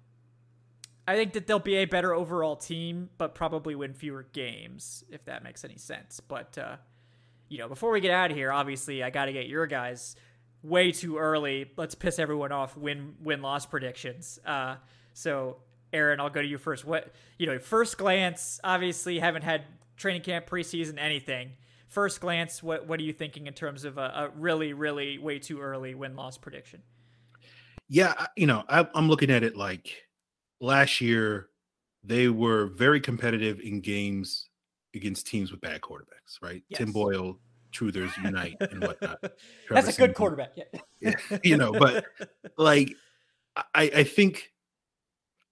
I 1.07 1.15
think 1.15 1.35
that 1.35 1.47
they'll 1.47 1.61
be 1.61 1.77
a 1.77 1.85
better 1.85 2.13
overall 2.13 2.57
team, 2.57 3.11
but 3.19 3.37
probably 3.37 3.75
win 3.77 3.95
fewer 3.95 4.27
games 4.33 5.05
if 5.11 5.25
that 5.27 5.45
makes 5.45 5.65
any 5.65 5.77
sense. 5.77 6.19
But 6.19 6.59
uh, 6.59 6.77
you 7.49 7.59
know, 7.59 7.69
before 7.69 7.93
we 7.93 8.01
get 8.01 8.11
out 8.11 8.33
of 8.33 8.37
here, 8.37 8.51
obviously 8.51 9.03
I 9.03 9.11
got 9.11 9.27
to 9.27 9.33
get 9.33 9.47
your 9.47 9.67
guys 9.67 10.17
way 10.65 10.91
too 10.91 11.19
early. 11.19 11.71
Let's 11.77 11.95
piss 11.95 12.19
everyone 12.19 12.51
off. 12.51 12.77
Win 12.77 13.15
win 13.23 13.43
loss 13.43 13.65
predictions. 13.65 14.41
Uh, 14.45 14.77
so 15.15 15.57
Aaron, 15.95 16.21
I'll 16.21 16.29
go 16.29 16.43
to 16.43 16.49
you 16.49 16.59
first. 16.59 16.85
What 16.85 17.13
you 17.39 17.47
know, 17.47 17.59
first 17.59 17.97
glance, 17.97 18.61
obviously 18.63 19.19
haven't 19.19 19.43
had 19.43 19.63
training 19.97 20.23
camp, 20.23 20.47
preseason, 20.47 20.99
anything. 20.99 21.53
First 21.89 22.21
glance, 22.21 22.63
what 22.63 22.87
what 22.87 23.01
are 23.01 23.05
you 23.05 23.13
thinking 23.13 23.47
in 23.47 23.55
terms 23.55 23.85
of 23.85 23.97
a, 23.97 24.01
a 24.01 24.31
really, 24.37 24.73
really 24.73 25.17
way 25.19 25.39
too 25.39 25.61
early 25.61 25.95
win 25.95 26.17
loss 26.17 26.37
prediction? 26.37 26.83
Yeah, 27.89 28.27
you 28.37 28.47
know, 28.47 28.65
I, 28.69 28.87
I'm 28.95 29.09
looking 29.09 29.31
at 29.31 29.43
it 29.43 29.57
like 29.57 30.05
last 30.61 31.01
year 31.01 31.49
they 32.03 32.29
were 32.29 32.67
very 32.67 33.01
competitive 33.01 33.61
in 33.61 33.81
games 33.81 34.49
against 34.95 35.27
teams 35.27 35.51
with 35.51 35.61
bad 35.61 35.81
quarterbacks, 35.81 36.43
right? 36.43 36.63
Yes. 36.69 36.79
Tim 36.79 36.93
Boyle, 36.93 37.39
Truthers 37.73 38.17
Unite, 38.23 38.57
and 38.61 38.83
whatnot. 38.83 39.19
That's 39.71 39.89
a 39.89 40.01
good 40.01 40.15
quarterback, 40.15 40.55
yeah. 41.01 41.15
you 41.45 41.57
know, 41.57 41.73
but 41.73 42.05
like 42.59 42.95
I, 43.57 43.91
I 43.97 44.05
think 44.05 44.53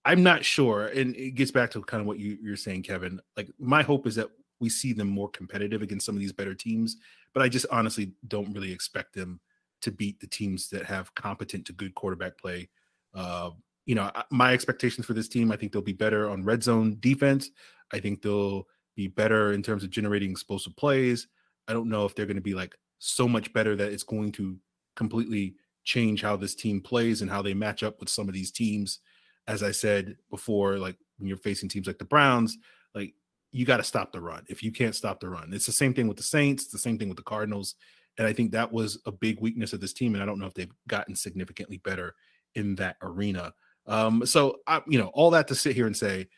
I'm 0.05 0.23
not 0.23 0.45
sure, 0.45 0.87
and 0.89 1.15
it 1.15 1.33
gets 1.33 1.51
back 1.51 1.71
to 1.73 1.83
kind 1.83 2.01
of 2.01 2.07
what 2.07 2.19
you, 2.19 2.37
you're 2.43 2.57
saying, 2.57 2.83
Kevin. 2.83 3.21
Like 3.37 3.51
my 3.59 3.83
hope 3.83 4.07
is 4.07 4.17
that 4.17 4.29
we 4.61 4.69
see 4.69 4.93
them 4.93 5.09
more 5.09 5.29
competitive 5.29 5.83
against 5.83 6.07
some 6.07 6.15
of 6.17 6.21
these 6.21 6.33
better 6.33 6.55
teams, 6.55 6.97
but 7.35 7.43
I 7.43 7.49
just 7.49 7.67
honestly 7.71 8.13
don't 8.29 8.53
really 8.53 8.73
expect 8.73 9.15
them 9.15 9.41
to 9.83 9.91
beat 9.91 10.21
the 10.21 10.27
teams 10.27 10.69
that 10.71 10.85
have 10.85 11.15
competent 11.15 11.67
to 11.67 11.73
good 11.73 11.95
quarterback 11.95 12.39
play. 12.39 12.69
Uh, 13.15 13.51
you 13.85 13.95
know, 13.95 14.11
my 14.31 14.53
expectations 14.53 15.07
for 15.07 15.13
this 15.13 15.29
team, 15.29 15.51
I 15.51 15.57
think 15.57 15.73
they'll 15.73 15.83
be 15.83 15.93
better 15.93 16.31
on 16.31 16.45
red 16.45 16.63
zone 16.63 16.97
defense. 17.01 17.51
I 17.93 17.99
think 17.99 18.23
they'll 18.23 18.67
be 18.95 19.09
better 19.09 19.53
in 19.53 19.63
terms 19.63 19.83
of 19.83 19.91
generating 19.91 20.31
explosive 20.31 20.77
plays. 20.77 21.27
I 21.69 21.73
don't 21.73 21.89
know 21.89 22.05
if 22.05 22.15
they're 22.15 22.27
going 22.27 22.37
to 22.37 22.43
be 22.43 22.55
like 22.55 22.77
so 22.99 23.27
much 23.27 23.53
better 23.53 23.75
that 23.77 23.93
it's 23.93 24.05
going 24.05 24.33
to 24.33 24.57
completely 24.95 25.57
change 25.85 26.23
how 26.23 26.37
this 26.37 26.55
team 26.55 26.81
plays 26.81 27.23
and 27.23 27.31
how 27.31 27.43
they 27.43 27.55
match 27.55 27.83
up 27.83 27.99
with 27.99 28.09
some 28.09 28.29
of 28.29 28.35
these 28.35 28.53
teams. 28.53 29.01
As 29.49 29.62
I 29.62 29.72
said 29.72 30.16
before, 30.30 30.78
like 30.78 30.97
when 31.18 31.28
you're 31.28 31.36
facing 31.36 31.68
teams 31.68 31.86
like 31.86 31.99
the 31.99 32.05
Browns, 32.05 32.57
like 32.95 33.14
you 33.51 33.66
got 33.66 33.78
to 33.78 33.84
stop 33.84 34.12
the 34.12 34.20
run. 34.20 34.45
If 34.49 34.62
you 34.62 34.72
can't 34.72 34.95
stop 34.95 35.20
the 35.20 35.28
run, 35.28 35.53
it's 35.53 35.66
the 35.66 35.72
same 35.72 35.95
thing 35.95 36.09
with 36.09 36.16
the 36.16 36.22
Saints, 36.22 36.68
the 36.68 36.78
same 36.78 36.99
thing 36.99 37.09
with 37.09 37.16
the 37.16 37.22
Cardinals. 37.22 37.74
And 38.18 38.26
I 38.26 38.32
think 38.32 38.53
that 38.53 38.72
was 38.72 38.99
a 39.07 39.12
big 39.12 39.40
weakness 39.40 39.72
of 39.72 39.80
this 39.80 39.93
team. 39.93 40.14
And 40.14 40.22
I 40.22 40.26
don't 40.26 40.38
know 40.38 40.47
if 40.47 40.55
they've 40.55 40.72
gotten 40.86 41.14
significantly 41.14 41.78
better 41.78 42.14
in 42.55 42.74
that 42.76 42.97
arena. 43.03 43.55
Um, 43.86 44.24
so 44.26 44.59
I, 44.66 44.82
you 44.86 44.99
know, 44.99 45.11
all 45.14 45.30
that 45.30 45.49
to 45.49 45.55
sit 45.55 45.74
here 45.74 45.86
and 45.86 45.97
say, 45.97 46.28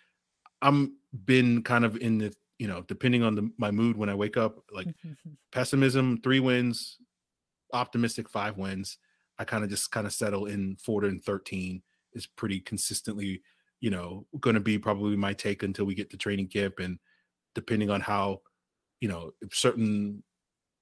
I'm 0.62 0.96
been 1.24 1.62
kind 1.62 1.84
of 1.84 1.96
in 1.96 2.18
the, 2.18 2.34
you 2.58 2.68
know, 2.68 2.82
depending 2.82 3.22
on 3.22 3.34
the, 3.34 3.50
my 3.58 3.70
mood 3.70 3.96
when 3.96 4.08
I 4.08 4.14
wake 4.14 4.36
up, 4.36 4.58
like 4.72 4.88
pessimism, 5.52 6.20
three 6.22 6.40
wins, 6.40 6.98
optimistic, 7.72 8.28
five 8.28 8.56
wins. 8.56 8.98
I 9.38 9.44
kind 9.44 9.64
of 9.64 9.70
just 9.70 9.90
kind 9.90 10.06
of 10.06 10.12
settle 10.12 10.46
in 10.46 10.76
four 10.76 11.04
and 11.04 11.22
13 11.22 11.82
is 12.14 12.26
pretty 12.26 12.60
consistently, 12.60 13.42
you 13.80 13.90
know, 13.90 14.26
going 14.40 14.54
to 14.54 14.60
be 14.60 14.78
probably 14.78 15.16
my 15.16 15.32
take 15.32 15.62
until 15.62 15.84
we 15.84 15.94
get 15.94 16.10
to 16.10 16.16
training 16.16 16.48
camp 16.48 16.78
and 16.78 16.98
depending 17.54 17.90
on 17.90 18.00
how, 18.00 18.40
you 19.00 19.08
know, 19.08 19.32
if 19.40 19.54
certain 19.54 20.22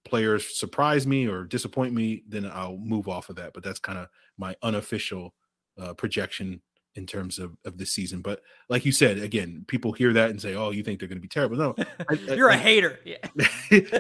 players 0.05 0.59
surprise 0.59 1.07
me 1.07 1.27
or 1.27 1.45
disappoint 1.45 1.95
me, 1.95 2.23
then 2.29 2.51
I'll 2.53 2.79
move 2.79 3.09
off 3.09 3.29
of 3.29 3.37
that. 3.37 3.53
But 3.55 3.63
that's 3.63 3.81
kind 3.81 3.99
of 3.99 4.09
my 4.39 4.57
unofficial 4.63 5.35
uh, 5.81 5.95
projection 5.95 6.61
in 6.95 7.07
terms 7.07 7.39
of 7.39 7.57
of 7.65 7.79
this 7.79 7.93
season. 7.93 8.21
But 8.21 8.43
like 8.69 8.85
you 8.85 8.93
said, 8.93 9.19
again, 9.19 9.65
people 9.67 9.93
hear 9.93 10.13
that 10.13 10.31
and 10.31 10.41
say, 10.41 10.55
"Oh, 10.55 10.71
you 10.71 10.83
think 10.83 10.99
they're 10.99 11.09
going 11.09 11.19
to 11.19 11.23
be 11.23 11.29
terrible?" 11.29 11.57
No, 11.57 11.75
I, 12.09 12.15
you're 12.35 12.51
I, 12.51 12.57
a 12.57 12.59
hater. 12.59 12.99
Yeah, 13.05 13.17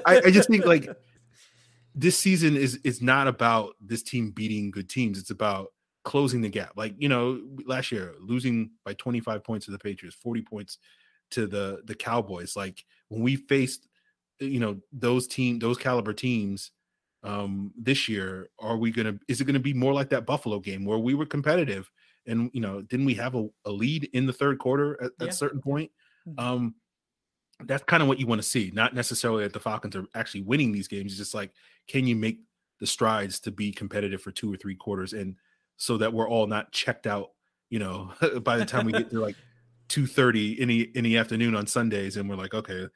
I, 0.06 0.22
I 0.26 0.30
just 0.30 0.48
think 0.48 0.66
like 0.66 0.88
this 1.94 2.18
season 2.18 2.56
is 2.56 2.76
is 2.84 3.00
not 3.00 3.28
about 3.28 3.74
this 3.80 4.02
team 4.02 4.30
beating 4.30 4.70
good 4.70 4.88
teams. 4.88 5.18
It's 5.18 5.30
about 5.30 5.68
closing 6.04 6.40
the 6.40 6.48
gap. 6.48 6.72
Like 6.76 6.94
you 6.98 7.08
know, 7.08 7.40
last 7.66 7.92
year 7.92 8.14
losing 8.20 8.70
by 8.84 8.94
25 8.94 9.44
points 9.44 9.66
to 9.66 9.72
the 9.72 9.78
Patriots, 9.78 10.16
40 10.16 10.42
points 10.42 10.78
to 11.32 11.46
the 11.46 11.82
the 11.84 11.94
Cowboys. 11.94 12.56
Like 12.56 12.84
when 13.08 13.22
we 13.22 13.36
faced, 13.36 13.88
you 14.40 14.60
know, 14.60 14.78
those 14.92 15.26
team, 15.26 15.58
those 15.58 15.78
caliber 15.78 16.12
teams 16.12 16.70
um 17.24 17.72
this 17.78 18.08
year, 18.08 18.48
are 18.58 18.76
we 18.76 18.90
gonna? 18.90 19.18
Is 19.28 19.40
it 19.40 19.44
gonna 19.44 19.60
be 19.60 19.74
more 19.74 19.92
like 19.92 20.10
that 20.10 20.26
Buffalo 20.26 20.58
game 20.58 20.84
where 20.84 20.98
we 20.98 21.14
were 21.14 21.26
competitive? 21.26 21.90
and 22.26 22.50
you 22.52 22.60
know 22.60 22.82
didn't 22.82 23.06
we 23.06 23.14
have 23.14 23.34
a, 23.34 23.48
a 23.64 23.70
lead 23.70 24.08
in 24.12 24.26
the 24.26 24.32
third 24.32 24.58
quarter 24.58 25.02
at, 25.02 25.12
yeah. 25.20 25.28
a 25.28 25.32
certain 25.32 25.60
point 25.60 25.90
mm-hmm. 26.28 26.38
um 26.38 26.74
that's 27.64 27.82
kind 27.84 28.02
of 28.02 28.08
what 28.08 28.18
you 28.18 28.26
want 28.26 28.40
to 28.40 28.46
see 28.46 28.70
not 28.74 28.94
necessarily 28.94 29.44
that 29.44 29.52
the 29.52 29.60
falcons 29.60 29.96
are 29.96 30.04
actually 30.14 30.42
winning 30.42 30.72
these 30.72 30.88
games 30.88 31.12
it's 31.12 31.18
just 31.18 31.34
like 31.34 31.52
can 31.88 32.06
you 32.06 32.16
make 32.16 32.40
the 32.80 32.86
strides 32.86 33.38
to 33.40 33.50
be 33.50 33.70
competitive 33.72 34.20
for 34.20 34.30
two 34.30 34.52
or 34.52 34.56
three 34.56 34.74
quarters 34.74 35.12
and 35.12 35.36
so 35.82 35.98
that 35.98 36.12
we're 36.12 36.28
all 36.28 36.46
not 36.46 36.70
checked 36.70 37.08
out 37.08 37.30
you 37.68 37.78
know 37.78 38.12
by 38.42 38.56
the 38.56 38.64
time 38.64 38.86
we 38.86 38.92
get 38.92 39.10
to 39.10 39.20
like 39.20 39.36
2:30 39.88 40.58
in 40.58 40.70
any 40.70 41.08
the 41.08 41.18
afternoon 41.18 41.54
on 41.54 41.66
Sundays 41.66 42.16
and 42.16 42.28
we're 42.28 42.36
like 42.36 42.54
okay 42.54 42.86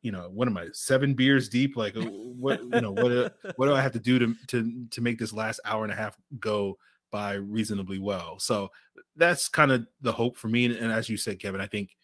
you 0.00 0.12
know 0.12 0.30
what 0.32 0.48
am 0.48 0.56
I 0.56 0.68
seven 0.72 1.14
beers 1.14 1.48
deep 1.48 1.76
like 1.76 1.96
uh, 1.96 2.02
what 2.02 2.62
you 2.62 2.80
know 2.80 2.92
what 2.92 3.12
uh, 3.12 3.30
what 3.56 3.66
do 3.66 3.74
I 3.74 3.80
have 3.80 3.92
to 3.92 3.98
do 3.98 4.18
to 4.18 4.34
to 4.48 4.86
to 4.90 5.00
make 5.00 5.18
this 5.18 5.32
last 5.32 5.60
hour 5.64 5.82
and 5.84 5.92
a 5.92 5.96
half 5.96 6.16
go 6.38 6.78
by 7.10 7.34
reasonably 7.34 7.98
well. 7.98 8.38
So 8.38 8.70
that's 9.16 9.48
kind 9.48 9.72
of 9.72 9.86
the 10.00 10.12
hope 10.12 10.36
for 10.36 10.48
me. 10.48 10.66
And, 10.66 10.74
and, 10.74 10.92
as 10.92 11.08
you 11.08 11.16
said, 11.16 11.38
Kevin, 11.38 11.60
I 11.60 11.66
think 11.66 11.96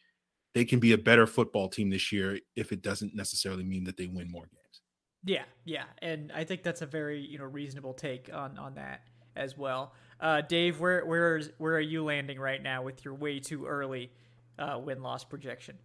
they 0.55 0.65
can 0.65 0.79
be 0.79 0.93
a 0.93 0.99
better 0.99 1.27
football 1.27 1.69
team 1.69 1.91
this 1.91 2.13
year 2.13 2.39
if 2.57 2.73
it 2.73 2.83
doesn't 2.83 3.15
necessarily 3.15 3.65
mean 3.65 3.85
that 3.85 3.97
they 3.97 4.07
win 4.07 4.31
more 4.31 4.45
games. 4.45 4.81
Yeah, 5.25 5.45
yeah, 5.65 5.85
and 6.01 6.33
I 6.33 6.45
think 6.45 6.63
that's 6.63 6.83
a 6.83 6.87
very 6.87 7.21
you 7.21 7.39
know 7.39 7.45
reasonable 7.45 7.95
take 7.95 8.31
on 8.33 8.59
on 8.59 8.75
that 8.75 9.03
as 9.37 9.57
well. 9.57 9.95
Uh, 10.23 10.41
Dave, 10.41 10.81
where 10.81 11.05
where 11.05 11.37
is 11.37 11.51
where 11.59 11.75
are 11.75 11.81
you 11.81 12.05
landing 12.05 12.39
right 12.39 12.63
now 12.63 12.83
with 12.83 13.05
your 13.05 13.15
way 13.15 13.41
too 13.41 13.67
early 13.67 14.11
uh, 14.59 14.79
win 14.83 15.03
loss 15.03 15.25
projection? 15.25 15.77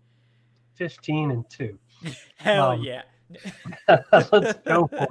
Fifteen 0.75 1.31
and 1.31 1.43
two. 1.49 1.77
Hell 2.37 2.71
um, 2.71 2.83
yeah! 2.83 3.01
let's 4.31 4.59
go 4.59 4.87
for 4.87 5.03
it 5.03 5.09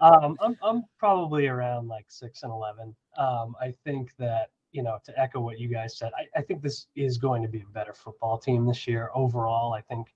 um, 0.00 0.36
I'm 0.40 0.56
I'm 0.62 0.84
probably 0.98 1.46
around 1.46 1.88
like 1.88 2.06
six 2.08 2.42
and 2.42 2.52
eleven. 2.52 2.94
Um, 3.16 3.54
I 3.60 3.74
think 3.84 4.12
that 4.18 4.50
you 4.72 4.82
know 4.82 4.98
to 5.04 5.18
echo 5.18 5.40
what 5.40 5.58
you 5.58 5.68
guys 5.68 5.96
said, 5.96 6.10
I, 6.16 6.38
I 6.38 6.42
think 6.42 6.62
this 6.62 6.86
is 6.96 7.18
going 7.18 7.42
to 7.42 7.48
be 7.48 7.60
a 7.60 7.72
better 7.72 7.92
football 7.92 8.38
team 8.38 8.66
this 8.66 8.86
year 8.86 9.10
overall. 9.14 9.72
I 9.72 9.80
think 9.80 10.14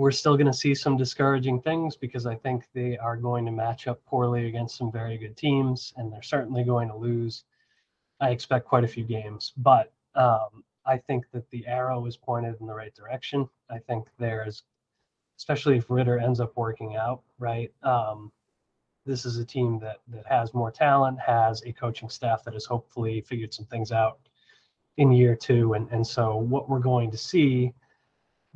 we're 0.00 0.10
still 0.10 0.34
going 0.34 0.46
to 0.46 0.52
see 0.52 0.74
some 0.74 0.96
discouraging 0.96 1.60
things 1.60 1.94
because 1.94 2.24
I 2.24 2.34
think 2.34 2.64
they 2.72 2.96
are 2.96 3.18
going 3.18 3.44
to 3.44 3.52
match 3.52 3.86
up 3.86 4.02
poorly 4.06 4.48
against 4.48 4.78
some 4.78 4.90
very 4.90 5.18
good 5.18 5.36
teams, 5.36 5.92
and 5.98 6.10
they're 6.10 6.22
certainly 6.22 6.64
going 6.64 6.88
to 6.88 6.96
lose. 6.96 7.44
I 8.18 8.30
expect 8.30 8.64
quite 8.66 8.82
a 8.82 8.88
few 8.88 9.04
games, 9.04 9.52
but 9.58 9.92
um, 10.14 10.64
I 10.86 10.96
think 10.96 11.26
that 11.32 11.50
the 11.50 11.66
arrow 11.66 12.06
is 12.06 12.16
pointed 12.16 12.58
in 12.60 12.66
the 12.66 12.74
right 12.74 12.94
direction. 12.94 13.46
I 13.70 13.78
think 13.78 14.06
there's 14.18 14.62
especially 15.36 15.76
if 15.76 15.90
Ridder 15.90 16.18
ends 16.18 16.40
up 16.40 16.52
working 16.56 16.96
out, 16.96 17.22
right? 17.38 17.70
Um, 17.82 18.32
this 19.04 19.26
is 19.26 19.36
a 19.36 19.44
team 19.44 19.78
that 19.80 19.98
that 20.08 20.26
has 20.26 20.54
more 20.54 20.70
talent, 20.70 21.20
has 21.20 21.62
a 21.66 21.72
coaching 21.72 22.08
staff 22.08 22.42
that 22.44 22.54
has 22.54 22.64
hopefully 22.64 23.20
figured 23.20 23.52
some 23.52 23.66
things 23.66 23.92
out 23.92 24.18
in 24.96 25.12
year 25.12 25.36
two, 25.36 25.74
and 25.74 25.90
and 25.90 26.06
so 26.06 26.36
what 26.36 26.70
we're 26.70 26.78
going 26.78 27.10
to 27.10 27.18
see 27.18 27.74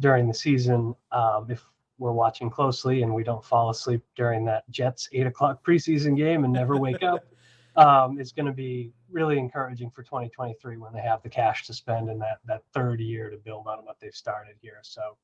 during 0.01 0.28
the 0.28 0.34
season, 0.34 0.95
um, 1.12 1.47
if 1.51 1.64
we're 1.99 2.12
watching 2.12 2.51
closely 2.51 3.03
and 3.03 3.14
we 3.14 3.22
don't 3.22 3.45
fall 3.45 3.70
asleep 3.70 4.03
during 4.16 4.45
that 4.45 4.68
Jets 4.70 5.09
eight 5.12 5.26
o'clock 5.26 5.64
preseason 5.64 6.16
game 6.16 6.45
and 6.45 6.53
never 6.53 6.76
wake 6.76 7.03
up, 7.03 7.24
um, 7.76 8.18
is 8.18 8.32
going 8.32 8.47
to 8.47 8.53
be 8.53 8.92
really 9.11 9.38
encouraging 9.38 9.90
for 9.90 10.03
2023 10.03 10.76
when 10.76 10.92
they 10.92 11.01
have 11.01 11.22
the 11.22 11.28
cash 11.28 11.66
to 11.66 11.72
spend 11.72 12.09
in 12.09 12.18
that 12.18 12.38
that 12.47 12.62
third 12.72 13.01
year 13.01 13.30
to 13.30 13.36
build 13.36 13.66
on 13.66 13.84
what 13.84 13.99
they've 14.01 14.14
started 14.14 14.57
here. 14.61 14.78
So 14.82 15.16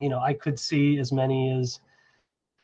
you 0.00 0.08
know, 0.08 0.20
I 0.20 0.32
could 0.32 0.58
see 0.58 0.98
as 0.98 1.12
many 1.12 1.52
as 1.52 1.80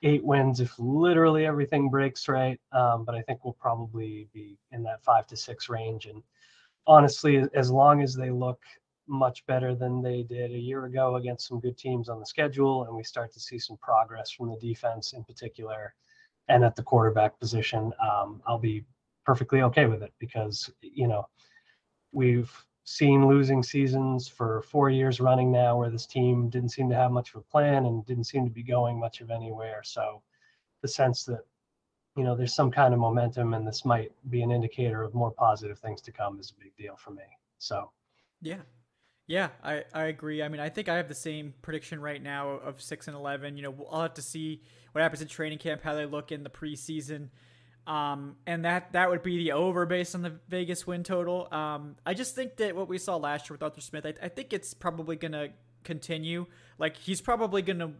eight 0.02 0.22
wins 0.22 0.60
if 0.60 0.78
literally 0.78 1.46
everything 1.46 1.88
breaks 1.88 2.28
right. 2.28 2.60
Um, 2.72 3.04
but 3.04 3.14
I 3.14 3.22
think 3.22 3.44
we'll 3.44 3.54
probably 3.54 4.28
be 4.32 4.58
in 4.70 4.82
that 4.84 5.02
five 5.02 5.26
to 5.28 5.36
six 5.36 5.68
range. 5.68 6.06
And 6.06 6.22
honestly, 6.86 7.42
as 7.54 7.70
long 7.70 8.02
as 8.02 8.14
they 8.14 8.30
look 8.30 8.60
much 9.06 9.44
better 9.46 9.74
than 9.74 10.02
they 10.02 10.22
did 10.22 10.50
a 10.50 10.58
year 10.58 10.86
ago 10.86 11.16
against 11.16 11.48
some 11.48 11.60
good 11.60 11.76
teams 11.76 12.08
on 12.08 12.20
the 12.20 12.26
schedule, 12.26 12.84
and 12.84 12.96
we 12.96 13.02
start 13.02 13.32
to 13.32 13.40
see 13.40 13.58
some 13.58 13.76
progress 13.78 14.30
from 14.30 14.48
the 14.50 14.56
defense 14.56 15.12
in 15.12 15.24
particular 15.24 15.94
and 16.48 16.64
at 16.64 16.76
the 16.76 16.82
quarterback 16.82 17.38
position, 17.38 17.92
um, 18.02 18.42
I'll 18.46 18.58
be 18.58 18.84
perfectly 19.24 19.62
okay 19.62 19.86
with 19.86 20.02
it 20.02 20.12
because, 20.18 20.70
you 20.82 21.08
know, 21.08 21.26
we've 22.12 22.52
seen 22.84 23.26
losing 23.26 23.62
seasons 23.62 24.28
for 24.28 24.62
four 24.62 24.90
years 24.90 25.20
running 25.20 25.50
now 25.50 25.78
where 25.78 25.90
this 25.90 26.06
team 26.06 26.50
didn't 26.50 26.68
seem 26.68 26.90
to 26.90 26.94
have 26.94 27.10
much 27.10 27.30
of 27.30 27.36
a 27.36 27.44
plan 27.44 27.86
and 27.86 28.04
didn't 28.04 28.24
seem 28.24 28.44
to 28.44 28.50
be 28.50 28.62
going 28.62 28.98
much 28.98 29.20
of 29.22 29.30
anywhere. 29.30 29.80
So 29.82 30.22
the 30.82 30.88
sense 30.88 31.24
that, 31.24 31.40
you 32.14 32.24
know, 32.24 32.36
there's 32.36 32.54
some 32.54 32.70
kind 32.70 32.92
of 32.92 33.00
momentum 33.00 33.54
and 33.54 33.66
this 33.66 33.86
might 33.86 34.12
be 34.28 34.42
an 34.42 34.50
indicator 34.50 35.02
of 35.02 35.14
more 35.14 35.30
positive 35.30 35.78
things 35.78 36.02
to 36.02 36.12
come 36.12 36.38
is 36.38 36.50
a 36.50 36.62
big 36.62 36.76
deal 36.76 36.96
for 36.96 37.10
me. 37.10 37.24
So, 37.58 37.90
yeah. 38.42 38.60
Yeah, 39.26 39.48
I, 39.62 39.84
I 39.94 40.04
agree. 40.04 40.42
I 40.42 40.48
mean, 40.48 40.60
I 40.60 40.68
think 40.68 40.88
I 40.88 40.96
have 40.96 41.08
the 41.08 41.14
same 41.14 41.54
prediction 41.62 42.00
right 42.00 42.22
now 42.22 42.50
of 42.50 42.82
6 42.82 43.08
and 43.08 43.16
11. 43.16 43.56
You 43.56 43.62
know, 43.62 43.86
I'll 43.90 44.02
have 44.02 44.14
to 44.14 44.22
see 44.22 44.60
what 44.92 45.00
happens 45.00 45.22
in 45.22 45.28
training 45.28 45.58
camp, 45.58 45.82
how 45.82 45.94
they 45.94 46.04
look 46.04 46.30
in 46.30 46.42
the 46.42 46.50
preseason. 46.50 47.28
Um, 47.86 48.36
and 48.46 48.64
that 48.64 48.92
that 48.92 49.10
would 49.10 49.22
be 49.22 49.36
the 49.36 49.52
over 49.52 49.84
based 49.84 50.14
on 50.14 50.22
the 50.22 50.32
Vegas 50.48 50.86
win 50.86 51.04
total. 51.04 51.48
Um, 51.52 51.96
I 52.06 52.14
just 52.14 52.34
think 52.34 52.56
that 52.56 52.74
what 52.74 52.88
we 52.88 52.96
saw 52.96 53.16
last 53.16 53.48
year 53.48 53.54
with 53.54 53.62
Arthur 53.62 53.82
Smith, 53.82 54.06
I, 54.06 54.14
I 54.22 54.28
think 54.28 54.52
it's 54.54 54.72
probably 54.72 55.16
gonna 55.16 55.48
continue. 55.84 56.46
Like 56.78 56.96
he's 56.96 57.20
probably 57.20 57.60
gonna 57.60 57.92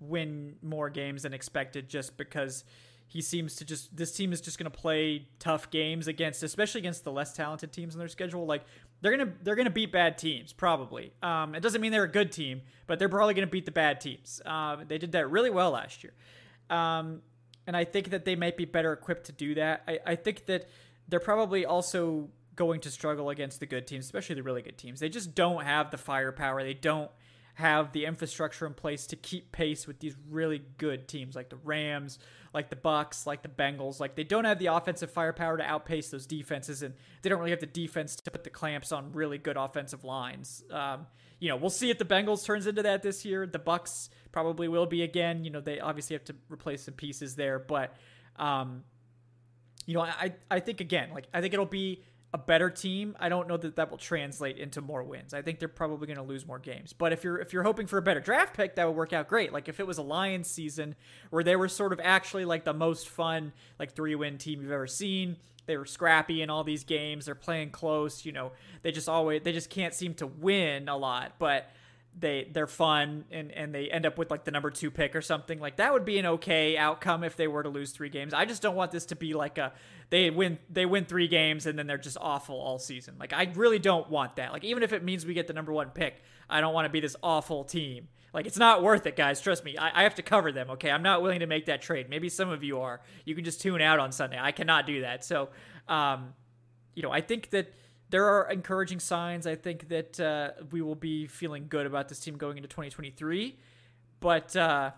win 0.00 0.56
more 0.60 0.90
games 0.90 1.22
than 1.22 1.32
expected, 1.34 1.88
just 1.88 2.16
because 2.16 2.64
he 3.06 3.22
seems 3.22 3.54
to 3.56 3.64
just 3.64 3.96
this 3.96 4.12
team 4.12 4.32
is 4.32 4.40
just 4.40 4.58
gonna 4.58 4.70
play 4.70 5.28
tough 5.38 5.70
games 5.70 6.08
against, 6.08 6.42
especially 6.42 6.80
against 6.80 7.04
the 7.04 7.12
less 7.12 7.32
talented 7.32 7.72
teams 7.72 7.94
in 7.94 8.00
their 8.00 8.08
schedule. 8.08 8.44
Like 8.44 8.64
they're 9.00 9.16
gonna 9.16 9.32
they're 9.42 9.56
gonna 9.56 9.70
beat 9.70 9.92
bad 9.92 10.18
teams 10.18 10.52
probably. 10.52 11.12
Um, 11.22 11.54
it 11.54 11.60
doesn't 11.60 11.80
mean 11.80 11.92
they're 11.92 12.04
a 12.04 12.08
good 12.08 12.32
team, 12.32 12.62
but 12.86 12.98
they're 12.98 13.08
probably 13.08 13.34
gonna 13.34 13.46
beat 13.46 13.66
the 13.66 13.72
bad 13.72 14.00
teams. 14.00 14.40
Um, 14.44 14.84
they 14.88 14.98
did 14.98 15.12
that 15.12 15.30
really 15.30 15.50
well 15.50 15.72
last 15.72 16.02
year. 16.02 16.12
Um, 16.70 17.22
and 17.66 17.76
I 17.76 17.84
think 17.84 18.10
that 18.10 18.24
they 18.24 18.34
might 18.34 18.56
be 18.56 18.64
better 18.64 18.92
equipped 18.92 19.26
to 19.26 19.32
do 19.32 19.54
that. 19.54 19.82
I, 19.86 19.98
I 20.06 20.14
think 20.16 20.46
that 20.46 20.68
they're 21.06 21.20
probably 21.20 21.66
also 21.66 22.30
going 22.56 22.80
to 22.80 22.90
struggle 22.90 23.30
against 23.30 23.60
the 23.60 23.66
good 23.66 23.86
teams, 23.86 24.04
especially 24.04 24.34
the 24.34 24.42
really 24.42 24.62
good 24.62 24.76
teams. 24.76 25.00
They 25.00 25.08
just 25.08 25.34
don't 25.34 25.64
have 25.64 25.90
the 25.90 25.98
firepower. 25.98 26.62
They 26.62 26.74
don't 26.74 27.10
have 27.58 27.90
the 27.90 28.04
infrastructure 28.04 28.66
in 28.66 28.72
place 28.72 29.08
to 29.08 29.16
keep 29.16 29.50
pace 29.50 29.84
with 29.88 29.98
these 29.98 30.14
really 30.30 30.62
good 30.78 31.08
teams 31.08 31.34
like 31.34 31.48
the 31.48 31.56
Rams, 31.56 32.20
like 32.54 32.70
the 32.70 32.76
Bucs, 32.76 33.26
like 33.26 33.42
the 33.42 33.48
Bengals. 33.48 33.98
Like 33.98 34.14
they 34.14 34.22
don't 34.22 34.44
have 34.44 34.60
the 34.60 34.66
offensive 34.66 35.10
firepower 35.10 35.56
to 35.56 35.64
outpace 35.64 36.08
those 36.10 36.24
defenses, 36.24 36.84
and 36.84 36.94
they 37.20 37.28
don't 37.28 37.40
really 37.40 37.50
have 37.50 37.58
the 37.58 37.66
defense 37.66 38.14
to 38.14 38.30
put 38.30 38.44
the 38.44 38.50
clamps 38.50 38.92
on 38.92 39.10
really 39.10 39.38
good 39.38 39.56
offensive 39.56 40.04
lines. 40.04 40.62
Um, 40.70 41.08
you 41.40 41.48
know, 41.48 41.56
we'll 41.56 41.70
see 41.70 41.90
if 41.90 41.98
the 41.98 42.04
Bengals 42.04 42.44
turns 42.44 42.68
into 42.68 42.84
that 42.84 43.02
this 43.02 43.24
year. 43.24 43.44
The 43.44 43.58
Bucs 43.58 44.08
probably 44.30 44.68
will 44.68 44.86
be 44.86 45.02
again. 45.02 45.42
You 45.42 45.50
know, 45.50 45.60
they 45.60 45.80
obviously 45.80 46.14
have 46.14 46.24
to 46.26 46.36
replace 46.48 46.84
some 46.84 46.94
pieces 46.94 47.34
there, 47.34 47.58
but 47.58 47.92
um, 48.36 48.84
you 49.84 49.94
know, 49.94 50.02
I 50.02 50.32
I 50.48 50.60
think 50.60 50.80
again, 50.80 51.10
like 51.12 51.26
I 51.34 51.40
think 51.40 51.54
it'll 51.54 51.66
be 51.66 52.04
a 52.34 52.38
better 52.38 52.68
team. 52.68 53.16
I 53.18 53.28
don't 53.28 53.48
know 53.48 53.56
that 53.56 53.76
that 53.76 53.90
will 53.90 53.98
translate 53.98 54.58
into 54.58 54.80
more 54.80 55.02
wins. 55.02 55.32
I 55.32 55.42
think 55.42 55.58
they're 55.58 55.68
probably 55.68 56.06
going 56.06 56.18
to 56.18 56.22
lose 56.22 56.46
more 56.46 56.58
games. 56.58 56.92
But 56.92 57.12
if 57.12 57.24
you're 57.24 57.38
if 57.38 57.52
you're 57.52 57.62
hoping 57.62 57.86
for 57.86 57.98
a 57.98 58.02
better 58.02 58.20
draft 58.20 58.54
pick, 58.54 58.76
that 58.76 58.86
would 58.86 58.96
work 58.96 59.12
out 59.12 59.28
great. 59.28 59.52
Like 59.52 59.68
if 59.68 59.80
it 59.80 59.86
was 59.86 59.98
a 59.98 60.02
Lions 60.02 60.48
season 60.48 60.94
where 61.30 61.42
they 61.42 61.56
were 61.56 61.68
sort 61.68 61.92
of 61.92 62.00
actually 62.02 62.44
like 62.44 62.64
the 62.64 62.74
most 62.74 63.08
fun 63.08 63.52
like 63.78 63.94
three 63.94 64.14
win 64.14 64.38
team 64.38 64.60
you've 64.60 64.70
ever 64.70 64.86
seen 64.86 65.36
they 65.68 65.76
were 65.76 65.84
scrappy 65.84 66.42
in 66.42 66.50
all 66.50 66.64
these 66.64 66.82
games. 66.82 67.26
They're 67.26 67.34
playing 67.36 67.70
close. 67.70 68.24
You 68.24 68.32
know, 68.32 68.52
they 68.82 68.90
just 68.90 69.08
always 69.08 69.42
they 69.42 69.52
just 69.52 69.70
can't 69.70 69.94
seem 69.94 70.14
to 70.14 70.26
win 70.26 70.88
a 70.88 70.96
lot, 70.96 71.34
but 71.38 71.70
they 72.16 72.48
they're 72.52 72.66
fun 72.66 73.24
and 73.30 73.52
and 73.52 73.74
they 73.74 73.90
end 73.90 74.06
up 74.06 74.18
with 74.18 74.30
like 74.30 74.44
the 74.44 74.50
number 74.50 74.70
two 74.70 74.90
pick 74.90 75.14
or 75.14 75.22
something 75.22 75.60
like 75.60 75.76
that 75.76 75.92
would 75.92 76.04
be 76.04 76.18
an 76.18 76.26
okay 76.26 76.76
outcome 76.76 77.22
if 77.24 77.36
they 77.36 77.46
were 77.46 77.62
to 77.62 77.68
lose 77.68 77.92
three 77.92 78.08
games. 78.08 78.34
I 78.34 78.44
just 78.44 78.62
don't 78.62 78.74
want 78.74 78.90
this 78.90 79.06
to 79.06 79.16
be 79.16 79.34
like 79.34 79.58
a 79.58 79.72
they 80.10 80.30
win 80.30 80.58
they 80.68 80.86
win 80.86 81.04
three 81.04 81.28
games 81.28 81.66
and 81.66 81.78
then 81.78 81.86
they're 81.86 81.98
just 81.98 82.16
awful 82.20 82.56
all 82.56 82.78
season. 82.78 83.14
Like 83.20 83.32
I 83.32 83.50
really 83.54 83.78
don't 83.78 84.10
want 84.10 84.36
that. 84.36 84.52
Like 84.52 84.64
even 84.64 84.82
if 84.82 84.92
it 84.92 85.04
means 85.04 85.26
we 85.26 85.34
get 85.34 85.46
the 85.46 85.52
number 85.52 85.72
one 85.72 85.90
pick, 85.90 86.22
I 86.50 86.60
don't 86.60 86.74
want 86.74 86.86
to 86.86 86.90
be 86.90 87.00
this 87.00 87.16
awful 87.22 87.64
team 87.64 88.08
Like 88.34 88.46
it's 88.46 88.58
not 88.58 88.82
worth 88.82 89.06
it, 89.06 89.16
guys. 89.16 89.40
Trust 89.40 89.64
me. 89.64 89.76
I, 89.76 90.00
I 90.00 90.02
have 90.02 90.14
to 90.16 90.22
cover 90.22 90.52
them. 90.52 90.70
Okay, 90.70 90.90
I'm 90.90 91.02
not 91.02 91.22
willing 91.22 91.40
to 91.40 91.46
make 91.46 91.66
that 91.66 91.82
trade. 91.82 92.08
Maybe 92.10 92.28
some 92.28 92.48
of 92.50 92.62
you 92.62 92.80
are. 92.80 93.00
You 93.24 93.34
can 93.34 93.44
just 93.44 93.60
tune 93.60 93.80
out 93.80 93.98
on 93.98 94.12
Sunday. 94.12 94.38
I 94.40 94.52
cannot 94.52 94.86
do 94.86 95.02
that. 95.02 95.24
So, 95.24 95.48
um, 95.88 96.34
you 96.94 97.02
know, 97.02 97.10
I 97.10 97.20
think 97.20 97.50
that 97.50 97.72
there 98.10 98.26
are 98.26 98.50
encouraging 98.50 99.00
signs. 99.00 99.46
I 99.46 99.54
think 99.54 99.88
that 99.88 100.18
uh, 100.20 100.50
we 100.70 100.82
will 100.82 100.94
be 100.94 101.26
feeling 101.26 101.66
good 101.68 101.86
about 101.86 102.08
this 102.08 102.20
team 102.20 102.36
going 102.36 102.56
into 102.56 102.68
2023, 102.68 103.58
but 104.20 104.56
uh, 104.56 104.90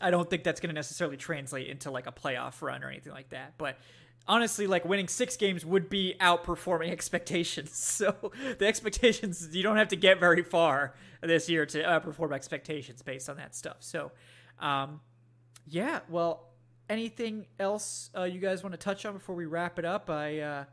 I 0.00 0.10
don't 0.10 0.28
think 0.28 0.44
that's 0.44 0.60
going 0.60 0.70
to 0.70 0.74
necessarily 0.74 1.16
translate 1.16 1.68
into 1.68 1.90
like 1.90 2.06
a 2.06 2.12
playoff 2.12 2.62
run 2.62 2.82
or 2.82 2.88
anything 2.90 3.12
like 3.12 3.30
that. 3.30 3.54
But 3.58 3.78
honestly, 4.26 4.66
like 4.66 4.84
winning 4.84 5.08
six 5.08 5.36
games 5.36 5.64
would 5.64 5.88
be 5.88 6.14
outperforming 6.20 6.90
expectations. 6.92 7.72
So 7.76 8.32
the 8.58 8.66
expectations 8.66 9.48
you 9.52 9.62
don't 9.62 9.76
have 9.76 9.88
to 9.88 9.96
get 9.96 10.20
very 10.20 10.42
far 10.42 10.94
this 11.20 11.48
year 11.48 11.66
to 11.66 11.82
outperform 11.82 12.32
expectations 12.32 13.02
based 13.02 13.28
on 13.28 13.36
that 13.36 13.54
stuff. 13.54 13.76
So, 13.80 14.12
um, 14.58 15.00
yeah. 15.66 16.00
Well, 16.08 16.48
anything 16.90 17.46
else 17.60 18.10
uh, 18.16 18.24
you 18.24 18.40
guys 18.40 18.62
want 18.62 18.72
to 18.72 18.78
touch 18.78 19.06
on 19.06 19.14
before 19.14 19.36
we 19.36 19.46
wrap 19.46 19.78
it 19.78 19.84
up? 19.84 20.10
I 20.10 20.40
uh, 20.40 20.64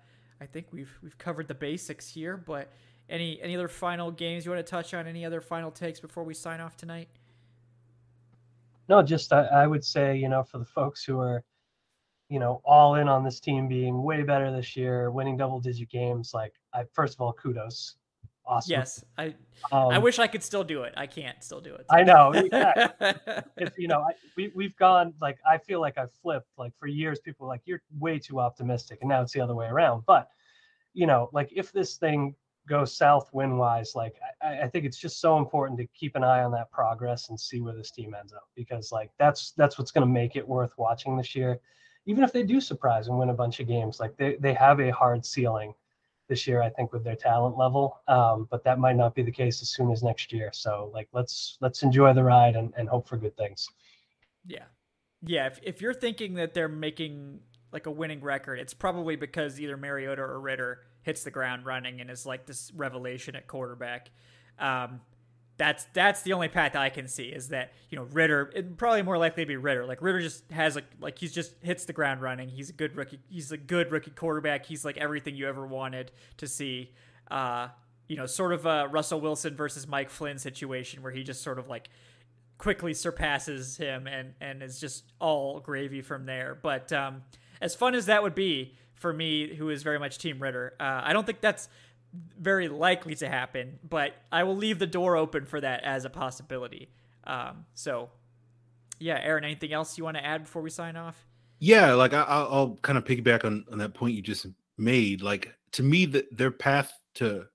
I 0.41 0.45
think 0.45 0.67
we've 0.71 0.91
we've 1.03 1.17
covered 1.17 1.47
the 1.47 1.55
basics 1.55 2.09
here, 2.09 2.37
but 2.37 2.71
any 3.09 3.41
any 3.41 3.55
other 3.55 3.67
final 3.67 4.11
games 4.11 4.45
you 4.45 4.51
want 4.51 4.65
to 4.65 4.69
touch 4.69 4.93
on? 4.93 5.07
Any 5.07 5.25
other 5.25 5.41
final 5.41 5.71
takes 5.71 5.99
before 5.99 6.23
we 6.23 6.33
sign 6.33 6.59
off 6.61 6.77
tonight? 6.77 7.09
No, 8.87 9.01
just 9.01 9.33
I, 9.33 9.45
I 9.45 9.67
would 9.67 9.83
say 9.83 10.17
you 10.17 10.29
know 10.29 10.43
for 10.43 10.59
the 10.59 10.65
folks 10.65 11.03
who 11.03 11.19
are 11.19 11.43
you 12.29 12.39
know 12.39 12.61
all 12.63 12.95
in 12.95 13.07
on 13.07 13.23
this 13.23 13.39
team 13.39 13.67
being 13.67 14.03
way 14.03 14.23
better 14.23 14.51
this 14.51 14.75
year, 14.75 15.11
winning 15.11 15.37
double 15.37 15.59
digit 15.59 15.89
games. 15.89 16.33
Like 16.33 16.53
I 16.73 16.83
first 16.93 17.15
of 17.15 17.21
all, 17.21 17.33
kudos. 17.33 17.95
Awesome. 18.49 18.71
Yes, 18.71 19.05
I 19.15 19.35
um, 19.71 19.91
I 19.91 19.99
wish 19.99 20.17
I 20.17 20.25
could 20.25 20.41
still 20.41 20.63
do 20.63 20.81
it. 20.81 20.95
I 20.97 21.05
can't 21.05 21.43
still 21.43 21.61
do 21.61 21.75
it. 21.75 21.85
I 21.91 22.01
know. 22.01 22.33
Yeah. 22.51 22.87
if 23.57 23.77
you 23.77 23.87
know, 23.87 23.99
I, 24.01 24.13
we 24.35 24.51
we've 24.55 24.75
gone 24.77 25.13
like 25.21 25.37
I 25.47 25.59
feel 25.59 25.79
like 25.79 25.99
I've 25.99 26.11
flipped. 26.23 26.47
Like 26.57 26.73
for 26.79 26.87
years, 26.87 27.19
people 27.19 27.45
were 27.45 27.53
like 27.53 27.61
you're 27.65 27.83
way 27.99 28.17
too 28.17 28.39
optimistic, 28.39 28.99
and 29.01 29.09
now 29.09 29.21
it's 29.21 29.33
the 29.33 29.39
other 29.39 29.53
way 29.53 29.67
around. 29.67 30.03
But 30.07 30.29
you 30.95 31.05
know, 31.05 31.29
like 31.31 31.51
if 31.55 31.71
this 31.71 31.97
thing 31.97 32.33
goes 32.67 32.97
south 32.97 33.29
win 33.33 33.59
wise, 33.59 33.93
like 33.93 34.15
I, 34.41 34.61
I 34.61 34.67
think 34.67 34.83
it's 34.83 34.97
just 34.97 35.21
so 35.21 35.37
important 35.37 35.77
to 35.81 35.85
keep 35.93 36.15
an 36.15 36.23
eye 36.23 36.41
on 36.41 36.51
that 36.53 36.71
progress 36.71 37.29
and 37.29 37.39
see 37.39 37.61
where 37.61 37.75
this 37.75 37.91
team 37.91 38.15
ends 38.19 38.33
up 38.33 38.49
because 38.55 38.91
like 38.91 39.11
that's 39.19 39.51
that's 39.57 39.77
what's 39.77 39.91
going 39.91 40.07
to 40.07 40.11
make 40.11 40.35
it 40.35 40.47
worth 40.47 40.73
watching 40.75 41.15
this 41.15 41.35
year. 41.35 41.59
Even 42.07 42.23
if 42.23 42.33
they 42.33 42.41
do 42.41 42.59
surprise 42.59 43.09
and 43.09 43.19
win 43.19 43.29
a 43.29 43.33
bunch 43.33 43.59
of 43.59 43.67
games, 43.67 43.99
like 43.99 44.17
they 44.17 44.37
they 44.39 44.55
have 44.55 44.79
a 44.79 44.89
hard 44.89 45.23
ceiling 45.23 45.75
this 46.29 46.47
year, 46.47 46.61
I 46.61 46.69
think, 46.69 46.93
with 46.93 47.03
their 47.03 47.15
talent 47.15 47.57
level. 47.57 47.99
Um, 48.07 48.47
but 48.49 48.63
that 48.63 48.79
might 48.79 48.95
not 48.95 49.13
be 49.15 49.23
the 49.23 49.31
case 49.31 49.61
as 49.61 49.69
soon 49.69 49.91
as 49.91 50.01
next 50.01 50.31
year. 50.31 50.51
So 50.53 50.89
like 50.93 51.09
let's 51.11 51.57
let's 51.59 51.83
enjoy 51.83 52.13
the 52.13 52.23
ride 52.23 52.55
and, 52.55 52.73
and 52.77 52.87
hope 52.87 53.09
for 53.09 53.17
good 53.17 53.35
things. 53.35 53.67
Yeah. 54.45 54.65
Yeah. 55.21 55.47
If 55.47 55.59
if 55.63 55.81
you're 55.81 55.93
thinking 55.93 56.35
that 56.35 56.53
they're 56.53 56.69
making 56.69 57.39
like 57.73 57.87
a 57.87 57.91
winning 57.91 58.21
record, 58.21 58.59
it's 58.59 58.73
probably 58.73 59.15
because 59.15 59.59
either 59.59 59.75
Mariota 59.75 60.21
or 60.21 60.39
Ridder 60.39 60.79
hits 61.01 61.23
the 61.23 61.31
ground 61.31 61.65
running 61.65 61.99
and 61.99 62.09
is 62.09 62.25
like 62.25 62.45
this 62.45 62.71
revelation 62.75 63.35
at 63.35 63.47
quarterback. 63.47 64.11
Um, 64.57 65.01
that's 65.59 65.85
that's 65.93 66.21
the 66.21 66.31
only 66.31 66.47
path 66.47 66.73
I 66.73 66.89
can 66.89 67.07
see 67.07 67.25
is 67.25 67.49
that 67.49 67.73
you 67.89 67.97
know 67.97 68.07
Ridder 68.13 68.49
it 68.55 68.77
probably 68.77 69.01
more 69.01 69.17
likely 69.17 69.43
to 69.43 69.47
be 69.47 69.57
Ridder. 69.57 69.85
like 69.85 70.01
Ridder 70.01 70.21
just 70.21 70.49
has 70.51 70.73
like 70.73 70.85
like 71.01 71.19
he's 71.19 71.33
just 71.33 71.53
hits 71.61 71.83
the 71.83 71.91
ground 71.91 72.21
running. 72.21 72.47
He's 72.47 72.69
a 72.69 72.73
good 72.73 72.95
rookie 72.95 73.19
he's 73.29 73.51
a 73.51 73.57
good 73.57 73.91
rookie 73.91 74.11
quarterback. 74.11 74.65
He's 74.65 74.85
like 74.85 74.97
everything 74.97 75.35
you 75.35 75.47
ever 75.47 75.67
wanted 75.67 76.11
to 76.37 76.47
see. 76.47 76.93
Uh 77.29 77.67
you 78.07 78.15
know 78.15 78.25
sort 78.25 78.53
of 78.53 78.65
a 78.65 78.87
Russell 78.87 79.19
Wilson 79.19 79.55
versus 79.55 79.85
Mike 79.85 80.09
Flynn 80.09 80.39
situation 80.39 81.03
where 81.03 81.11
he 81.11 81.23
just 81.23 81.43
sort 81.43 81.59
of 81.59 81.67
like 81.67 81.89
quickly 82.57 82.93
surpasses 82.93 83.75
him 83.75 84.07
and 84.07 84.33
and 84.39 84.63
is 84.63 84.79
just 84.79 85.11
all 85.19 85.59
gravy 85.59 86.01
from 86.01 86.25
there. 86.25 86.57
But 86.59 86.93
um 86.93 87.23
as 87.59 87.75
fun 87.75 87.95
as 87.95 88.05
that 88.05 88.23
would 88.23 88.33
be 88.33 88.75
for 88.93 89.11
me 89.11 89.55
who 89.55 89.69
is 89.69 89.83
very 89.83 89.99
much 89.99 90.19
team 90.19 90.39
Ridder, 90.39 90.73
uh, 90.79 91.01
I 91.03 91.11
don't 91.11 91.25
think 91.25 91.41
that's 91.41 91.67
very 92.39 92.67
likely 92.67 93.15
to 93.15 93.29
happen, 93.29 93.79
but 93.87 94.13
I 94.31 94.43
will 94.43 94.55
leave 94.55 94.79
the 94.79 94.87
door 94.87 95.15
open 95.15 95.45
for 95.45 95.61
that 95.61 95.83
as 95.83 96.05
a 96.05 96.09
possibility. 96.09 96.89
Um, 97.25 97.65
so, 97.75 98.09
yeah, 98.99 99.19
Aaron, 99.21 99.43
anything 99.43 99.73
else 99.73 99.97
you 99.97 100.03
want 100.03 100.17
to 100.17 100.25
add 100.25 100.43
before 100.43 100.61
we 100.61 100.69
sign 100.69 100.95
off? 100.95 101.25
Yeah, 101.59 101.93
like 101.93 102.13
I, 102.13 102.41
will 102.43 102.77
kind 102.81 102.97
of 102.97 103.03
piggyback 103.03 103.45
on, 103.45 103.65
on 103.71 103.77
that 103.79 103.93
point 103.93 104.15
you 104.15 104.21
just 104.21 104.47
made. 104.77 105.21
Like 105.21 105.53
to 105.73 105.83
me, 105.83 106.05
that 106.07 106.35
their 106.35 106.51
path 106.51 106.91
to 107.15 107.45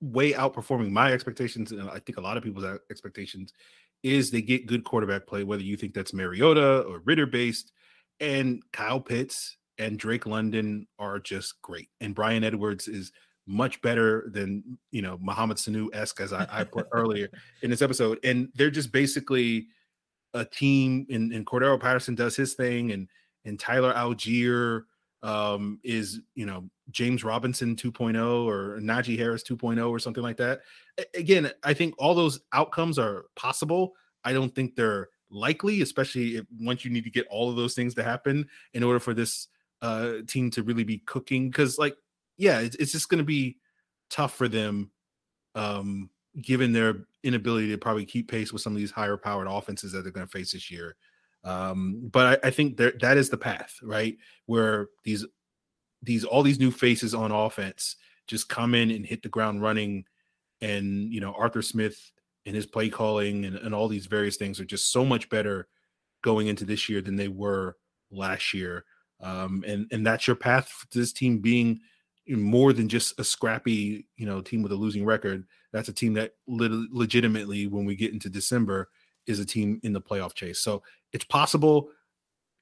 way 0.00 0.32
outperforming 0.32 0.90
my 0.90 1.12
expectations, 1.12 1.72
and 1.72 1.90
I 1.90 1.98
think 1.98 2.18
a 2.18 2.22
lot 2.22 2.36
of 2.36 2.42
people's 2.42 2.78
expectations, 2.90 3.52
is 4.02 4.30
they 4.30 4.42
get 4.42 4.66
good 4.66 4.84
quarterback 4.84 5.26
play, 5.26 5.42
whether 5.42 5.62
you 5.62 5.76
think 5.76 5.94
that's 5.94 6.14
Mariota 6.14 6.82
or 6.82 7.00
Ridder 7.00 7.26
based, 7.26 7.72
and 8.20 8.62
Kyle 8.72 9.00
Pitts 9.00 9.56
and 9.78 9.98
Drake 9.98 10.26
London 10.26 10.86
are 10.98 11.18
just 11.18 11.60
great, 11.62 11.88
and 12.00 12.14
Bryan 12.14 12.44
Edwards 12.44 12.86
is 12.86 13.12
much 13.48 13.80
better 13.80 14.28
than 14.30 14.78
you 14.90 15.02
know 15.02 15.18
Mohamed 15.20 15.56
Sanu 15.56 15.88
esque 15.92 16.20
as 16.20 16.32
I, 16.32 16.46
I 16.50 16.64
put 16.64 16.86
earlier 16.92 17.28
in 17.62 17.70
this 17.70 17.82
episode, 17.82 18.18
and 18.22 18.48
they're 18.54 18.70
just 18.70 18.92
basically 18.92 19.68
a 20.34 20.44
team. 20.44 21.06
And, 21.10 21.32
and 21.32 21.46
Cordarrelle 21.46 21.80
Patterson 21.80 22.14
does 22.14 22.36
his 22.36 22.54
thing, 22.54 22.92
and 22.92 23.08
and 23.44 23.58
Tyler 23.58 23.92
Allgeier 23.94 24.82
um, 25.22 25.80
is 25.82 26.20
you 26.34 26.46
know 26.46 26.68
James 26.90 27.24
Robinson 27.24 27.74
2.0 27.74 28.44
or 28.46 28.78
Najee 28.80 29.18
Harris 29.18 29.42
2.0 29.42 29.90
or 29.90 29.98
something 29.98 30.22
like 30.22 30.36
that. 30.36 30.60
Again, 31.14 31.50
I 31.64 31.74
think 31.74 31.94
all 31.98 32.14
those 32.14 32.40
outcomes 32.52 32.98
are 32.98 33.26
possible. 33.34 33.94
I 34.24 34.32
don't 34.32 34.54
think 34.54 34.76
they're 34.76 35.08
likely, 35.30 35.82
especially 35.82 36.36
if, 36.36 36.44
once 36.60 36.84
you 36.84 36.90
need 36.90 37.04
to 37.04 37.10
get 37.10 37.26
all 37.28 37.50
of 37.50 37.56
those 37.56 37.74
things 37.74 37.94
to 37.94 38.02
happen 38.02 38.46
in 38.74 38.82
order 38.82 38.98
for 38.98 39.14
this 39.14 39.48
uh, 39.82 40.14
team 40.26 40.50
to 40.50 40.62
really 40.62 40.84
be 40.84 40.98
cooking. 40.98 41.48
Because 41.48 41.78
like 41.78 41.96
yeah, 42.38 42.60
it's, 42.60 42.76
it's 42.76 42.92
just 42.92 43.08
going 43.08 43.18
to 43.18 43.24
be 43.24 43.58
tough 44.08 44.34
for 44.34 44.48
them, 44.48 44.90
um, 45.54 46.08
given 46.40 46.72
their 46.72 47.04
inability 47.24 47.68
to 47.70 47.78
probably 47.78 48.06
keep 48.06 48.30
pace 48.30 48.52
with 48.52 48.62
some 48.62 48.72
of 48.72 48.78
these 48.78 48.92
higher 48.92 49.16
powered 49.16 49.48
offenses 49.48 49.92
that 49.92 50.02
they're 50.02 50.12
going 50.12 50.26
to 50.26 50.32
face 50.32 50.52
this 50.52 50.70
year. 50.70 50.96
Um, 51.44 52.08
but 52.12 52.40
I, 52.44 52.48
I 52.48 52.50
think 52.50 52.76
that 52.78 53.00
that 53.00 53.16
is 53.16 53.28
the 53.28 53.36
path, 53.36 53.78
right? 53.82 54.16
Where 54.46 54.88
these 55.04 55.26
these 56.02 56.24
all 56.24 56.42
these 56.42 56.60
new 56.60 56.70
faces 56.70 57.14
on 57.14 57.32
offense 57.32 57.96
just 58.26 58.48
come 58.48 58.74
in 58.74 58.90
and 58.90 59.04
hit 59.04 59.22
the 59.22 59.28
ground 59.28 59.62
running, 59.62 60.04
and 60.60 61.12
you 61.12 61.20
know 61.20 61.34
Arthur 61.36 61.62
Smith 61.62 62.10
and 62.46 62.54
his 62.54 62.66
play 62.66 62.88
calling 62.88 63.44
and, 63.44 63.56
and 63.56 63.74
all 63.74 63.88
these 63.88 64.06
various 64.06 64.36
things 64.36 64.58
are 64.58 64.64
just 64.64 64.90
so 64.90 65.04
much 65.04 65.28
better 65.28 65.68
going 66.22 66.46
into 66.46 66.64
this 66.64 66.88
year 66.88 67.00
than 67.00 67.16
they 67.16 67.28
were 67.28 67.76
last 68.10 68.54
year. 68.54 68.84
Um, 69.20 69.64
and 69.66 69.86
and 69.90 70.06
that's 70.06 70.26
your 70.26 70.36
path 70.36 70.86
to 70.90 70.98
this 70.98 71.12
team 71.12 71.38
being 71.38 71.80
more 72.36 72.72
than 72.72 72.88
just 72.88 73.18
a 73.18 73.24
scrappy, 73.24 74.06
you 74.16 74.26
know, 74.26 74.40
team 74.40 74.62
with 74.62 74.72
a 74.72 74.76
losing 74.76 75.04
record. 75.04 75.44
That's 75.72 75.88
a 75.88 75.92
team 75.92 76.14
that 76.14 76.34
le- 76.46 76.86
legitimately, 76.90 77.66
when 77.66 77.84
we 77.84 77.96
get 77.96 78.12
into 78.12 78.28
December, 78.28 78.88
is 79.26 79.40
a 79.40 79.44
team 79.44 79.80
in 79.82 79.92
the 79.92 80.00
playoff 80.00 80.34
chase. 80.34 80.60
So 80.60 80.82
it's 81.12 81.24
possible. 81.24 81.90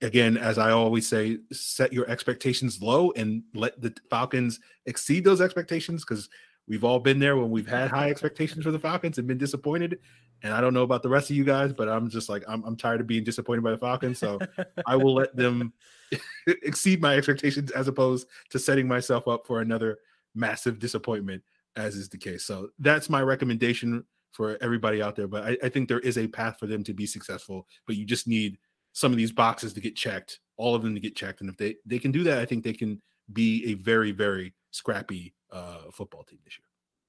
Again, 0.02 0.36
as 0.36 0.58
I 0.58 0.72
always 0.72 1.08
say, 1.08 1.38
set 1.52 1.92
your 1.92 2.08
expectations 2.08 2.82
low 2.82 3.12
and 3.12 3.42
let 3.54 3.80
the 3.80 3.94
Falcons 4.10 4.60
exceed 4.84 5.24
those 5.24 5.40
expectations 5.40 6.04
because 6.04 6.28
we've 6.68 6.84
all 6.84 6.98
been 6.98 7.18
there 7.18 7.36
when 7.36 7.50
we've 7.50 7.66
had 7.66 7.90
high 7.90 8.10
expectations 8.10 8.64
for 8.64 8.70
the 8.70 8.78
Falcons 8.78 9.18
and 9.18 9.26
been 9.26 9.38
disappointed. 9.38 9.98
And 10.42 10.52
I 10.52 10.60
don't 10.60 10.74
know 10.74 10.82
about 10.82 11.02
the 11.02 11.08
rest 11.08 11.30
of 11.30 11.36
you 11.36 11.44
guys, 11.44 11.72
but 11.72 11.88
I'm 11.88 12.10
just 12.10 12.28
like 12.28 12.44
I'm, 12.46 12.62
I'm 12.64 12.76
tired 12.76 13.00
of 13.00 13.06
being 13.06 13.24
disappointed 13.24 13.62
by 13.62 13.70
the 13.70 13.78
Falcons. 13.78 14.18
So 14.18 14.38
I 14.86 14.96
will 14.96 15.14
let 15.14 15.34
them 15.34 15.72
exceed 16.62 17.00
my 17.00 17.16
expectations 17.16 17.70
as 17.72 17.88
opposed 17.88 18.28
to 18.50 18.58
setting 18.58 18.86
myself 18.86 19.28
up 19.28 19.46
for 19.46 19.60
another 19.60 19.98
massive 20.34 20.78
disappointment, 20.78 21.42
as 21.76 21.96
is 21.96 22.08
the 22.08 22.18
case. 22.18 22.44
So 22.44 22.68
that's 22.78 23.08
my 23.08 23.22
recommendation 23.22 24.04
for 24.32 24.58
everybody 24.60 25.02
out 25.02 25.16
there. 25.16 25.26
But 25.26 25.44
I, 25.44 25.58
I 25.64 25.68
think 25.68 25.88
there 25.88 26.00
is 26.00 26.18
a 26.18 26.28
path 26.28 26.58
for 26.58 26.66
them 26.66 26.84
to 26.84 26.92
be 26.92 27.06
successful, 27.06 27.66
but 27.86 27.96
you 27.96 28.04
just 28.04 28.28
need 28.28 28.58
some 28.92 29.12
of 29.12 29.18
these 29.18 29.32
boxes 29.32 29.72
to 29.72 29.80
get 29.80 29.96
checked, 29.96 30.40
all 30.56 30.74
of 30.74 30.82
them 30.82 30.94
to 30.94 31.00
get 31.00 31.16
checked. 31.16 31.40
And 31.40 31.50
if 31.50 31.56
they 31.56 31.76
they 31.84 31.98
can 31.98 32.12
do 32.12 32.22
that, 32.24 32.38
I 32.38 32.44
think 32.44 32.62
they 32.64 32.72
can 32.72 33.00
be 33.32 33.72
a 33.72 33.74
very 33.74 34.12
very 34.12 34.54
scrappy 34.70 35.34
uh, 35.50 35.90
football 35.92 36.22
team 36.22 36.38
this 36.44 36.58
year. 36.58 36.66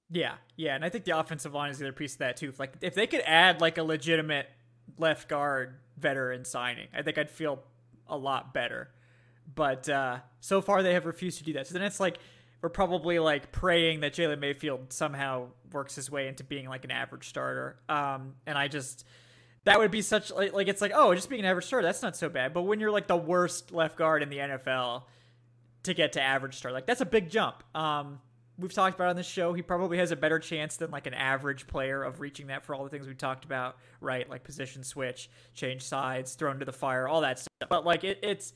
Yeah, 0.09 0.35
yeah, 0.55 0.75
and 0.75 0.85
I 0.85 0.89
think 0.89 1.03
the 1.03 1.17
offensive 1.17 1.53
line 1.53 1.69
is 1.69 1.79
the 1.79 1.85
other 1.85 1.91
piece 1.91 2.13
of 2.13 2.19
that 2.19 2.37
too. 2.37 2.49
If, 2.49 2.59
like 2.59 2.75
if 2.81 2.95
they 2.95 3.07
could 3.07 3.23
add 3.25 3.59
like 3.59 3.77
a 3.77 3.83
legitimate 3.83 4.47
left 4.97 5.27
guard 5.27 5.75
veteran 5.97 6.45
signing, 6.45 6.87
I 6.95 7.01
think 7.01 7.17
I'd 7.17 7.29
feel 7.29 7.61
a 8.09 8.17
lot 8.17 8.53
better. 8.53 8.89
But 9.53 9.87
uh, 9.89 10.19
so 10.39 10.61
far, 10.61 10.83
they 10.83 10.93
have 10.93 11.05
refused 11.05 11.37
to 11.39 11.43
do 11.43 11.53
that. 11.53 11.67
So 11.67 11.73
then 11.73 11.83
it's 11.83 11.99
like 11.99 12.19
we're 12.61 12.69
probably 12.69 13.19
like 13.19 13.51
praying 13.51 14.01
that 14.01 14.13
Jalen 14.13 14.39
Mayfield 14.39 14.91
somehow 14.91 15.47
works 15.71 15.95
his 15.95 16.09
way 16.09 16.27
into 16.27 16.43
being 16.43 16.67
like 16.67 16.83
an 16.83 16.91
average 16.91 17.29
starter. 17.29 17.77
Um, 17.87 18.35
and 18.45 18.57
I 18.57 18.67
just 18.67 19.05
that 19.65 19.79
would 19.79 19.91
be 19.91 20.01
such 20.01 20.31
like, 20.31 20.53
like 20.53 20.67
it's 20.67 20.81
like 20.81 20.91
oh 20.95 21.13
just 21.13 21.29
being 21.29 21.41
an 21.41 21.45
average 21.45 21.65
starter 21.65 21.85
that's 21.85 22.01
not 22.01 22.15
so 22.15 22.29
bad. 22.29 22.53
But 22.53 22.63
when 22.63 22.79
you're 22.79 22.91
like 22.91 23.07
the 23.07 23.17
worst 23.17 23.71
left 23.71 23.97
guard 23.97 24.23
in 24.23 24.29
the 24.29 24.37
NFL 24.37 25.03
to 25.83 25.93
get 25.93 26.13
to 26.13 26.21
average 26.21 26.55
start, 26.55 26.73
like 26.73 26.85
that's 26.85 27.01
a 27.01 27.05
big 27.05 27.29
jump. 27.29 27.63
Um, 27.75 28.19
we've 28.57 28.73
talked 28.73 28.95
about 28.95 29.09
on 29.09 29.15
this 29.15 29.27
show, 29.27 29.53
he 29.53 29.61
probably 29.61 29.97
has 29.97 30.11
a 30.11 30.15
better 30.15 30.39
chance 30.39 30.77
than 30.77 30.91
like 30.91 31.07
an 31.07 31.13
average 31.13 31.67
player 31.67 32.03
of 32.03 32.19
reaching 32.19 32.47
that 32.47 32.65
for 32.65 32.73
all 32.73 32.83
the 32.83 32.89
things 32.89 33.07
we 33.07 33.13
talked 33.13 33.45
about, 33.45 33.77
right? 34.01 34.29
Like 34.29 34.43
position 34.43 34.83
switch, 34.83 35.29
change 35.53 35.83
sides, 35.83 36.33
thrown 36.33 36.59
to 36.59 36.65
the 36.65 36.73
fire, 36.73 37.07
all 37.07 37.21
that 37.21 37.39
stuff. 37.39 37.69
But 37.69 37.85
like 37.85 38.03
it, 38.03 38.19
it's 38.23 38.53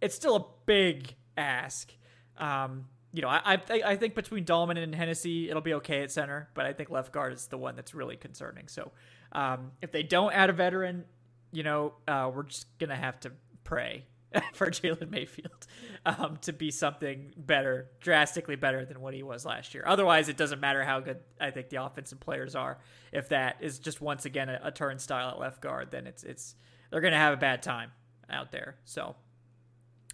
it's 0.00 0.14
still 0.14 0.36
a 0.36 0.44
big 0.66 1.14
ask. 1.36 1.92
Um, 2.38 2.86
you 3.12 3.22
know, 3.22 3.28
I 3.28 3.60
I, 3.68 3.82
I 3.84 3.96
think 3.96 4.14
between 4.14 4.44
Dalman 4.44 4.82
and 4.82 4.94
Hennessy, 4.94 5.50
it'll 5.50 5.62
be 5.62 5.74
okay 5.74 6.02
at 6.02 6.10
center, 6.10 6.48
but 6.54 6.64
I 6.64 6.72
think 6.72 6.90
left 6.90 7.12
guard 7.12 7.32
is 7.32 7.46
the 7.46 7.58
one 7.58 7.76
that's 7.76 7.94
really 7.94 8.16
concerning. 8.16 8.68
So 8.68 8.90
um, 9.32 9.72
if 9.82 9.92
they 9.92 10.02
don't 10.02 10.32
add 10.32 10.50
a 10.50 10.54
veteran, 10.54 11.04
you 11.52 11.62
know, 11.62 11.94
uh, 12.08 12.30
we're 12.34 12.44
just 12.44 12.66
gonna 12.78 12.96
have 12.96 13.20
to 13.20 13.32
pray 13.64 14.06
for 14.52 14.70
Jalen 14.70 15.10
Mayfield 15.10 15.66
um, 16.06 16.38
to 16.42 16.52
be 16.52 16.70
something 16.70 17.32
better, 17.36 17.90
drastically 18.00 18.56
better 18.56 18.84
than 18.84 19.00
what 19.00 19.14
he 19.14 19.22
was 19.22 19.44
last 19.44 19.74
year. 19.74 19.84
Otherwise, 19.86 20.28
it 20.28 20.36
doesn't 20.36 20.60
matter 20.60 20.84
how 20.84 21.00
good 21.00 21.18
I 21.40 21.50
think 21.50 21.68
the 21.68 21.82
offensive 21.82 22.20
players 22.20 22.54
are. 22.54 22.78
If 23.12 23.28
that 23.30 23.56
is 23.60 23.78
just 23.78 24.00
once 24.00 24.24
again 24.24 24.48
a, 24.48 24.60
a 24.64 24.70
turnstile 24.70 25.30
at 25.30 25.38
left 25.38 25.60
guard, 25.60 25.90
then 25.90 26.06
it's 26.06 26.22
it's 26.24 26.54
they're 26.90 27.00
gonna 27.00 27.16
have 27.16 27.34
a 27.34 27.38
bad 27.38 27.62
time 27.62 27.90
out 28.30 28.52
there. 28.52 28.76
So, 28.84 29.16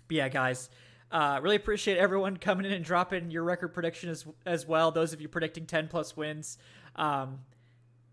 but 0.07 0.17
yeah, 0.17 0.29
guys. 0.29 0.71
Uh, 1.11 1.41
really 1.43 1.57
appreciate 1.57 1.97
everyone 1.97 2.37
coming 2.37 2.67
in 2.67 2.73
and 2.73 2.85
dropping 2.85 3.31
your 3.31 3.43
record 3.43 3.69
prediction 3.69 4.11
as, 4.11 4.27
as 4.45 4.69
well. 4.69 4.91
Those 4.91 5.15
of 5.15 5.23
you 5.23 5.29
predicting 5.29 5.65
10 5.65 5.89
plus 5.89 6.15
wins. 6.15 6.59
Um, 6.97 7.39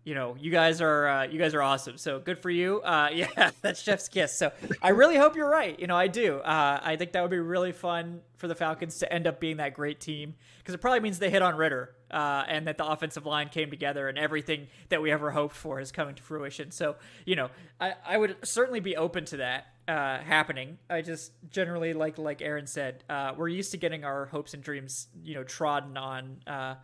you 0.06 0.14
know, 0.14 0.36
you 0.38 0.52
guys 0.52 0.80
are 0.80 1.08
uh, 1.08 1.22
you 1.24 1.36
guys 1.36 1.52
are 1.52 1.60
awesome. 1.60 1.98
So 1.98 2.20
good 2.20 2.38
for 2.38 2.48
you. 2.48 2.80
Uh, 2.80 3.10
yeah, 3.12 3.50
that's 3.60 3.82
Jeff's 3.82 4.08
kiss. 4.08 4.32
So 4.32 4.52
I 4.80 4.90
really 4.90 5.16
hope 5.16 5.34
you're 5.34 5.50
right. 5.50 5.78
You 5.78 5.88
know, 5.88 5.96
I 5.96 6.06
do. 6.06 6.36
Uh, 6.38 6.78
I 6.80 6.94
think 6.94 7.10
that 7.12 7.22
would 7.22 7.30
be 7.32 7.40
really 7.40 7.72
fun 7.72 8.20
for 8.36 8.46
the 8.46 8.54
Falcons 8.54 8.98
to 8.98 9.12
end 9.12 9.26
up 9.26 9.40
being 9.40 9.56
that 9.56 9.74
great 9.74 9.98
team 9.98 10.36
because 10.58 10.74
it 10.74 10.78
probably 10.78 11.00
means 11.00 11.18
they 11.18 11.28
hit 11.28 11.42
on 11.42 11.56
Ridder 11.56 11.90
uh, 12.12 12.44
and 12.46 12.68
that 12.68 12.78
the 12.78 12.86
offensive 12.86 13.26
line 13.26 13.48
came 13.48 13.68
together 13.68 14.08
and 14.08 14.16
everything 14.16 14.68
that 14.90 15.02
we 15.02 15.10
ever 15.10 15.32
hoped 15.32 15.56
for 15.56 15.80
is 15.80 15.90
coming 15.90 16.14
to 16.14 16.22
fruition. 16.22 16.70
So 16.70 16.94
you 17.24 17.34
know, 17.34 17.50
I, 17.80 17.94
I 18.06 18.16
would 18.16 18.36
certainly 18.44 18.78
be 18.78 18.96
open 18.96 19.24
to 19.24 19.38
that 19.38 19.66
uh, 19.88 20.18
happening. 20.18 20.78
I 20.88 21.02
just 21.02 21.32
generally 21.50 21.94
like 21.94 22.16
like 22.16 22.42
Aaron 22.42 22.68
said, 22.68 23.02
uh, 23.10 23.32
we're 23.36 23.48
used 23.48 23.72
to 23.72 23.76
getting 23.76 24.04
our 24.04 24.26
hopes 24.26 24.54
and 24.54 24.62
dreams, 24.62 25.08
you 25.24 25.34
know, 25.34 25.42
trodden 25.42 25.96
on 25.96 26.36
uh, 26.46 26.76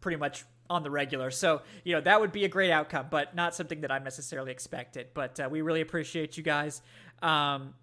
pretty 0.00 0.16
much 0.16 0.46
on 0.70 0.84
the 0.84 0.90
regular. 0.90 1.30
So, 1.32 1.62
you 1.84 1.94
know, 1.94 2.00
that 2.00 2.20
would 2.20 2.32
be 2.32 2.44
a 2.44 2.48
great 2.48 2.70
outcome, 2.70 3.08
but 3.10 3.34
not 3.34 3.54
something 3.54 3.80
that 3.80 3.90
I'm 3.90 4.04
necessarily 4.04 4.52
expected. 4.52 5.08
But 5.12 5.38
uh, 5.40 5.48
we 5.50 5.60
really 5.60 5.80
appreciate 5.80 6.36
you 6.36 6.44
guys. 6.44 6.80
Um, 7.20 7.74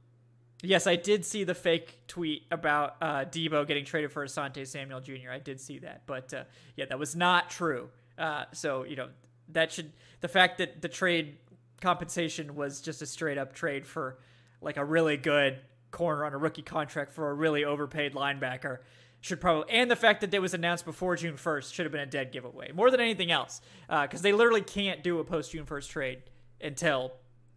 yes, 0.64 0.88
I 0.88 0.96
did 0.96 1.26
see 1.26 1.44
the 1.44 1.54
fake 1.54 2.00
tweet 2.08 2.44
about 2.50 2.96
uh, 3.02 3.26
Deebo 3.26 3.68
getting 3.68 3.84
traded 3.84 4.12
for 4.12 4.26
Asante 4.26 4.66
Samuel 4.66 5.02
Jr. 5.02 5.32
I 5.32 5.40
did 5.40 5.60
see 5.60 5.80
that, 5.80 6.04
but 6.08 6.34
uh, 6.34 6.44
yeah, 6.78 6.86
that 6.86 6.98
was 6.98 7.16
not 7.16 7.50
true. 7.50 7.90
Uh, 8.18 8.46
so, 8.54 8.84
you 8.84 8.96
know, 8.96 9.10
that 9.50 9.72
should 9.72 9.92
the 10.22 10.28
fact 10.28 10.58
that 10.58 10.82
the 10.82 10.90
trade 10.90 11.38
compensation 11.82 12.56
was 12.56 12.82
just 12.82 13.02
a 13.02 13.06
straight 13.06 13.38
up 13.38 13.54
trade 13.54 13.86
for 13.86 14.18
like 14.62 14.78
a 14.78 14.84
really 14.84 15.18
good 15.18 15.60
corner 15.92 16.26
on 16.26 16.34
a 16.34 16.38
rookie 16.38 16.64
contract 16.64 17.12
for 17.12 17.30
a 17.30 17.34
really 17.34 17.64
overpaid 17.64 18.14
linebacker 18.14 18.80
should 19.28 19.42
probably 19.42 19.72
and 19.74 19.92
the 19.92 19.96
fact 19.96 20.22
that 20.22 20.34
it 20.34 20.40
was 20.40 20.54
announced 20.54 20.86
before 20.86 21.16
June 21.16 21.36
1st 21.36 21.74
should 21.74 21.86
have 21.86 21.92
been 21.92 22.02
a 22.02 22.06
dead 22.06 22.32
giveaway 22.32 22.72
more 22.72 22.90
than 22.90 23.00
anything 23.00 23.32
else 23.32 23.62
because 23.88 24.22
uh, 24.22 24.24
they 24.24 24.34
literally 24.34 24.62
can't 24.62 25.04
do 25.04 25.20
a 25.20 25.24
post 25.24 25.52
June 25.52 25.66
1st 25.66 25.90
trade 25.90 26.20
until 26.62 27.14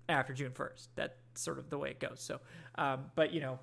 after 0.08 0.32
June 0.32 0.52
1st. 0.52 0.88
That's 0.96 1.14
sort 1.34 1.58
of 1.58 1.70
the 1.70 1.78
way 1.78 1.90
it 1.90 2.00
goes. 2.00 2.20
So, 2.20 2.40
um, 2.76 3.06
but 3.14 3.32
you 3.32 3.40
know, 3.40 3.58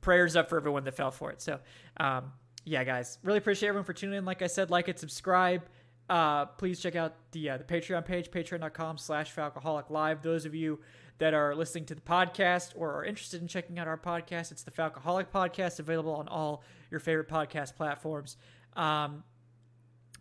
prayers 0.00 0.36
up 0.36 0.48
for 0.48 0.56
everyone 0.56 0.84
that 0.84 0.94
fell 0.94 1.10
for 1.10 1.30
it. 1.30 1.40
So, 1.40 1.60
um, 1.98 2.32
yeah, 2.64 2.84
guys, 2.84 3.18
really 3.22 3.38
appreciate 3.38 3.68
everyone 3.68 3.84
for 3.84 3.92
tuning 3.92 4.18
in. 4.18 4.24
Like 4.24 4.42
I 4.42 4.46
said, 4.46 4.70
like 4.70 4.88
it, 4.88 4.98
subscribe. 4.98 5.62
Uh, 6.10 6.46
please 6.46 6.80
check 6.80 6.96
out 6.96 7.14
the 7.30 7.50
uh, 7.50 7.56
the 7.56 7.64
Patreon 7.64 8.04
page, 8.04 8.30
patreon.com 8.30 8.98
slash 8.98 9.34
Falcoholic 9.34 9.88
Live. 9.88 10.22
Those 10.22 10.44
of 10.44 10.54
you 10.54 10.80
that 11.18 11.34
are 11.34 11.54
listening 11.54 11.84
to 11.86 11.94
the 11.94 12.00
podcast 12.00 12.72
or 12.74 12.92
are 12.94 13.04
interested 13.04 13.40
in 13.40 13.48
checking 13.48 13.78
out 13.78 13.86
our 13.86 13.98
podcast, 13.98 14.50
it's 14.50 14.62
the 14.62 14.70
Falcoholic 14.70 15.28
Podcast, 15.28 15.78
available 15.78 16.14
on 16.14 16.28
all 16.28 16.64
your 16.90 17.00
favorite 17.00 17.28
podcast 17.28 17.76
platforms. 17.76 18.36
Um, 18.74 19.22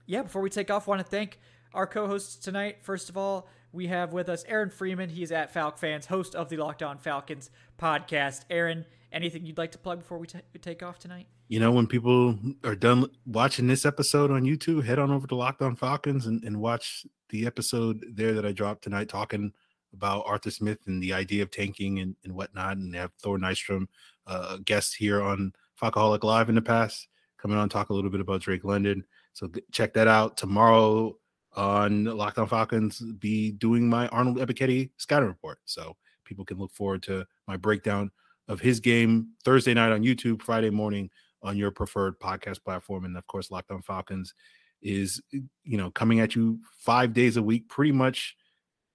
yeah, 0.06 0.24
before 0.24 0.42
we 0.42 0.50
take 0.50 0.70
off, 0.70 0.88
want 0.88 1.00
to 1.00 1.08
thank 1.08 1.40
our 1.74 1.88
co-hosts 1.88 2.36
tonight. 2.36 2.78
First 2.82 3.10
of 3.10 3.18
all, 3.18 3.48
we 3.72 3.88
have 3.88 4.12
with 4.14 4.30
us 4.30 4.44
Aaron 4.48 4.70
Freeman. 4.70 5.10
He's 5.10 5.32
at 5.32 5.54
Falc 5.54 5.78
Fans, 5.80 6.06
host 6.06 6.36
of 6.36 6.50
the 6.50 6.58
Locked 6.58 6.84
On 6.84 6.98
Falcons 6.98 7.50
podcast. 7.80 8.42
Aaron, 8.50 8.86
anything 9.12 9.46
you'd 9.46 9.58
like 9.58 9.72
to 9.72 9.78
plug 9.78 10.00
before 10.00 10.18
we, 10.18 10.28
t- 10.28 10.40
we 10.54 10.60
take 10.60 10.84
off 10.84 11.00
tonight? 11.00 11.28
You 11.48 11.60
know, 11.60 11.72
when 11.72 11.88
people 11.88 12.38
are 12.64 12.76
done 12.76 13.08
watching 13.26 13.68
this 13.68 13.86
episode 13.86 14.32
on 14.32 14.44
YouTube, 14.44 14.84
head 14.84 15.00
on 15.00 15.12
over 15.12 15.28
to 15.28 15.36
Locked 15.36 15.62
On 15.62 15.76
Falcons 15.76 16.26
and, 16.26 16.44
and 16.44 16.60
watch 16.60 17.06
the 17.30 17.46
episode 17.46 18.04
there 18.14 18.34
that 18.34 18.46
I 18.46 18.52
dropped 18.52 18.84
tonight 18.84 19.10
talking 19.10 19.54
about 19.94 20.24
Arthur 20.26 20.52
Smith 20.52 20.80
and 20.88 21.02
the 21.02 21.14
idea 21.14 21.44
of 21.44 21.52
tanking 21.52 22.00
and, 22.00 22.16
and 22.24 22.34
whatnot. 22.34 22.78
And 22.78 22.96
have 22.96 23.12
Thor 23.22 23.38
Nystrom, 23.38 23.88
uh, 24.28 24.58
guest 24.66 24.96
here 24.96 25.22
on 25.22 25.54
Falcoholic 25.82 26.24
Live 26.24 26.50
in 26.50 26.56
the 26.56 26.62
past, 26.62 27.08
coming 27.38 27.58
on 27.58 27.70
talk 27.70 27.90
a 27.90 27.94
little 27.94 28.12
bit 28.12 28.22
about 28.22 28.42
Drake 28.42 28.64
London. 28.64 29.04
So 29.34 29.50
check 29.72 29.94
that 29.94 30.08
out 30.08 30.38
tomorrow 30.38 31.18
on 31.56 32.06
Locked 32.06 32.38
On 32.38 32.48
Falcons. 32.48 33.02
Be 33.20 33.52
doing 33.52 33.90
my 33.90 34.08
Arnold 34.10 34.38
Ebiketie 34.38 34.92
scouting 34.98 35.30
report, 35.30 35.60
so 35.66 35.96
people 36.24 36.46
can 36.46 36.58
look 36.58 36.74
forward 36.74 37.04
to 37.04 37.26
my 37.48 37.58
breakdown 37.58 38.12
of 38.48 38.60
his 38.60 38.80
game 38.80 39.30
Thursday 39.44 39.74
night 39.74 39.92
on 39.92 40.04
YouTube, 40.04 40.42
Friday 40.42 40.70
morning 40.70 41.10
on 41.44 41.58
your 41.58 41.72
preferred 41.72 42.20
podcast 42.20 42.64
platform, 42.64 43.06
and 43.06 43.18
of 43.18 43.26
course, 43.28 43.52
Locked 43.52 43.72
On 43.72 43.82
Falcons 43.82 44.34
is 44.82 45.22
you 45.32 45.78
know 45.78 45.92
coming 45.92 46.20
at 46.20 46.36
you 46.36 46.60
five 46.78 47.14
days 47.14 47.38
a 47.38 47.44
week, 47.44 47.68
pretty 47.70 47.92
much 47.92 48.36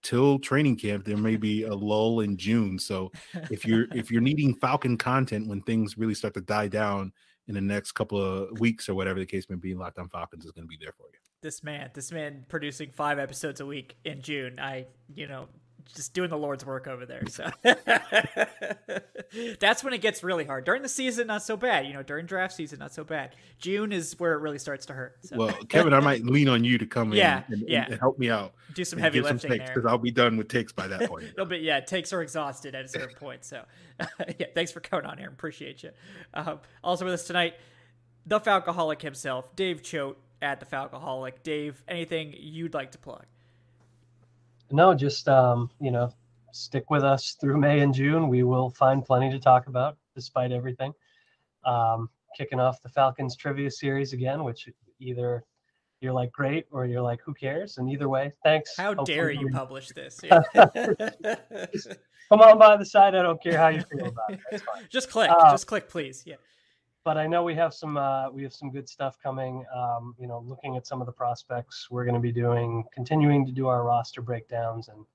till 0.07 0.39
training 0.39 0.77
camp 0.77 1.05
there 1.05 1.17
may 1.17 1.37
be 1.37 1.65
a 1.65 1.75
lull 1.75 2.21
in 2.21 2.37
june. 2.37 2.79
So 2.79 3.11
if 3.51 3.67
you're 3.67 3.87
if 3.95 4.09
you're 4.11 4.21
needing 4.21 4.55
falcon 4.55 4.97
content 4.97 5.49
when 5.49 5.61
things 5.63 5.99
really 5.99 6.15
start 6.15 6.35
to 6.35 6.41
die 6.41 6.69
down 6.69 7.13
in 7.49 7.55
the 7.55 7.61
next 7.61 7.93
couple 7.93 8.23
of 8.23 8.61
weeks 8.61 8.89
or 8.89 8.95
whatever 8.95 9.19
the 9.19 9.27
case 9.27 9.47
may 9.51 9.57
be 9.57 9.75
locked 9.75 9.99
on 9.99 10.09
falcons 10.09 10.45
is 10.45 10.53
going 10.53 10.65
to 10.65 10.69
be 10.69 10.79
there 10.81 10.93
for 10.93 11.07
you. 11.13 11.19
This 11.43 11.65
man 11.65 11.91
this 11.93 12.13
man 12.13 12.45
producing 12.49 12.91
five 12.93 13.19
episodes 13.19 13.61
a 13.61 13.67
week 13.67 13.97
in 14.05 14.23
june 14.23 14.59
i 14.61 14.87
you 15.15 15.27
know 15.27 15.49
just 15.95 16.15
doing 16.15 16.31
the 16.31 16.37
Lord's 16.37 16.65
work 16.65 16.87
over 16.87 17.07
there. 17.07 17.25
So 17.29 17.51
that's 19.61 19.85
when 19.85 19.93
it 19.93 20.01
gets 20.01 20.23
really 20.23 20.45
hard. 20.45 20.65
During 20.65 20.83
the 20.83 20.89
season, 20.89 21.27
not 21.27 21.43
so 21.43 21.57
bad. 21.57 21.87
You 21.87 21.95
know, 21.95 22.03
during 22.03 22.27
draft 22.27 22.55
season, 22.55 22.79
not 22.79 22.93
so 22.93 23.05
bad. 23.05 23.35
June 23.59 23.93
is 23.93 24.19
where 24.19 24.35
it 24.35 24.39
really 24.39 24.59
starts 24.59 24.87
to 24.87 24.93
hurt. 24.93 25.17
So. 25.23 25.37
Well, 25.37 25.53
Kevin, 25.69 25.95
I 25.95 26.01
might 26.01 26.25
lean 26.25 26.49
on 26.49 26.65
you 26.65 26.79
to 26.79 26.87
come 26.87 27.13
yeah, 27.13 27.43
in 27.49 27.55
and, 27.55 27.69
yeah. 27.69 27.87
and, 27.87 27.99
help 28.01 28.19
me 28.19 28.31
out. 28.31 28.55
Do 28.75 28.85
some 28.85 28.99
heavy 28.99 29.21
lifting 29.21 29.51
some 29.51 29.59
because 29.59 29.87
I'll 29.87 29.99
be 29.99 30.11
done 30.11 30.37
with 30.37 30.49
takes 30.49 30.73
by 30.73 30.87
that 30.89 31.01
point. 31.09 31.25
It'll 31.25 31.47
be 31.47 31.59
yeah, 31.59 31.81
takes 31.81 32.13
are 32.13 32.23
exhausted 32.23 32.75
at 32.75 32.85
a 32.85 32.89
certain 32.89 33.17
point. 33.17 33.45
So 33.45 33.65
yeah, 34.39 34.47
thanks 34.55 34.73
for 34.73 34.81
coming 34.81 35.07
on 35.07 35.19
here. 35.19 35.29
Appreciate 35.29 35.83
you. 35.83 35.91
Um, 36.35 36.61
also 36.83 37.05
with 37.05 37.15
us 37.15 37.25
tonight, 37.25 37.55
the 38.27 38.41
Falcoholic 38.41 39.03
himself, 39.03 39.55
Dave 39.55 39.83
Choate 39.83 40.19
at 40.43 40.61
the 40.61 40.67
Falcoholic. 40.67 41.43
Dave, 41.43 41.83
anything 41.89 42.35
you'd 42.37 42.75
like 42.75 42.93
to 42.93 42.99
plug? 42.99 43.25
No, 44.71 44.95
just 44.95 45.29
um, 45.29 45.71
you 45.81 45.91
know, 45.91 46.11
stick 46.53 46.91
with 46.91 47.05
us 47.05 47.37
through 47.41 47.59
May 47.59 47.81
and 47.81 47.95
June. 47.95 48.29
We 48.29 48.43
will 48.43 48.71
find 48.71 49.05
plenty 49.05 49.31
to 49.31 49.39
talk 49.39 49.67
about 49.67 49.97
despite 50.15 50.53
everything. 50.53 50.93
Um, 51.65 52.09
kicking 52.37 52.61
off 52.61 52.83
the 52.83 52.89
Falcons 52.89 53.37
trivia 53.37 53.71
series 53.71 54.13
again, 54.13 54.45
which 54.45 54.69
either 55.01 55.45
you're 56.01 56.13
like 56.13 56.31
great 56.33 56.67
or 56.71 56.87
you're 56.87 57.03
like 57.03 57.21
who 57.25 57.35
cares? 57.35 57.79
And 57.79 57.89
either 57.89 58.09
way 58.09 58.33
thanks. 58.43 58.77
How 58.77 58.95
Hopefully 58.95 59.17
dare 59.17 59.31
you 59.31 59.49
publish 59.51 59.89
this? 59.89 60.21
Yeah. 60.23 60.43
come 62.29 62.41
on 62.41 62.59
by 62.59 62.77
the 62.77 62.85
side. 62.85 63.15
I 63.15 63.23
don't 63.23 63.43
care 63.43 63.57
how 63.57 63.69
you 63.69 63.83
feel 63.83 64.07
about 64.07 64.39
it. 64.53 64.63
Just 64.91 65.11
click. 65.11 65.31
Uh, 65.31 65.53
just 65.53 65.67
click 65.67 65.89
please. 65.89 66.25
Yeah 66.27 66.37
but 67.07 67.17
I 67.17 67.29
know 67.29 67.45
we 67.45 67.55
have 67.55 67.73
some 67.73 67.97
uh, 67.97 68.29
we 68.33 68.43
have 68.43 68.53
some 68.53 68.69
good 68.69 68.89
stuff 68.89 69.17
coming. 69.23 69.65
Um, 69.73 70.17
you 70.19 70.27
know, 70.27 70.45
looking 70.45 70.77
at 70.77 70.89
some 70.89 71.01
of 71.01 71.07
the 71.07 71.13
prospects 71.13 71.87
we're 71.89 72.05
going 72.05 72.17
to 72.17 72.21
be 72.21 72.33
doing, 72.33 72.83
continuing 72.93 73.47
to 73.47 73.53
do 73.53 73.69
our 73.69 73.85
roster 73.85 74.21
breakdowns, 74.21 74.89
and 74.89 75.07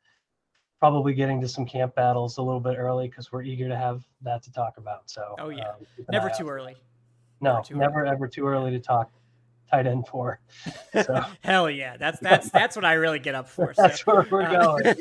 probably 0.79 1.13
getting 1.13 1.41
to 1.41 1.49
some 1.49 1.65
camp 1.65 1.93
battles 1.93 2.37
a 2.37 2.41
little 2.41 2.61
bit 2.61 2.77
early 2.77 3.09
because 3.09 3.33
we're 3.33 3.43
eager 3.43 3.67
to 3.67 3.75
have 3.75 4.05
that 4.21 4.41
to 4.43 4.53
talk 4.53 4.77
about. 4.77 5.09
So, 5.09 5.35
oh 5.37 5.49
yeah, 5.49 5.67
um, 5.67 5.85
never 6.09 6.29
too 6.29 6.47
early. 6.47 6.77
No, 7.41 7.61
never, 7.71 7.75
never 7.75 8.05
ever 8.05 8.27
too 8.29 8.47
early 8.47 8.71
to 8.71 8.79
talk 8.79 9.11
tight 9.71 9.87
end 9.87 10.07
for. 10.07 10.39
So. 10.93 11.23
Hell 11.41 11.69
yeah, 11.69 11.97
that's 11.97 12.19
that's 12.19 12.49
that's 12.49 12.75
what 12.75 12.85
I 12.85 12.93
really 12.93 13.19
get 13.19 13.35
up 13.35 13.47
for. 13.47 13.73
So. 13.81 13.83
that's 13.83 14.05
where 14.05 14.27
we're 14.29 14.43
uh, 14.43 14.77
going. 14.81 14.95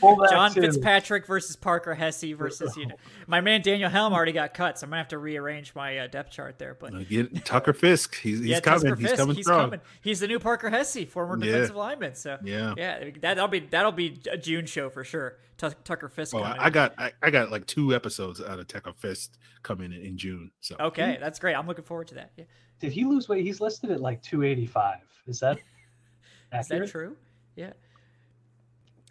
John 0.30 0.54
too. 0.54 0.60
Fitzpatrick 0.60 1.26
versus 1.26 1.56
Parker 1.56 1.94
Hesse 1.94 2.32
versus 2.36 2.76
you 2.76 2.86
know 2.86 2.94
my 3.26 3.40
man 3.40 3.62
Daniel 3.62 3.90
Helm 3.90 4.12
already 4.12 4.32
got 4.32 4.54
cut, 4.54 4.78
so 4.78 4.84
I'm 4.84 4.90
gonna 4.90 4.98
have 4.98 5.08
to 5.08 5.18
rearrange 5.18 5.74
my 5.74 5.98
uh, 5.98 6.06
depth 6.06 6.30
chart 6.30 6.58
there. 6.58 6.76
But 6.78 7.08
get 7.08 7.44
Tucker 7.44 7.72
Fisk, 7.72 8.16
he's, 8.20 8.38
he's 8.38 8.48
yeah, 8.48 8.60
coming. 8.60 8.94
Fisk, 8.94 9.10
he's 9.10 9.18
coming 9.18 9.36
he's 9.36 9.44
strong. 9.44 9.64
Coming. 9.66 9.80
He's 10.02 10.20
the 10.20 10.28
new 10.28 10.38
Parker 10.38 10.70
Hesse, 10.70 11.04
former 11.08 11.36
defensive 11.36 11.74
yeah. 11.74 11.82
lineman. 11.82 12.14
So 12.14 12.38
yeah, 12.44 12.74
yeah, 12.76 13.10
that'll 13.20 13.48
be 13.48 13.60
that'll 13.60 13.92
be 13.92 14.20
a 14.30 14.36
June 14.36 14.66
show 14.66 14.88
for 14.88 15.02
sure. 15.02 15.38
Tucker 15.56 16.08
Fisk. 16.08 16.34
Oh, 16.34 16.42
coming 16.42 16.58
I 16.58 16.70
got 16.70 16.94
I, 16.98 17.12
I 17.22 17.30
got 17.30 17.50
like 17.50 17.66
two 17.66 17.94
episodes 17.94 18.40
out 18.40 18.58
of 18.58 18.68
Tucker 18.68 18.92
Fisk 18.96 19.36
coming 19.62 19.92
in, 19.92 20.02
in 20.02 20.18
June. 20.18 20.50
So 20.60 20.76
Okay, 20.78 21.18
that's 21.20 21.38
great. 21.38 21.54
I'm 21.54 21.66
looking 21.66 21.84
forward 21.84 22.08
to 22.08 22.16
that. 22.16 22.32
Yeah. 22.36 22.44
Did 22.80 22.92
he 22.92 23.04
lose 23.04 23.28
weight? 23.28 23.44
He's 23.44 23.60
listed 23.60 23.90
at 23.90 24.00
like 24.00 24.22
285. 24.22 24.98
Is 25.26 25.40
that 25.40 25.58
Is 26.52 26.68
that 26.68 26.74
accurate? 26.74 26.90
true? 26.90 27.16
Yeah. 27.56 27.72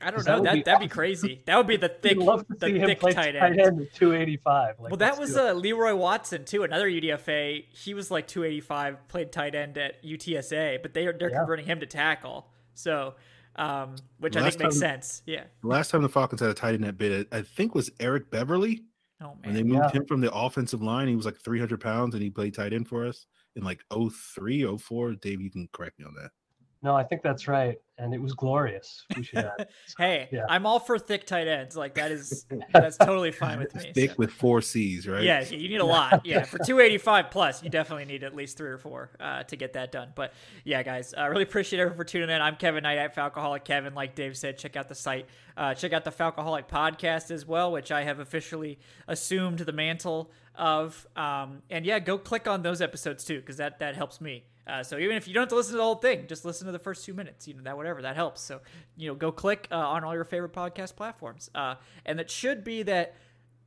I 0.01 0.05
don't 0.11 0.15
'Cause 0.17 0.25
that 0.25 0.31
know. 0.33 0.37
would 0.39 0.47
That 0.47 0.53
be 0.55 0.61
that'd 0.63 0.79
be 0.81 0.85
awesome. 0.85 0.89
crazy. 0.95 1.41
That 1.45 1.57
would 1.57 1.67
be 1.67 1.77
the 1.77 1.85
I'd 1.95 2.01
thick, 2.01 2.17
love 2.17 2.45
to 2.47 2.53
the 2.53 2.67
see 2.67 2.77
him 2.79 2.87
thick 2.87 2.99
play 2.99 3.13
tight 3.13 3.31
tight 3.31 3.51
end. 3.51 3.59
end 3.59 3.81
at 3.81 3.93
285. 3.95 4.79
Like, 4.79 4.91
Well, 4.91 4.97
that 4.97 5.17
was 5.17 5.33
do 5.33 5.39
uh, 5.47 5.53
Leroy 5.53 5.95
Watson 5.95 6.45
too, 6.45 6.63
another 6.63 6.89
UDFA. 6.89 7.65
He 7.71 7.93
was 7.93 8.11
like 8.11 8.27
285, 8.27 9.07
played 9.07 9.31
tight 9.31 9.55
end 9.55 9.77
at 9.77 10.03
UTSA, 10.03 10.81
but 10.81 10.93
they 10.93 11.07
are 11.07 11.13
they're 11.13 11.29
Yeah. 11.31 11.37
converting 11.37 11.65
him 11.65 11.79
to 11.79 11.85
tackle. 11.85 12.47
So, 12.73 13.15
um, 13.55 13.95
which 14.19 14.35
I 14.35 14.41
Last 14.41 14.53
think 14.57 14.63
makes 14.63 14.75
time- 14.75 14.79
sense. 15.01 15.23
Yeah. 15.25 15.45
the 15.61 15.67
last 15.67 15.91
time 15.91 16.01
the 16.01 16.09
Falcons 16.09 16.41
had 16.41 16.49
a 16.49 16.53
tight 16.53 16.75
end 16.75 16.83
that 16.83 16.97
bid, 16.97 17.27
I 17.31 17.41
think 17.41 17.73
was 17.73 17.89
Eric 17.99 18.29
Beverly. 18.29 18.83
Oh 19.21 19.37
When 19.43 19.55
they 19.55 19.63
moved 19.63 19.85
Yeah. 19.93 20.01
him 20.01 20.05
from 20.05 20.19
the 20.19 20.31
offensive 20.33 20.81
line, 20.81 21.07
he 21.07 21.15
was 21.15 21.25
like 21.25 21.37
300 21.39 21.79
pounds 21.79 22.13
and 22.15 22.21
he 22.21 22.29
played 22.29 22.53
tight 22.53 22.73
end 22.73 22.89
for 22.89 23.07
us 23.07 23.25
in 23.55 23.63
like 23.63 23.83
03, 23.91 24.77
04. 24.77 25.13
Dave, 25.15 25.41
you 25.41 25.51
can 25.51 25.67
correct 25.73 25.99
me 25.99 26.05
on 26.05 26.13
that. 26.15 26.31
No, 26.81 26.95
I 26.95 27.03
think 27.03 27.23
that's 27.23 27.47
right, 27.47 27.77
and 27.97 28.13
it 28.13 28.21
was 28.21 28.33
glorious. 28.33 29.05
We 29.15 29.23
should 29.23 29.39
add. 29.39 29.67
Hey, 29.97 30.27
Yeah. 30.31 30.45
I'm 30.49 30.65
all 30.65 30.79
for 30.79 30.99
thick 30.99 31.25
tight 31.25 31.47
ends. 31.47 31.77
Like 31.77 31.95
that 31.95 32.11
is 32.11 32.45
that's 32.73 32.97
totally 32.97 33.31
fine 33.31 33.59
with 33.59 33.73
me. 33.75 33.91
Thick 33.93 34.11
so. 34.11 34.15
with 34.17 34.31
four 34.31 34.61
C's, 34.61 35.07
right? 35.07 35.23
Yeah, 35.23 35.41
you 35.43 35.69
need 35.69 35.79
a 35.81 35.85
lot. 35.85 36.25
Yeah, 36.25 36.43
for 36.43 36.57
285 36.57 37.29
plus, 37.29 37.63
you 37.63 37.69
definitely 37.69 38.05
need 38.05 38.23
at 38.23 38.35
least 38.35 38.57
three 38.57 38.69
or 38.69 38.77
four 38.77 39.11
uh, 39.19 39.43
to 39.43 39.55
get 39.55 39.73
that 39.73 39.91
done. 39.91 40.09
But 40.15 40.33
yeah, 40.63 40.81
guys, 40.83 41.13
I 41.13 41.27
really 41.27 41.43
appreciate 41.43 41.79
everyone 41.79 41.97
for 41.97 42.03
tuning 42.03 42.29
in. 42.29 42.41
I'm 42.41 42.55
Kevin 42.55 42.83
Knight 42.83 42.97
at 42.97 43.15
Falcoholic 43.15 43.63
Kevin. 43.63 43.93
Like 43.93 44.15
Dave 44.15 44.35
said, 44.35 44.57
check 44.57 44.75
out 44.75 44.89
the 44.89 44.95
site. 44.95 45.27
Uh, 45.55 45.73
check 45.73 45.93
out 45.93 46.03
the 46.03 46.11
Falcoholic 46.11 46.67
podcast 46.67 47.31
as 47.31 47.45
well, 47.45 47.71
which 47.71 47.91
I 47.91 48.03
have 48.03 48.19
officially 48.19 48.79
assumed 49.07 49.59
the 49.59 49.71
mantle 49.71 50.31
of. 50.55 51.07
Um, 51.15 51.61
and 51.69 51.85
yeah, 51.85 51.99
go 51.99 52.17
click 52.17 52.47
on 52.47 52.61
those 52.63 52.81
episodes 52.81 53.23
too, 53.23 53.39
because 53.39 53.57
that 53.57 53.79
that 53.79 53.95
helps 53.95 54.19
me. 54.19 54.45
Uh, 54.67 54.83
so 54.83 54.97
even 54.97 55.15
if 55.15 55.27
you 55.27 55.33
don't 55.33 55.43
have 55.43 55.49
to 55.49 55.55
listen 55.55 55.73
to 55.73 55.77
the 55.77 55.83
whole 55.83 55.95
thing, 55.95 56.25
just 56.27 56.43
listen 56.45 56.65
to 56.65 56.71
the 56.71 56.79
first 56.79 57.05
two 57.05 57.13
minutes. 57.13 57.47
You 57.47 57.53
know 57.53 57.63
that 57.63 57.77
whatever 57.77 58.01
that 58.01 58.15
helps. 58.15 58.41
So 58.41 58.61
you 58.97 59.07
know, 59.07 59.15
go 59.15 59.31
click 59.31 59.67
uh, 59.71 59.75
on 59.75 60.03
all 60.03 60.13
your 60.13 60.23
favorite 60.23 60.53
podcast 60.53 60.95
platforms. 60.95 61.49
Uh, 61.53 61.75
and 62.05 62.19
it 62.19 62.29
should 62.31 62.63
be 62.63 62.83
that 62.83 63.15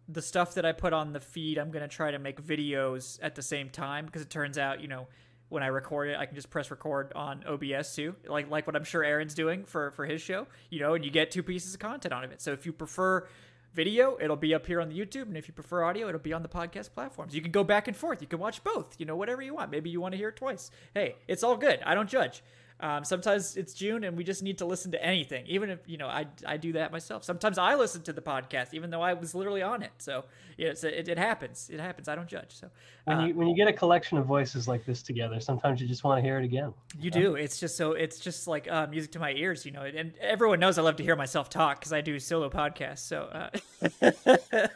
the 0.08 0.22
stuff 0.22 0.54
that 0.54 0.64
I 0.64 0.72
put 0.72 0.92
on 0.92 1.12
the 1.12 1.20
feed, 1.20 1.58
I'm 1.58 1.70
gonna 1.70 1.88
try 1.88 2.10
to 2.10 2.18
make 2.18 2.42
videos 2.42 3.18
at 3.22 3.34
the 3.34 3.42
same 3.42 3.70
time 3.70 4.06
because 4.06 4.22
it 4.22 4.30
turns 4.30 4.58
out, 4.58 4.80
you 4.80 4.88
know, 4.88 5.06
when 5.50 5.62
I 5.62 5.68
record 5.68 6.10
it, 6.10 6.16
I 6.18 6.26
can 6.26 6.34
just 6.34 6.50
press 6.50 6.70
record 6.70 7.12
on 7.14 7.44
OBS 7.46 7.94
too, 7.94 8.14
like 8.26 8.50
like 8.50 8.66
what 8.66 8.76
I'm 8.76 8.84
sure 8.84 9.04
Aaron's 9.04 9.34
doing 9.34 9.64
for 9.64 9.92
for 9.92 10.04
his 10.04 10.20
show, 10.20 10.46
you 10.70 10.80
know, 10.80 10.94
and 10.94 11.04
you 11.04 11.10
get 11.10 11.30
two 11.30 11.42
pieces 11.42 11.74
of 11.74 11.80
content 11.80 12.12
out 12.12 12.24
of 12.24 12.32
it. 12.32 12.40
So 12.40 12.52
if 12.52 12.66
you 12.66 12.72
prefer 12.72 13.26
video, 13.74 14.18
it'll 14.20 14.36
be 14.36 14.54
up 14.54 14.66
here 14.66 14.80
on 14.80 14.88
the 14.88 14.98
YouTube, 14.98 15.22
and 15.22 15.36
if 15.36 15.48
you 15.48 15.54
prefer 15.54 15.84
audio, 15.84 16.08
it'll 16.08 16.20
be 16.20 16.32
on 16.32 16.42
the 16.42 16.48
podcast 16.48 16.92
platforms. 16.92 17.34
You 17.34 17.42
can 17.42 17.52
go 17.52 17.64
back 17.64 17.88
and 17.88 17.96
forth. 17.96 18.20
You 18.20 18.28
can 18.28 18.38
watch 18.38 18.62
both. 18.64 18.96
You 18.98 19.06
know, 19.06 19.16
whatever 19.16 19.42
you 19.42 19.54
want. 19.54 19.70
Maybe 19.70 19.90
you 19.90 20.00
want 20.00 20.12
to 20.12 20.18
hear 20.18 20.30
it 20.30 20.36
twice. 20.36 20.70
Hey, 20.94 21.16
it's 21.26 21.42
all 21.42 21.56
good. 21.56 21.80
I 21.84 21.94
don't 21.94 22.08
judge. 22.08 22.42
Um, 22.80 23.02
sometimes 23.02 23.56
it's 23.56 23.74
June 23.74 24.04
and 24.04 24.16
we 24.16 24.22
just 24.22 24.40
need 24.42 24.58
to 24.58 24.64
listen 24.64 24.92
to 24.92 25.04
anything, 25.04 25.44
even 25.46 25.68
if 25.68 25.80
you 25.86 25.96
know 25.96 26.06
I, 26.06 26.26
I 26.46 26.56
do 26.56 26.72
that 26.74 26.92
myself. 26.92 27.24
Sometimes 27.24 27.58
I 27.58 27.74
listen 27.74 28.02
to 28.02 28.12
the 28.12 28.20
podcast, 28.20 28.72
even 28.72 28.90
though 28.90 29.02
I 29.02 29.14
was 29.14 29.34
literally 29.34 29.62
on 29.62 29.82
it. 29.82 29.90
So 29.98 30.24
yeah, 30.56 30.68
it's, 30.68 30.84
it, 30.84 31.08
it 31.08 31.18
happens. 31.18 31.70
It 31.72 31.80
happens. 31.80 32.06
I 32.08 32.14
don't 32.14 32.28
judge. 32.28 32.54
So 32.54 32.70
When 33.04 33.16
uh, 33.18 33.26
you 33.26 33.34
when 33.34 33.48
you 33.48 33.56
get 33.56 33.66
a 33.66 33.72
collection 33.72 34.16
of 34.16 34.26
voices 34.26 34.68
like 34.68 34.84
this 34.86 35.02
together, 35.02 35.40
sometimes 35.40 35.80
you 35.80 35.88
just 35.88 36.04
want 36.04 36.18
to 36.18 36.22
hear 36.22 36.38
it 36.38 36.44
again. 36.44 36.72
You 37.00 37.10
do. 37.10 37.34
It's 37.34 37.58
just 37.58 37.76
so. 37.76 37.92
It's 37.92 38.20
just 38.20 38.46
like 38.46 38.70
uh, 38.70 38.86
music 38.86 39.10
to 39.12 39.18
my 39.18 39.32
ears, 39.32 39.66
you 39.66 39.72
know. 39.72 39.82
And 39.82 40.12
everyone 40.20 40.60
knows 40.60 40.78
I 40.78 40.82
love 40.82 40.96
to 40.96 41.02
hear 41.02 41.16
myself 41.16 41.50
talk 41.50 41.80
because 41.80 41.92
I 41.92 42.00
do 42.00 42.20
solo 42.20 42.48
podcasts. 42.48 43.00
So 43.00 43.22
uh, 43.22 43.50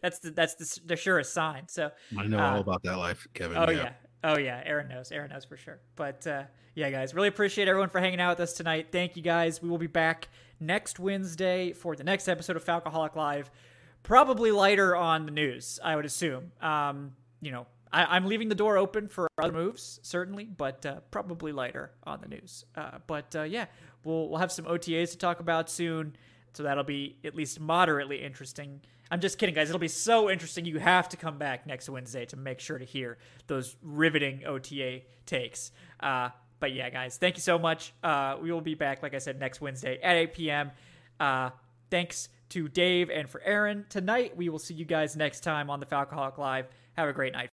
that's 0.00 0.18
the 0.20 0.30
that's 0.30 0.54
the, 0.54 0.80
the 0.86 0.96
surest 0.96 1.32
sign. 1.32 1.64
So 1.68 1.90
I 2.16 2.26
know 2.26 2.38
Uh, 2.38 2.52
all 2.52 2.60
about 2.60 2.82
that 2.84 2.98
life, 2.98 3.26
Kevin. 3.34 3.56
oh 3.56 3.70
yeah. 3.70 3.92
Oh 4.24 4.38
yeah, 4.38 4.62
Aaron 4.64 4.88
knows. 4.88 5.12
Aaron 5.12 5.30
knows 5.30 5.44
for 5.44 5.56
sure. 5.56 5.78
But 5.96 6.26
uh, 6.26 6.44
yeah, 6.74 6.90
guys, 6.90 7.14
really 7.14 7.28
appreciate 7.28 7.68
everyone 7.68 7.88
for 7.88 8.00
hanging 8.00 8.20
out 8.20 8.38
with 8.38 8.40
us 8.40 8.52
tonight. 8.52 8.88
Thank 8.92 9.16
you 9.16 9.22
guys. 9.22 9.62
We 9.62 9.68
will 9.68 9.78
be 9.78 9.86
back 9.86 10.28
next 10.60 10.98
Wednesday 10.98 11.72
for 11.72 11.96
the 11.96 12.04
next 12.04 12.28
episode 12.28 12.56
of 12.56 12.64
Falcoholic 12.64 13.14
Live. 13.16 13.50
Probably 14.02 14.52
lighter 14.52 14.94
on 14.94 15.26
the 15.26 15.32
news, 15.32 15.80
I 15.82 15.96
would 15.96 16.04
assume. 16.04 16.52
Um, 16.60 17.12
you 17.40 17.50
know, 17.50 17.66
I, 17.92 18.16
I'm 18.16 18.26
leaving 18.26 18.48
the 18.48 18.54
door 18.54 18.76
open 18.76 19.08
for 19.08 19.28
other 19.38 19.52
moves, 19.52 20.00
certainly, 20.02 20.44
but 20.44 20.84
uh, 20.86 21.00
probably 21.10 21.52
lighter 21.52 21.92
on 22.04 22.20
the 22.20 22.28
news. 22.28 22.64
Uh, 22.76 22.98
but 23.06 23.34
uh, 23.34 23.42
yeah, 23.42 23.66
we'll 24.04 24.28
we'll 24.28 24.38
have 24.38 24.52
some 24.52 24.64
OTAs 24.66 25.10
to 25.12 25.18
talk 25.18 25.40
about 25.40 25.70
soon, 25.70 26.16
so 26.52 26.62
that'll 26.62 26.84
be 26.84 27.16
at 27.24 27.34
least 27.34 27.58
moderately 27.58 28.22
interesting. 28.22 28.80
I'm 29.10 29.20
just 29.20 29.38
kidding, 29.38 29.54
guys. 29.54 29.68
It'll 29.68 29.78
be 29.78 29.88
so 29.88 30.30
interesting. 30.30 30.64
You 30.64 30.78
have 30.78 31.08
to 31.10 31.16
come 31.16 31.38
back 31.38 31.66
next 31.66 31.88
Wednesday 31.88 32.24
to 32.26 32.36
make 32.36 32.60
sure 32.60 32.78
to 32.78 32.84
hear 32.84 33.18
those 33.46 33.76
riveting 33.82 34.44
OTA 34.44 35.02
takes. 35.26 35.70
Uh, 36.00 36.30
but 36.58 36.72
yeah, 36.72 36.90
guys, 36.90 37.16
thank 37.16 37.36
you 37.36 37.42
so 37.42 37.58
much. 37.58 37.92
Uh, 38.02 38.36
we 38.40 38.50
will 38.50 38.60
be 38.60 38.74
back, 38.74 39.02
like 39.02 39.14
I 39.14 39.18
said, 39.18 39.38
next 39.38 39.60
Wednesday 39.60 40.00
at 40.02 40.16
8 40.16 40.32
p.m. 40.34 40.70
Uh, 41.20 41.50
thanks 41.90 42.28
to 42.50 42.68
Dave 42.68 43.10
and 43.10 43.28
for 43.28 43.40
Aaron. 43.42 43.84
Tonight, 43.88 44.36
we 44.36 44.48
will 44.48 44.58
see 44.58 44.74
you 44.74 44.84
guys 44.84 45.16
next 45.16 45.40
time 45.40 45.70
on 45.70 45.80
the 45.80 45.86
Falcoholic 45.86 46.38
Live. 46.38 46.66
Have 46.96 47.08
a 47.08 47.12
great 47.12 47.32
night. 47.32 47.55